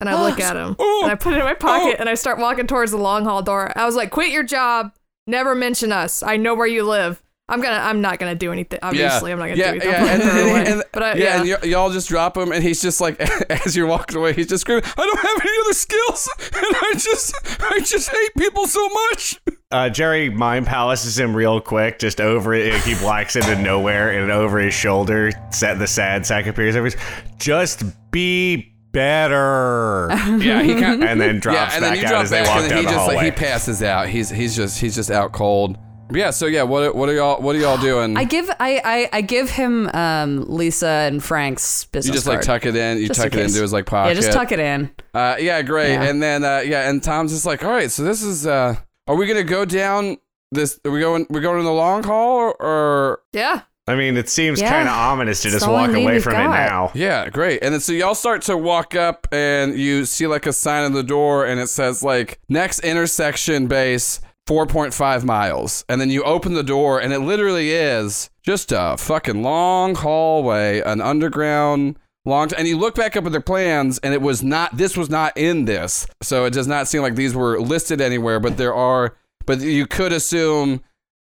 And 0.07 0.15
I 0.15 0.23
look 0.23 0.41
at 0.49 0.57
him. 0.57 0.77
And 0.79 1.11
I 1.11 1.15
put 1.15 1.33
it 1.33 1.39
in 1.39 1.45
my 1.45 1.55
pocket 1.55 1.97
oh. 1.99 2.01
and 2.01 2.09
I 2.09 2.15
start 2.15 2.39
walking 2.39 2.67
towards 2.67 2.91
the 2.91 2.99
long 2.99 3.25
hall 3.25 3.43
door. 3.43 3.73
I 3.77 3.87
was 3.87 3.97
like, 3.97 4.11
quit 4.11 4.31
your 4.31 4.43
job. 4.43 4.93
Never 5.27 5.55
mention 5.55 5.93
us. 5.93 6.23
I 6.23 6.37
know 6.37 6.55
where 6.55 6.67
you 6.67 6.85
live. 6.85 7.23
I'm 7.47 7.61
gonna. 7.61 7.77
I'm 7.77 8.01
not 8.01 8.19
gonna 8.19 8.35
do 8.35 8.53
anything. 8.53 8.79
Obviously, 8.83 9.31
I'm 9.31 9.39
not 9.39 9.49
gonna 9.49 9.59
yeah, 9.59 9.73
do 9.73 9.81
anything. 9.81 9.91
Yeah, 9.91 10.13
and, 10.15 10.23
and- 10.23 10.69
and- 10.69 10.83
but 10.93 11.03
I, 11.03 11.15
yeah, 11.15 11.43
yeah, 11.43 11.55
and 11.57 11.63
y- 11.63 11.69
y'all 11.69 11.91
just 11.91 12.09
drop 12.09 12.39
him, 12.39 12.53
and 12.53 12.63
he's 12.63 12.81
just 12.81 13.03
like, 13.03 13.21
as 13.51 13.77
you're 13.77 13.87
walking 13.87 14.17
away, 14.17 14.33
he's 14.33 14.47
just 14.47 14.63
screaming, 14.63 14.85
"I 14.85 15.05
don't 15.05 15.19
have 15.19 15.41
any 15.43 15.61
other 15.63 15.75
skills, 15.75 16.31
and 16.39 16.77
I 16.77 16.93
just, 16.97 17.35
I 17.61 17.81
just 17.81 18.09
hate 18.09 18.31
people 18.39 18.67
so 18.67 18.89
much." 18.89 19.41
Uh, 19.71 19.91
Jerry 19.91 20.31
mind 20.31 20.67
palaces 20.67 21.19
him 21.19 21.37
real 21.37 21.61
quick, 21.61 21.99
just 21.99 22.19
over 22.19 22.55
it. 22.55 22.75
He 22.83 22.95
blacks 22.95 23.37
into 23.37 23.57
nowhere, 23.57 24.19
and 24.19 24.31
over 24.33 24.59
his 24.59 24.73
shoulder, 24.73 25.31
set 25.51 25.79
the 25.79 25.87
sad 25.87 26.25
sack 26.25 26.47
appears 26.47 26.77
over 26.77 26.87
his. 26.87 26.97
Just 27.37 27.83
be 28.11 28.74
better. 28.95 30.09
Yeah, 30.11 30.63
he 30.63 30.81
kind 30.81 31.05
and 31.05 31.21
then 31.21 31.41
drops 31.41 31.57
yeah, 31.59 31.75
and 31.75 31.83
back 31.83 31.91
then 31.93 31.99
you 31.99 32.05
out 32.07 32.09
drop 32.09 32.23
as 32.25 32.31
they 32.31 32.43
walk 32.43 32.57
and 32.57 32.65
then 32.65 32.71
down 32.71 32.79
he 32.79 32.85
the 32.85 32.91
just 32.91 32.99
hallway. 33.01 33.15
like 33.17 33.25
he 33.25 33.31
passes 33.33 33.83
out. 33.83 34.09
He's 34.09 34.31
he's 34.31 34.57
just 34.57 34.81
he's 34.81 34.95
just 34.95 35.11
out 35.11 35.33
cold. 35.33 35.77
But 36.09 36.19
yeah, 36.19 36.31
so 36.31 36.47
yeah, 36.47 36.63
what 36.63 36.95
what 36.95 37.09
are 37.09 37.15
y'all 37.15 37.41
what 37.43 37.57
are 37.57 37.59
y'all 37.59 37.79
doing? 37.79 38.17
I 38.17 38.25
give 38.25 38.49
I, 38.61 38.81
I 38.85 39.09
I 39.13 39.21
give 39.23 39.51
him 39.51 39.89
um 39.95 40.45
Lisa 40.49 40.87
and 40.87 41.23
Frank's 41.23 41.85
business. 41.87 42.09
you 42.09 42.15
just 42.15 42.27
like 42.27 42.37
card. 42.43 42.63
tuck 42.63 42.67
it 42.67 42.77
in, 42.77 42.99
you 42.99 43.09
Just 43.09 43.21
tuck 43.21 43.33
in 43.33 43.39
it 43.39 43.43
case. 43.43 43.51
into 43.53 43.63
his 43.63 43.73
like 43.73 43.87
pocket. 43.87 44.11
Yeah, 44.11 44.15
just 44.15 44.33
tuck 44.33 44.53
it 44.53 44.61
in. 44.61 44.91
Uh, 45.15 45.37
yeah, 45.39 45.63
great. 45.63 45.93
Yeah. 45.95 46.03
And 46.05 46.23
then 46.23 46.45
uh, 46.45 46.63
yeah, 46.65 46.89
and 46.91 47.03
Tom's 47.03 47.33
just 47.33 47.47
like, 47.47 47.65
all 47.65 47.71
right, 47.71 47.91
so 47.91 48.03
this 48.05 48.23
is 48.23 48.47
uh, 48.47 48.77
are 49.07 49.17
we 49.17 49.27
gonna 49.27 49.45
go 49.45 49.65
down 49.65 50.19
this? 50.53 50.79
Are 50.85 50.91
we 50.91 51.01
going? 51.01 51.27
We 51.31 51.41
going 51.41 51.59
in 51.59 51.65
the 51.65 51.73
long 51.73 52.03
haul 52.05 52.37
or? 52.37 52.63
or 52.63 53.21
yeah. 53.33 53.63
I 53.87 53.95
mean, 53.97 54.17
it 54.17 54.29
seems 54.31 54.61
Yeah. 54.61 54.71
kind 54.71 54.89
of 54.89 54.95
ominous 54.95 55.43
to 55.43 55.51
just 55.51 55.67
the 55.67 55.71
walk 55.71 55.91
away 55.93 56.19
from 56.19 56.33
got. 56.33 56.47
it 56.47 56.49
now. 56.49 56.91
Yeah, 56.95 57.29
great. 57.29 57.63
And 57.63 57.75
then 57.75 57.81
so 57.81 57.93
y'all 57.93 58.15
start 58.15 58.41
to 58.43 58.57
walk 58.57 58.95
up 58.95 59.27
and 59.31 59.79
you 59.79 60.07
see 60.07 60.27
like 60.27 60.47
a 60.47 60.53
sign 60.55 60.85
on 60.85 60.93
the 60.95 61.03
door 61.03 61.45
and 61.45 61.61
it 61.61 61.69
says 61.69 62.03
like 62.03 62.41
next 62.49 62.79
intersection 62.81 63.67
base 63.67 64.21
4.5 64.49 65.25
miles. 65.25 65.85
And 65.89 66.01
then 66.01 66.09
you 66.11 66.23
open 66.23 66.55
the 66.55 66.63
door 66.63 66.99
and 67.01 67.13
it 67.13 67.19
literally 67.21 67.73
is 67.73 68.31
just 68.43 68.73
a 68.73 68.97
fucking 68.99 69.43
long 69.43 69.95
hallway, 69.95 70.81
an 70.81 71.01
underground 71.01 71.97
long 72.27 72.49
t- 72.49 72.57
and 72.57 72.67
you 72.67 72.79
look 72.79 72.95
back 72.95 73.17
up 73.19 73.27
at 73.27 73.33
their 73.33 73.41
plans 73.43 73.99
and 73.99 74.15
it 74.15 74.23
was 74.23 74.43
not 74.43 74.75
this 74.79 74.97
was 74.97 75.11
not 75.11 75.37
in 75.37 75.67
this. 75.67 76.07
So 76.23 76.47
it 76.47 76.55
does 76.55 76.67
not 76.67 76.89
seem 76.89 77.03
like 77.03 77.17
these 77.17 77.35
were 77.35 77.61
listed 77.61 78.01
anywhere, 78.01 78.41
but 78.41 78.57
there 78.57 78.75
are 78.75 79.15
but 79.47 79.61
you 79.61 79.87
could 79.87 80.11
assume 80.13 80.83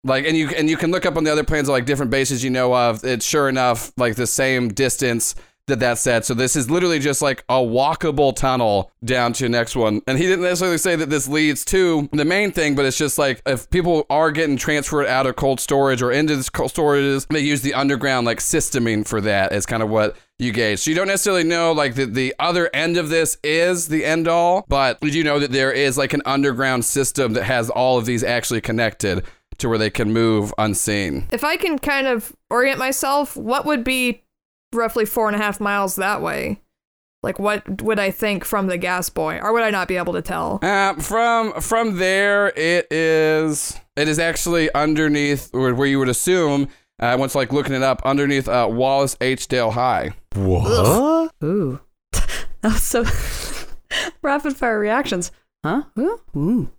like 0.06 0.26
and 0.26 0.36
you 0.36 0.48
and 0.50 0.70
you 0.70 0.76
can 0.76 0.90
look 0.90 1.04
up 1.04 1.16
on 1.16 1.24
the 1.24 1.32
other 1.32 1.44
plans 1.44 1.68
of 1.68 1.72
like 1.72 1.86
different 1.86 2.10
bases 2.10 2.42
you 2.42 2.50
know 2.50 2.74
of. 2.74 3.04
It's 3.04 3.26
sure 3.26 3.48
enough 3.48 3.92
like 3.96 4.16
the 4.16 4.26
same 4.26 4.68
distance 4.68 5.34
that 5.66 5.80
that 5.80 5.98
said. 5.98 6.24
So 6.24 6.34
this 6.34 6.54
is 6.54 6.70
literally 6.70 6.98
just 6.98 7.20
like 7.20 7.44
a 7.48 7.54
walkable 7.54 8.34
tunnel 8.34 8.92
down 9.04 9.32
to 9.34 9.48
next 9.48 9.74
one. 9.74 10.00
And 10.06 10.16
he 10.16 10.26
didn't 10.26 10.44
necessarily 10.44 10.78
say 10.78 10.96
that 10.96 11.10
this 11.10 11.26
leads 11.26 11.64
to 11.66 12.08
the 12.12 12.24
main 12.24 12.52
thing 12.52 12.74
but 12.74 12.84
it's 12.84 12.98
just 12.98 13.18
like 13.18 13.42
if 13.46 13.68
people 13.70 14.06
are 14.08 14.30
getting 14.30 14.56
transferred 14.56 15.06
out 15.06 15.26
of 15.26 15.36
cold 15.36 15.60
storage 15.60 16.02
or 16.02 16.12
into 16.12 16.36
this 16.36 16.48
cold 16.48 16.70
storage 16.70 17.26
they 17.26 17.40
use 17.40 17.62
the 17.62 17.74
underground 17.74 18.26
like 18.26 18.38
systeming 18.38 19.06
for 19.06 19.20
that 19.20 19.52
is 19.52 19.66
kind 19.66 19.82
of 19.82 19.88
what 19.88 20.16
you 20.38 20.52
gauge. 20.52 20.80
So 20.80 20.90
you 20.90 20.96
don't 20.96 21.08
necessarily 21.08 21.44
know 21.44 21.72
like 21.72 21.94
the, 21.94 22.04
the 22.04 22.34
other 22.38 22.70
end 22.74 22.96
of 22.96 23.08
this 23.08 23.38
is 23.42 23.88
the 23.88 24.04
end 24.04 24.28
all, 24.28 24.64
but 24.68 24.98
you 25.02 25.10
do 25.10 25.24
know 25.24 25.38
that 25.38 25.50
there 25.50 25.72
is 25.72 25.96
like 25.96 26.12
an 26.12 26.22
underground 26.26 26.84
system 26.84 27.32
that 27.32 27.44
has 27.44 27.70
all 27.70 27.98
of 27.98 28.06
these 28.06 28.22
actually 28.22 28.60
connected 28.60 29.24
to 29.58 29.68
where 29.68 29.78
they 29.78 29.90
can 29.90 30.12
move 30.12 30.52
unseen. 30.58 31.26
If 31.32 31.44
I 31.44 31.56
can 31.56 31.78
kind 31.78 32.06
of 32.06 32.34
orient 32.50 32.78
myself, 32.78 33.36
what 33.36 33.64
would 33.66 33.84
be 33.84 34.22
roughly 34.72 35.04
four 35.04 35.26
and 35.28 35.36
a 35.36 35.38
half 35.38 35.60
miles 35.60 35.96
that 35.96 36.22
way? 36.22 36.60
Like, 37.22 37.38
what 37.38 37.82
would 37.82 37.98
I 37.98 38.10
think 38.10 38.44
from 38.44 38.68
the 38.68 38.78
gas 38.78 39.08
boy, 39.08 39.40
or 39.42 39.52
would 39.52 39.62
I 39.62 39.70
not 39.70 39.88
be 39.88 39.96
able 39.96 40.12
to 40.12 40.22
tell? 40.22 40.60
Uh, 40.62 40.94
from 40.94 41.60
from 41.60 41.98
there, 41.98 42.52
it 42.56 42.86
is 42.92 43.80
it 43.96 44.06
is 44.06 44.18
actually 44.18 44.72
underneath 44.74 45.52
where, 45.52 45.74
where 45.74 45.88
you 45.88 45.98
would 45.98 46.08
assume. 46.08 46.68
Uh, 46.98 47.16
once 47.18 47.34
like 47.34 47.52
looking 47.52 47.74
it 47.74 47.82
up, 47.82 48.00
underneath 48.04 48.48
uh, 48.48 48.68
Wallace 48.70 49.16
H. 49.20 49.48
Dale 49.48 49.72
High. 49.72 50.12
What? 50.34 51.32
Ooh. 51.44 51.80
that 52.12 52.24
was 52.62 52.82
so 52.82 53.04
rapid 54.22 54.56
fire 54.56 54.78
reactions. 54.78 55.30
Huh? 55.64 55.82
Ooh. 55.98 56.20
Ooh. 56.36 56.70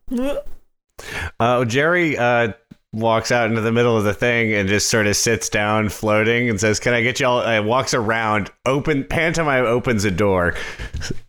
Uh, 1.39 1.65
Jerry 1.65 2.17
uh, 2.17 2.53
walks 2.97 3.31
out 3.31 3.49
into 3.49 3.61
the 3.61 3.71
middle 3.71 3.95
of 3.97 4.03
the 4.03 4.13
thing 4.13 4.53
and 4.53 4.67
just 4.67 4.89
sort 4.89 5.07
of 5.07 5.15
sits 5.15 5.49
down, 5.49 5.89
floating, 5.89 6.49
and 6.49 6.59
says, 6.59 6.79
"Can 6.79 6.93
I 6.93 7.01
get 7.01 7.19
y'all?" 7.19 7.39
Uh, 7.39 7.61
walks 7.61 7.93
around, 7.93 8.51
open 8.65 9.03
pantomime 9.03 9.65
opens 9.65 10.03
a 10.05 10.11
door, 10.11 10.53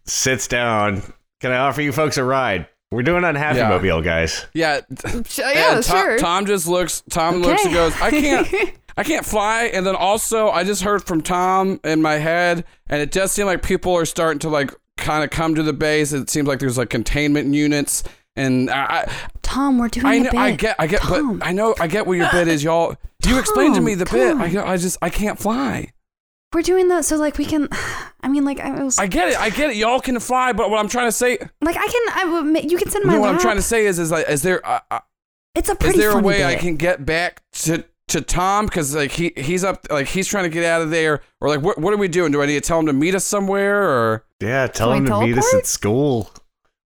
sits 0.04 0.46
down. 0.48 1.02
Can 1.40 1.52
I 1.52 1.58
offer 1.58 1.82
you 1.82 1.92
folks 1.92 2.16
a 2.16 2.24
ride? 2.24 2.66
We're 2.90 3.02
doing 3.02 3.22
on 3.24 3.34
Happy 3.34 3.58
Yeah. 3.58 3.68
Mobile, 3.68 4.00
guys. 4.00 4.46
Yeah, 4.54 4.80
Sh- 5.28 5.38
yeah, 5.40 5.80
Tom, 5.80 5.82
sure. 5.82 6.18
Tom 6.18 6.46
just 6.46 6.66
looks. 6.66 7.02
Tom 7.10 7.36
looks 7.42 7.64
and 7.64 7.74
goes, 7.74 7.94
"I 8.00 8.10
can't, 8.10 8.48
I 8.96 9.04
can't 9.04 9.26
fly." 9.26 9.64
And 9.64 9.86
then 9.86 9.94
also, 9.94 10.48
I 10.48 10.64
just 10.64 10.82
heard 10.82 11.04
from 11.04 11.20
Tom 11.20 11.80
in 11.84 12.00
my 12.00 12.14
head, 12.14 12.64
and 12.88 13.02
it 13.02 13.10
does 13.10 13.30
seem 13.32 13.46
like 13.46 13.62
people 13.62 13.94
are 13.94 14.06
starting 14.06 14.38
to 14.40 14.48
like 14.48 14.72
kind 14.96 15.22
of 15.22 15.30
come 15.30 15.54
to 15.54 15.62
the 15.62 15.74
base. 15.74 16.12
It 16.12 16.30
seems 16.30 16.48
like 16.48 16.60
there's 16.60 16.78
like 16.78 16.88
containment 16.90 17.52
units, 17.54 18.02
and 18.38 18.70
I, 18.70 18.84
I, 19.06 19.12
Tom, 19.42 19.78
we're 19.78 19.88
doing 19.88 20.06
I 20.06 20.14
a 20.14 20.20
know, 20.20 20.30
bit. 20.30 20.38
I 20.40 20.50
get, 20.52 20.76
I 20.78 20.86
get, 20.86 21.00
Tom. 21.02 21.38
but 21.38 21.46
I 21.46 21.52
know, 21.52 21.74
I 21.80 21.86
get 21.86 22.06
what 22.06 22.14
your 22.16 22.30
bit 22.30 22.48
is, 22.48 22.62
y'all. 22.64 22.96
You 23.26 23.38
explained 23.38 23.74
to 23.74 23.80
me 23.80 23.94
the 23.94 24.04
bit. 24.06 24.32
on. 24.32 24.40
I, 24.40 24.72
I 24.72 24.76
just, 24.76 24.96
I 25.02 25.10
can't 25.10 25.38
fly. 25.38 25.92
We're 26.54 26.62
doing 26.62 26.88
that 26.88 27.04
so 27.04 27.16
like 27.16 27.36
we 27.36 27.44
can. 27.44 27.68
I 28.22 28.28
mean, 28.28 28.44
like 28.44 28.58
I 28.60 28.82
was 28.82 28.98
I 28.98 29.06
get 29.06 29.28
it, 29.28 29.38
I 29.40 29.50
get 29.50 29.70
it. 29.70 29.76
Y'all 29.76 30.00
can 30.00 30.18
fly, 30.18 30.52
but 30.52 30.70
what 30.70 30.78
I'm 30.80 30.88
trying 30.88 31.06
to 31.08 31.12
say, 31.12 31.38
like 31.60 31.76
I 31.76 31.86
can. 31.86 32.02
I 32.14 32.24
will 32.24 32.42
ma- 32.42 32.60
you 32.60 32.78
can 32.78 32.88
send 32.90 33.02
you 33.04 33.08
my 33.08 33.14
know, 33.14 33.20
what 33.20 33.28
I'm 33.28 33.34
lap. 33.36 33.42
trying 33.42 33.56
to 33.56 33.62
say 33.62 33.84
is, 33.86 33.98
is 33.98 34.10
like, 34.10 34.28
is 34.28 34.42
there, 34.42 34.66
uh, 34.66 34.80
uh, 34.90 35.00
It's 35.54 35.68
a 35.68 35.72
is 35.72 35.78
pretty 35.78 35.98
there 35.98 36.10
a 36.10 36.14
funny 36.14 36.26
way 36.26 36.44
I 36.44 36.52
bit. 36.54 36.60
can 36.60 36.76
get 36.76 37.04
back 37.04 37.42
to 37.64 37.84
to 38.08 38.22
Tom 38.22 38.64
because 38.64 38.94
like 38.94 39.10
he 39.12 39.32
he's 39.36 39.62
up 39.62 39.86
like 39.90 40.06
he's 40.06 40.26
trying 40.26 40.44
to 40.44 40.48
get 40.48 40.64
out 40.64 40.80
of 40.80 40.90
there 40.90 41.20
or 41.42 41.48
like 41.50 41.60
what 41.60 41.76
what 41.78 41.92
are 41.92 41.98
we 41.98 42.08
doing? 42.08 42.32
Do 42.32 42.40
I 42.42 42.46
need 42.46 42.54
to 42.54 42.60
tell 42.62 42.78
him 42.80 42.86
to 42.86 42.92
meet 42.94 43.14
us 43.14 43.24
somewhere 43.24 43.82
or 43.82 44.24
Yeah, 44.40 44.66
tell 44.68 44.88
Can 44.94 44.98
him 44.98 45.06
to 45.06 45.20
meet 45.26 45.36
us 45.36 45.44
teleport? 45.44 45.60
at 45.62 45.66
school, 45.66 46.30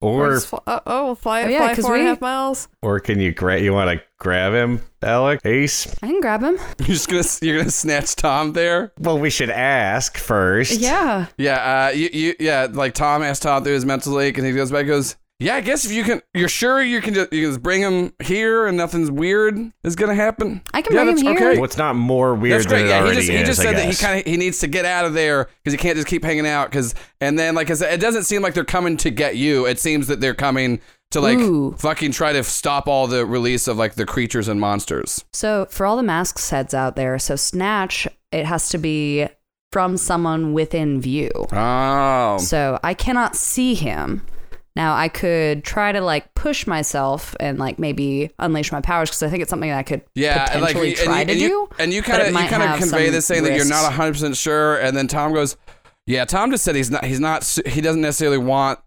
Or 0.02 0.32
or 0.32 0.40
fl- 0.40 0.56
uh, 0.66 0.80
oh, 0.86 1.14
fly, 1.14 1.44
Oh, 1.44 1.48
yeah, 1.48 1.58
fly 1.58 1.74
'cause 1.74 1.84
four 1.84 1.94
and 1.94 2.00
a 2.02 2.04
we- 2.04 2.08
half 2.10 2.20
miles. 2.20 2.68
or 2.82 2.98
can 3.00 3.20
you 3.20 3.32
grab? 3.32 3.60
you 3.62 3.72
want 3.72 3.90
to 3.90 4.04
grab 4.18 4.52
him, 4.52 4.82
Alec 5.02 5.40
Ace? 5.44 5.86
I 6.02 6.08
can 6.08 6.20
grab 6.20 6.42
him. 6.42 6.56
you're 6.78 6.88
just 6.88 7.08
gonna 7.08 7.22
you're 7.40 7.58
gonna 7.58 7.70
snatch 7.70 8.16
Tom 8.16 8.52
there? 8.52 8.92
Well, 8.98 9.18
we 9.18 9.30
should 9.30 9.50
ask 9.50 10.18
first. 10.18 10.80
Yeah. 10.80 11.26
Yeah, 11.38 11.86
uh, 11.86 11.90
you 11.90 12.08
you 12.12 12.34
yeah 12.40 12.66
like 12.70 12.94
Tom 12.94 13.22
asked 13.22 13.42
Tom 13.42 13.62
through 13.64 13.74
his 13.74 13.84
mental 13.86 14.12
lake 14.12 14.38
and 14.38 14.46
he 14.46 14.52
goes 14.52 14.70
back 14.70 14.80
and 14.80 14.88
goes. 14.88 15.16
Yeah, 15.42 15.56
I 15.56 15.60
guess 15.60 15.84
if 15.84 15.92
you 15.92 16.04
can, 16.04 16.22
you're 16.34 16.48
sure 16.48 16.82
you 16.82 17.00
can 17.00 17.14
just 17.14 17.32
you 17.32 17.42
can 17.42 17.50
just 17.50 17.62
bring 17.62 17.82
him 17.82 18.12
here 18.22 18.66
and 18.66 18.76
nothing's 18.76 19.10
weird 19.10 19.58
is 19.82 19.96
gonna 19.96 20.14
happen. 20.14 20.62
I 20.72 20.82
can 20.82 20.94
yeah, 20.94 21.04
bring 21.04 21.18
him 21.18 21.24
that's 21.24 21.38
here. 21.40 21.50
Okay. 21.50 21.60
What's 21.60 21.76
not 21.76 21.96
more 21.96 22.34
weird 22.34 22.60
That's 22.60 22.66
great. 22.66 22.82
than 22.82 22.86
it 22.86 22.90
Yeah, 22.90 22.96
he 22.98 23.02
already 23.02 23.16
just 23.16 23.30
he 23.30 23.44
just 23.44 23.60
said 23.62 23.76
that 23.76 23.88
he 23.88 23.94
kind 23.94 24.20
of 24.20 24.26
he 24.26 24.36
needs 24.36 24.58
to 24.60 24.66
get 24.68 24.84
out 24.84 25.04
of 25.04 25.14
there 25.14 25.48
because 25.62 25.72
he 25.72 25.78
can't 25.78 25.96
just 25.96 26.08
keep 26.08 26.24
hanging 26.24 26.46
out. 26.46 26.70
Because 26.70 26.94
and 27.20 27.38
then 27.38 27.54
like 27.54 27.70
I 27.70 27.74
said, 27.74 27.92
it 27.92 28.00
doesn't 28.00 28.24
seem 28.24 28.42
like 28.42 28.54
they're 28.54 28.64
coming 28.64 28.96
to 28.98 29.10
get 29.10 29.36
you. 29.36 29.66
It 29.66 29.78
seems 29.78 30.06
that 30.06 30.20
they're 30.20 30.34
coming 30.34 30.80
to 31.10 31.20
like 31.20 31.38
Ooh. 31.38 31.72
fucking 31.78 32.12
try 32.12 32.32
to 32.32 32.42
stop 32.44 32.88
all 32.88 33.06
the 33.06 33.26
release 33.26 33.68
of 33.68 33.76
like 33.76 33.94
the 33.94 34.06
creatures 34.06 34.48
and 34.48 34.60
monsters. 34.60 35.24
So 35.32 35.66
for 35.70 35.86
all 35.86 35.96
the 35.96 36.02
masks 36.02 36.50
heads 36.50 36.72
out 36.72 36.96
there, 36.96 37.18
so 37.18 37.36
snatch 37.36 38.08
it 38.30 38.46
has 38.46 38.68
to 38.70 38.78
be 38.78 39.28
from 39.72 39.96
someone 39.96 40.52
within 40.52 41.00
view. 41.00 41.30
Oh, 41.52 42.38
So 42.38 42.78
I 42.82 42.94
cannot 42.94 43.36
see 43.36 43.74
him, 43.74 44.22
Now 44.74 44.94
I 44.94 45.08
could 45.08 45.64
try 45.64 45.92
to 45.92 46.00
like 46.00 46.32
push 46.34 46.66
myself 46.66 47.36
and 47.40 47.58
like 47.58 47.78
maybe 47.78 48.30
unleash 48.38 48.72
my 48.72 48.80
powers 48.80 49.10
because 49.10 49.22
I 49.22 49.28
think 49.28 49.42
it's 49.42 49.50
something 49.50 49.68
that 49.68 49.78
I 49.78 49.82
could 49.82 50.02
Yeah, 50.14 50.44
like 50.60 50.74
potentially 50.76 50.88
and 50.90 50.96
try 50.98 51.20
you, 51.20 51.26
to 51.26 51.32
and 51.32 51.40
do. 51.40 51.68
and 51.78 51.92
you 51.92 52.02
kind 52.02 52.22
of 52.22 52.28
you 52.32 52.48
kind 52.48 52.62
of 52.62 52.78
convey 52.78 53.10
this 53.10 53.26
saying 53.26 53.44
that 53.44 53.54
you're 53.54 53.64
not 53.66 53.80
risks. 53.82 53.88
100 53.98 54.12
percent 54.12 54.36
sure, 54.36 54.78
and 54.78 54.96
then 54.96 55.08
Tom 55.08 55.34
goes, 55.34 55.56
"Yeah, 56.06 56.24
Tom 56.24 56.50
just 56.50 56.64
said 56.64 56.74
he's 56.74 56.90
not 56.90 57.04
he's 57.04 57.20
not 57.20 57.44
he 57.66 57.80
doesn't 57.80 58.00
necessarily 58.00 58.38
want 58.38 58.78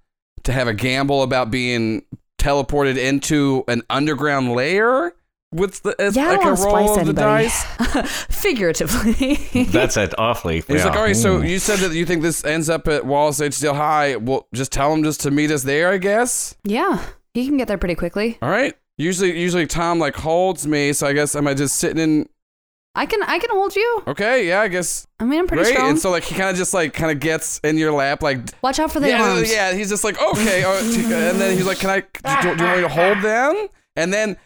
to 0.43 0.51
have 0.51 0.67
a 0.67 0.73
gamble 0.73 1.21
about 1.23 1.51
being 1.51 2.03
teleported 2.39 2.97
into 2.97 3.63
an 3.67 3.81
underground 3.89 4.53
layer 4.53 5.13
with 5.55 5.81
the 5.83 5.95
as 5.99 6.15
Yeah, 6.15 6.25
I 6.27 6.31
like 6.31 6.41
don't 6.41 6.47
a 6.59 6.61
roll 6.61 6.87
splice 6.87 6.89
of 7.07 7.15
the 7.15 7.21
anybody. 7.23 7.43
dice." 7.45 8.25
Figuratively. 8.29 9.65
That's 9.71 9.97
it. 9.97 10.13
Awfully. 10.17 10.61
He's 10.67 10.77
yeah. 10.81 10.85
like, 10.85 10.97
"All 10.97 11.03
right, 11.03 11.15
so 11.15 11.39
Mm. 11.39 11.49
you 11.49 11.59
said 11.59 11.79
that 11.79 11.93
you 11.93 12.05
think 12.05 12.21
this 12.21 12.43
ends 12.45 12.69
up 12.69 12.87
at 12.87 13.05
Wallace 13.05 13.41
H. 13.41 13.53
Steel 13.53 13.73
High. 13.73 14.15
Well, 14.17 14.47
just 14.53 14.71
tell 14.71 14.93
him 14.93 15.03
just 15.03 15.21
to 15.21 15.31
meet 15.31 15.51
us 15.51 15.63
there, 15.63 15.89
I 15.89 15.97
guess." 15.97 16.55
yeah, 16.63 17.01
he 17.33 17.47
can 17.47 17.57
get 17.57 17.67
there 17.67 17.77
pretty 17.77 17.95
quickly. 17.95 18.37
All 18.41 18.49
right. 18.49 18.75
Usually, 18.97 19.37
usually 19.37 19.67
Tom 19.67 19.99
like 19.99 20.15
holds 20.15 20.65
me, 20.67 20.93
so 20.93 21.07
I 21.07 21.13
guess 21.13 21.35
am 21.35 21.47
I 21.47 21.53
just 21.53 21.75
sitting 21.77 21.97
in? 22.01 22.29
I 22.97 23.05
can 23.05 23.21
I 23.23 23.39
can 23.39 23.49
hold 23.51 23.75
you. 23.75 24.03
Okay, 24.07 24.47
yeah, 24.47 24.61
I 24.61 24.69
guess. 24.69 25.05
I 25.19 25.25
mean, 25.25 25.39
I'm 25.39 25.47
pretty 25.47 25.63
Great. 25.63 25.73
strong. 25.73 25.89
And 25.89 25.99
so 25.99 26.11
like 26.11 26.23
he 26.23 26.33
kind 26.33 26.49
of 26.49 26.55
just 26.55 26.73
like 26.73 26.93
kind 26.93 27.11
of 27.11 27.19
gets 27.19 27.59
in 27.59 27.77
your 27.77 27.91
lap, 27.91 28.23
like 28.23 28.39
Watch 28.61 28.79
out 28.79 28.91
for 28.93 29.01
the 29.01 29.09
yeah, 29.09 29.21
arms. 29.21 29.51
yeah. 29.51 29.73
He's 29.73 29.89
just 29.89 30.05
like 30.05 30.17
okay, 30.21 30.63
and 30.63 31.41
then 31.41 31.57
he's 31.57 31.65
like, 31.67 31.79
can 31.79 31.89
I? 31.89 31.99
Do, 32.41 32.55
do 32.55 32.63
you 32.63 32.69
want 32.69 32.77
me 32.77 32.81
to 32.83 32.89
hold 32.89 33.17
them? 33.21 33.67
And 33.97 34.13
then 34.13 34.37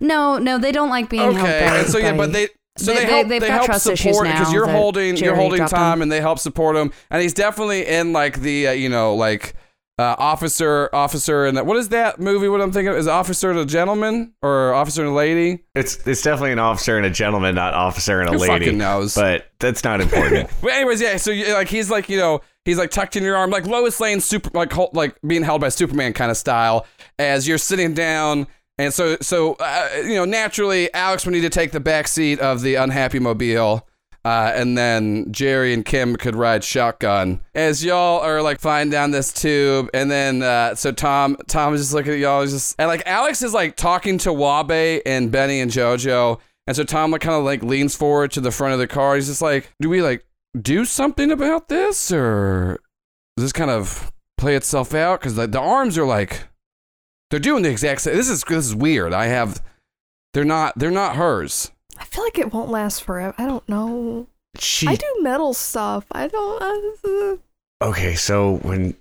No, 0.00 0.38
no, 0.38 0.58
they 0.58 0.72
don't 0.72 0.90
like 0.90 1.08
being 1.08 1.22
held 1.32 1.36
okay, 1.36 1.66
by. 1.68 1.82
so 1.84 1.98
yeah, 1.98 2.12
by- 2.12 2.16
but 2.18 2.32
they. 2.32 2.48
So 2.78 2.94
They- 2.94 3.00
they, 3.00 3.04
they- 3.04 3.12
help. 3.12 3.28
they've 3.28 3.40
they 3.42 3.48
help 3.50 3.74
support 3.74 4.26
because 4.26 4.50
you're 4.52 4.66
holding 4.66 5.16
you're 5.18 5.34
holding 5.36 5.58
dropped 5.58 5.72
Tom, 5.74 5.98
them. 5.98 6.02
and 6.02 6.10
they 6.12 6.22
help 6.22 6.38
support 6.38 6.74
him. 6.74 6.90
And 7.10 7.20
he's 7.20 7.34
definitely 7.34 7.86
in 7.86 8.14
like 8.14 8.40
the 8.40 8.68
uh, 8.68 8.70
you 8.72 8.88
know 8.88 9.14
like 9.14 9.54
uh, 9.98 10.16
officer 10.18 10.88
officer 10.94 11.44
and 11.44 11.60
what 11.66 11.76
is 11.76 11.90
that 11.90 12.18
movie? 12.18 12.48
What 12.48 12.62
I'm 12.62 12.72
thinking 12.72 12.88
of? 12.94 12.96
is 12.96 13.06
officer 13.06 13.50
and 13.50 13.58
a 13.58 13.66
gentleman 13.66 14.32
or 14.40 14.72
officer 14.72 15.02
and 15.02 15.10
a 15.10 15.14
lady. 15.14 15.64
It's 15.74 15.96
it's 16.06 16.22
definitely 16.22 16.52
an 16.52 16.60
officer 16.60 16.96
and 16.96 17.04
a 17.04 17.10
gentleman, 17.10 17.54
not 17.54 17.74
officer 17.74 18.20
and 18.20 18.30
a 18.30 18.32
Who 18.32 18.38
lady. 18.38 18.64
fucking 18.64 18.78
knows? 18.78 19.14
But 19.16 19.50
that's 19.60 19.84
not 19.84 20.00
important. 20.00 20.48
But 20.62 20.72
anyways, 20.72 21.02
yeah. 21.02 21.18
So 21.18 21.30
you, 21.30 21.52
like 21.52 21.68
he's 21.68 21.90
like 21.90 22.08
you 22.08 22.16
know 22.16 22.40
he's 22.64 22.78
like 22.78 22.90
tucked 22.90 23.16
in 23.16 23.22
your 23.22 23.36
arm, 23.36 23.50
like 23.50 23.66
Lois 23.66 24.00
Lane, 24.00 24.20
super 24.20 24.48
like 24.54 24.72
like 24.94 25.14
being 25.26 25.42
held 25.42 25.60
by 25.60 25.68
Superman 25.68 26.14
kind 26.14 26.30
of 26.30 26.38
style, 26.38 26.86
as 27.18 27.46
you're 27.46 27.58
sitting 27.58 27.92
down. 27.92 28.46
And 28.78 28.92
so 28.92 29.16
so 29.20 29.54
uh, 29.54 29.88
you 29.96 30.14
know 30.14 30.24
naturally 30.24 30.92
Alex 30.94 31.24
would 31.24 31.32
need 31.32 31.42
to 31.42 31.50
take 31.50 31.72
the 31.72 31.80
back 31.80 32.08
seat 32.08 32.40
of 32.40 32.62
the 32.62 32.76
unhappy 32.76 33.18
mobile. 33.18 33.86
Uh, 34.24 34.52
and 34.54 34.78
then 34.78 35.32
Jerry 35.32 35.74
and 35.74 35.84
Kim 35.84 36.14
could 36.14 36.36
ride 36.36 36.62
shotgun 36.62 37.40
as 37.56 37.84
y'all 37.84 38.20
are 38.20 38.40
like 38.40 38.60
flying 38.60 38.88
down 38.88 39.10
this 39.10 39.32
tube, 39.32 39.90
and 39.92 40.08
then 40.08 40.42
uh, 40.44 40.76
so 40.76 40.92
Tom 40.92 41.36
Tom 41.48 41.74
is 41.74 41.80
just 41.80 41.92
looking 41.92 42.12
at 42.12 42.18
y'all, 42.20 42.46
just 42.46 42.76
and 42.78 42.86
like 42.86 43.02
Alex 43.04 43.42
is 43.42 43.52
like 43.52 43.74
talking 43.74 44.18
to 44.18 44.32
Wabe 44.32 45.02
and 45.04 45.32
Benny 45.32 45.58
and 45.58 45.72
JoJo, 45.72 46.38
and 46.68 46.76
so 46.76 46.84
Tom 46.84 47.10
like 47.10 47.20
kind 47.20 47.34
of 47.34 47.42
like 47.42 47.64
leans 47.64 47.96
forward 47.96 48.30
to 48.32 48.40
the 48.40 48.52
front 48.52 48.74
of 48.74 48.78
the 48.78 48.86
car. 48.86 49.16
He's 49.16 49.26
just 49.26 49.42
like, 49.42 49.72
"Do 49.80 49.88
we 49.88 50.02
like 50.02 50.24
do 50.60 50.84
something 50.84 51.32
about 51.32 51.66
this, 51.68 52.12
or 52.12 52.78
does 53.36 53.46
this 53.46 53.52
kind 53.52 53.72
of 53.72 54.12
play 54.38 54.54
itself 54.54 54.94
out?" 54.94 55.18
Because 55.18 55.34
the, 55.34 55.48
the 55.48 55.60
arms 55.60 55.98
are 55.98 56.06
like 56.06 56.44
they're 57.32 57.40
doing 57.40 57.62
the 57.62 57.70
exact 57.70 58.02
same. 58.02 58.14
This 58.14 58.28
is 58.28 58.44
this 58.44 58.66
is 58.66 58.74
weird. 58.74 59.14
I 59.14 59.24
have 59.24 59.62
they're 60.34 60.44
not 60.44 60.78
they're 60.78 60.90
not 60.90 61.16
hers. 61.16 61.70
I 61.96 62.04
feel 62.04 62.24
like 62.24 62.38
it 62.38 62.52
won't 62.52 62.70
last 62.70 63.02
forever. 63.02 63.34
I 63.38 63.46
don't 63.46 63.66
know. 63.66 64.26
she 64.58 64.86
I 64.86 64.96
do 64.96 65.16
metal 65.22 65.54
stuff. 65.54 66.04
I 66.12 66.28
don't. 66.28 66.62
Uh, 67.02 67.86
okay, 67.86 68.16
so 68.16 68.56
when 68.58 68.94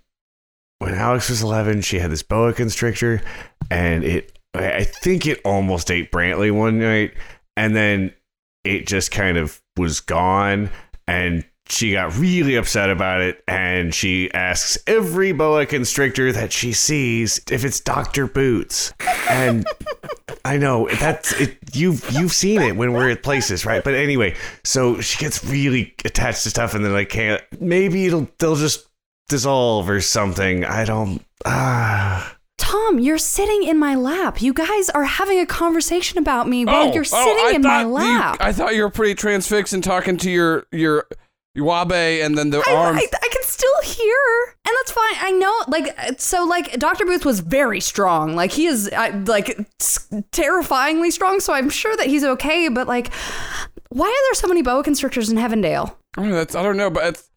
when 0.79 0.93
Alex 0.93 1.29
was 1.29 1.43
11, 1.43 1.81
she 1.81 1.99
had 1.99 2.09
this 2.09 2.23
boa 2.23 2.53
constrictor, 2.53 3.21
and 3.69 4.05
it 4.05 4.39
I 4.53 4.75
I 4.77 4.83
think 4.85 5.27
it 5.27 5.41
almost 5.43 5.91
ate 5.91 6.09
Brantley 6.09 6.53
one 6.53 6.79
night, 6.79 7.13
and 7.57 7.75
then 7.75 8.13
it 8.63 8.87
just 8.87 9.11
kind 9.11 9.37
of 9.37 9.61
was 9.75 9.99
gone, 9.99 10.69
and 11.05 11.43
she 11.71 11.93
got 11.93 12.15
really 12.17 12.55
upset 12.55 12.89
about 12.89 13.21
it, 13.21 13.43
and 13.47 13.93
she 13.93 14.31
asks 14.33 14.77
every 14.87 15.31
boa 15.31 15.65
constrictor 15.65 16.31
that 16.33 16.51
she 16.51 16.73
sees 16.73 17.39
if 17.49 17.63
it's 17.65 17.79
Doctor 17.79 18.27
Boots, 18.27 18.93
and 19.29 19.65
I 20.45 20.57
know 20.57 20.87
that's 20.99 21.33
it. 21.39 21.57
You've 21.73 22.09
you've 22.11 22.33
seen 22.33 22.61
it 22.61 22.75
when 22.75 22.93
we're 22.93 23.09
at 23.11 23.23
places, 23.23 23.65
right? 23.65 23.83
But 23.83 23.93
anyway, 23.95 24.35
so 24.63 24.99
she 25.01 25.17
gets 25.19 25.43
really 25.45 25.93
attached 26.05 26.43
to 26.43 26.49
stuff, 26.49 26.73
and 26.73 26.83
then 26.83 26.93
I 26.93 27.05
can't. 27.05 27.41
Maybe 27.59 28.05
it'll 28.07 28.27
they'll 28.39 28.55
just 28.55 28.87
dissolve 29.29 29.89
or 29.89 30.01
something. 30.01 30.65
I 30.65 30.83
don't. 30.85 31.23
Ah. 31.45 32.35
Tom, 32.57 32.99
you're 32.99 33.17
sitting 33.17 33.63
in 33.63 33.79
my 33.79 33.95
lap. 33.95 34.39
You 34.41 34.53
guys 34.53 34.89
are 34.91 35.03
having 35.03 35.39
a 35.39 35.47
conversation 35.47 36.19
about 36.19 36.47
me 36.47 36.63
while 36.63 36.93
you're 36.93 37.03
sitting 37.03 37.33
Oh, 37.39 37.51
in 37.55 37.61
my 37.63 37.69
thought 37.69 37.81
you- 37.81 37.87
lap. 37.93 38.37
I 38.39 38.53
thought 38.53 38.75
you 38.75 38.83
were 38.83 38.89
pretty 38.91 39.15
transfixed 39.15 39.73
and 39.73 39.83
talking 39.83 40.15
to 40.17 40.29
your 40.29 40.67
your 40.71 41.07
your 41.53 41.65
Wabe 41.65 41.91
and 41.91 42.37
then 42.37 42.49
the 42.49 42.63
I, 42.67 42.73
arms. 42.73 43.01
I, 43.01 43.17
I 43.21 43.27
can 43.27 43.43
still 43.43 43.81
hear, 43.83 44.15
and 44.65 44.75
that's 44.79 44.91
fine. 44.91 45.15
I 45.19 45.31
know, 45.31 45.53
like, 45.67 46.19
so, 46.19 46.45
like, 46.45 46.77
Dr. 46.79 47.05
Boots 47.05 47.25
was 47.25 47.41
very 47.41 47.79
strong. 47.79 48.35
Like, 48.35 48.51
he 48.51 48.67
is, 48.67 48.89
I, 48.95 49.09
like, 49.09 49.57
terrifyingly 50.31 51.11
strong. 51.11 51.39
So 51.39 51.53
I'm 51.53 51.69
sure 51.69 51.95
that 51.97 52.07
he's 52.07 52.23
okay. 52.23 52.69
But 52.69 52.87
like, 52.87 53.11
why 53.89 54.07
are 54.07 54.23
there 54.29 54.35
so 54.35 54.47
many 54.47 54.61
boa 54.61 54.83
constrictors 54.83 55.29
in 55.29 55.37
Heavendale? 55.37 55.95
I, 56.17 56.21
don't 56.21 56.29
know, 56.29 56.35
that's, 56.35 56.55
I 56.55 56.63
don't 56.63 56.77
know, 56.77 56.89
but 56.89 57.05
it's, 57.05 57.29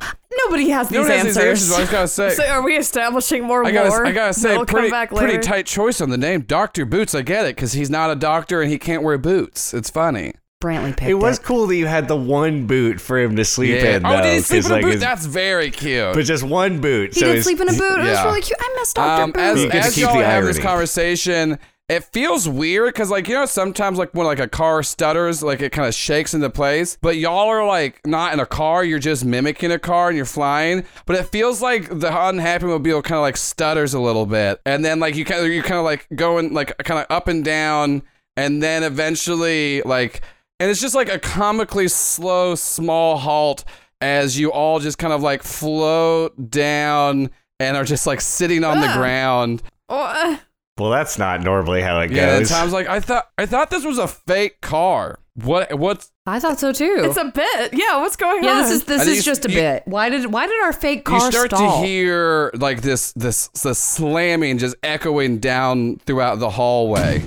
Nobody 0.45 0.71
has 0.71 0.89
these 0.89 0.99
one 0.99 1.09
has 1.09 1.23
these 1.25 1.37
answers. 1.37 1.71
answers. 1.71 1.89
I 1.89 1.93
gotta 1.93 2.09
say, 2.09 2.31
so 2.35 2.45
are 2.47 2.63
we 2.63 2.77
establishing 2.77 3.45
more 3.45 3.65
I 3.65 3.71
gotta, 3.71 3.89
lore? 3.89 4.07
I 4.07 4.13
gotta 4.13 4.35
say, 4.35 4.57
pretty, 4.57 4.73
come 4.73 4.91
back 4.91 5.11
pretty 5.11 5.39
tight 5.39 5.67
choice 5.67 6.01
on 6.01 6.11
the 6.11 6.19
name, 6.19 6.43
Doctor 6.43 6.85
Boots. 6.85 7.15
I 7.15 7.23
get 7.23 7.47
it 7.47 7.55
because 7.55 7.73
he's 7.73 7.89
not 7.89 8.11
a 8.11 8.17
doctor 8.17 8.61
and 8.61 8.71
he 8.71 8.79
can't 8.79 9.03
wear 9.03 9.17
boots. 9.17 9.73
It's 9.73 9.91
funny. 9.91 10.35
Brantley 10.65 10.97
picked 10.97 11.11
It 11.11 11.15
was 11.15 11.39
cool 11.39 11.67
that 11.67 11.77
you 11.77 11.87
had 11.87 12.09
the 12.09 12.17
one 12.17 12.67
boot 12.67 13.01
for 13.01 13.19
him 13.19 13.37
to 13.37 13.45
sleep 13.45 13.83
Yeah. 13.83 13.97
in. 13.97 14.03
Though, 14.03 14.17
oh, 14.19 14.23
did 14.23 14.33
he 14.35 14.41
sleep 14.41 14.63
'cause, 14.63 14.67
in 14.67 14.73
a 14.73 14.75
like, 14.77 14.85
boot? 14.85 14.93
his- 14.93 15.01
That's 15.01 15.27
very 15.27 15.71
cute. 15.71 16.15
but 16.15 16.25
just 16.25 16.43
one 16.43 16.81
boot. 16.81 17.15
He 17.15 17.21
so 17.21 17.27
did 17.27 17.37
his- 17.37 17.45
sleep 17.45 17.61
in 17.61 17.69
a 17.69 17.73
boot. 17.73 17.99
It 18.01 18.05
was 18.11 18.25
really 18.25 18.41
cute. 18.43 18.59
I 18.61 18.77
missed 18.79 18.97
Dr. 18.97 19.23
Um, 19.23 19.31
Boots. 19.33 19.43
as 19.45 19.63
you 19.63 19.71
as 19.71 19.99
y'all 19.99 20.19
the 20.19 20.25
have 20.25 20.45
this 20.45 20.59
conversation, 20.59 21.59
it 21.87 22.03
feels 22.15 22.49
weird 22.49 22.95
because, 22.95 23.11
like, 23.11 23.29
you 23.29 23.35
know, 23.35 23.45
sometimes 23.45 23.99
like 23.99 24.09
when 24.15 24.27
like 24.27 24.39
a 24.39 24.49
car 24.49 24.83
stutters, 24.83 25.43
like 25.43 25.61
it 25.61 25.71
kind 25.71 25.87
of 25.87 25.93
shakes 25.95 26.33
into 26.33 26.49
place. 26.49 26.97
But 27.03 27.19
y'all 27.19 27.51
are 27.51 27.67
like 27.67 28.01
not 28.07 28.33
in 28.33 28.41
a 28.41 28.47
car; 28.47 28.83
you're 28.85 28.99
just 28.99 29.23
mimicking 29.23 29.71
a 29.71 29.79
car 29.79 30.09
and 30.09 30.17
you're 30.17 30.25
flying. 30.25 30.85
But 31.05 31.17
it 31.17 31.25
feels 31.27 31.61
like 31.61 31.91
the 32.01 32.09
unhappy 32.29 32.65
mobile 32.65 33.03
kind 33.03 33.17
of 33.19 33.23
like 33.23 33.37
stutters 33.37 33.93
a 33.93 34.01
little 34.01 34.25
bit, 34.25 34.61
and 34.65 34.83
then 34.83 34.99
like 34.99 35.15
you 35.15 35.27
kind 35.27 35.45
of 35.45 35.53
you 35.53 35.63
kind 35.63 35.79
of 35.79 35.85
like 35.85 36.07
going 36.15 36.55
like 36.55 36.75
kind 36.79 37.01
of 37.01 37.07
up 37.15 37.29
and 37.29 37.45
down, 37.45 38.03
and 38.35 38.63
then 38.63 38.83
eventually 38.83 39.83
like, 39.83 40.23
and 40.65 40.71
it's 40.71 40.81
just 40.81 40.95
like 40.95 41.11
a 41.11 41.19
comically 41.19 41.89
slow, 41.89 42.55
small 42.55 43.19
halt 43.19 43.65
as 44.01 44.39
you 44.39 44.51
all 44.51 44.81
just 44.81 44.97
kind 44.97 45.13
of 45.13 45.21
like 45.21 45.43
float 45.43 46.49
down 46.51 47.29
and 47.61 47.77
are 47.77 47.85
just 47.85 48.07
like 48.07 48.23
sitting 48.23 48.65
on 48.65 48.81
the 48.81 48.89
ground. 48.95 49.63
Uh, 49.91 50.39
well, 50.79 50.89
that's 50.91 51.19
not 51.19 51.43
normally 51.43 51.83
how 51.83 52.01
it 52.01 52.11
Yeah, 52.11 52.31
and 52.37 52.41
goes. 52.41 52.49
Tom's 52.49 52.73
like, 52.73 52.89
I 52.89 52.99
thought 53.01 53.29
I 53.37 53.45
thought 53.45 53.69
this 53.69 53.85
was 53.85 53.99
a 53.99 54.09
fake 54.09 54.63
car. 54.63 55.19
What 55.35 55.79
what's 55.79 56.11
I 56.25 56.41
thought 56.41 56.59
so 56.59 56.73
too. 56.73 56.97
it's 57.01 57.19
a 57.19 57.25
bit. 57.27 57.75
Yeah, 57.75 57.99
what's 57.99 58.17
going 58.17 58.43
yeah, 58.43 58.53
on? 58.53 58.63
this 58.63 58.71
is 58.71 58.85
this 58.85 59.03
I 59.03 59.11
is 59.11 59.17
you- 59.19 59.23
just 59.23 59.45
a 59.45 59.51
you- 59.51 59.57
bit. 59.57 59.83
Why 59.85 60.09
did 60.09 60.33
why 60.33 60.47
did 60.47 60.63
our 60.65 60.73
fake 60.73 61.05
car 61.05 61.19
you 61.27 61.31
start 61.31 61.51
stall? 61.51 61.83
to 61.83 61.87
hear 61.87 62.51
like 62.55 62.81
this 62.81 63.13
this 63.13 63.49
this 63.49 63.79
slamming 63.79 64.57
just 64.57 64.77
echoing 64.83 65.41
down 65.41 65.97
throughout 66.07 66.39
the 66.39 66.49
hallway. 66.49 67.23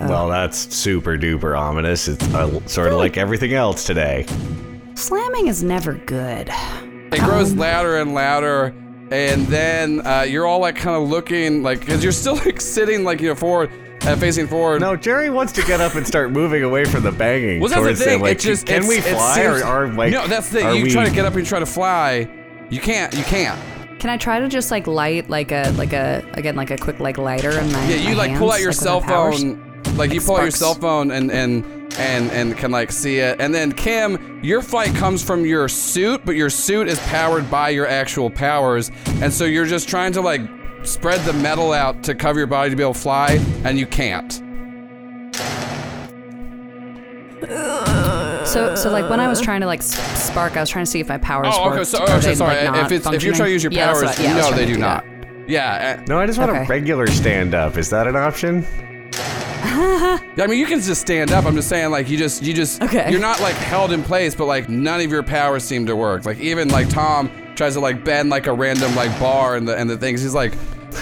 Well, 0.00 0.28
that's 0.28 0.74
super 0.74 1.16
duper 1.16 1.58
ominous. 1.58 2.08
It's 2.08 2.22
uh, 2.34 2.66
sort 2.66 2.88
of 2.88 2.94
like 2.94 3.16
everything 3.16 3.52
else 3.54 3.84
today. 3.84 4.26
Slamming 4.94 5.48
is 5.48 5.62
never 5.62 5.94
good. 5.94 6.48
It 7.12 7.20
grows 7.20 7.52
louder 7.54 7.98
and 7.98 8.14
louder, 8.14 8.74
and 9.10 9.46
then 9.46 10.06
uh, 10.06 10.22
you're 10.22 10.46
all 10.46 10.60
like 10.60 10.76
kind 10.76 11.00
of 11.02 11.08
looking 11.08 11.62
like 11.62 11.80
because 11.80 12.02
you're 12.02 12.12
still 12.12 12.36
like 12.44 12.60
sitting 12.60 13.04
like 13.04 13.20
you 13.20 13.28
know 13.28 13.34
forward, 13.34 13.70
uh, 14.02 14.16
facing 14.16 14.46
forward. 14.46 14.80
No, 14.80 14.96
Jerry 14.96 15.30
wants 15.30 15.52
to 15.54 15.62
get 15.62 15.80
up 15.80 15.94
and 15.94 16.06
start 16.06 16.30
moving 16.30 16.62
away 16.62 16.84
from 16.84 17.02
the 17.02 17.12
banging. 17.12 17.60
Well, 17.60 17.70
that's 17.70 17.98
the 17.98 18.04
thing. 18.04 18.20
Like, 18.20 18.32
it 18.36 18.40
just 18.40 18.66
can 18.66 18.86
we 18.86 19.00
fly 19.00 19.34
seems- 19.36 19.62
or 19.62 19.64
are 19.64 19.88
like? 19.88 20.12
no, 20.12 20.26
that's 20.26 20.48
the 20.50 20.60
thing. 20.60 20.76
You 20.76 20.84
we- 20.84 20.90
try 20.90 21.04
to 21.08 21.14
get 21.14 21.24
up 21.24 21.34
and 21.34 21.46
try 21.46 21.58
to 21.58 21.66
fly. 21.66 22.28
You 22.70 22.80
can't. 22.80 23.12
You 23.14 23.24
can't. 23.24 23.60
Can 24.00 24.10
I 24.10 24.16
try 24.18 24.38
to 24.40 24.48
just 24.48 24.70
like 24.70 24.86
light 24.86 25.30
like 25.30 25.50
a 25.50 25.70
like 25.78 25.92
a 25.94 26.22
again 26.32 26.56
like 26.56 26.70
a 26.70 26.76
quick 26.76 27.00
like 27.00 27.16
lighter 27.16 27.50
in 27.58 27.72
my 27.72 27.88
Yeah, 27.88 27.96
you 27.96 28.16
my 28.16 28.26
like 28.26 28.38
pull 28.38 28.52
out 28.52 28.60
your 28.60 28.70
like, 28.70 28.76
cell 28.76 29.00
my 29.00 29.06
powers? 29.06 29.42
phone. 29.42 29.63
Like 29.96 30.12
you 30.12 30.20
pull 30.20 30.36
out 30.36 30.42
your 30.42 30.50
cell 30.50 30.74
phone 30.74 31.10
and 31.10 31.30
and 31.30 31.64
and 31.98 32.30
and 32.32 32.56
can 32.56 32.70
like 32.70 32.90
see 32.90 33.18
it. 33.18 33.40
And 33.40 33.54
then 33.54 33.72
Kim, 33.72 34.40
your 34.42 34.60
flight 34.62 34.94
comes 34.96 35.22
from 35.22 35.44
your 35.46 35.68
suit, 35.68 36.22
but 36.24 36.34
your 36.34 36.50
suit 36.50 36.88
is 36.88 36.98
powered 37.00 37.50
by 37.50 37.68
your 37.70 37.86
actual 37.86 38.28
powers, 38.30 38.90
and 39.22 39.32
so 39.32 39.44
you're 39.44 39.66
just 39.66 39.88
trying 39.88 40.12
to 40.14 40.20
like 40.20 40.40
spread 40.82 41.20
the 41.20 41.32
metal 41.32 41.72
out 41.72 42.02
to 42.04 42.14
cover 42.14 42.38
your 42.40 42.46
body 42.46 42.70
to 42.70 42.76
be 42.76 42.82
able 42.82 42.92
to 42.94 42.98
fly, 43.00 43.40
and 43.64 43.78
you 43.78 43.86
can't. 43.86 44.40
So, 48.46 48.74
so 48.76 48.90
like 48.90 49.08
when 49.10 49.20
I 49.20 49.28
was 49.28 49.40
trying 49.40 49.60
to 49.62 49.66
like 49.66 49.80
s- 49.80 50.22
spark, 50.22 50.56
I 50.56 50.60
was 50.60 50.68
trying 50.70 50.84
to 50.84 50.90
see 50.90 51.00
if 51.00 51.08
my 51.08 51.18
powers 51.18 51.48
Oh, 51.50 51.68
okay. 51.68 51.78
worked. 51.78 51.86
So, 51.88 51.98
Are 52.04 52.10
oh, 52.10 52.18
they, 52.20 52.34
sorry. 52.34 52.68
like, 52.68 52.84
if 52.86 52.92
it's 52.92 53.06
if 53.06 53.22
you're 53.22 53.34
trying 53.34 53.48
to 53.48 53.52
use 53.52 53.62
your 53.64 53.72
functioning? 53.72 53.88
Yeah, 53.88 54.06
powers, 54.06 54.18
what- 54.18 54.24
yeah, 54.24 54.50
no, 54.50 54.56
they 54.56 54.66
do 54.66 54.74
do 54.74 54.80
not. 54.80 55.04
Yeah. 55.48 55.98
uh, 56.00 56.04
No, 56.06 56.18
I 56.18 56.26
just 56.26 56.38
want 56.38 56.50
Okay. 56.52 56.62
a 56.64 56.66
regular 56.66 57.06
stand 57.06 57.54
up. 57.54 57.76
Is 57.76 57.90
that 57.90 58.06
an 58.06 58.16
option? 58.16 58.66
I 60.36 60.46
mean, 60.46 60.58
you 60.58 60.66
can 60.66 60.80
just 60.80 61.00
stand 61.00 61.32
up. 61.32 61.44
I'm 61.44 61.54
just 61.54 61.68
saying, 61.68 61.90
like, 61.90 62.08
you 62.08 62.16
just, 62.16 62.42
you 62.42 62.54
just, 62.54 62.82
Okay. 62.82 63.10
you're 63.10 63.20
not 63.20 63.40
like 63.40 63.54
held 63.56 63.92
in 63.92 64.02
place, 64.02 64.34
but 64.34 64.46
like 64.46 64.68
none 64.68 65.00
of 65.00 65.10
your 65.10 65.22
powers 65.22 65.64
seem 65.64 65.86
to 65.86 65.96
work. 65.96 66.24
Like 66.24 66.38
even 66.40 66.68
like 66.68 66.88
Tom 66.88 67.30
tries 67.54 67.74
to 67.74 67.80
like 67.80 68.04
bend 68.04 68.30
like 68.30 68.46
a 68.46 68.52
random 68.52 68.94
like 68.94 69.18
bar 69.20 69.56
and 69.56 69.66
the 69.66 69.76
and 69.76 69.88
the 69.90 69.96
things. 69.96 70.22
He's 70.22 70.34
like, 70.34 70.54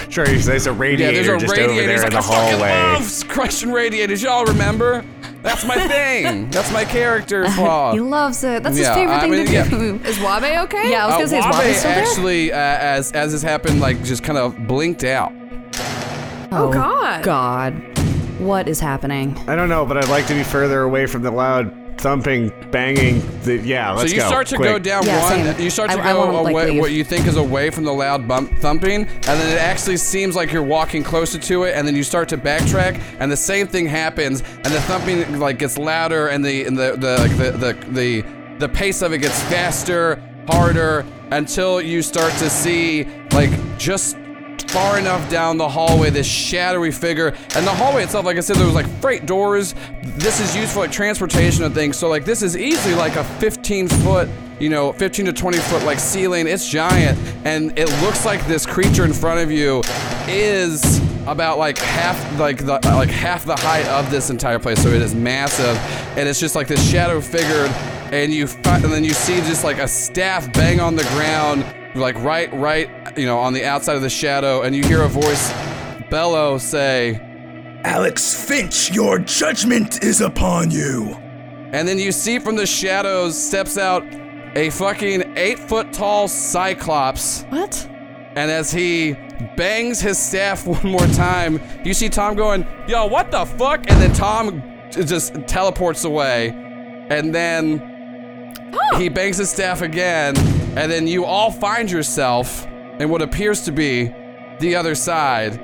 Sure, 0.09 0.25
there's 0.25 0.67
a 0.67 0.71
yeah, 0.71 0.79
radiator 0.79 1.23
there's 1.23 1.43
a 1.43 1.47
just 1.47 1.53
radiator. 1.53 1.73
over 1.73 1.83
there 1.83 1.93
He's 1.93 2.03
in 2.05 2.13
like, 2.15 2.25
the 2.25 2.33
I 2.33 2.51
hallway. 2.51 2.93
love 2.99 3.29
crushing 3.29 3.73
radiators. 3.73 4.23
Y'all 4.23 4.47
remember? 4.47 5.05
That's 5.43 5.67
my 5.67 5.87
thing. 5.89 6.49
That's 6.51 6.73
my 6.73 6.85
character 6.87 7.47
flaw. 7.51 7.93
He 7.93 8.01
loves 8.01 8.43
it. 8.45 8.63
That's 8.63 8.79
Yeah, 8.79 8.87
his 8.89 8.97
favorite 8.97 9.15
I 9.17 9.21
thing 9.21 9.31
mean, 9.33 9.47
to 9.47 9.53
yeah. 9.53 9.69
do. 9.69 9.97
Is 10.05 10.19
Wabe 10.21 10.45
okay? 10.65 10.91
Yeah, 10.91 11.05
I 11.05 11.07
was 11.07 11.15
Uh, 11.15 11.19
gonna 11.19 11.29
say, 11.29 11.39
is 11.41 11.45
Wabe 11.45 11.55
Wabe 11.67 11.75
still 11.75 11.91
there? 11.91 12.05
actually, 12.05 12.53
uh, 12.53 12.57
as 12.57 13.13
as 13.13 13.33
this 13.33 13.43
happened, 13.43 13.81
like 13.81 14.03
just 14.03 14.23
kind 14.23 14.39
of 14.39 14.67
blinked 14.67 15.05
out. 15.05 15.33
Oh, 16.55 16.71
God. 16.73 17.23
God, 17.25 17.92
what 18.47 18.69
is 18.69 18.81
happening? 18.81 19.37
I 19.49 19.57
don't 19.57 19.69
know, 19.69 19.85
but 19.87 19.97
I'd 19.97 20.09
like 20.09 20.27
to 20.29 20.35
be 20.35 20.43
further 20.43 20.83
away 20.83 21.07
from 21.07 21.23
the 21.23 21.31
loud 21.31 21.79
thumping, 21.99 22.51
banging. 22.73 23.21
The, 23.43 23.59
yeah, 23.59 23.93
let's 23.93 24.05
go. 24.05 24.09
so 24.09 24.15
you 24.15 24.21
go. 24.23 24.27
start 24.27 24.47
to 24.49 24.57
quick. 24.57 24.69
go 24.71 24.79
down 24.79 25.07
Yeah, 25.07 25.21
one. 25.21 25.55
same. 25.55 25.61
You 25.63 25.71
start 25.71 25.91
to 25.91 25.99
I- 26.01 26.11
I 26.11 26.13
go 26.15 26.19
won't, 26.33 26.45
like, 26.45 26.53
away, 26.53 26.71
leave. 26.71 26.81
what 26.81 26.91
you 26.91 27.05
think 27.05 27.27
is 27.27 27.37
away 27.37 27.71
from 27.71 27.85
the 27.85 27.93
loud 27.93 28.27
bump 28.27 28.59
thumping, 28.59 29.03
and 29.05 29.23
then 29.23 29.53
it 29.57 29.61
actually 29.61 29.99
seems 29.99 30.35
like 30.35 30.53
you're 30.53 30.63
walking 30.65 31.05
closer 31.05 31.39
to 31.39 31.63
it, 31.65 31.75
and 31.77 31.87
then 31.87 31.95
you 31.95 32.03
start 32.03 32.29
to 32.31 32.39
backtrack, 32.39 33.01
and 33.21 33.31
the 33.31 33.37
same 33.37 33.67
thing 33.69 33.87
happens, 33.87 34.43
and 34.43 34.67
the 34.67 34.81
thumping 34.83 35.39
like 35.39 35.59
gets 35.59 35.79
louder, 35.79 36.29
and 36.29 36.45
the 36.45 36.65
and 36.65 36.77
the 36.77 36.97
the 36.97 37.19
like, 37.21 37.37
the, 37.37 37.51
the 37.53 37.91
the 37.93 38.25
the 38.59 38.69
pace 38.69 39.03
of 39.03 39.13
it 39.13 39.19
gets 39.19 39.41
faster, 39.45 40.21
harder, 40.49 41.05
until 41.31 41.81
you 41.81 42.03
start 42.03 42.33
to 42.35 42.51
see 42.51 43.07
like 43.33 43.51
just 43.79 44.17
far 44.73 44.99
enough 44.99 45.31
down 45.31 45.59
the 45.59 45.69
hallway, 45.69 46.09
this 46.09 46.27
shadowy 46.27 46.91
figure. 46.91 47.29
And 47.55 47.67
the 47.67 47.75
hallway 47.75 48.05
itself, 48.05 48.25
like 48.25 48.39
I 48.39 48.41
said, 48.41 48.57
there 48.57 48.65
was 48.65 48.75
like 48.75 48.89
freight 49.01 49.27
doors. 49.27 49.75
This 50.03 50.41
is 50.41 50.57
used 50.57 50.73
for 50.73 50.79
like 50.79 50.91
transportation 50.91 51.63
of 51.63 51.75
things. 51.75 51.99
So 51.99 52.09
like 52.09 52.25
this 52.25 52.41
is 52.41 52.57
easily 52.57 52.95
like 52.95 53.17
a 53.17 53.25
15 53.25 53.89
foot, 53.89 54.31
you 54.59 54.71
know, 54.71 54.93
15 54.95 55.27
to 55.27 55.33
20 55.33 55.59
foot 55.59 55.85
like 55.85 56.01
ceiling. 56.01 56.47
It's 56.47 56.67
giant, 56.67 57.19
and 57.45 57.79
it 57.79 57.91
looks 58.03 58.25
like 58.25 58.47
this 58.47 58.65
creature 58.65 59.05
in 59.05 59.13
front 59.13 59.41
of 59.41 59.51
you 59.51 59.83
is 60.27 61.01
about 61.27 61.59
like 61.59 61.77
half 61.79 62.39
like 62.39 62.65
the 62.65 62.81
like 62.85 63.11
half 63.11 63.45
the 63.45 63.57
height 63.57 63.87
of 63.89 64.11
this 64.11 64.31
entire 64.31 64.59
place. 64.59 64.83
So 64.83 64.89
it 64.89 65.03
is 65.03 65.15
massive, 65.15 65.77
and 66.17 66.27
it's 66.27 66.41
just 66.41 66.55
like 66.55 66.67
this 66.67 66.91
shadow 66.91 67.21
figure. 67.21 67.69
And 68.13 68.33
you 68.33 68.47
fi- 68.47 68.77
and 68.77 68.93
then 68.93 69.05
you 69.05 69.15
see 69.15 69.37
just 69.37 69.65
like 69.65 69.79
a 69.79 69.89
staff 69.89 70.53
bang 70.53 70.81
on 70.81 70.97
the 70.97 71.05
ground 71.15 71.65
like 71.95 72.15
right 72.23 72.53
right 72.53 72.89
you 73.19 73.25
know 73.27 73.39
on 73.39 73.53
the 73.55 73.65
outside 73.65 73.97
of 73.97 74.03
the 74.03 74.11
shadow 74.11 74.63
and 74.63 74.75
you 74.77 74.83
hear 74.85 75.03
a 75.03 75.09
voice 75.09 75.51
bellow 76.11 76.57
say 76.59 77.19
Alex 77.85 78.33
Finch, 78.47 78.93
your 78.93 79.19
judgment 79.19 80.05
is 80.05 80.21
upon 80.21 80.71
you. 80.71 81.15
and 81.73 81.89
then 81.89 81.99
you 81.99 82.13
see 82.13 82.39
from 82.39 82.55
the 82.57 82.67
shadows 82.67 83.37
steps 83.37 83.77
out 83.77 84.05
a 84.57 84.71
fucking 84.71 85.37
eight 85.37 85.59
foot 85.59 85.93
tall 85.93 86.29
cyclops 86.29 87.43
What? 87.51 87.87
and 88.37 88.51
as 88.51 88.71
he 88.73 89.15
bangs 89.57 90.01
his 90.01 90.19
staff 90.19 90.67
one 90.67 90.87
more 90.91 91.07
time 91.09 91.61
you 91.85 91.93
see 91.95 92.09
tom 92.11 92.37
going 92.37 92.67
yo 92.89 93.07
what 93.07 93.31
the 93.31 93.45
fuck 93.47 93.91
and 93.91 94.01
then 94.03 94.13
tom 94.15 94.63
just 94.91 95.35
teleports 95.47 96.05
away 96.05 96.51
and 97.11 97.35
then 97.35 97.89
he 98.97 99.09
bangs 99.09 99.39
his 99.39 99.51
staff 99.51 99.83
again 99.83 100.37
and 100.77 100.91
then 100.91 101.07
you 101.07 101.25
all 101.25 101.51
find 101.51 101.91
yourself 101.91 102.67
in 102.99 103.09
what 103.09 103.23
appears 103.23 103.63
to 103.63 103.73
be 103.73 104.15
the 104.61 104.75
other 104.77 104.95
side 104.95 105.59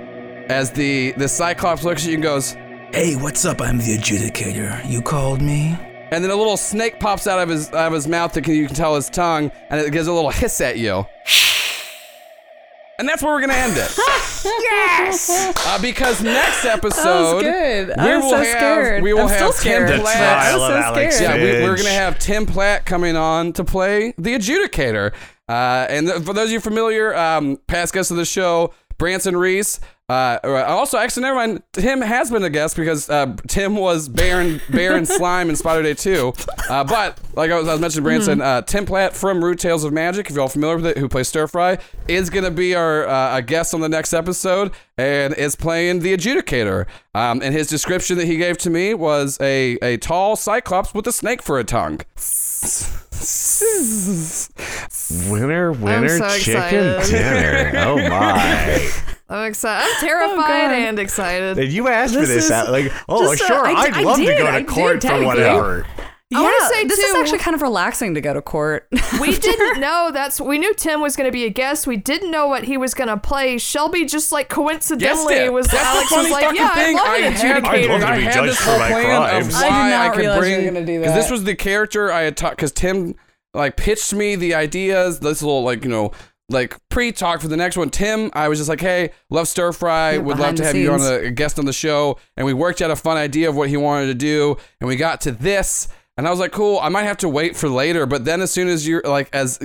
as 0.51 0.71
the 0.73 1.13
the 1.13 1.29
cyclops 1.29 1.85
looks 1.85 2.03
at 2.05 2.09
you 2.09 2.15
and 2.15 2.23
goes 2.23 2.57
Hey, 2.93 3.17
what's 3.17 3.45
up? 3.45 3.61
I'm 3.61 3.77
the 3.77 3.99
adjudicator. 3.99 4.89
You 4.89 5.03
called 5.03 5.43
me? 5.43 5.79
and 6.11 6.25
then 6.25 6.31
a 6.31 6.35
little 6.35 6.57
snake 6.57 6.99
pops 7.01 7.27
out 7.27 7.39
of 7.39 7.51
his 7.51 7.69
out 7.75 7.89
of 7.89 7.93
his 7.93 8.09
mouth 8.09 8.33
that 8.33 8.43
can, 8.43 8.55
you 8.55 8.67
can 8.67 8.75
tell 8.75 8.95
his 8.95 9.11
tongue 9.11 9.51
and 9.69 9.79
it 9.79 9.91
gives 9.93 10.07
a 10.07 10.13
little 10.13 10.31
hiss 10.31 10.59
at 10.63 10.79
you 10.79 11.05
and 12.99 13.09
that's 13.09 13.23
where 13.23 13.33
we're 13.33 13.41
gonna 13.41 13.53
end 13.55 13.77
it 13.77 13.93
yes 14.45 15.31
uh, 15.67 15.81
because 15.81 16.23
next 16.23 16.65
episode 16.65 17.41
good. 17.43 17.89
we 17.89 17.95
I'm 17.95 18.21
will 18.21 18.31
so 18.31 18.37
have 18.37 18.47
scared. 18.47 19.03
we 19.03 19.13
will 19.13 19.23
I'm 19.23 19.29
have 19.29 19.37
still 19.39 19.53
Tim 19.53 19.87
scared. 19.87 19.91
The 19.91 20.03
Platt 20.03 20.17
trial 20.17 20.63
of 20.63 20.71
so 20.71 20.77
Alex 20.77 21.17
scared. 21.17 21.41
Yeah, 21.41 21.61
we, 21.61 21.63
we're 21.65 21.77
gonna 21.77 21.89
have 21.91 22.19
Tim 22.19 22.47
Platt 22.47 22.85
coming 22.85 23.17
on 23.17 23.53
to 23.55 23.65
play 23.65 24.15
the 24.19 24.35
adjudicator. 24.35 25.13
Uh, 25.49 25.87
and 25.89 26.07
th- 26.09 26.23
for 26.25 26.35
those 26.35 26.47
of 26.49 26.53
you 26.53 26.61
familiar, 26.61 27.15
um, 27.17 27.59
past 27.67 27.95
guests 27.95 28.11
of 28.11 28.17
the 28.19 28.25
show, 28.25 28.73
Branson 28.99 29.37
Reese. 29.37 29.81
Uh, 30.11 30.39
also, 30.67 30.97
actually, 30.97 31.23
never 31.25 31.37
mind. 31.37 31.63
Tim 31.75 32.01
has 32.01 32.31
been 32.31 32.43
a 32.43 32.49
guest 32.49 32.77
because 32.77 33.11
uh, 33.11 33.37
Tim 33.47 33.77
was 33.77 34.09
Baron 34.09 34.59
Baron 34.71 35.05
Slime 35.19 35.51
in 35.51 35.57
Spider 35.57 35.83
Day 35.83 35.93
2. 35.93 36.33
Uh, 36.71 36.85
but 36.85 37.21
like 37.35 37.51
I 37.51 37.59
was, 37.59 37.69
I 37.69 37.73
was 37.73 37.81
mentioning, 37.83 38.05
Branson, 38.05 38.41
uh, 38.41 38.63
Tim 38.63 38.87
Platt 38.87 39.15
from 39.15 39.45
Rude 39.45 39.59
Tales 39.59 39.85
of 39.85 39.93
Magic, 39.93 40.27
if 40.31 40.33
you're 40.33 40.41
all 40.41 40.49
familiar 40.49 40.77
with 40.77 40.87
it, 40.87 40.97
who 40.97 41.11
plays 41.11 41.29
Stir 41.29 41.47
Fry, 41.47 41.77
is 42.09 42.31
gonna 42.31 42.51
be 42.51 42.75
our 42.75 43.07
uh, 43.07 43.37
a 43.37 43.43
guest 43.43 43.75
on 43.75 43.81
the 43.81 43.89
next 43.89 44.15
episode 44.15 44.73
and 44.97 45.35
is 45.35 45.55
playing 45.57 45.99
the 46.01 46.17
adjudicator. 46.17 46.87
Um, 47.15 47.43
and 47.43 47.55
his 47.55 47.67
description 47.67 48.17
that 48.17 48.27
he 48.27 48.39
gave 48.39 48.57
to 48.59 48.71
me 48.71 48.95
was 48.95 49.37
a 49.43 49.77
a 49.83 49.99
tall 49.99 50.37
cyclops 50.37 50.95
with 50.95 51.07
a 51.07 51.13
snake 51.13 51.43
for 51.43 51.59
a 51.59 51.65
tongue. 51.65 52.01
Winner, 55.31 55.73
winner, 55.73 56.09
so 56.09 56.29
chicken 56.39 56.97
excited. 56.97 57.11
dinner. 57.11 57.73
Oh 57.77 57.97
my! 58.09 58.91
I'm 59.29 59.47
excited. 59.51 59.89
I'm 59.93 60.01
terrified 60.07 60.37
God. 60.37 60.73
and 60.73 60.99
excited. 60.99 61.59
And 61.59 61.73
you 61.73 61.89
asked 61.89 62.15
for 62.15 62.21
This 62.21 62.29
this, 62.31 62.51
out 62.51 62.71
like, 62.71 62.93
oh 63.09 63.35
just, 63.37 63.43
uh, 63.43 63.47
sure, 63.47 63.67
I 63.67 63.73
I'd 63.73 63.93
d- 63.95 64.01
I 64.01 64.03
love 64.03 64.17
to 64.17 64.25
did, 64.25 64.39
go 64.39 64.45
to 64.45 64.51
I 64.51 64.59
did, 64.61 64.69
court 64.69 64.95
for 64.97 65.01
technically. 65.01 65.27
whatever. 65.27 65.87
I 66.35 66.43
wanna 66.43 66.69
say, 66.75 66.85
this 66.85 66.99
is 66.99 67.15
actually 67.15 67.39
kind 67.39 67.55
of 67.55 67.63
relaxing 67.63 68.13
to 68.15 68.21
go 68.21 68.35
to 68.35 68.43
court. 68.43 68.87
We 69.21 69.37
didn't 69.37 69.81
know 69.87 70.11
that's 70.13 70.41
we 70.41 70.59
knew 70.59 70.73
Tim 70.75 71.01
was 71.01 71.17
going 71.17 71.27
to 71.27 71.33
be 71.33 71.45
a 71.47 71.51
guest. 71.51 71.87
We 71.87 71.97
didn't 71.97 72.31
know 72.31 72.47
what 72.47 72.65
he 72.65 72.77
was 72.77 72.93
going 72.95 73.09
to 73.09 73.17
play. 73.17 73.57
Shelby 73.59 74.05
just 74.05 74.31
like 74.31 74.49
coincidentally 74.51 75.49
was 75.51 75.67
That's 75.67 75.83
the 75.83 75.89
Alex 75.89 76.09
funny 76.11 76.23
was 76.25 76.31
like, 76.33 76.45
fucking 76.45 76.61
yeah, 76.61 76.75
thing. 76.75 76.97
I 76.97 77.01
love 77.01 77.09
I 77.09 77.17
an 77.19 77.33
had- 77.33 77.63
adjudicator. 77.65 77.67
I'd 77.67 77.89
love 77.89 78.01
to 78.11 78.17
be 78.17 78.23
had 78.23 78.35
judged 78.35 78.51
this 78.53 78.59
for 78.59 78.71
whole 78.71 78.79
my 78.79 78.89
plan 78.91 79.05
crimes. 79.05 79.55
I 79.55 79.61
did 79.63 79.71
why 79.71 79.91
not 79.91 80.01
I 80.01 80.09
could 80.11 80.19
realize 80.21 80.37
you 80.37 80.41
bring 80.41 80.65
were 80.67 80.71
gonna 80.73 80.87
do 80.87 81.01
because 81.01 81.15
this 81.15 81.31
was 81.31 81.45
the 81.45 81.57
character 81.57 82.13
I 82.13 82.21
had 82.23 82.37
taught 82.37 82.53
because 82.53 82.73
Tim 82.73 83.15
like 83.55 83.77
pitched 83.79 84.13
me 84.13 84.37
the 84.37 84.55
ideas. 84.55 85.21
This 85.21 85.43
little 85.43 85.63
like 85.65 85.83
you 85.83 85.91
know 85.91 86.13
like 86.49 86.77
pre-talk 86.89 87.41
for 87.41 87.49
the 87.49 87.57
next 87.57 87.77
one. 87.77 87.91
Tim, 87.91 88.31
I 88.33 88.49
was 88.49 88.59
just 88.59 88.69
like, 88.69 88.81
hey, 88.81 89.11
love 89.31 89.49
stir 89.49 89.73
fry. 89.73 90.13
Yeah, 90.13 90.19
Would 90.19 90.39
love 90.39 90.55
to 90.57 90.63
the 90.63 90.67
have 90.69 90.77
you 90.77 90.91
on 90.93 91.01
scenes. 91.01 91.11
a, 91.27 91.31
guest 91.31 91.59
on 91.59 91.67
the 91.67 91.73
show, 91.73 92.19
and 92.37 92.47
we 92.47 92.55
worked 92.55 92.81
out 92.83 92.91
a 92.91 92.97
fun 92.97 93.17
idea 93.17 93.49
of 93.49 93.57
what 93.57 93.69
he 93.69 93.77
wanted 93.77 94.07
to 94.07 94.15
do, 94.15 94.57
and 94.81 94.89
we 94.89 94.97
got 94.97 95.21
to 95.23 95.33
this. 95.33 95.89
And 96.17 96.27
I 96.27 96.31
was 96.31 96.41
like, 96.41 96.51
cool. 96.51 96.79
I 96.83 96.89
might 96.89 97.05
have 97.05 97.19
to 97.19 97.29
wait 97.29 97.55
for 97.57 97.69
later, 97.69 98.05
but 98.07 98.25
then 98.25 98.41
as 98.41 98.51
soon 98.51 98.67
as 98.69 98.89
you're 98.89 99.03
like, 99.03 99.29
as 99.33 99.59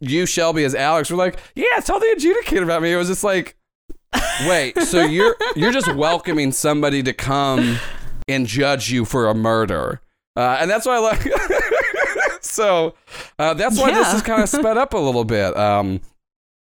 you 0.00 0.26
Shelby 0.26 0.64
as 0.64 0.74
Alex, 0.74 1.08
were 1.10 1.16
like, 1.16 1.38
yeah, 1.54 1.78
tell 1.84 2.00
the 2.00 2.06
adjudicator 2.18 2.64
about 2.64 2.82
me. 2.82 2.92
It 2.92 2.96
was 2.96 3.08
just 3.08 3.22
like, 3.22 3.56
Wait, 4.48 4.76
so 4.82 5.04
you're 5.04 5.36
you're 5.54 5.70
just 5.70 5.94
welcoming 5.94 6.50
somebody 6.50 7.00
to 7.04 7.12
come 7.12 7.76
and 8.26 8.44
judge 8.46 8.90
you 8.90 9.04
for 9.04 9.28
a 9.28 9.34
murder, 9.34 10.00
uh, 10.36 10.56
and 10.60 10.68
that's 10.68 10.84
why 10.84 10.96
I 10.96 10.98
like. 10.98 11.22
so 12.40 12.94
uh, 13.38 13.54
that's 13.54 13.78
why 13.78 13.92
this 13.92 14.08
Yeah. 14.08 14.16
is 14.16 14.22
kind 14.22 14.42
of 14.42 14.48
sped 14.48 14.76
up 14.76 14.94
a 14.94 14.98
little 14.98 15.24
bit. 15.24 15.56
Um, 15.56 16.00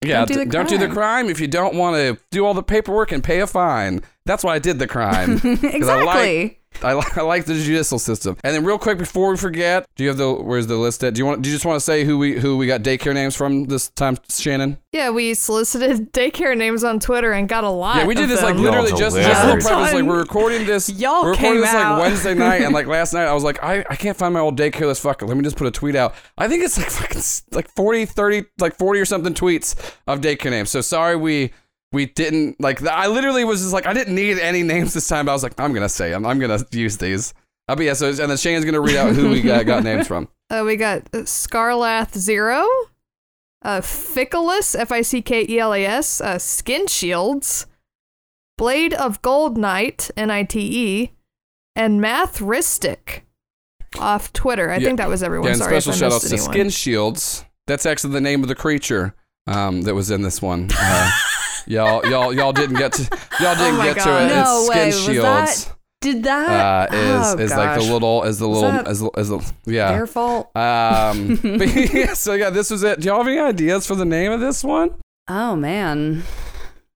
yeah, 0.06 0.24
Don't 0.24 0.28
do 0.28 0.44
the 0.44 0.50
don't 0.50 0.68
do 0.68 0.78
the 0.78 0.86
crime. 0.86 0.94
crime 0.94 1.28
if 1.30 1.40
you 1.40 1.48
don't 1.48 1.74
want 1.74 1.96
to 1.96 2.18
do 2.30 2.44
all 2.46 2.54
the 2.54 2.62
paperwork 2.62 3.12
and 3.12 3.22
pay 3.22 3.40
a 3.40 3.46
fine. 3.46 4.02
That's 4.26 4.42
why 4.44 4.54
I 4.54 4.58
did 4.58 4.78
the 4.78 4.86
crime. 4.86 5.38
'Cause 5.40 5.64
I 5.64 5.68
exactly. 5.68 6.42
like, 6.42 6.60
I 6.82 6.92
like 6.94 7.16
I 7.18 7.22
like 7.22 7.44
the 7.44 7.54
judicial 7.54 7.98
system. 7.98 8.36
And 8.42 8.54
then 8.54 8.64
real 8.64 8.78
quick 8.78 8.98
before 8.98 9.30
we 9.30 9.36
forget, 9.36 9.86
do 9.96 10.02
you 10.02 10.08
have 10.08 10.18
the 10.18 10.32
where's 10.34 10.66
the 10.66 10.76
list 10.76 11.04
at? 11.04 11.14
Do 11.14 11.18
you 11.20 11.26
want 11.26 11.42
do 11.42 11.48
you 11.50 11.54
just 11.54 11.64
want 11.64 11.76
to 11.76 11.80
say 11.80 12.04
who 12.04 12.18
we 12.18 12.38
who 12.38 12.56
we 12.56 12.66
got 12.66 12.82
daycare 12.82 13.14
names 13.14 13.36
from 13.36 13.64
this 13.64 13.88
time, 13.90 14.18
Shannon? 14.28 14.78
Yeah, 14.92 15.10
we 15.10 15.34
solicited 15.34 16.12
daycare 16.12 16.56
names 16.56 16.84
on 16.84 17.00
Twitter 17.00 17.32
and 17.32 17.48
got 17.48 17.64
a 17.64 17.68
lot. 17.70 17.96
Yeah, 17.96 18.06
we 18.06 18.14
did 18.14 18.24
of 18.24 18.28
this 18.30 18.42
like 18.42 18.56
literally 18.56 18.90
Y'all 18.90 18.98
just 18.98 19.16
just 19.16 19.44
a 19.44 19.46
little 19.46 19.60
Yeah. 19.62 19.76
preface. 19.76 19.94
Like 19.94 20.04
we're 20.04 20.18
recording 20.18 20.66
this. 20.66 20.88
Y'all 20.90 21.22
we're 21.22 21.30
recording 21.30 21.52
came 21.52 21.60
this 21.60 21.70
out. 21.70 21.98
like 21.98 22.02
Wednesday 22.08 22.34
night, 22.34 22.62
and 22.62 22.72
like 22.74 22.86
last 22.86 23.12
night 23.14 23.26
I 23.26 23.32
was 23.34 23.44
like, 23.44 23.62
I, 23.62 23.84
I 23.90 23.96
can't 23.96 24.16
find 24.16 24.32
my 24.34 24.40
old 24.40 24.58
daycare 24.58 24.86
list. 24.86 25.02
Fuck 25.02 25.22
it. 25.22 25.26
Let 25.26 25.36
me 25.36 25.42
just 25.42 25.56
put 25.56 25.66
a 25.66 25.70
tweet 25.70 25.96
out. 25.96 26.14
I 26.38 26.48
think 26.48 26.64
it's 26.64 26.78
like 26.78 26.90
fucking 26.90 27.22
like 27.52 27.68
40, 27.70 28.06
30, 28.06 28.44
like 28.58 28.76
40 28.76 29.00
or 29.00 29.04
something 29.04 29.34
tweets 29.34 29.74
of 30.06 30.20
daycare 30.20 30.50
names. 30.50 30.70
So 30.70 30.80
sorry 30.80 31.16
we 31.16 31.52
we 31.94 32.06
didn't 32.06 32.60
like 32.60 32.84
I 32.86 33.06
literally 33.06 33.44
was 33.44 33.60
just 33.62 33.72
like 33.72 33.86
I 33.86 33.92
didn't 33.94 34.14
need 34.14 34.38
any 34.38 34.62
names 34.62 34.92
this 34.92 35.08
time, 35.08 35.26
but 35.26 35.32
I 35.32 35.34
was 35.34 35.42
like, 35.42 35.58
I'm 35.58 35.72
gonna 35.72 35.88
say 35.88 36.10
them. 36.10 36.26
I'm 36.26 36.38
gonna 36.38 36.58
use 36.72 36.98
these. 36.98 37.32
I'll 37.68 37.76
be 37.76 37.86
yeah, 37.86 37.94
so 37.94 38.08
and 38.08 38.18
then 38.18 38.36
Shane's 38.36 38.64
gonna 38.66 38.80
read 38.80 38.96
out 38.96 39.14
who 39.14 39.30
we 39.30 39.40
got, 39.40 39.64
got 39.64 39.82
names 39.84 40.06
from. 40.06 40.28
Uh, 40.50 40.62
we 40.62 40.76
got 40.76 40.98
uh, 41.14 41.20
Scarlath 41.24 42.14
Zero, 42.18 42.66
uh, 43.62 43.80
Fickelas, 43.80 44.78
F 44.78 44.92
I 44.92 45.00
C 45.00 45.22
K 45.22 45.46
E 45.48 45.58
L 45.58 45.72
A 45.72 45.82
S, 45.86 46.20
uh, 46.20 46.38
Skin 46.38 46.86
Shields, 46.86 47.66
Blade 48.58 48.92
of 48.92 49.22
Gold 49.22 49.56
Knight, 49.56 50.10
N 50.18 50.30
I 50.30 50.42
T 50.42 50.60
E, 50.60 51.12
and 51.74 51.98
Mathristic. 51.98 53.22
off 53.98 54.32
Twitter. 54.34 54.70
I 54.70 54.76
Yeah. 54.76 54.86
think 54.86 54.98
that 54.98 55.08
was 55.08 55.22
everyone. 55.22 55.46
Yeah, 55.46 55.52
and 55.54 55.62
Sorry 55.62 55.80
special 55.80 55.92
shout 55.98 56.12
outs 56.12 56.28
to. 56.28 56.36
Skin 56.36 56.68
Shields. 56.68 57.44
That's 57.66 57.86
actually 57.86 58.12
the 58.12 58.20
name 58.20 58.42
of 58.42 58.48
the 58.48 58.54
creature 58.54 59.14
um, 59.46 59.82
that 59.82 59.94
was 59.94 60.10
in 60.10 60.20
this 60.22 60.42
one. 60.42 60.68
Uh, 60.78 61.10
y'all, 61.66 62.06
y'all, 62.06 62.32
y'all 62.32 62.52
didn't 62.52 62.76
get 62.76 62.92
to 62.92 63.02
y'all 63.40 63.54
didn't 63.54 63.74
Oh 63.74 63.78
my 63.78 63.84
get 63.94 64.02
to 64.04 64.24
it. 64.24 64.28
No 64.28 64.58
it's 64.58 64.66
Skin 64.66 64.78
way, 64.78 64.86
was 64.86 65.04
Shields. 65.04 65.64
that- 65.64 65.70
Did 66.00 66.22
that? 66.24 66.90
uh, 66.92 66.94
is 66.96 67.34
oh, 67.34 67.38
is 67.38 67.50
like 67.52 67.80
the 67.80 67.92
little 67.92 68.22
is 68.24 68.38
the 68.38 68.48
Was 68.48 68.60
little 68.60 68.72
that 68.72 68.88
as 68.88 69.02
as 69.16 69.28
the, 69.30 69.52
yeah. 69.64 69.92
Their 69.92 70.06
fault. 70.06 70.54
Um, 70.54 71.36
but 71.42 71.74
yeah, 71.94 72.12
so 72.14 72.34
yeah, 72.34 72.50
this 72.50 72.70
was 72.70 72.82
it. 72.82 73.00
Do 73.00 73.06
y'all 73.08 73.18
have 73.18 73.26
any 73.26 73.38
ideas 73.38 73.86
for 73.86 73.94
the 73.94 74.04
name 74.04 74.30
of 74.30 74.40
this 74.40 74.62
one? 74.62 74.90
Oh 75.28 75.56
man. 75.56 76.22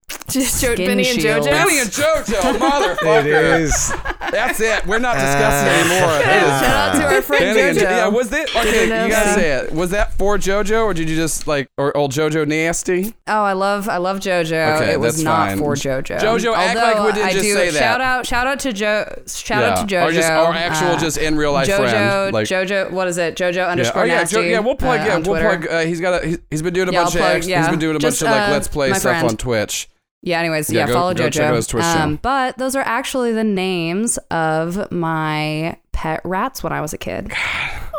Just 0.29 0.61
jo- 0.61 0.75
Benny 0.75 1.07
and 1.09 1.19
Shields. 1.21 1.47
JoJo. 1.47 1.51
Benny 1.51 1.79
and 1.79 1.89
JoJo, 1.89 2.57
motherfucker. 2.59 3.25
It 3.25 3.61
is. 3.61 3.93
That's 4.31 4.59
it. 4.59 4.85
We're 4.85 4.99
not 4.99 5.15
discussing 5.15 5.67
Uh, 5.67 5.71
anymore. 5.71 6.15
It 6.17 6.43
is 6.43 6.59
Shout 6.59 6.63
out 6.63 6.95
to 6.99 7.15
our 7.15 7.21
friend 7.23 7.55
Benny 7.55 7.79
JoJo. 7.79 7.81
Jo- 7.81 7.89
yeah, 7.89 8.07
was 8.07 8.31
it? 8.31 8.55
Okay, 8.55 8.83
you 8.83 8.89
gotta 8.89 9.07
Nasty. 9.09 9.41
say 9.41 9.51
it. 9.51 9.71
Was 9.71 9.89
that 9.91 10.13
for 10.13 10.37
JoJo, 10.37 10.83
or 10.85 10.93
did 10.93 11.09
you 11.09 11.15
just 11.15 11.47
like, 11.47 11.67
or 11.77 11.95
old 11.97 12.11
JoJo 12.11 12.47
nasty? 12.47 13.15
Oh, 13.27 13.41
I 13.43 13.53
love 13.53 13.89
I 13.89 13.97
love 13.97 14.19
JoJo. 14.19 14.75
Okay, 14.81 14.93
it 14.93 14.99
was 14.99 15.15
that's 15.15 15.23
not 15.23 15.47
fine. 15.49 15.57
for 15.57 15.73
JoJo. 15.73 16.19
JoJo, 16.19 16.53
act 16.55 16.77
Although 16.77 17.01
like 17.01 17.05
we 17.07 17.11
didn't 17.13 17.27
I 17.29 17.31
just 17.33 17.43
do, 17.45 17.53
say 17.53 17.69
that. 17.71 17.79
Shout 17.79 18.01
out 18.01 18.25
shout 18.27 18.45
out 18.47 18.59
to 18.59 18.73
Jo 18.73 19.21
shout 19.27 19.63
out 19.63 19.87
to 19.89 19.95
JoJo. 19.95 20.03
Or 20.07 20.11
just- 20.11 20.29
or 20.31 20.53
actual 20.53 20.87
Uh, 20.89 20.99
just 20.99 21.17
in 21.17 21.35
real 21.37 21.53
life 21.53 21.67
JoJo, 21.67 21.77
friend, 21.89 22.33
like- 22.33 22.47
JoJo, 22.47 22.91
what 22.91 23.07
is 23.07 23.17
it? 23.17 23.35
JoJo 23.35 23.55
Yeah. 23.55 23.67
underscore 23.67 24.01
Oh 24.03 24.05
yeah, 24.05 24.15
nasty. 24.19 24.35
Jo- 24.35 24.41
yeah. 24.41 24.59
We'll 24.59 24.75
plug. 24.75 24.99
uh, 25.01 25.03
yeah, 25.05 25.15
we'll 25.15 25.23
Twitter. 25.25 25.49
plug. 25.57 25.67
Uh, 25.67 25.79
he's 25.85 25.99
got 26.01 26.23
a. 26.23 26.27
He's, 26.27 26.37
he's 26.51 26.61
been 26.61 26.73
doing 26.73 26.89
a 26.89 26.91
Yeah, 26.91 27.03
bunch 27.03 27.15
I'll 27.15 27.21
of. 27.21 27.27
plug- 27.27 27.35
act- 27.37 27.47
yeah. 27.47 27.59
He's 27.61 27.69
been 27.69 27.79
doing 27.79 27.95
a 27.95 27.99
bunch 27.99 28.21
of 28.21 28.27
like 28.27 28.47
uh, 28.49 28.51
let's 28.51 28.67
play 28.67 28.93
stuff 28.93 29.23
on 29.23 29.35
Twitch. 29.37 29.89
Yeah, 30.21 30.39
anyways, 30.39 30.69
Yeah, 30.69 30.81
yeah, 30.81 30.87
go- 30.87 30.93
follow 30.93 31.13
go 31.13 31.23
JoJo. 31.27 31.31
check 31.31 31.43
out 31.45 31.55
his 31.55 31.67
Twitch 31.67 31.83
um, 31.85 32.17
but 32.21 32.57
those 32.57 32.75
are 32.75 32.83
actually 32.85 33.31
the 33.31 33.43
names 33.43 34.17
of 34.29 34.91
my 34.91 35.77
pet 35.93 36.21
rats 36.25 36.61
when 36.61 36.73
I 36.73 36.81
was 36.81 36.93
a 36.93 36.97
kid. 36.97 37.31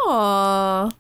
Aww. 0.07 0.93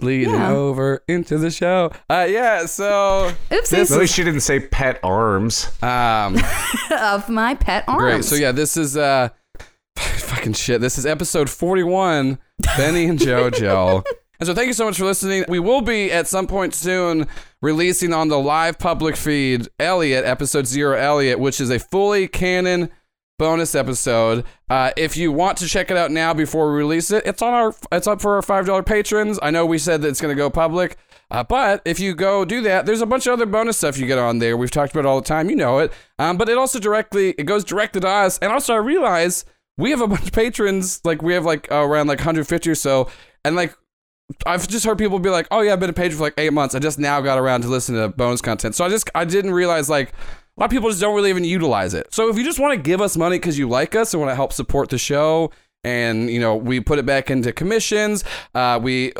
Leading 0.00 0.32
Yeah. 0.34 0.50
over 0.50 1.02
into 1.08 1.36
the 1.38 1.50
show. 1.50 1.90
Uh, 2.08 2.26
yeah. 2.28 2.66
So 2.66 3.32
Oopsies. 3.50 3.90
At 3.92 3.98
least 3.98 4.14
she 4.14 4.24
didn't 4.24 4.40
say 4.40 4.60
pet 4.60 4.98
arms. 5.02 5.70
um. 5.82 6.38
of 6.90 7.28
my 7.28 7.54
pet 7.54 7.84
arms. 7.86 8.00
Great. 8.02 8.24
So 8.24 8.34
yeah, 8.36 8.52
this 8.52 8.76
is 8.76 8.96
uh 8.96 9.28
fucking 9.96 10.54
shit. 10.54 10.80
This 10.80 10.96
is 10.98 11.04
episode 11.04 11.50
41, 11.50 12.38
Benny 12.76 13.04
and 13.06 13.18
JoJo. 13.18 14.04
And 14.40 14.46
so 14.46 14.54
thank 14.54 14.66
you 14.66 14.72
so 14.72 14.86
much 14.86 14.96
for 14.96 15.04
listening. 15.04 15.44
We 15.48 15.58
will 15.58 15.82
be 15.82 16.10
at 16.10 16.26
some 16.26 16.46
point 16.46 16.74
soon 16.74 17.26
releasing 17.60 18.14
on 18.14 18.28
the 18.28 18.38
live 18.38 18.78
public 18.78 19.14
feed 19.14 19.68
Elliot, 19.78 20.24
episode 20.24 20.66
0 20.66 20.96
Elliot, 20.96 21.38
which 21.38 21.60
is 21.60 21.68
a 21.68 21.78
fully 21.78 22.26
canon 22.26 22.90
bonus 23.38 23.74
episode. 23.74 24.44
Uh, 24.68 24.92
if 24.96 25.16
you 25.16 25.30
want 25.32 25.58
to 25.58 25.66
check 25.66 25.90
it 25.90 25.96
out 25.96 26.10
now 26.10 26.34
before 26.34 26.70
we 26.70 26.78
release 26.78 27.10
it, 27.10 27.22
it's 27.26 27.42
on 27.42 27.52
our 27.52 27.74
it's 27.92 28.06
up 28.06 28.20
for 28.20 28.36
our 28.36 28.42
$5 28.42 28.86
patrons. 28.86 29.38
I 29.42 29.50
know 29.50 29.66
we 29.66 29.78
said 29.78 30.02
that 30.02 30.08
it's 30.08 30.20
going 30.20 30.34
to 30.34 30.38
go 30.38 30.50
public. 30.50 30.96
Uh, 31.30 31.44
but 31.44 31.80
if 31.84 32.00
you 32.00 32.14
go 32.14 32.44
do 32.44 32.60
that, 32.62 32.86
there's 32.86 33.02
a 33.02 33.06
bunch 33.06 33.26
of 33.26 33.34
other 33.34 33.46
bonus 33.46 33.76
stuff 33.76 33.98
you 33.98 34.06
get 34.06 34.18
on 34.18 34.38
there. 34.40 34.56
We've 34.56 34.70
talked 34.70 34.92
about 34.92 35.06
it 35.06 35.08
all 35.08 35.20
the 35.20 35.26
time. 35.26 35.48
You 35.48 35.56
know 35.56 35.78
it. 35.78 35.92
Um, 36.18 36.36
but 36.36 36.48
it 36.48 36.58
also 36.58 36.78
directly 36.78 37.30
it 37.38 37.44
goes 37.44 37.64
directly 37.64 38.00
to 38.00 38.08
us. 38.08 38.38
And 38.38 38.52
also 38.52 38.74
I 38.74 38.78
realize 38.78 39.44
we 39.78 39.90
have 39.90 40.00
a 40.00 40.06
bunch 40.06 40.26
of 40.26 40.32
patrons. 40.32 41.00
Like 41.04 41.22
we 41.22 41.32
have 41.34 41.44
like 41.44 41.70
uh, 41.70 41.76
around 41.76 42.08
like 42.08 42.18
150 42.18 42.70
or 42.70 42.74
so. 42.74 43.08
And 43.44 43.56
like 43.56 43.74
I've 44.46 44.66
just 44.68 44.84
heard 44.84 44.98
people 44.98 45.18
be 45.18 45.30
like, 45.30 45.46
"Oh 45.50 45.60
yeah, 45.60 45.72
I've 45.72 45.80
been 45.80 45.90
a 45.90 45.94
patron 45.94 46.18
for 46.18 46.24
like 46.24 46.34
eight 46.38 46.52
months. 46.52 46.74
I 46.74 46.78
just 46.78 46.98
now 46.98 47.20
got 47.20 47.38
around 47.38 47.62
to 47.62 47.68
listen 47.68 47.94
to 47.94 48.08
bonus 48.08 48.40
content." 48.40 48.74
So 48.74 48.84
I 48.84 48.88
just 48.88 49.10
I 49.14 49.24
didn't 49.24 49.52
realize 49.52 49.88
like 49.88 50.10
a 50.10 50.60
lot 50.60 50.66
of 50.66 50.70
people 50.70 50.88
just 50.88 51.00
don't 51.00 51.14
really 51.14 51.30
even 51.30 51.44
utilize 51.44 51.94
it. 51.94 52.12
So 52.12 52.28
if 52.28 52.36
you 52.36 52.44
just 52.44 52.58
want 52.58 52.74
to 52.74 52.80
give 52.80 53.00
us 53.00 53.16
money 53.16 53.38
because 53.38 53.58
you 53.58 53.68
like 53.68 53.94
us 53.94 54.12
and 54.12 54.20
want 54.20 54.30
to 54.30 54.36
help 54.36 54.52
support 54.52 54.88
the 54.90 54.98
show, 54.98 55.50
and 55.84 56.30
you 56.30 56.40
know 56.40 56.56
we 56.56 56.80
put 56.80 56.98
it 56.98 57.06
back 57.06 57.30
into 57.30 57.52
commissions, 57.52 58.24
uh, 58.54 58.78
we 58.82 59.12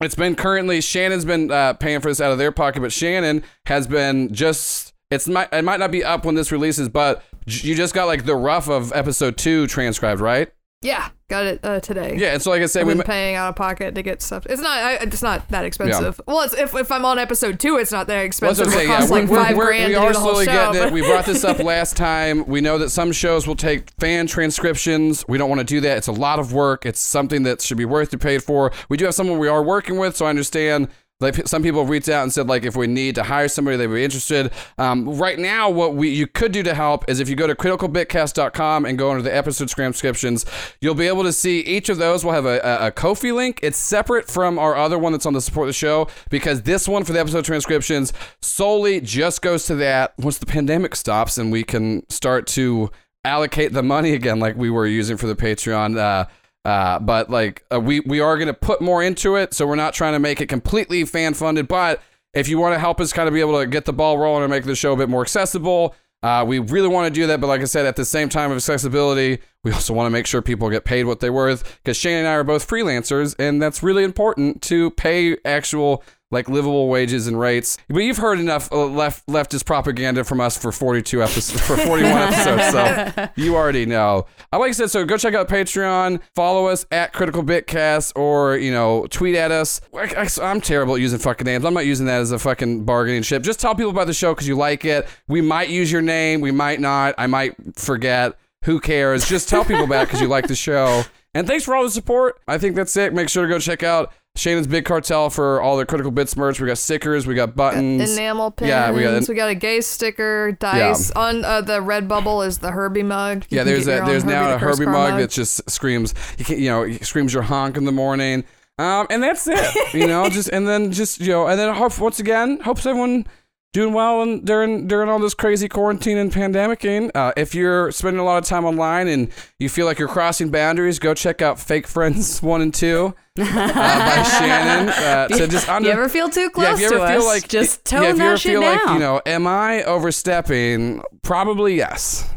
it's 0.00 0.14
been 0.14 0.34
currently 0.34 0.80
Shannon's 0.80 1.24
been 1.24 1.50
uh, 1.50 1.74
paying 1.74 2.00
for 2.00 2.08
this 2.08 2.20
out 2.20 2.32
of 2.32 2.38
their 2.38 2.52
pocket, 2.52 2.80
but 2.80 2.92
Shannon 2.92 3.42
has 3.66 3.86
been 3.86 4.32
just 4.32 4.92
it's 5.10 5.28
might 5.28 5.52
it 5.52 5.62
might 5.62 5.80
not 5.80 5.90
be 5.90 6.04
up 6.04 6.24
when 6.24 6.34
this 6.34 6.52
releases, 6.52 6.88
but 6.88 7.22
you 7.46 7.74
just 7.74 7.94
got 7.94 8.06
like 8.06 8.24
the 8.24 8.36
rough 8.36 8.68
of 8.68 8.92
episode 8.92 9.36
two 9.36 9.66
transcribed, 9.66 10.20
right? 10.20 10.52
Yeah, 10.82 11.10
got 11.28 11.46
it 11.46 11.60
uh, 11.62 11.78
today. 11.80 12.16
Yeah, 12.18 12.32
and 12.34 12.42
so 12.42 12.50
like 12.50 12.60
I 12.60 12.66
said, 12.66 12.80
I've 12.80 12.86
we 12.88 12.94
been 12.94 13.02
paying 13.04 13.36
out 13.36 13.48
of 13.50 13.54
pocket 13.56 13.94
to 13.94 14.02
get 14.02 14.20
stuff. 14.20 14.44
It's 14.46 14.60
not. 14.60 14.78
I, 14.78 14.94
it's 14.96 15.22
not 15.22 15.48
that 15.50 15.64
expensive. 15.64 16.20
Well, 16.26 16.40
it's, 16.42 16.54
if 16.54 16.74
if 16.74 16.90
I'm 16.90 17.04
on 17.04 17.18
episode 17.20 17.60
two, 17.60 17.76
it's 17.76 17.92
not 17.92 18.08
that 18.08 18.16
Well, 18.16 18.24
expensive. 18.24 18.66
that's 18.66 18.74
what 18.76 18.82
I'm 18.82 18.88
saying, 18.88 19.08
yeah, 19.08 19.20
like 19.22 19.30
we're- 19.30 19.44
5 19.44 19.56
we're- 19.56 19.66
grand 19.68 19.88
we 19.90 19.94
are 19.94 20.08
do 20.08 20.12
the 20.14 20.18
whole 20.18 20.30
slowly 20.32 20.44
show. 20.46 20.72
getting 20.72 20.88
it. 20.88 20.92
We 20.92 21.02
brought 21.02 21.24
this 21.24 21.44
up 21.44 21.58
last 21.60 21.96
time. 21.96 22.44
We 22.46 22.60
know 22.60 22.78
that 22.78 22.90
some 22.90 23.12
shows 23.12 23.46
will 23.46 23.54
take 23.56 23.90
fan 24.00 24.26
transcriptions. 24.26 25.24
We 25.28 25.38
don't 25.38 25.48
want 25.48 25.60
to 25.60 25.64
do 25.66 25.80
that. 25.82 25.98
It's 25.98 26.08
a 26.08 26.12
lot 26.12 26.38
of 26.38 26.52
work. 26.52 26.84
It's 26.84 27.00
something 27.00 27.44
that 27.44 27.60
should 27.60 27.78
be 27.78 27.84
worth 27.84 28.10
to 28.10 28.18
pay 28.18 28.38
for. 28.38 28.72
We 28.88 28.96
do 28.96 29.04
have 29.04 29.14
someone 29.14 29.38
we 29.38 29.48
are 29.48 29.62
working 29.62 29.98
with, 29.98 30.16
so 30.16 30.26
I 30.26 30.30
understand. 30.30 30.88
Like 31.22 31.46
some 31.46 31.62
people 31.62 31.84
reached 31.84 32.08
out 32.08 32.22
and 32.22 32.32
said, 32.32 32.48
like 32.48 32.64
if 32.64 32.76
we 32.76 32.86
need 32.86 33.14
to 33.14 33.22
hire 33.22 33.48
somebody, 33.48 33.76
they'd 33.76 33.86
be 33.86 34.04
interested. 34.04 34.50
Um, 34.78 35.08
right 35.16 35.38
now, 35.38 35.70
what 35.70 35.94
we 35.94 36.10
you 36.10 36.26
could 36.26 36.52
do 36.52 36.62
to 36.62 36.74
help 36.74 37.08
is 37.08 37.20
if 37.20 37.28
you 37.28 37.36
go 37.36 37.46
to 37.46 37.54
criticalbitcast.com 37.54 38.84
and 38.84 38.98
go 38.98 39.10
under 39.10 39.22
the 39.22 39.34
episode 39.34 39.68
transcriptions, 39.68 40.44
you'll 40.80 40.94
be 40.94 41.06
able 41.06 41.22
to 41.22 41.32
see 41.32 41.60
each 41.60 41.88
of 41.88 41.98
those. 41.98 42.24
will 42.24 42.32
have 42.32 42.46
a, 42.46 42.60
a, 42.60 42.86
a 42.88 42.90
Ko-fi 42.90 43.32
link. 43.32 43.60
It's 43.62 43.78
separate 43.78 44.28
from 44.28 44.58
our 44.58 44.76
other 44.76 44.98
one 44.98 45.12
that's 45.12 45.26
on 45.26 45.32
the 45.32 45.40
support 45.40 45.66
the 45.66 45.72
show 45.72 46.08
because 46.30 46.62
this 46.62 46.88
one 46.88 47.04
for 47.04 47.12
the 47.12 47.20
episode 47.20 47.44
transcriptions 47.44 48.12
solely 48.40 49.00
just 49.00 49.42
goes 49.42 49.66
to 49.66 49.74
that 49.76 50.14
once 50.18 50.38
the 50.38 50.46
pandemic 50.46 50.94
stops 50.96 51.38
and 51.38 51.52
we 51.52 51.62
can 51.64 52.08
start 52.10 52.46
to 52.48 52.90
allocate 53.24 53.72
the 53.72 53.82
money 53.82 54.12
again 54.12 54.40
like 54.40 54.56
we 54.56 54.70
were 54.70 54.86
using 54.86 55.16
for 55.16 55.26
the 55.26 55.36
Patreon. 55.36 55.96
Uh, 55.96 56.26
uh, 56.64 56.98
but 56.98 57.30
like 57.30 57.64
uh, 57.72 57.80
we 57.80 58.00
we 58.00 58.20
are 58.20 58.38
gonna 58.38 58.54
put 58.54 58.80
more 58.80 59.02
into 59.02 59.36
it, 59.36 59.54
so 59.54 59.66
we're 59.66 59.74
not 59.74 59.94
trying 59.94 60.12
to 60.12 60.18
make 60.18 60.40
it 60.40 60.48
completely 60.48 61.04
fan 61.04 61.34
funded. 61.34 61.68
But 61.68 62.00
if 62.34 62.48
you 62.48 62.58
want 62.58 62.74
to 62.74 62.78
help 62.78 63.00
us 63.00 63.12
kind 63.12 63.28
of 63.28 63.34
be 63.34 63.40
able 63.40 63.58
to 63.60 63.66
get 63.66 63.84
the 63.84 63.92
ball 63.92 64.18
rolling 64.18 64.42
and 64.42 64.50
make 64.50 64.64
the 64.64 64.76
show 64.76 64.92
a 64.92 64.96
bit 64.96 65.08
more 65.08 65.22
accessible, 65.22 65.94
uh, 66.22 66.44
we 66.46 66.60
really 66.60 66.88
want 66.88 67.12
to 67.12 67.20
do 67.20 67.26
that. 67.26 67.40
But 67.40 67.48
like 67.48 67.60
I 67.60 67.64
said, 67.64 67.84
at 67.84 67.96
the 67.96 68.04
same 68.04 68.28
time 68.28 68.50
of 68.50 68.56
accessibility, 68.56 69.40
we 69.64 69.72
also 69.72 69.92
want 69.92 70.06
to 70.06 70.10
make 70.10 70.26
sure 70.26 70.40
people 70.40 70.70
get 70.70 70.84
paid 70.84 71.04
what 71.04 71.20
they're 71.20 71.32
worth 71.32 71.80
because 71.82 71.96
Shane 71.96 72.18
and 72.18 72.28
I 72.28 72.34
are 72.34 72.44
both 72.44 72.68
freelancers, 72.68 73.34
and 73.38 73.60
that's 73.60 73.82
really 73.82 74.04
important 74.04 74.62
to 74.62 74.90
pay 74.92 75.36
actual 75.44 76.04
like 76.32 76.48
livable 76.48 76.88
wages 76.88 77.28
and 77.28 77.38
rates. 77.38 77.78
But 77.88 78.00
you've 78.00 78.16
heard 78.16 78.40
enough 78.40 78.72
uh, 78.72 78.86
left 78.86 79.26
leftist 79.28 79.64
propaganda 79.66 80.24
from 80.24 80.40
us 80.40 80.58
for 80.58 80.72
42 80.72 81.22
episodes, 81.22 81.60
for 81.60 81.76
41 81.76 82.10
episodes, 82.12 82.70
so 82.70 83.28
you 83.36 83.54
already 83.54 83.86
know. 83.86 84.26
Uh, 84.52 84.58
like 84.58 84.70
I 84.70 84.72
said, 84.72 84.90
so 84.90 85.04
go 85.04 85.16
check 85.16 85.34
out 85.34 85.48
Patreon, 85.48 86.20
follow 86.34 86.66
us 86.66 86.84
at 86.90 87.12
Critical 87.12 87.44
Bitcast, 87.44 88.12
or 88.16 88.56
you 88.56 88.72
know, 88.72 89.06
tweet 89.10 89.36
at 89.36 89.52
us. 89.52 89.80
I, 89.94 90.28
am 90.40 90.60
terrible 90.60 90.94
at 90.94 91.00
using 91.00 91.18
fucking 91.18 91.44
names. 91.44 91.64
I'm 91.64 91.74
not 91.74 91.86
using 91.86 92.06
that 92.06 92.20
as 92.20 92.32
a 92.32 92.38
fucking 92.38 92.84
bargaining 92.84 93.22
chip. 93.22 93.42
Just 93.42 93.60
tell 93.60 93.74
people 93.74 93.90
about 93.90 94.06
the 94.06 94.14
show 94.14 94.34
because 94.34 94.48
you 94.48 94.56
like 94.56 94.84
it. 94.84 95.06
We 95.28 95.40
might 95.40 95.68
use 95.68 95.92
your 95.92 96.02
name, 96.02 96.40
we 96.40 96.50
might 96.50 96.80
not. 96.80 97.14
I 97.18 97.26
might 97.26 97.54
forget. 97.78 98.38
Who 98.64 98.78
cares? 98.80 99.28
Just 99.28 99.48
tell 99.48 99.64
people 99.64 99.84
about 99.84 100.04
it 100.04 100.06
because 100.06 100.20
you 100.20 100.28
like 100.28 100.46
the 100.46 100.54
show. 100.54 101.02
And 101.34 101.46
thanks 101.46 101.64
for 101.64 101.74
all 101.74 101.82
the 101.82 101.90
support. 101.90 102.40
I 102.46 102.58
think 102.58 102.76
that's 102.76 102.96
it. 102.96 103.12
Make 103.12 103.28
sure 103.28 103.44
to 103.44 103.48
go 103.48 103.58
check 103.58 103.82
out 103.82 104.12
Shannon's 104.34 104.66
Big 104.66 104.86
Cartel 104.86 105.28
for 105.28 105.60
all 105.60 105.76
their 105.76 105.84
Critical 105.84 106.10
Bits 106.10 106.36
merch. 106.36 106.58
We 106.58 106.66
got 106.66 106.78
stickers, 106.78 107.26
we 107.26 107.34
got 107.34 107.54
buttons. 107.54 108.12
enamel 108.12 108.50
pins. 108.50 108.68
Yeah, 108.70 108.90
we 108.90 109.02
got- 109.02 109.28
we 109.28 109.34
got 109.34 109.50
a 109.50 109.54
gay 109.54 109.82
sticker, 109.82 110.52
dice. 110.52 111.10
On 111.10 111.44
uh, 111.44 111.60
the 111.60 111.80
Redbubble 111.80 112.46
is 112.46 112.58
the 112.58 112.70
Herbie 112.70 113.02
mug. 113.02 113.44
You 113.50 113.58
Yeah, 113.58 113.64
there's 113.64 113.86
a, 113.86 114.02
there's 114.06 114.24
now 114.24 114.44
Herbie 114.44 114.50
a 114.50 114.54
the 114.54 114.58
Curse 114.64 114.78
Herbie 114.78 114.84
Crow 114.86 114.92
mug 115.10 115.20
that 115.20 115.30
just 115.30 115.70
screams 115.70 116.14
you 116.38 116.44
can 116.46 116.58
you 116.58 116.70
know 116.70 116.90
screams 117.02 117.34
your 117.34 117.42
honk 117.42 117.76
in 117.76 117.84
the 117.84 117.92
morning. 117.92 118.44
Um, 118.78 119.06
and 119.10 119.22
that's 119.22 119.46
it. 119.46 119.92
You 119.94 120.06
know, 120.06 120.28
just 120.30 120.48
and 120.48 120.66
then 120.66 120.92
just 120.92 121.20
you 121.20 121.28
know, 121.28 121.46
and 121.46 121.58
then 121.60 121.74
hope 121.74 121.98
once 121.98 122.18
again, 122.18 122.58
hopes 122.60 122.86
everyone 122.86 123.26
doing 123.72 123.94
well 123.94 124.22
and 124.22 124.44
during 124.46 124.86
during 124.86 125.08
all 125.08 125.18
this 125.18 125.34
crazy 125.34 125.68
quarantine 125.68 126.18
and 126.18 126.30
pandemicing. 126.32 127.10
Uh, 127.14 127.32
if 127.36 127.54
you're 127.54 127.90
spending 127.90 128.20
a 128.20 128.24
lot 128.24 128.38
of 128.38 128.44
time 128.44 128.64
online 128.64 129.08
and 129.08 129.30
you 129.58 129.68
feel 129.68 129.86
like 129.86 129.98
you're 129.98 130.08
crossing 130.08 130.50
boundaries, 130.50 130.98
go 130.98 131.14
check 131.14 131.42
out 131.42 131.58
Fake 131.58 131.86
Friends 131.86 132.42
One 132.42 132.60
and 132.60 132.72
Two 132.74 133.14
uh, 133.38 133.44
by 133.44 134.22
Shannon. 134.38 134.88
Uh, 134.90 135.28
to 135.28 135.46
just 135.48 135.68
under, 135.68 135.88
you 135.88 135.92
ever 135.94 136.08
feel 136.08 136.28
too 136.28 136.50
close 136.50 136.66
yeah, 136.66 136.74
if 136.74 136.80
you 136.80 136.88
to 136.90 136.94
ever 136.96 137.04
us? 137.04 137.10
feel 137.16 137.26
like 137.26 137.48
just 137.48 137.84
tone 137.84 138.02
yeah, 138.02 138.10
if 138.10 138.16
you 138.18 138.22
ever 138.24 138.36
feel 138.38 138.60
down. 138.60 138.76
like 138.76 138.88
you 138.94 138.98
know, 138.98 139.20
am 139.26 139.46
I 139.46 139.82
overstepping? 139.84 141.02
Probably 141.22 141.74
yes. 141.76 142.28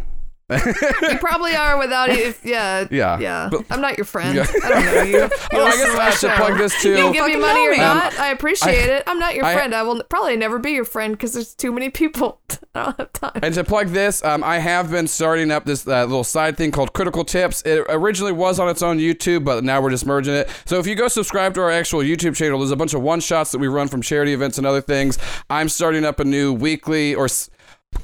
You 0.49 0.57
probably 1.19 1.55
are 1.55 1.77
without 1.79 2.09
it. 2.09 2.19
If, 2.19 2.45
yeah. 2.45 2.87
Yeah. 2.91 3.17
Yeah. 3.19 3.49
But- 3.51 3.65
I'm 3.71 3.81
not 3.81 3.97
your 3.97 4.05
friend. 4.05 4.35
Yeah. 4.35 4.45
I 4.63 4.69
don't 4.69 4.85
know 4.85 5.01
you. 5.03 5.17
You 5.25 5.29
Oh, 5.53 5.65
I 5.65 5.71
guess 5.75 5.95
I 5.97 6.09
should 6.11 6.31
plug 6.31 6.57
this 6.57 6.81
too. 6.81 6.89
You 6.95 7.13
give 7.13 7.25
me 7.25 7.37
money 7.37 7.67
or 7.67 7.77
not. 7.77 8.17
I 8.19 8.29
appreciate 8.31 8.89
it. 8.89 9.03
I'm 9.07 9.17
not 9.19 9.33
your 9.35 9.45
I- 9.45 9.53
friend. 9.53 9.73
I 9.73 9.81
will 9.83 10.03
probably 10.03 10.35
never 10.37 10.59
be 10.59 10.71
your 10.71 10.85
friend 10.85 11.13
because 11.13 11.33
there's 11.33 11.55
too 11.55 11.71
many 11.71 11.89
people. 11.89 12.39
I 12.75 12.83
don't 12.85 12.97
have 12.99 13.13
time. 13.13 13.39
And 13.41 13.55
to 13.55 13.63
plug 13.63 13.87
this, 13.87 14.23
um, 14.23 14.43
I 14.43 14.59
have 14.59 14.91
been 14.91 15.07
starting 15.07 15.49
up 15.49 15.65
this 15.65 15.87
uh, 15.87 16.03
little 16.05 16.23
side 16.23 16.57
thing 16.57 16.71
called 16.71 16.93
Critical 16.93 17.23
Tips. 17.25 17.61
It 17.63 17.85
originally 17.89 18.33
was 18.33 18.59
on 18.59 18.69
its 18.69 18.81
own 18.83 18.99
YouTube, 18.99 19.45
but 19.45 19.63
now 19.63 19.81
we're 19.81 19.89
just 19.91 20.05
merging 20.05 20.35
it. 20.35 20.49
So 20.65 20.77
if 20.79 20.85
you 20.85 20.93
go 20.95 21.07
subscribe 21.07 21.53
to 21.55 21.61
our 21.61 21.71
actual 21.71 22.01
YouTube 22.01 22.35
channel, 22.35 22.59
there's 22.59 22.71
a 22.71 22.75
bunch 22.75 22.93
of 22.93 23.01
one 23.01 23.19
shots 23.19 23.51
that 23.51 23.57
we 23.59 23.67
run 23.67 23.87
from 23.87 24.01
charity 24.01 24.33
events 24.33 24.57
and 24.57 24.67
other 24.67 24.81
things. 24.81 25.17
I'm 25.49 25.69
starting 25.69 26.05
up 26.05 26.19
a 26.19 26.25
new 26.25 26.53
weekly 26.53 27.15
or. 27.15 27.25
s- 27.25 27.49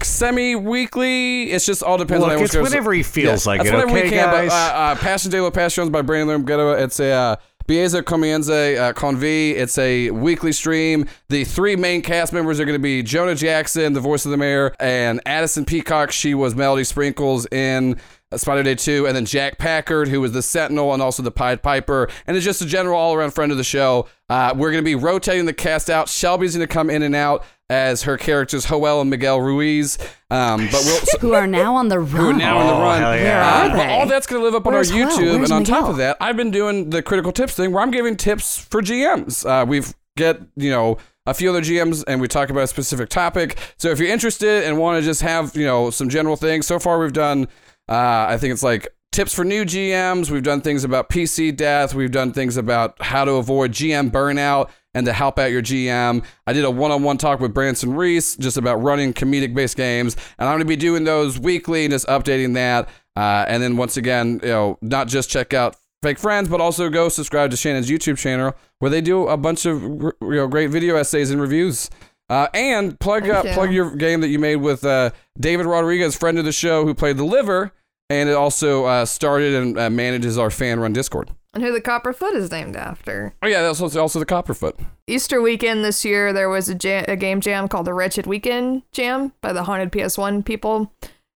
semi 0.03 0.55
weekly. 0.55 1.51
It's 1.51 1.65
just 1.65 1.84
all 1.84 1.97
depends 1.97 2.26
Look, 2.26 2.38
on 2.38 2.43
it's 2.43 2.55
whenever 2.55 2.93
he 2.93 3.03
feels 3.03 3.45
like 3.45 3.59
that's 3.59 3.69
it, 3.69 3.73
whenever 3.73 3.93
we 3.93 3.99
okay, 4.01 4.09
can, 4.09 4.31
guys? 4.31 4.49
But, 4.49 4.53
uh, 4.53 4.77
uh, 4.77 4.95
Passion 4.95 5.31
de 5.31 5.41
la 5.41 5.49
Passions 5.49 5.89
by 5.89 6.01
Brandon 6.01 6.43
Lermghetto. 6.43 6.81
It's 6.81 6.99
a 6.99 7.11
uh, 7.11 7.35
Bieza 7.68 8.01
Comienza 8.01 8.77
uh, 8.77 8.93
Convi. 8.93 9.51
It's 9.51 9.77
a 9.77 10.11
weekly 10.11 10.51
stream. 10.51 11.07
The 11.30 11.43
three 11.43 11.76
main 11.76 12.01
cast 12.01 12.34
members 12.34 12.59
are 12.59 12.65
going 12.65 12.76
to 12.76 12.80
be 12.80 13.03
Jonah 13.03 13.35
Jackson, 13.35 13.93
the 13.93 13.99
voice 13.99 14.26
of 14.26 14.31
the 14.31 14.38
mayor, 14.38 14.76
and 14.80 15.22
Addison 15.26 15.65
Peacock. 15.65 16.11
She 16.11 16.34
was 16.34 16.55
Melody 16.55 16.84
Sprinkles 16.84 17.45
in 17.51 17.99
uh, 18.31 18.38
Spider 18.38 18.63
Day 18.63 18.76
2, 18.76 19.07
and 19.07 19.15
then 19.15 19.26
Jack 19.26 19.57
Packard, 19.57 20.07
who 20.07 20.22
was 20.22 20.31
the 20.31 20.41
Sentinel 20.41 20.93
and 20.93 21.01
also 21.01 21.23
the 21.23 21.31
Pied 21.31 21.61
Piper, 21.61 22.09
and 22.27 22.35
is 22.35 22.43
just 22.43 22.61
a 22.61 22.65
general 22.65 22.97
all 22.97 23.13
around 23.13 23.31
friend 23.31 23.51
of 23.51 23.57
the 23.57 23.63
show. 23.63 24.07
Uh, 24.30 24.53
we're 24.55 24.72
going 24.72 24.84
to 24.84 24.85
be 24.85 24.95
rotating 24.95 25.45
the 25.45 25.53
cast 25.53 25.89
out. 25.89 26.09
Shelby's 26.09 26.55
going 26.55 26.68
to 26.68 26.73
come 26.73 26.89
in 26.89 27.03
and 27.03 27.15
out 27.15 27.45
as 27.72 28.03
her 28.03 28.18
characters 28.18 28.65
Joel 28.65 29.02
and 29.02 29.10
Miguel 29.10 29.39
Ruiz. 29.41 29.98
Um, 30.30 30.68
but 30.72 30.81
we'll. 30.85 30.99
Who 31.22 31.34
are 31.34 31.48
now 31.48 31.76
on 31.76 31.88
the 31.88 31.99
run? 31.99 32.10
who 32.11 32.30
are 32.30 32.34
now 32.34 32.57
on 32.57 32.68
the 32.68 32.73
Oh, 32.73 32.81
run. 32.81 33.02
yeah. 33.02 33.14
Where 33.14 33.41
Uh, 33.43 33.45
are 33.45 33.69
but 33.69 33.77
they? 33.88 33.93
all 33.93 34.06
that's 34.07 34.27
going 34.27 34.41
to 34.41 34.45
live 34.45 34.56
up 34.56 34.65
Where's 34.65 34.91
on 34.91 35.02
our 35.02 35.07
YouTube, 35.10 35.38
Where's 35.38 35.49
and 35.52 35.53
on 35.53 35.64
top 35.64 35.89
of 35.89 35.98
that, 35.98 36.18
I've 36.19 36.35
been 36.38 36.52
doing 36.52 36.89
the 36.89 37.02
critical 37.02 37.31
tips 37.31 37.53
thing 37.56 37.72
where 37.72 37.81
I'm 37.81 37.91
giving 37.91 38.15
tips 38.18 38.57
for 38.57 38.81
GMs. 38.81 39.45
Uh, 39.45 39.65
we've 39.65 39.93
get 40.18 40.41
you 40.57 40.69
know 40.69 40.98
a 41.26 41.34
few 41.34 41.49
other 41.49 41.61
GMs, 41.61 42.03
and 42.07 42.19
we 42.19 42.27
talk 42.27 42.49
about 42.49 42.64
a 42.64 42.68
specific 42.68 43.07
topic. 43.10 43.57
So 43.77 43.89
if 43.89 43.99
you're 43.99 44.10
interested 44.10 44.64
and 44.65 44.77
want 44.77 44.99
to 44.99 45.06
just 45.06 45.22
have 45.22 45.56
you 45.56 45.65
know 45.65 45.89
some 45.91 46.10
general 46.10 46.35
things, 46.35 46.68
so 46.68 46.77
far 46.80 46.99
we've 46.99 47.14
done. 47.14 47.48
Uh, 47.89 48.26
I 48.30 48.38
think 48.38 48.52
it's 48.53 48.64
like 48.64 48.88
tips 49.11 49.34
for 49.34 49.43
new 49.43 49.64
GMs. 49.65 50.30
We've 50.31 50.43
done 50.43 50.61
things 50.61 50.84
about 50.84 51.10
PC 51.10 51.56
death. 51.56 51.93
We've 51.93 52.11
done 52.11 52.31
things 52.31 52.57
about 52.57 53.02
how 53.02 53.26
to 53.26 53.34
avoid 53.34 53.72
GM 53.72 54.11
burnout 54.11 54.69
and 54.93 55.05
to 55.05 55.13
help 55.13 55.39
out 55.39 55.51
your 55.51 55.61
GM. 55.61 56.23
I 56.45 56.53
did 56.53 56.65
a 56.65 56.72
one-on-one 56.72 57.18
talk 57.18 57.39
with 57.39 57.53
Branson 57.53 57.95
Reese 57.95 58.35
just 58.35 58.57
about 58.57 58.76
running 58.76 59.13
comedic-based 59.13 59.77
games, 59.77 60.15
and 60.38 60.47
I'm 60.47 60.53
going 60.53 60.59
to 60.59 60.65
be 60.65 60.76
doing 60.76 61.03
those 61.03 61.39
weekly 61.39 61.85
and 61.85 61.91
just 61.91 62.07
updating 62.07 62.53
that. 62.55 62.89
Uh, 63.15 63.45
and 63.47 63.61
then 63.61 63.77
once 63.77 63.97
again, 63.97 64.39
you 64.43 64.49
know, 64.49 64.77
not 64.81 65.07
just 65.07 65.30
check 65.30 65.53
out 65.53 65.76
Fake 66.01 66.18
Friends, 66.18 66.49
but 66.49 66.59
also 66.59 66.89
go 66.89 67.09
subscribe 67.09 67.51
to 67.51 67.57
Shannon's 67.57 67.89
YouTube 67.89 68.18
channel 68.18 68.55
where 68.80 68.89
they 68.89 69.01
do 69.01 69.27
a 69.27 69.38
bunch 69.38 69.65
of 69.65 69.81
you 69.84 70.13
know 70.22 70.47
great 70.47 70.69
video 70.72 70.95
essays 70.95 71.31
and 71.31 71.39
reviews. 71.39 71.89
Uh, 72.30 72.47
and 72.53 72.97
plug 73.01 73.27
up, 73.27 73.43
you. 73.43 73.51
plug 73.51 73.73
your 73.73 73.93
game 73.93 74.22
that 74.22 74.30
you 74.30 74.39
made 74.39 74.55
with 74.55 74.85
uh, 74.85 75.11
David 75.38 75.65
Rodriguez, 75.65 76.15
friend 76.15 76.39
of 76.39 76.45
the 76.45 76.53
show, 76.53 76.85
who 76.85 76.93
played 76.93 77.18
the 77.18 77.26
liver, 77.26 77.73
and 78.09 78.30
it 78.30 78.34
also 78.35 78.85
uh, 78.85 79.05
started 79.05 79.53
and 79.53 79.77
uh, 79.77 79.89
manages 79.89 80.38
our 80.38 80.49
fan 80.49 80.80
run 80.80 80.93
Discord. 80.93 81.30
And 81.53 81.61
who 81.64 81.73
the 81.73 81.82
Copperfoot 81.82 82.34
is 82.34 82.49
named 82.49 82.78
after. 82.78 83.34
Oh 83.44 83.48
yeah, 83.48 83.61
that's 83.61 83.82
also, 83.82 83.99
also 83.99 84.19
the 84.19 84.26
Copperfoot. 84.26 84.80
Easter 85.07 85.41
weekend 85.41 85.84
this 85.84 86.06
year, 86.06 86.32
there 86.32 86.48
was 86.49 86.69
a, 86.69 86.76
jam, 86.76 87.03
a 87.10 87.18
game 87.18 87.41
jam 87.41 87.68
called 87.68 87.86
the 87.88 87.94
Wretched 87.94 88.26
Weekend 88.26 88.84
Jam 88.94 89.34
by 89.41 89.52
the 89.52 89.64
Haunted 89.64 89.91
PS1 89.91 90.45
people. 90.45 90.94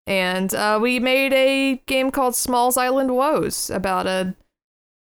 And 0.06 0.52
uh, 0.54 0.78
we 0.82 0.98
made 1.00 1.32
a 1.32 1.82
game 1.86 2.10
called 2.10 2.34
Smalls 2.36 2.76
Island 2.76 3.14
Woes 3.14 3.70
about 3.70 4.06
a, 4.06 4.34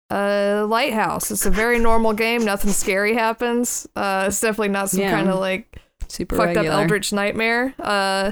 a 0.10 0.66
lighthouse. 0.68 1.32
It's 1.32 1.46
a 1.46 1.52
very 1.52 1.80
normal 1.90 2.12
game. 2.14 2.44
Nothing 2.44 2.72
scary 2.72 3.14
happens. 3.14 3.88
Uh, 3.96 4.26
it's 4.28 4.42
definitely 4.42 4.70
not 4.70 4.90
some 4.90 5.02
Yeah. 5.02 5.12
kind 5.12 5.30
of 5.30 5.40
like 5.40 5.78
Super 6.10 6.36
fucked 6.36 6.48
regular. 6.58 6.70
up 6.72 6.82
eldritch 6.82 7.14
nightmare. 7.14 7.74
Uh, 7.80 8.32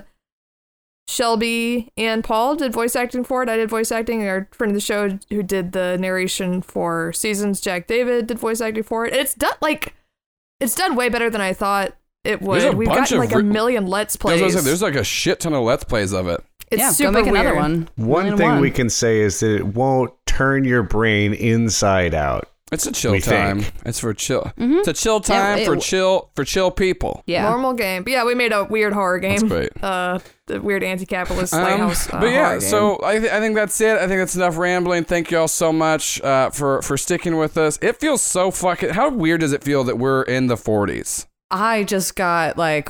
Shelby 1.07 1.91
and 1.97 2.23
Paul 2.23 2.55
did 2.55 2.73
voice 2.73 2.95
acting 2.95 3.23
for 3.23 3.43
it. 3.43 3.49
I 3.49 3.57
did 3.57 3.69
voice 3.69 3.91
acting. 3.91 4.27
Our 4.27 4.47
friend 4.51 4.71
of 4.71 4.75
the 4.75 4.81
show 4.81 5.17
who 5.29 5.43
did 5.43 5.71
the 5.71 5.97
narration 5.99 6.61
for 6.61 7.13
seasons, 7.13 7.61
Jack 7.61 7.87
David, 7.87 8.27
did 8.27 8.39
voice 8.39 8.59
acting 8.61 8.83
for 8.83 9.05
it. 9.05 9.13
It's 9.13 9.33
done 9.35 9.53
like 9.61 9.93
it's 10.59 10.75
done 10.75 10.95
way 10.95 11.09
better 11.09 11.29
than 11.29 11.41
I 11.41 11.53
thought 11.53 11.95
it 12.23 12.41
would. 12.41 12.63
A 12.63 12.71
We've 12.71 12.87
bunch 12.87 13.11
gotten 13.11 13.17
of 13.17 13.23
like 13.31 13.35
a 13.35 13.43
million 13.43 13.85
let's 13.85 14.15
That's 14.15 14.23
what 14.23 14.33
I 14.33 14.37
plays. 14.39 14.53
said, 14.53 14.63
There's 14.63 14.81
like 14.81 14.95
a 14.95 15.03
shit 15.03 15.41
ton 15.41 15.53
of 15.53 15.63
let's 15.63 15.83
plays 15.83 16.11
of 16.11 16.27
it. 16.27 16.43
it's 16.71 16.79
yeah, 16.79 16.89
super 16.91 17.11
go 17.11 17.19
make 17.21 17.27
another 17.27 17.55
one. 17.55 17.87
one. 17.97 18.07
One 18.07 18.23
Million 18.23 18.37
thing 18.37 18.49
one. 18.49 18.61
we 18.61 18.71
can 18.71 18.89
say 18.89 19.19
is 19.19 19.39
that 19.41 19.55
it 19.55 19.67
won't 19.67 20.11
turn 20.25 20.63
your 20.63 20.81
brain 20.81 21.33
inside 21.33 22.13
out. 22.15 22.49
It's 22.75 22.85
a 22.87 22.91
chill 22.91 23.19
time. 23.19 23.61
think. 23.61 23.73
It's 23.85 23.99
for 23.99 24.13
chill. 24.13 24.51
Mhm. 24.59 24.79
It's 24.79 24.87
a 24.87 24.93
chill 24.93 25.21
Yeah, 25.27 25.39
time 25.39 25.57
it- 25.59 25.65
for 25.65 25.75
chill 25.77 26.29
for 26.35 26.43
chill 26.43 26.71
people. 26.71 27.23
Yeah. 27.25 27.49
Normal 27.49 27.73
game. 27.73 28.03
But 28.03 28.11
yeah, 28.13 28.23
we 28.25 28.35
made 28.35 28.51
a 28.53 28.63
weird 28.65 28.93
horror 28.93 29.19
game. 29.19 29.39
That's 29.39 29.43
great. 29.51 29.83
Uh, 29.83 30.19
the 30.47 30.61
weird 30.61 30.83
anti-capitalist 30.83 31.53
Um, 31.53 31.63
lighthouse. 31.63 32.07
Uh, 32.13 32.19
but 32.19 32.27
yeah, 32.31 32.51
game. 32.51 32.61
so 32.61 32.99
I, 33.03 33.17
th- 33.19 33.31
I 33.31 33.39
think 33.39 33.55
that's 33.55 33.81
it. 33.81 33.97
I 33.97 34.07
think 34.07 34.19
that's 34.21 34.35
enough 34.35 34.57
rambling. 34.57 35.03
Thank 35.05 35.31
you 35.31 35.39
all 35.39 35.47
so 35.47 35.73
much 35.73 36.21
uh, 36.21 36.49
for 36.51 36.81
for 36.83 36.97
sticking 36.97 37.37
with 37.37 37.57
us. 37.57 37.79
It 37.81 37.99
feels 37.99 38.21
so 38.21 38.51
fucking. 38.51 38.89
How 38.91 39.09
weird 39.09 39.41
does 39.41 39.53
it 39.53 39.63
feel 39.63 39.83
that 39.85 39.97
we're 39.97 40.21
in 40.23 40.47
the 40.47 40.55
40s? 40.55 41.25
I 41.51 41.83
just 41.83 42.15
got 42.15 42.57
like 42.57 42.89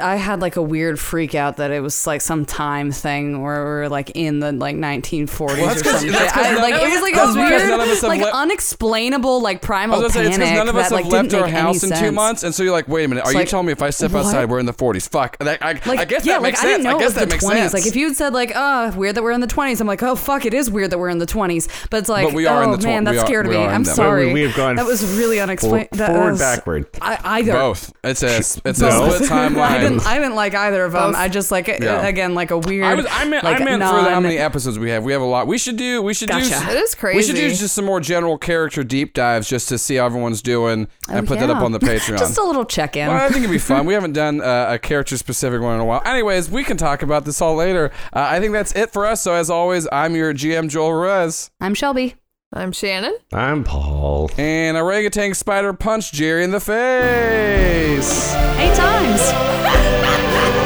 I 0.00 0.16
had 0.16 0.40
like 0.40 0.56
a 0.56 0.62
weird 0.62 0.98
freak 0.98 1.34
out 1.34 1.58
that 1.58 1.70
it 1.70 1.80
was 1.80 2.06
like 2.06 2.22
some 2.22 2.46
time 2.46 2.90
thing 2.92 3.42
where 3.42 3.62
we're 3.62 3.88
like 3.88 4.10
in 4.14 4.40
the 4.40 4.52
like 4.52 4.74
1940s 4.74 5.38
Well, 5.38 5.66
that's 5.66 5.80
or 5.82 5.84
'cause- 5.84 6.00
something. 6.00 6.14
I, 6.16 6.54
like 6.62 6.74
it 6.74 6.88
was 6.90 7.02
like 7.02 7.14
a 7.14 7.34
weird, 7.38 7.68
none 7.68 7.78
of 7.80 7.88
us 7.88 8.00
have 8.00 8.08
like 8.08 8.22
le- 8.22 8.30
unexplainable 8.32 9.42
like 9.42 9.58
I 9.58 9.60
primal 9.60 10.00
was 10.02 10.14
say 10.14 10.22
panic 10.22 10.38
because 10.38 10.52
none 10.54 10.68
of 10.70 10.76
us 10.76 10.88
that 10.88 10.96
have 10.96 11.04
like 11.04 11.12
left 11.12 11.34
our 11.34 11.46
house 11.46 11.82
in 11.84 11.90
two 11.94 12.10
months, 12.10 12.42
and 12.42 12.54
so 12.54 12.62
you're 12.62 12.72
like, 12.72 12.88
wait 12.88 13.04
a 13.04 13.08
minute, 13.08 13.20
are 13.20 13.24
It's 13.28 13.32
you 13.34 13.38
like, 13.40 13.48
telling 13.48 13.66
me 13.66 13.72
if 13.72 13.82
I 13.82 13.90
step 13.90 14.12
what? 14.12 14.24
outside 14.24 14.48
we're 14.48 14.60
in 14.60 14.66
the 14.66 14.72
40s? 14.72 15.06
Fuck, 15.10 15.36
that, 15.38 15.62
I, 15.62 15.72
Like, 15.84 15.98
I 16.00 16.04
guess 16.06 16.24
yeah, 16.24 16.34
that 16.34 16.42
like 16.42 16.52
makes 16.54 16.60
I 16.64 16.66
didn't 16.68 16.82
sense. 16.82 16.84
know 16.84 16.90
I 16.90 16.94
it 16.94 16.98
guess 17.00 17.06
was 17.08 17.14
that 17.16 17.20
the 17.28 17.34
makes 17.34 17.44
20s. 17.44 17.52
sense. 17.54 17.72
Like 17.74 17.86
if 17.86 17.96
you 17.96 18.06
had 18.08 18.16
said 18.16 18.32
like, 18.32 18.52
oh, 18.54 18.92
weird 18.96 19.14
that 19.16 19.22
we're 19.22 19.32
in 19.32 19.42
the 19.42 19.46
20s, 19.46 19.78
I'm 19.80 19.86
like, 19.86 20.02
oh 20.02 20.16
fuck, 20.16 20.46
it 20.46 20.54
is 20.54 20.70
weird 20.70 20.90
that 20.92 20.98
we're 20.98 21.10
in 21.10 21.18
the 21.18 21.26
20s. 21.26 21.68
But 21.90 21.98
it's 21.98 22.08
like, 22.08 22.28
But 22.28 22.34
we 22.34 22.46
are 22.46 22.62
in 22.62 22.70
oh 22.70 22.76
the 22.76 22.82
tw- 22.82 22.84
man, 22.84 23.04
we 23.04 23.14
that 23.16 23.26
scared 23.26 23.46
we 23.46 23.56
me. 23.58 23.62
I'm 23.62 23.84
sorry. 23.84 24.28
We- 24.28 24.32
we 24.34 24.42
have 24.44 24.56
gone 24.56 24.76
that 24.76 24.86
was 24.86 25.04
really 25.18 25.36
For- 25.36 25.42
unexplained. 25.42 25.88
forward, 25.94 26.38
backward. 26.38 26.86
I, 27.02 27.18
either. 27.40 27.52
Both. 27.52 27.92
It's 28.02 28.22
a 28.22 28.38
it's 28.38 28.56
a 28.80 28.88
Both. 28.88 29.14
split 29.16 29.30
timeline. 29.30 29.58
I 29.60 29.78
didn't. 29.78 30.06
I 30.06 30.14
didn't 30.18 30.34
like 30.34 30.54
either 30.54 30.84
of 30.84 30.92
them. 30.92 31.12
Both. 31.12 31.16
I 31.16 31.28
just 31.28 31.50
like 31.50 31.68
Yeah. 31.68 32.06
again 32.06 32.34
like 32.34 32.50
a 32.50 32.56
weird. 32.58 32.84
I, 32.84 32.94
was, 32.94 33.06
I 33.10 33.24
meant, 33.26 33.44
like, 33.44 33.60
I 33.60 33.64
meant 33.64 33.82
for 33.82 33.88
the, 33.88 34.02
how 34.02 34.10
non- 34.10 34.22
many 34.22 34.38
episodes 34.38 34.78
we 34.78 34.88
have. 34.90 35.04
We 35.04 35.12
have 35.12 35.20
a 35.20 35.26
lot. 35.26 35.46
We 35.46 35.58
should 35.58 35.76
do. 35.76 36.00
We 36.02 36.14
should 36.14 36.28
do. 36.30 36.38
Gotcha. 36.40 36.54
s- 36.54 36.68
it 36.70 36.76
is 36.78 36.94
crazy. 36.94 37.16
We 37.18 37.22
should 37.22 37.34
do 37.36 37.48
just 37.54 37.74
some 37.74 37.84
more 37.84 38.00
general 38.00 38.38
character 38.38 38.82
deep 38.82 39.12
dives 39.12 39.48
just 39.50 39.68
to 39.68 39.76
see 39.76 39.96
how 39.96 40.06
everyone's 40.06 40.40
doing 40.40 40.88
and 41.10 41.18
Oh, 41.26 41.28
put 41.28 41.38
that 41.40 41.50
up 41.50 41.58
yeah. 41.58 41.64
on 41.64 41.72
the 41.72 41.78
Patreon. 41.80 42.18
Just 42.18 42.38
a 42.38 42.42
little 42.42 42.64
check 42.64 42.96
in. 42.96 43.08
Well, 43.08 43.16
I 43.18 43.28
think 43.28 43.38
it'd 43.44 43.50
be 43.50 43.58
fun. 43.58 43.84
We 43.84 43.92
haven't 44.00 44.14
done 44.14 44.40
uh, 44.40 44.68
a 44.70 44.78
character 44.78 45.18
specific 45.18 45.60
one 45.60 45.74
in 45.74 45.80
a 45.80 45.84
while. 45.84 46.00
Anyways, 46.06 46.50
we 46.50 46.64
can 46.64 46.78
talk 46.78 47.02
about 47.02 47.26
this 47.26 47.42
all 47.42 47.54
later. 47.54 47.90
Uh, 48.14 48.20
I 48.30 48.40
think 48.40 48.52
that's 48.54 48.74
it 48.74 48.92
for 48.92 49.04
us. 49.04 49.20
So, 49.20 49.34
as 49.34 49.50
always, 49.50 49.86
I'm 49.92 50.16
your 50.16 50.32
GM, 50.32 50.70
Joel 50.70 50.94
Ruiz. 50.94 51.50
I'm 51.60 51.74
Shelby. 51.74 52.14
I'm 52.52 52.72
Shannon. 52.72 53.16
I'm 53.32 53.62
Paul. 53.62 54.28
And 54.36 54.76
orangutan 54.76 55.34
spider 55.34 55.72
punched 55.72 56.14
Jerry 56.14 56.42
in 56.42 56.50
the 56.50 56.58
face. 56.58 58.34
Eight 58.34 58.74
times. 58.74 60.56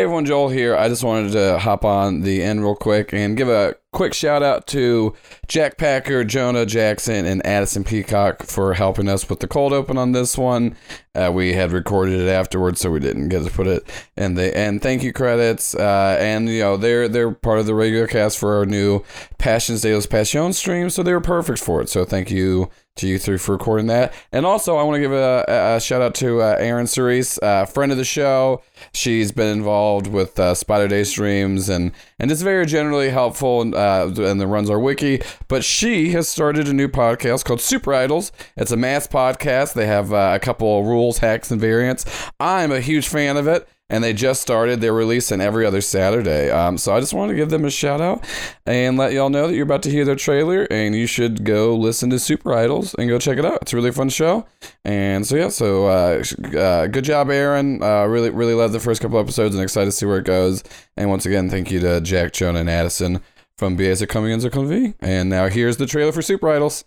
Hey 0.00 0.04
everyone, 0.04 0.24
Joel 0.24 0.48
here. 0.48 0.74
I 0.74 0.88
just 0.88 1.04
wanted 1.04 1.32
to 1.32 1.58
hop 1.58 1.84
on 1.84 2.22
the 2.22 2.42
end 2.42 2.62
real 2.62 2.74
quick 2.74 3.12
and 3.12 3.36
give 3.36 3.50
a 3.50 3.76
quick 3.92 4.14
shout 4.14 4.42
out 4.42 4.66
to 4.68 5.14
Jack 5.46 5.76
Packer, 5.76 6.24
Jonah 6.24 6.64
Jackson, 6.64 7.26
and 7.26 7.44
Addison 7.44 7.84
Peacock 7.84 8.44
for 8.44 8.72
helping 8.72 9.10
us 9.10 9.28
with 9.28 9.40
the 9.40 9.46
cold 9.46 9.74
open 9.74 9.98
on 9.98 10.12
this 10.12 10.38
one. 10.38 10.74
Uh, 11.14 11.30
we 11.34 11.52
had 11.52 11.70
recorded 11.70 12.18
it 12.18 12.30
afterwards, 12.30 12.80
so 12.80 12.90
we 12.90 12.98
didn't 12.98 13.28
get 13.28 13.44
to 13.44 13.50
put 13.50 13.66
it 13.66 13.82
in 14.16 14.36
the 14.36 14.56
end 14.56 14.80
thank 14.80 15.02
you 15.02 15.12
credits. 15.12 15.74
Uh, 15.74 16.16
and 16.18 16.48
you 16.48 16.60
know 16.60 16.78
they're 16.78 17.06
they're 17.06 17.32
part 17.32 17.58
of 17.58 17.66
the 17.66 17.74
regular 17.74 18.06
cast 18.06 18.38
for 18.38 18.56
our 18.56 18.64
new 18.64 19.04
Passions 19.36 19.82
de 19.82 20.00
Passion 20.08 20.54
stream, 20.54 20.88
so 20.88 21.02
they 21.02 21.12
were 21.12 21.20
perfect 21.20 21.58
for 21.58 21.82
it. 21.82 21.90
So 21.90 22.06
thank 22.06 22.30
you 22.30 22.70
to 23.00 23.08
you 23.08 23.18
three 23.18 23.38
for 23.38 23.52
recording 23.52 23.86
that. 23.86 24.14
And 24.32 24.46
also, 24.46 24.76
I 24.76 24.82
want 24.82 24.96
to 24.96 25.00
give 25.00 25.12
a, 25.12 25.44
a, 25.76 25.80
shout 25.80 26.02
out 26.02 26.14
to 26.16 26.40
uh, 26.40 26.56
Erin 26.58 26.86
Cerise, 26.86 27.38
uh, 27.42 27.64
friend 27.64 27.92
of 27.92 27.98
the 27.98 28.04
show. 28.04 28.62
She's 28.92 29.32
been 29.32 29.48
involved 29.48 30.06
with 30.06 30.38
uh, 30.38 30.54
Spider 30.54 30.88
Day 30.88 31.04
streams 31.04 31.68
and 31.68 31.92
and 32.18 32.30
is 32.30 32.42
very 32.42 32.66
generally 32.66 33.10
helpful 33.10 33.62
and 33.62 33.74
uh, 33.74 34.10
and 34.16 34.40
runs 34.50 34.70
our 34.70 34.78
wiki. 34.78 35.22
But 35.48 35.64
she 35.64 36.10
has 36.10 36.28
started 36.28 36.68
a 36.68 36.72
new 36.72 36.88
podcast 36.88 37.44
called 37.44 37.60
Super 37.60 37.94
Idols. 37.94 38.32
It's 38.56 38.70
a 38.70 38.76
mass 38.76 39.06
podcast. 39.06 39.74
They 39.74 39.86
have 39.86 40.12
uh, 40.12 40.32
a 40.34 40.38
couple 40.38 40.80
of 40.80 40.86
rules, 40.86 41.18
hacks, 41.18 41.50
and 41.50 41.60
variants. 41.60 42.04
I'm 42.38 42.72
a 42.72 42.80
huge 42.80 43.08
fan 43.08 43.36
of 43.36 43.48
it 43.48 43.68
and 43.90 44.02
they 44.02 44.12
just 44.12 44.40
started. 44.40 44.80
They're 44.80 44.94
releasing 44.94 45.40
every 45.40 45.66
other 45.66 45.80
Saturday. 45.80 46.50
Um, 46.50 46.78
so 46.78 46.94
I 46.94 47.00
just 47.00 47.12
wanted 47.12 47.32
to 47.32 47.36
give 47.36 47.50
them 47.50 47.64
a 47.64 47.70
shout 47.70 48.00
out 48.00 48.24
and 48.64 48.96
let 48.96 49.12
y'all 49.12 49.28
know 49.28 49.48
that 49.48 49.54
you're 49.54 49.64
about 49.64 49.82
to 49.82 49.90
hear 49.90 50.04
their 50.04 50.16
trailer, 50.16 50.66
and 50.70 50.94
you 50.94 51.06
should 51.06 51.44
go 51.44 51.76
listen 51.76 52.08
to 52.10 52.18
Super 52.18 52.54
Idols 52.54 52.94
and 52.94 53.08
go 53.08 53.18
check 53.18 53.38
it 53.38 53.44
out. 53.44 53.58
It's 53.62 53.72
a 53.72 53.76
really 53.76 53.92
fun 53.92 54.08
show. 54.08 54.46
And 54.84 55.26
so 55.26 55.36
yeah, 55.36 55.48
so 55.48 55.86
uh, 55.86 56.22
uh, 56.56 56.86
good 56.86 57.04
job, 57.04 57.28
Erin. 57.30 57.82
Uh, 57.82 58.04
really, 58.06 58.30
really 58.30 58.54
loved 58.54 58.72
the 58.72 58.80
first 58.80 59.02
couple 59.02 59.18
episodes, 59.18 59.54
and 59.54 59.62
excited 59.62 59.86
to 59.86 59.92
see 59.92 60.06
where 60.06 60.18
it 60.18 60.24
goes. 60.24 60.62
And 60.96 61.10
once 61.10 61.26
again, 61.26 61.50
thank 61.50 61.70
you 61.70 61.80
to 61.80 62.00
Jack, 62.00 62.32
Jonah, 62.32 62.60
and 62.60 62.70
Addison 62.70 63.20
from 63.58 63.76
BS 63.76 64.08
Coming 64.08 64.30
in 64.30 64.40
Convi. 64.40 64.94
And 65.00 65.28
now 65.28 65.48
here's 65.48 65.76
the 65.76 65.86
trailer 65.86 66.12
for 66.12 66.22
Super 66.22 66.48
Idols. 66.48 66.84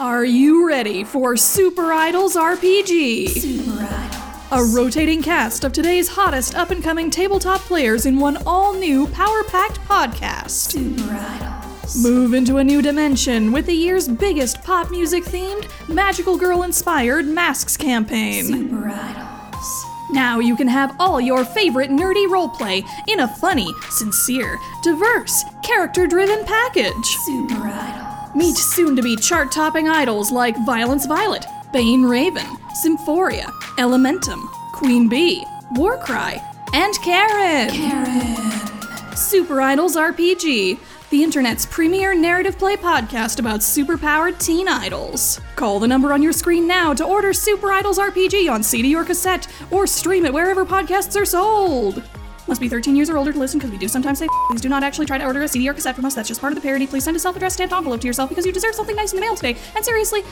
Are 0.00 0.24
you 0.24 0.66
ready 0.66 1.04
for 1.04 1.36
Super 1.36 1.92
Idols 1.92 2.36
RPG? 2.36 3.28
Super 3.28 3.82
Idol. 3.82 4.17
A 4.50 4.64
rotating 4.64 5.22
cast 5.22 5.64
of 5.64 5.74
today's 5.74 6.08
hottest 6.08 6.54
up 6.54 6.70
and 6.70 6.82
coming 6.82 7.10
tabletop 7.10 7.60
players 7.60 8.06
in 8.06 8.18
one 8.18 8.38
all 8.46 8.72
new 8.72 9.06
power 9.08 9.44
packed 9.44 9.78
podcast. 9.80 10.70
Super 10.70 11.12
Idols. 11.12 12.02
Move 12.02 12.32
into 12.32 12.56
a 12.56 12.64
new 12.64 12.80
dimension 12.80 13.52
with 13.52 13.66
the 13.66 13.74
year's 13.74 14.08
biggest 14.08 14.62
pop 14.62 14.90
music 14.90 15.24
themed, 15.24 15.68
magical 15.86 16.38
girl 16.38 16.62
inspired 16.62 17.26
Masks 17.26 17.76
campaign. 17.76 18.44
Super 18.46 18.88
Idols. 18.88 19.84
Now 20.12 20.38
you 20.38 20.56
can 20.56 20.68
have 20.68 20.96
all 20.98 21.20
your 21.20 21.44
favorite 21.44 21.90
nerdy 21.90 22.26
roleplay 22.26 22.88
in 23.06 23.20
a 23.20 23.28
funny, 23.28 23.70
sincere, 23.90 24.58
diverse, 24.82 25.44
character 25.62 26.06
driven 26.06 26.42
package. 26.46 27.06
Super 27.26 27.66
Idols. 27.66 28.34
Meet 28.34 28.56
soon 28.56 28.96
to 28.96 29.02
be 29.02 29.14
chart 29.14 29.52
topping 29.52 29.90
idols 29.90 30.32
like 30.32 30.56
Violence 30.64 31.04
Violet, 31.04 31.44
Bane 31.72 32.04
Raven, 32.04 32.46
Symphoria, 32.74 33.46
Elementum, 33.76 34.46
Queen 34.72 35.06
Bee, 35.08 35.44
Warcry, 35.72 36.40
and 36.72 36.94
Karen. 37.02 37.68
Karen. 37.70 39.16
Super 39.16 39.60
Idols 39.60 39.94
RPG, 39.94 40.78
the 41.10 41.22
internet's 41.22 41.66
premier 41.66 42.14
narrative 42.14 42.58
play 42.58 42.76
podcast 42.76 43.38
about 43.38 43.60
superpowered 43.60 44.42
teen 44.42 44.66
idols. 44.66 45.40
Call 45.56 45.78
the 45.78 45.88
number 45.88 46.12
on 46.14 46.22
your 46.22 46.32
screen 46.32 46.66
now 46.66 46.94
to 46.94 47.04
order 47.04 47.34
Super 47.34 47.70
Idols 47.70 47.98
RPG 47.98 48.50
on 48.50 48.62
CD 48.62 48.94
or 48.96 49.04
cassette, 49.04 49.46
or 49.70 49.86
stream 49.86 50.24
it 50.24 50.32
wherever 50.32 50.64
podcasts 50.64 51.20
are 51.20 51.26
sold. 51.26 52.02
Must 52.46 52.62
be 52.62 52.68
13 52.70 52.96
years 52.96 53.10
or 53.10 53.18
older 53.18 53.32
to 53.32 53.38
listen 53.38 53.58
because 53.58 53.70
we 53.70 53.76
do 53.76 53.88
sometimes 53.88 54.18
say 54.18 54.28
please 54.48 54.62
do 54.62 54.70
not 54.70 54.82
actually 54.82 55.04
try 55.04 55.18
to 55.18 55.26
order 55.26 55.42
a 55.42 55.48
CD 55.48 55.68
or 55.68 55.74
cassette 55.74 55.96
from 55.96 56.06
us. 56.06 56.14
That's 56.14 56.28
just 56.28 56.40
part 56.40 56.52
of 56.52 56.56
the 56.56 56.62
parody. 56.62 56.86
Please 56.86 57.04
send 57.04 57.14
a 57.14 57.20
self-addressed 57.20 57.56
stamped 57.56 57.74
envelope 57.74 58.00
to 58.00 58.06
yourself 58.06 58.30
because 58.30 58.46
you 58.46 58.52
deserve 58.52 58.74
something 58.74 58.96
nice 58.96 59.12
in 59.12 59.16
the 59.16 59.20
mail 59.20 59.36
today. 59.36 59.54
And 59.76 59.84
seriously, 59.84 60.22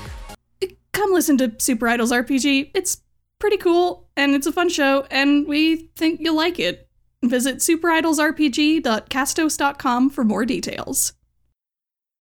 come 0.97 1.13
listen 1.13 1.39
to 1.39 1.55
Super 1.59 1.87
Idols 1.89 2.11
RPG. 2.11 2.73
It's 2.75 3.03
pretty 3.39 3.59
cool 3.59 4.09
and 4.17 4.35
it's 4.35 4.47
a 4.47 4.53
fun 4.53 4.71
show 4.71 5.07
and 5.11 5.47
we 5.47 5.91
think 5.97 6.21
you'll 6.21 6.37
like 6.37 6.59
it. 6.59 6.89
Visit 7.23 7.59
superidolsrpg.castos.com 7.59 10.11
for 10.11 10.25
more 10.25 10.45
details. 10.45 11.13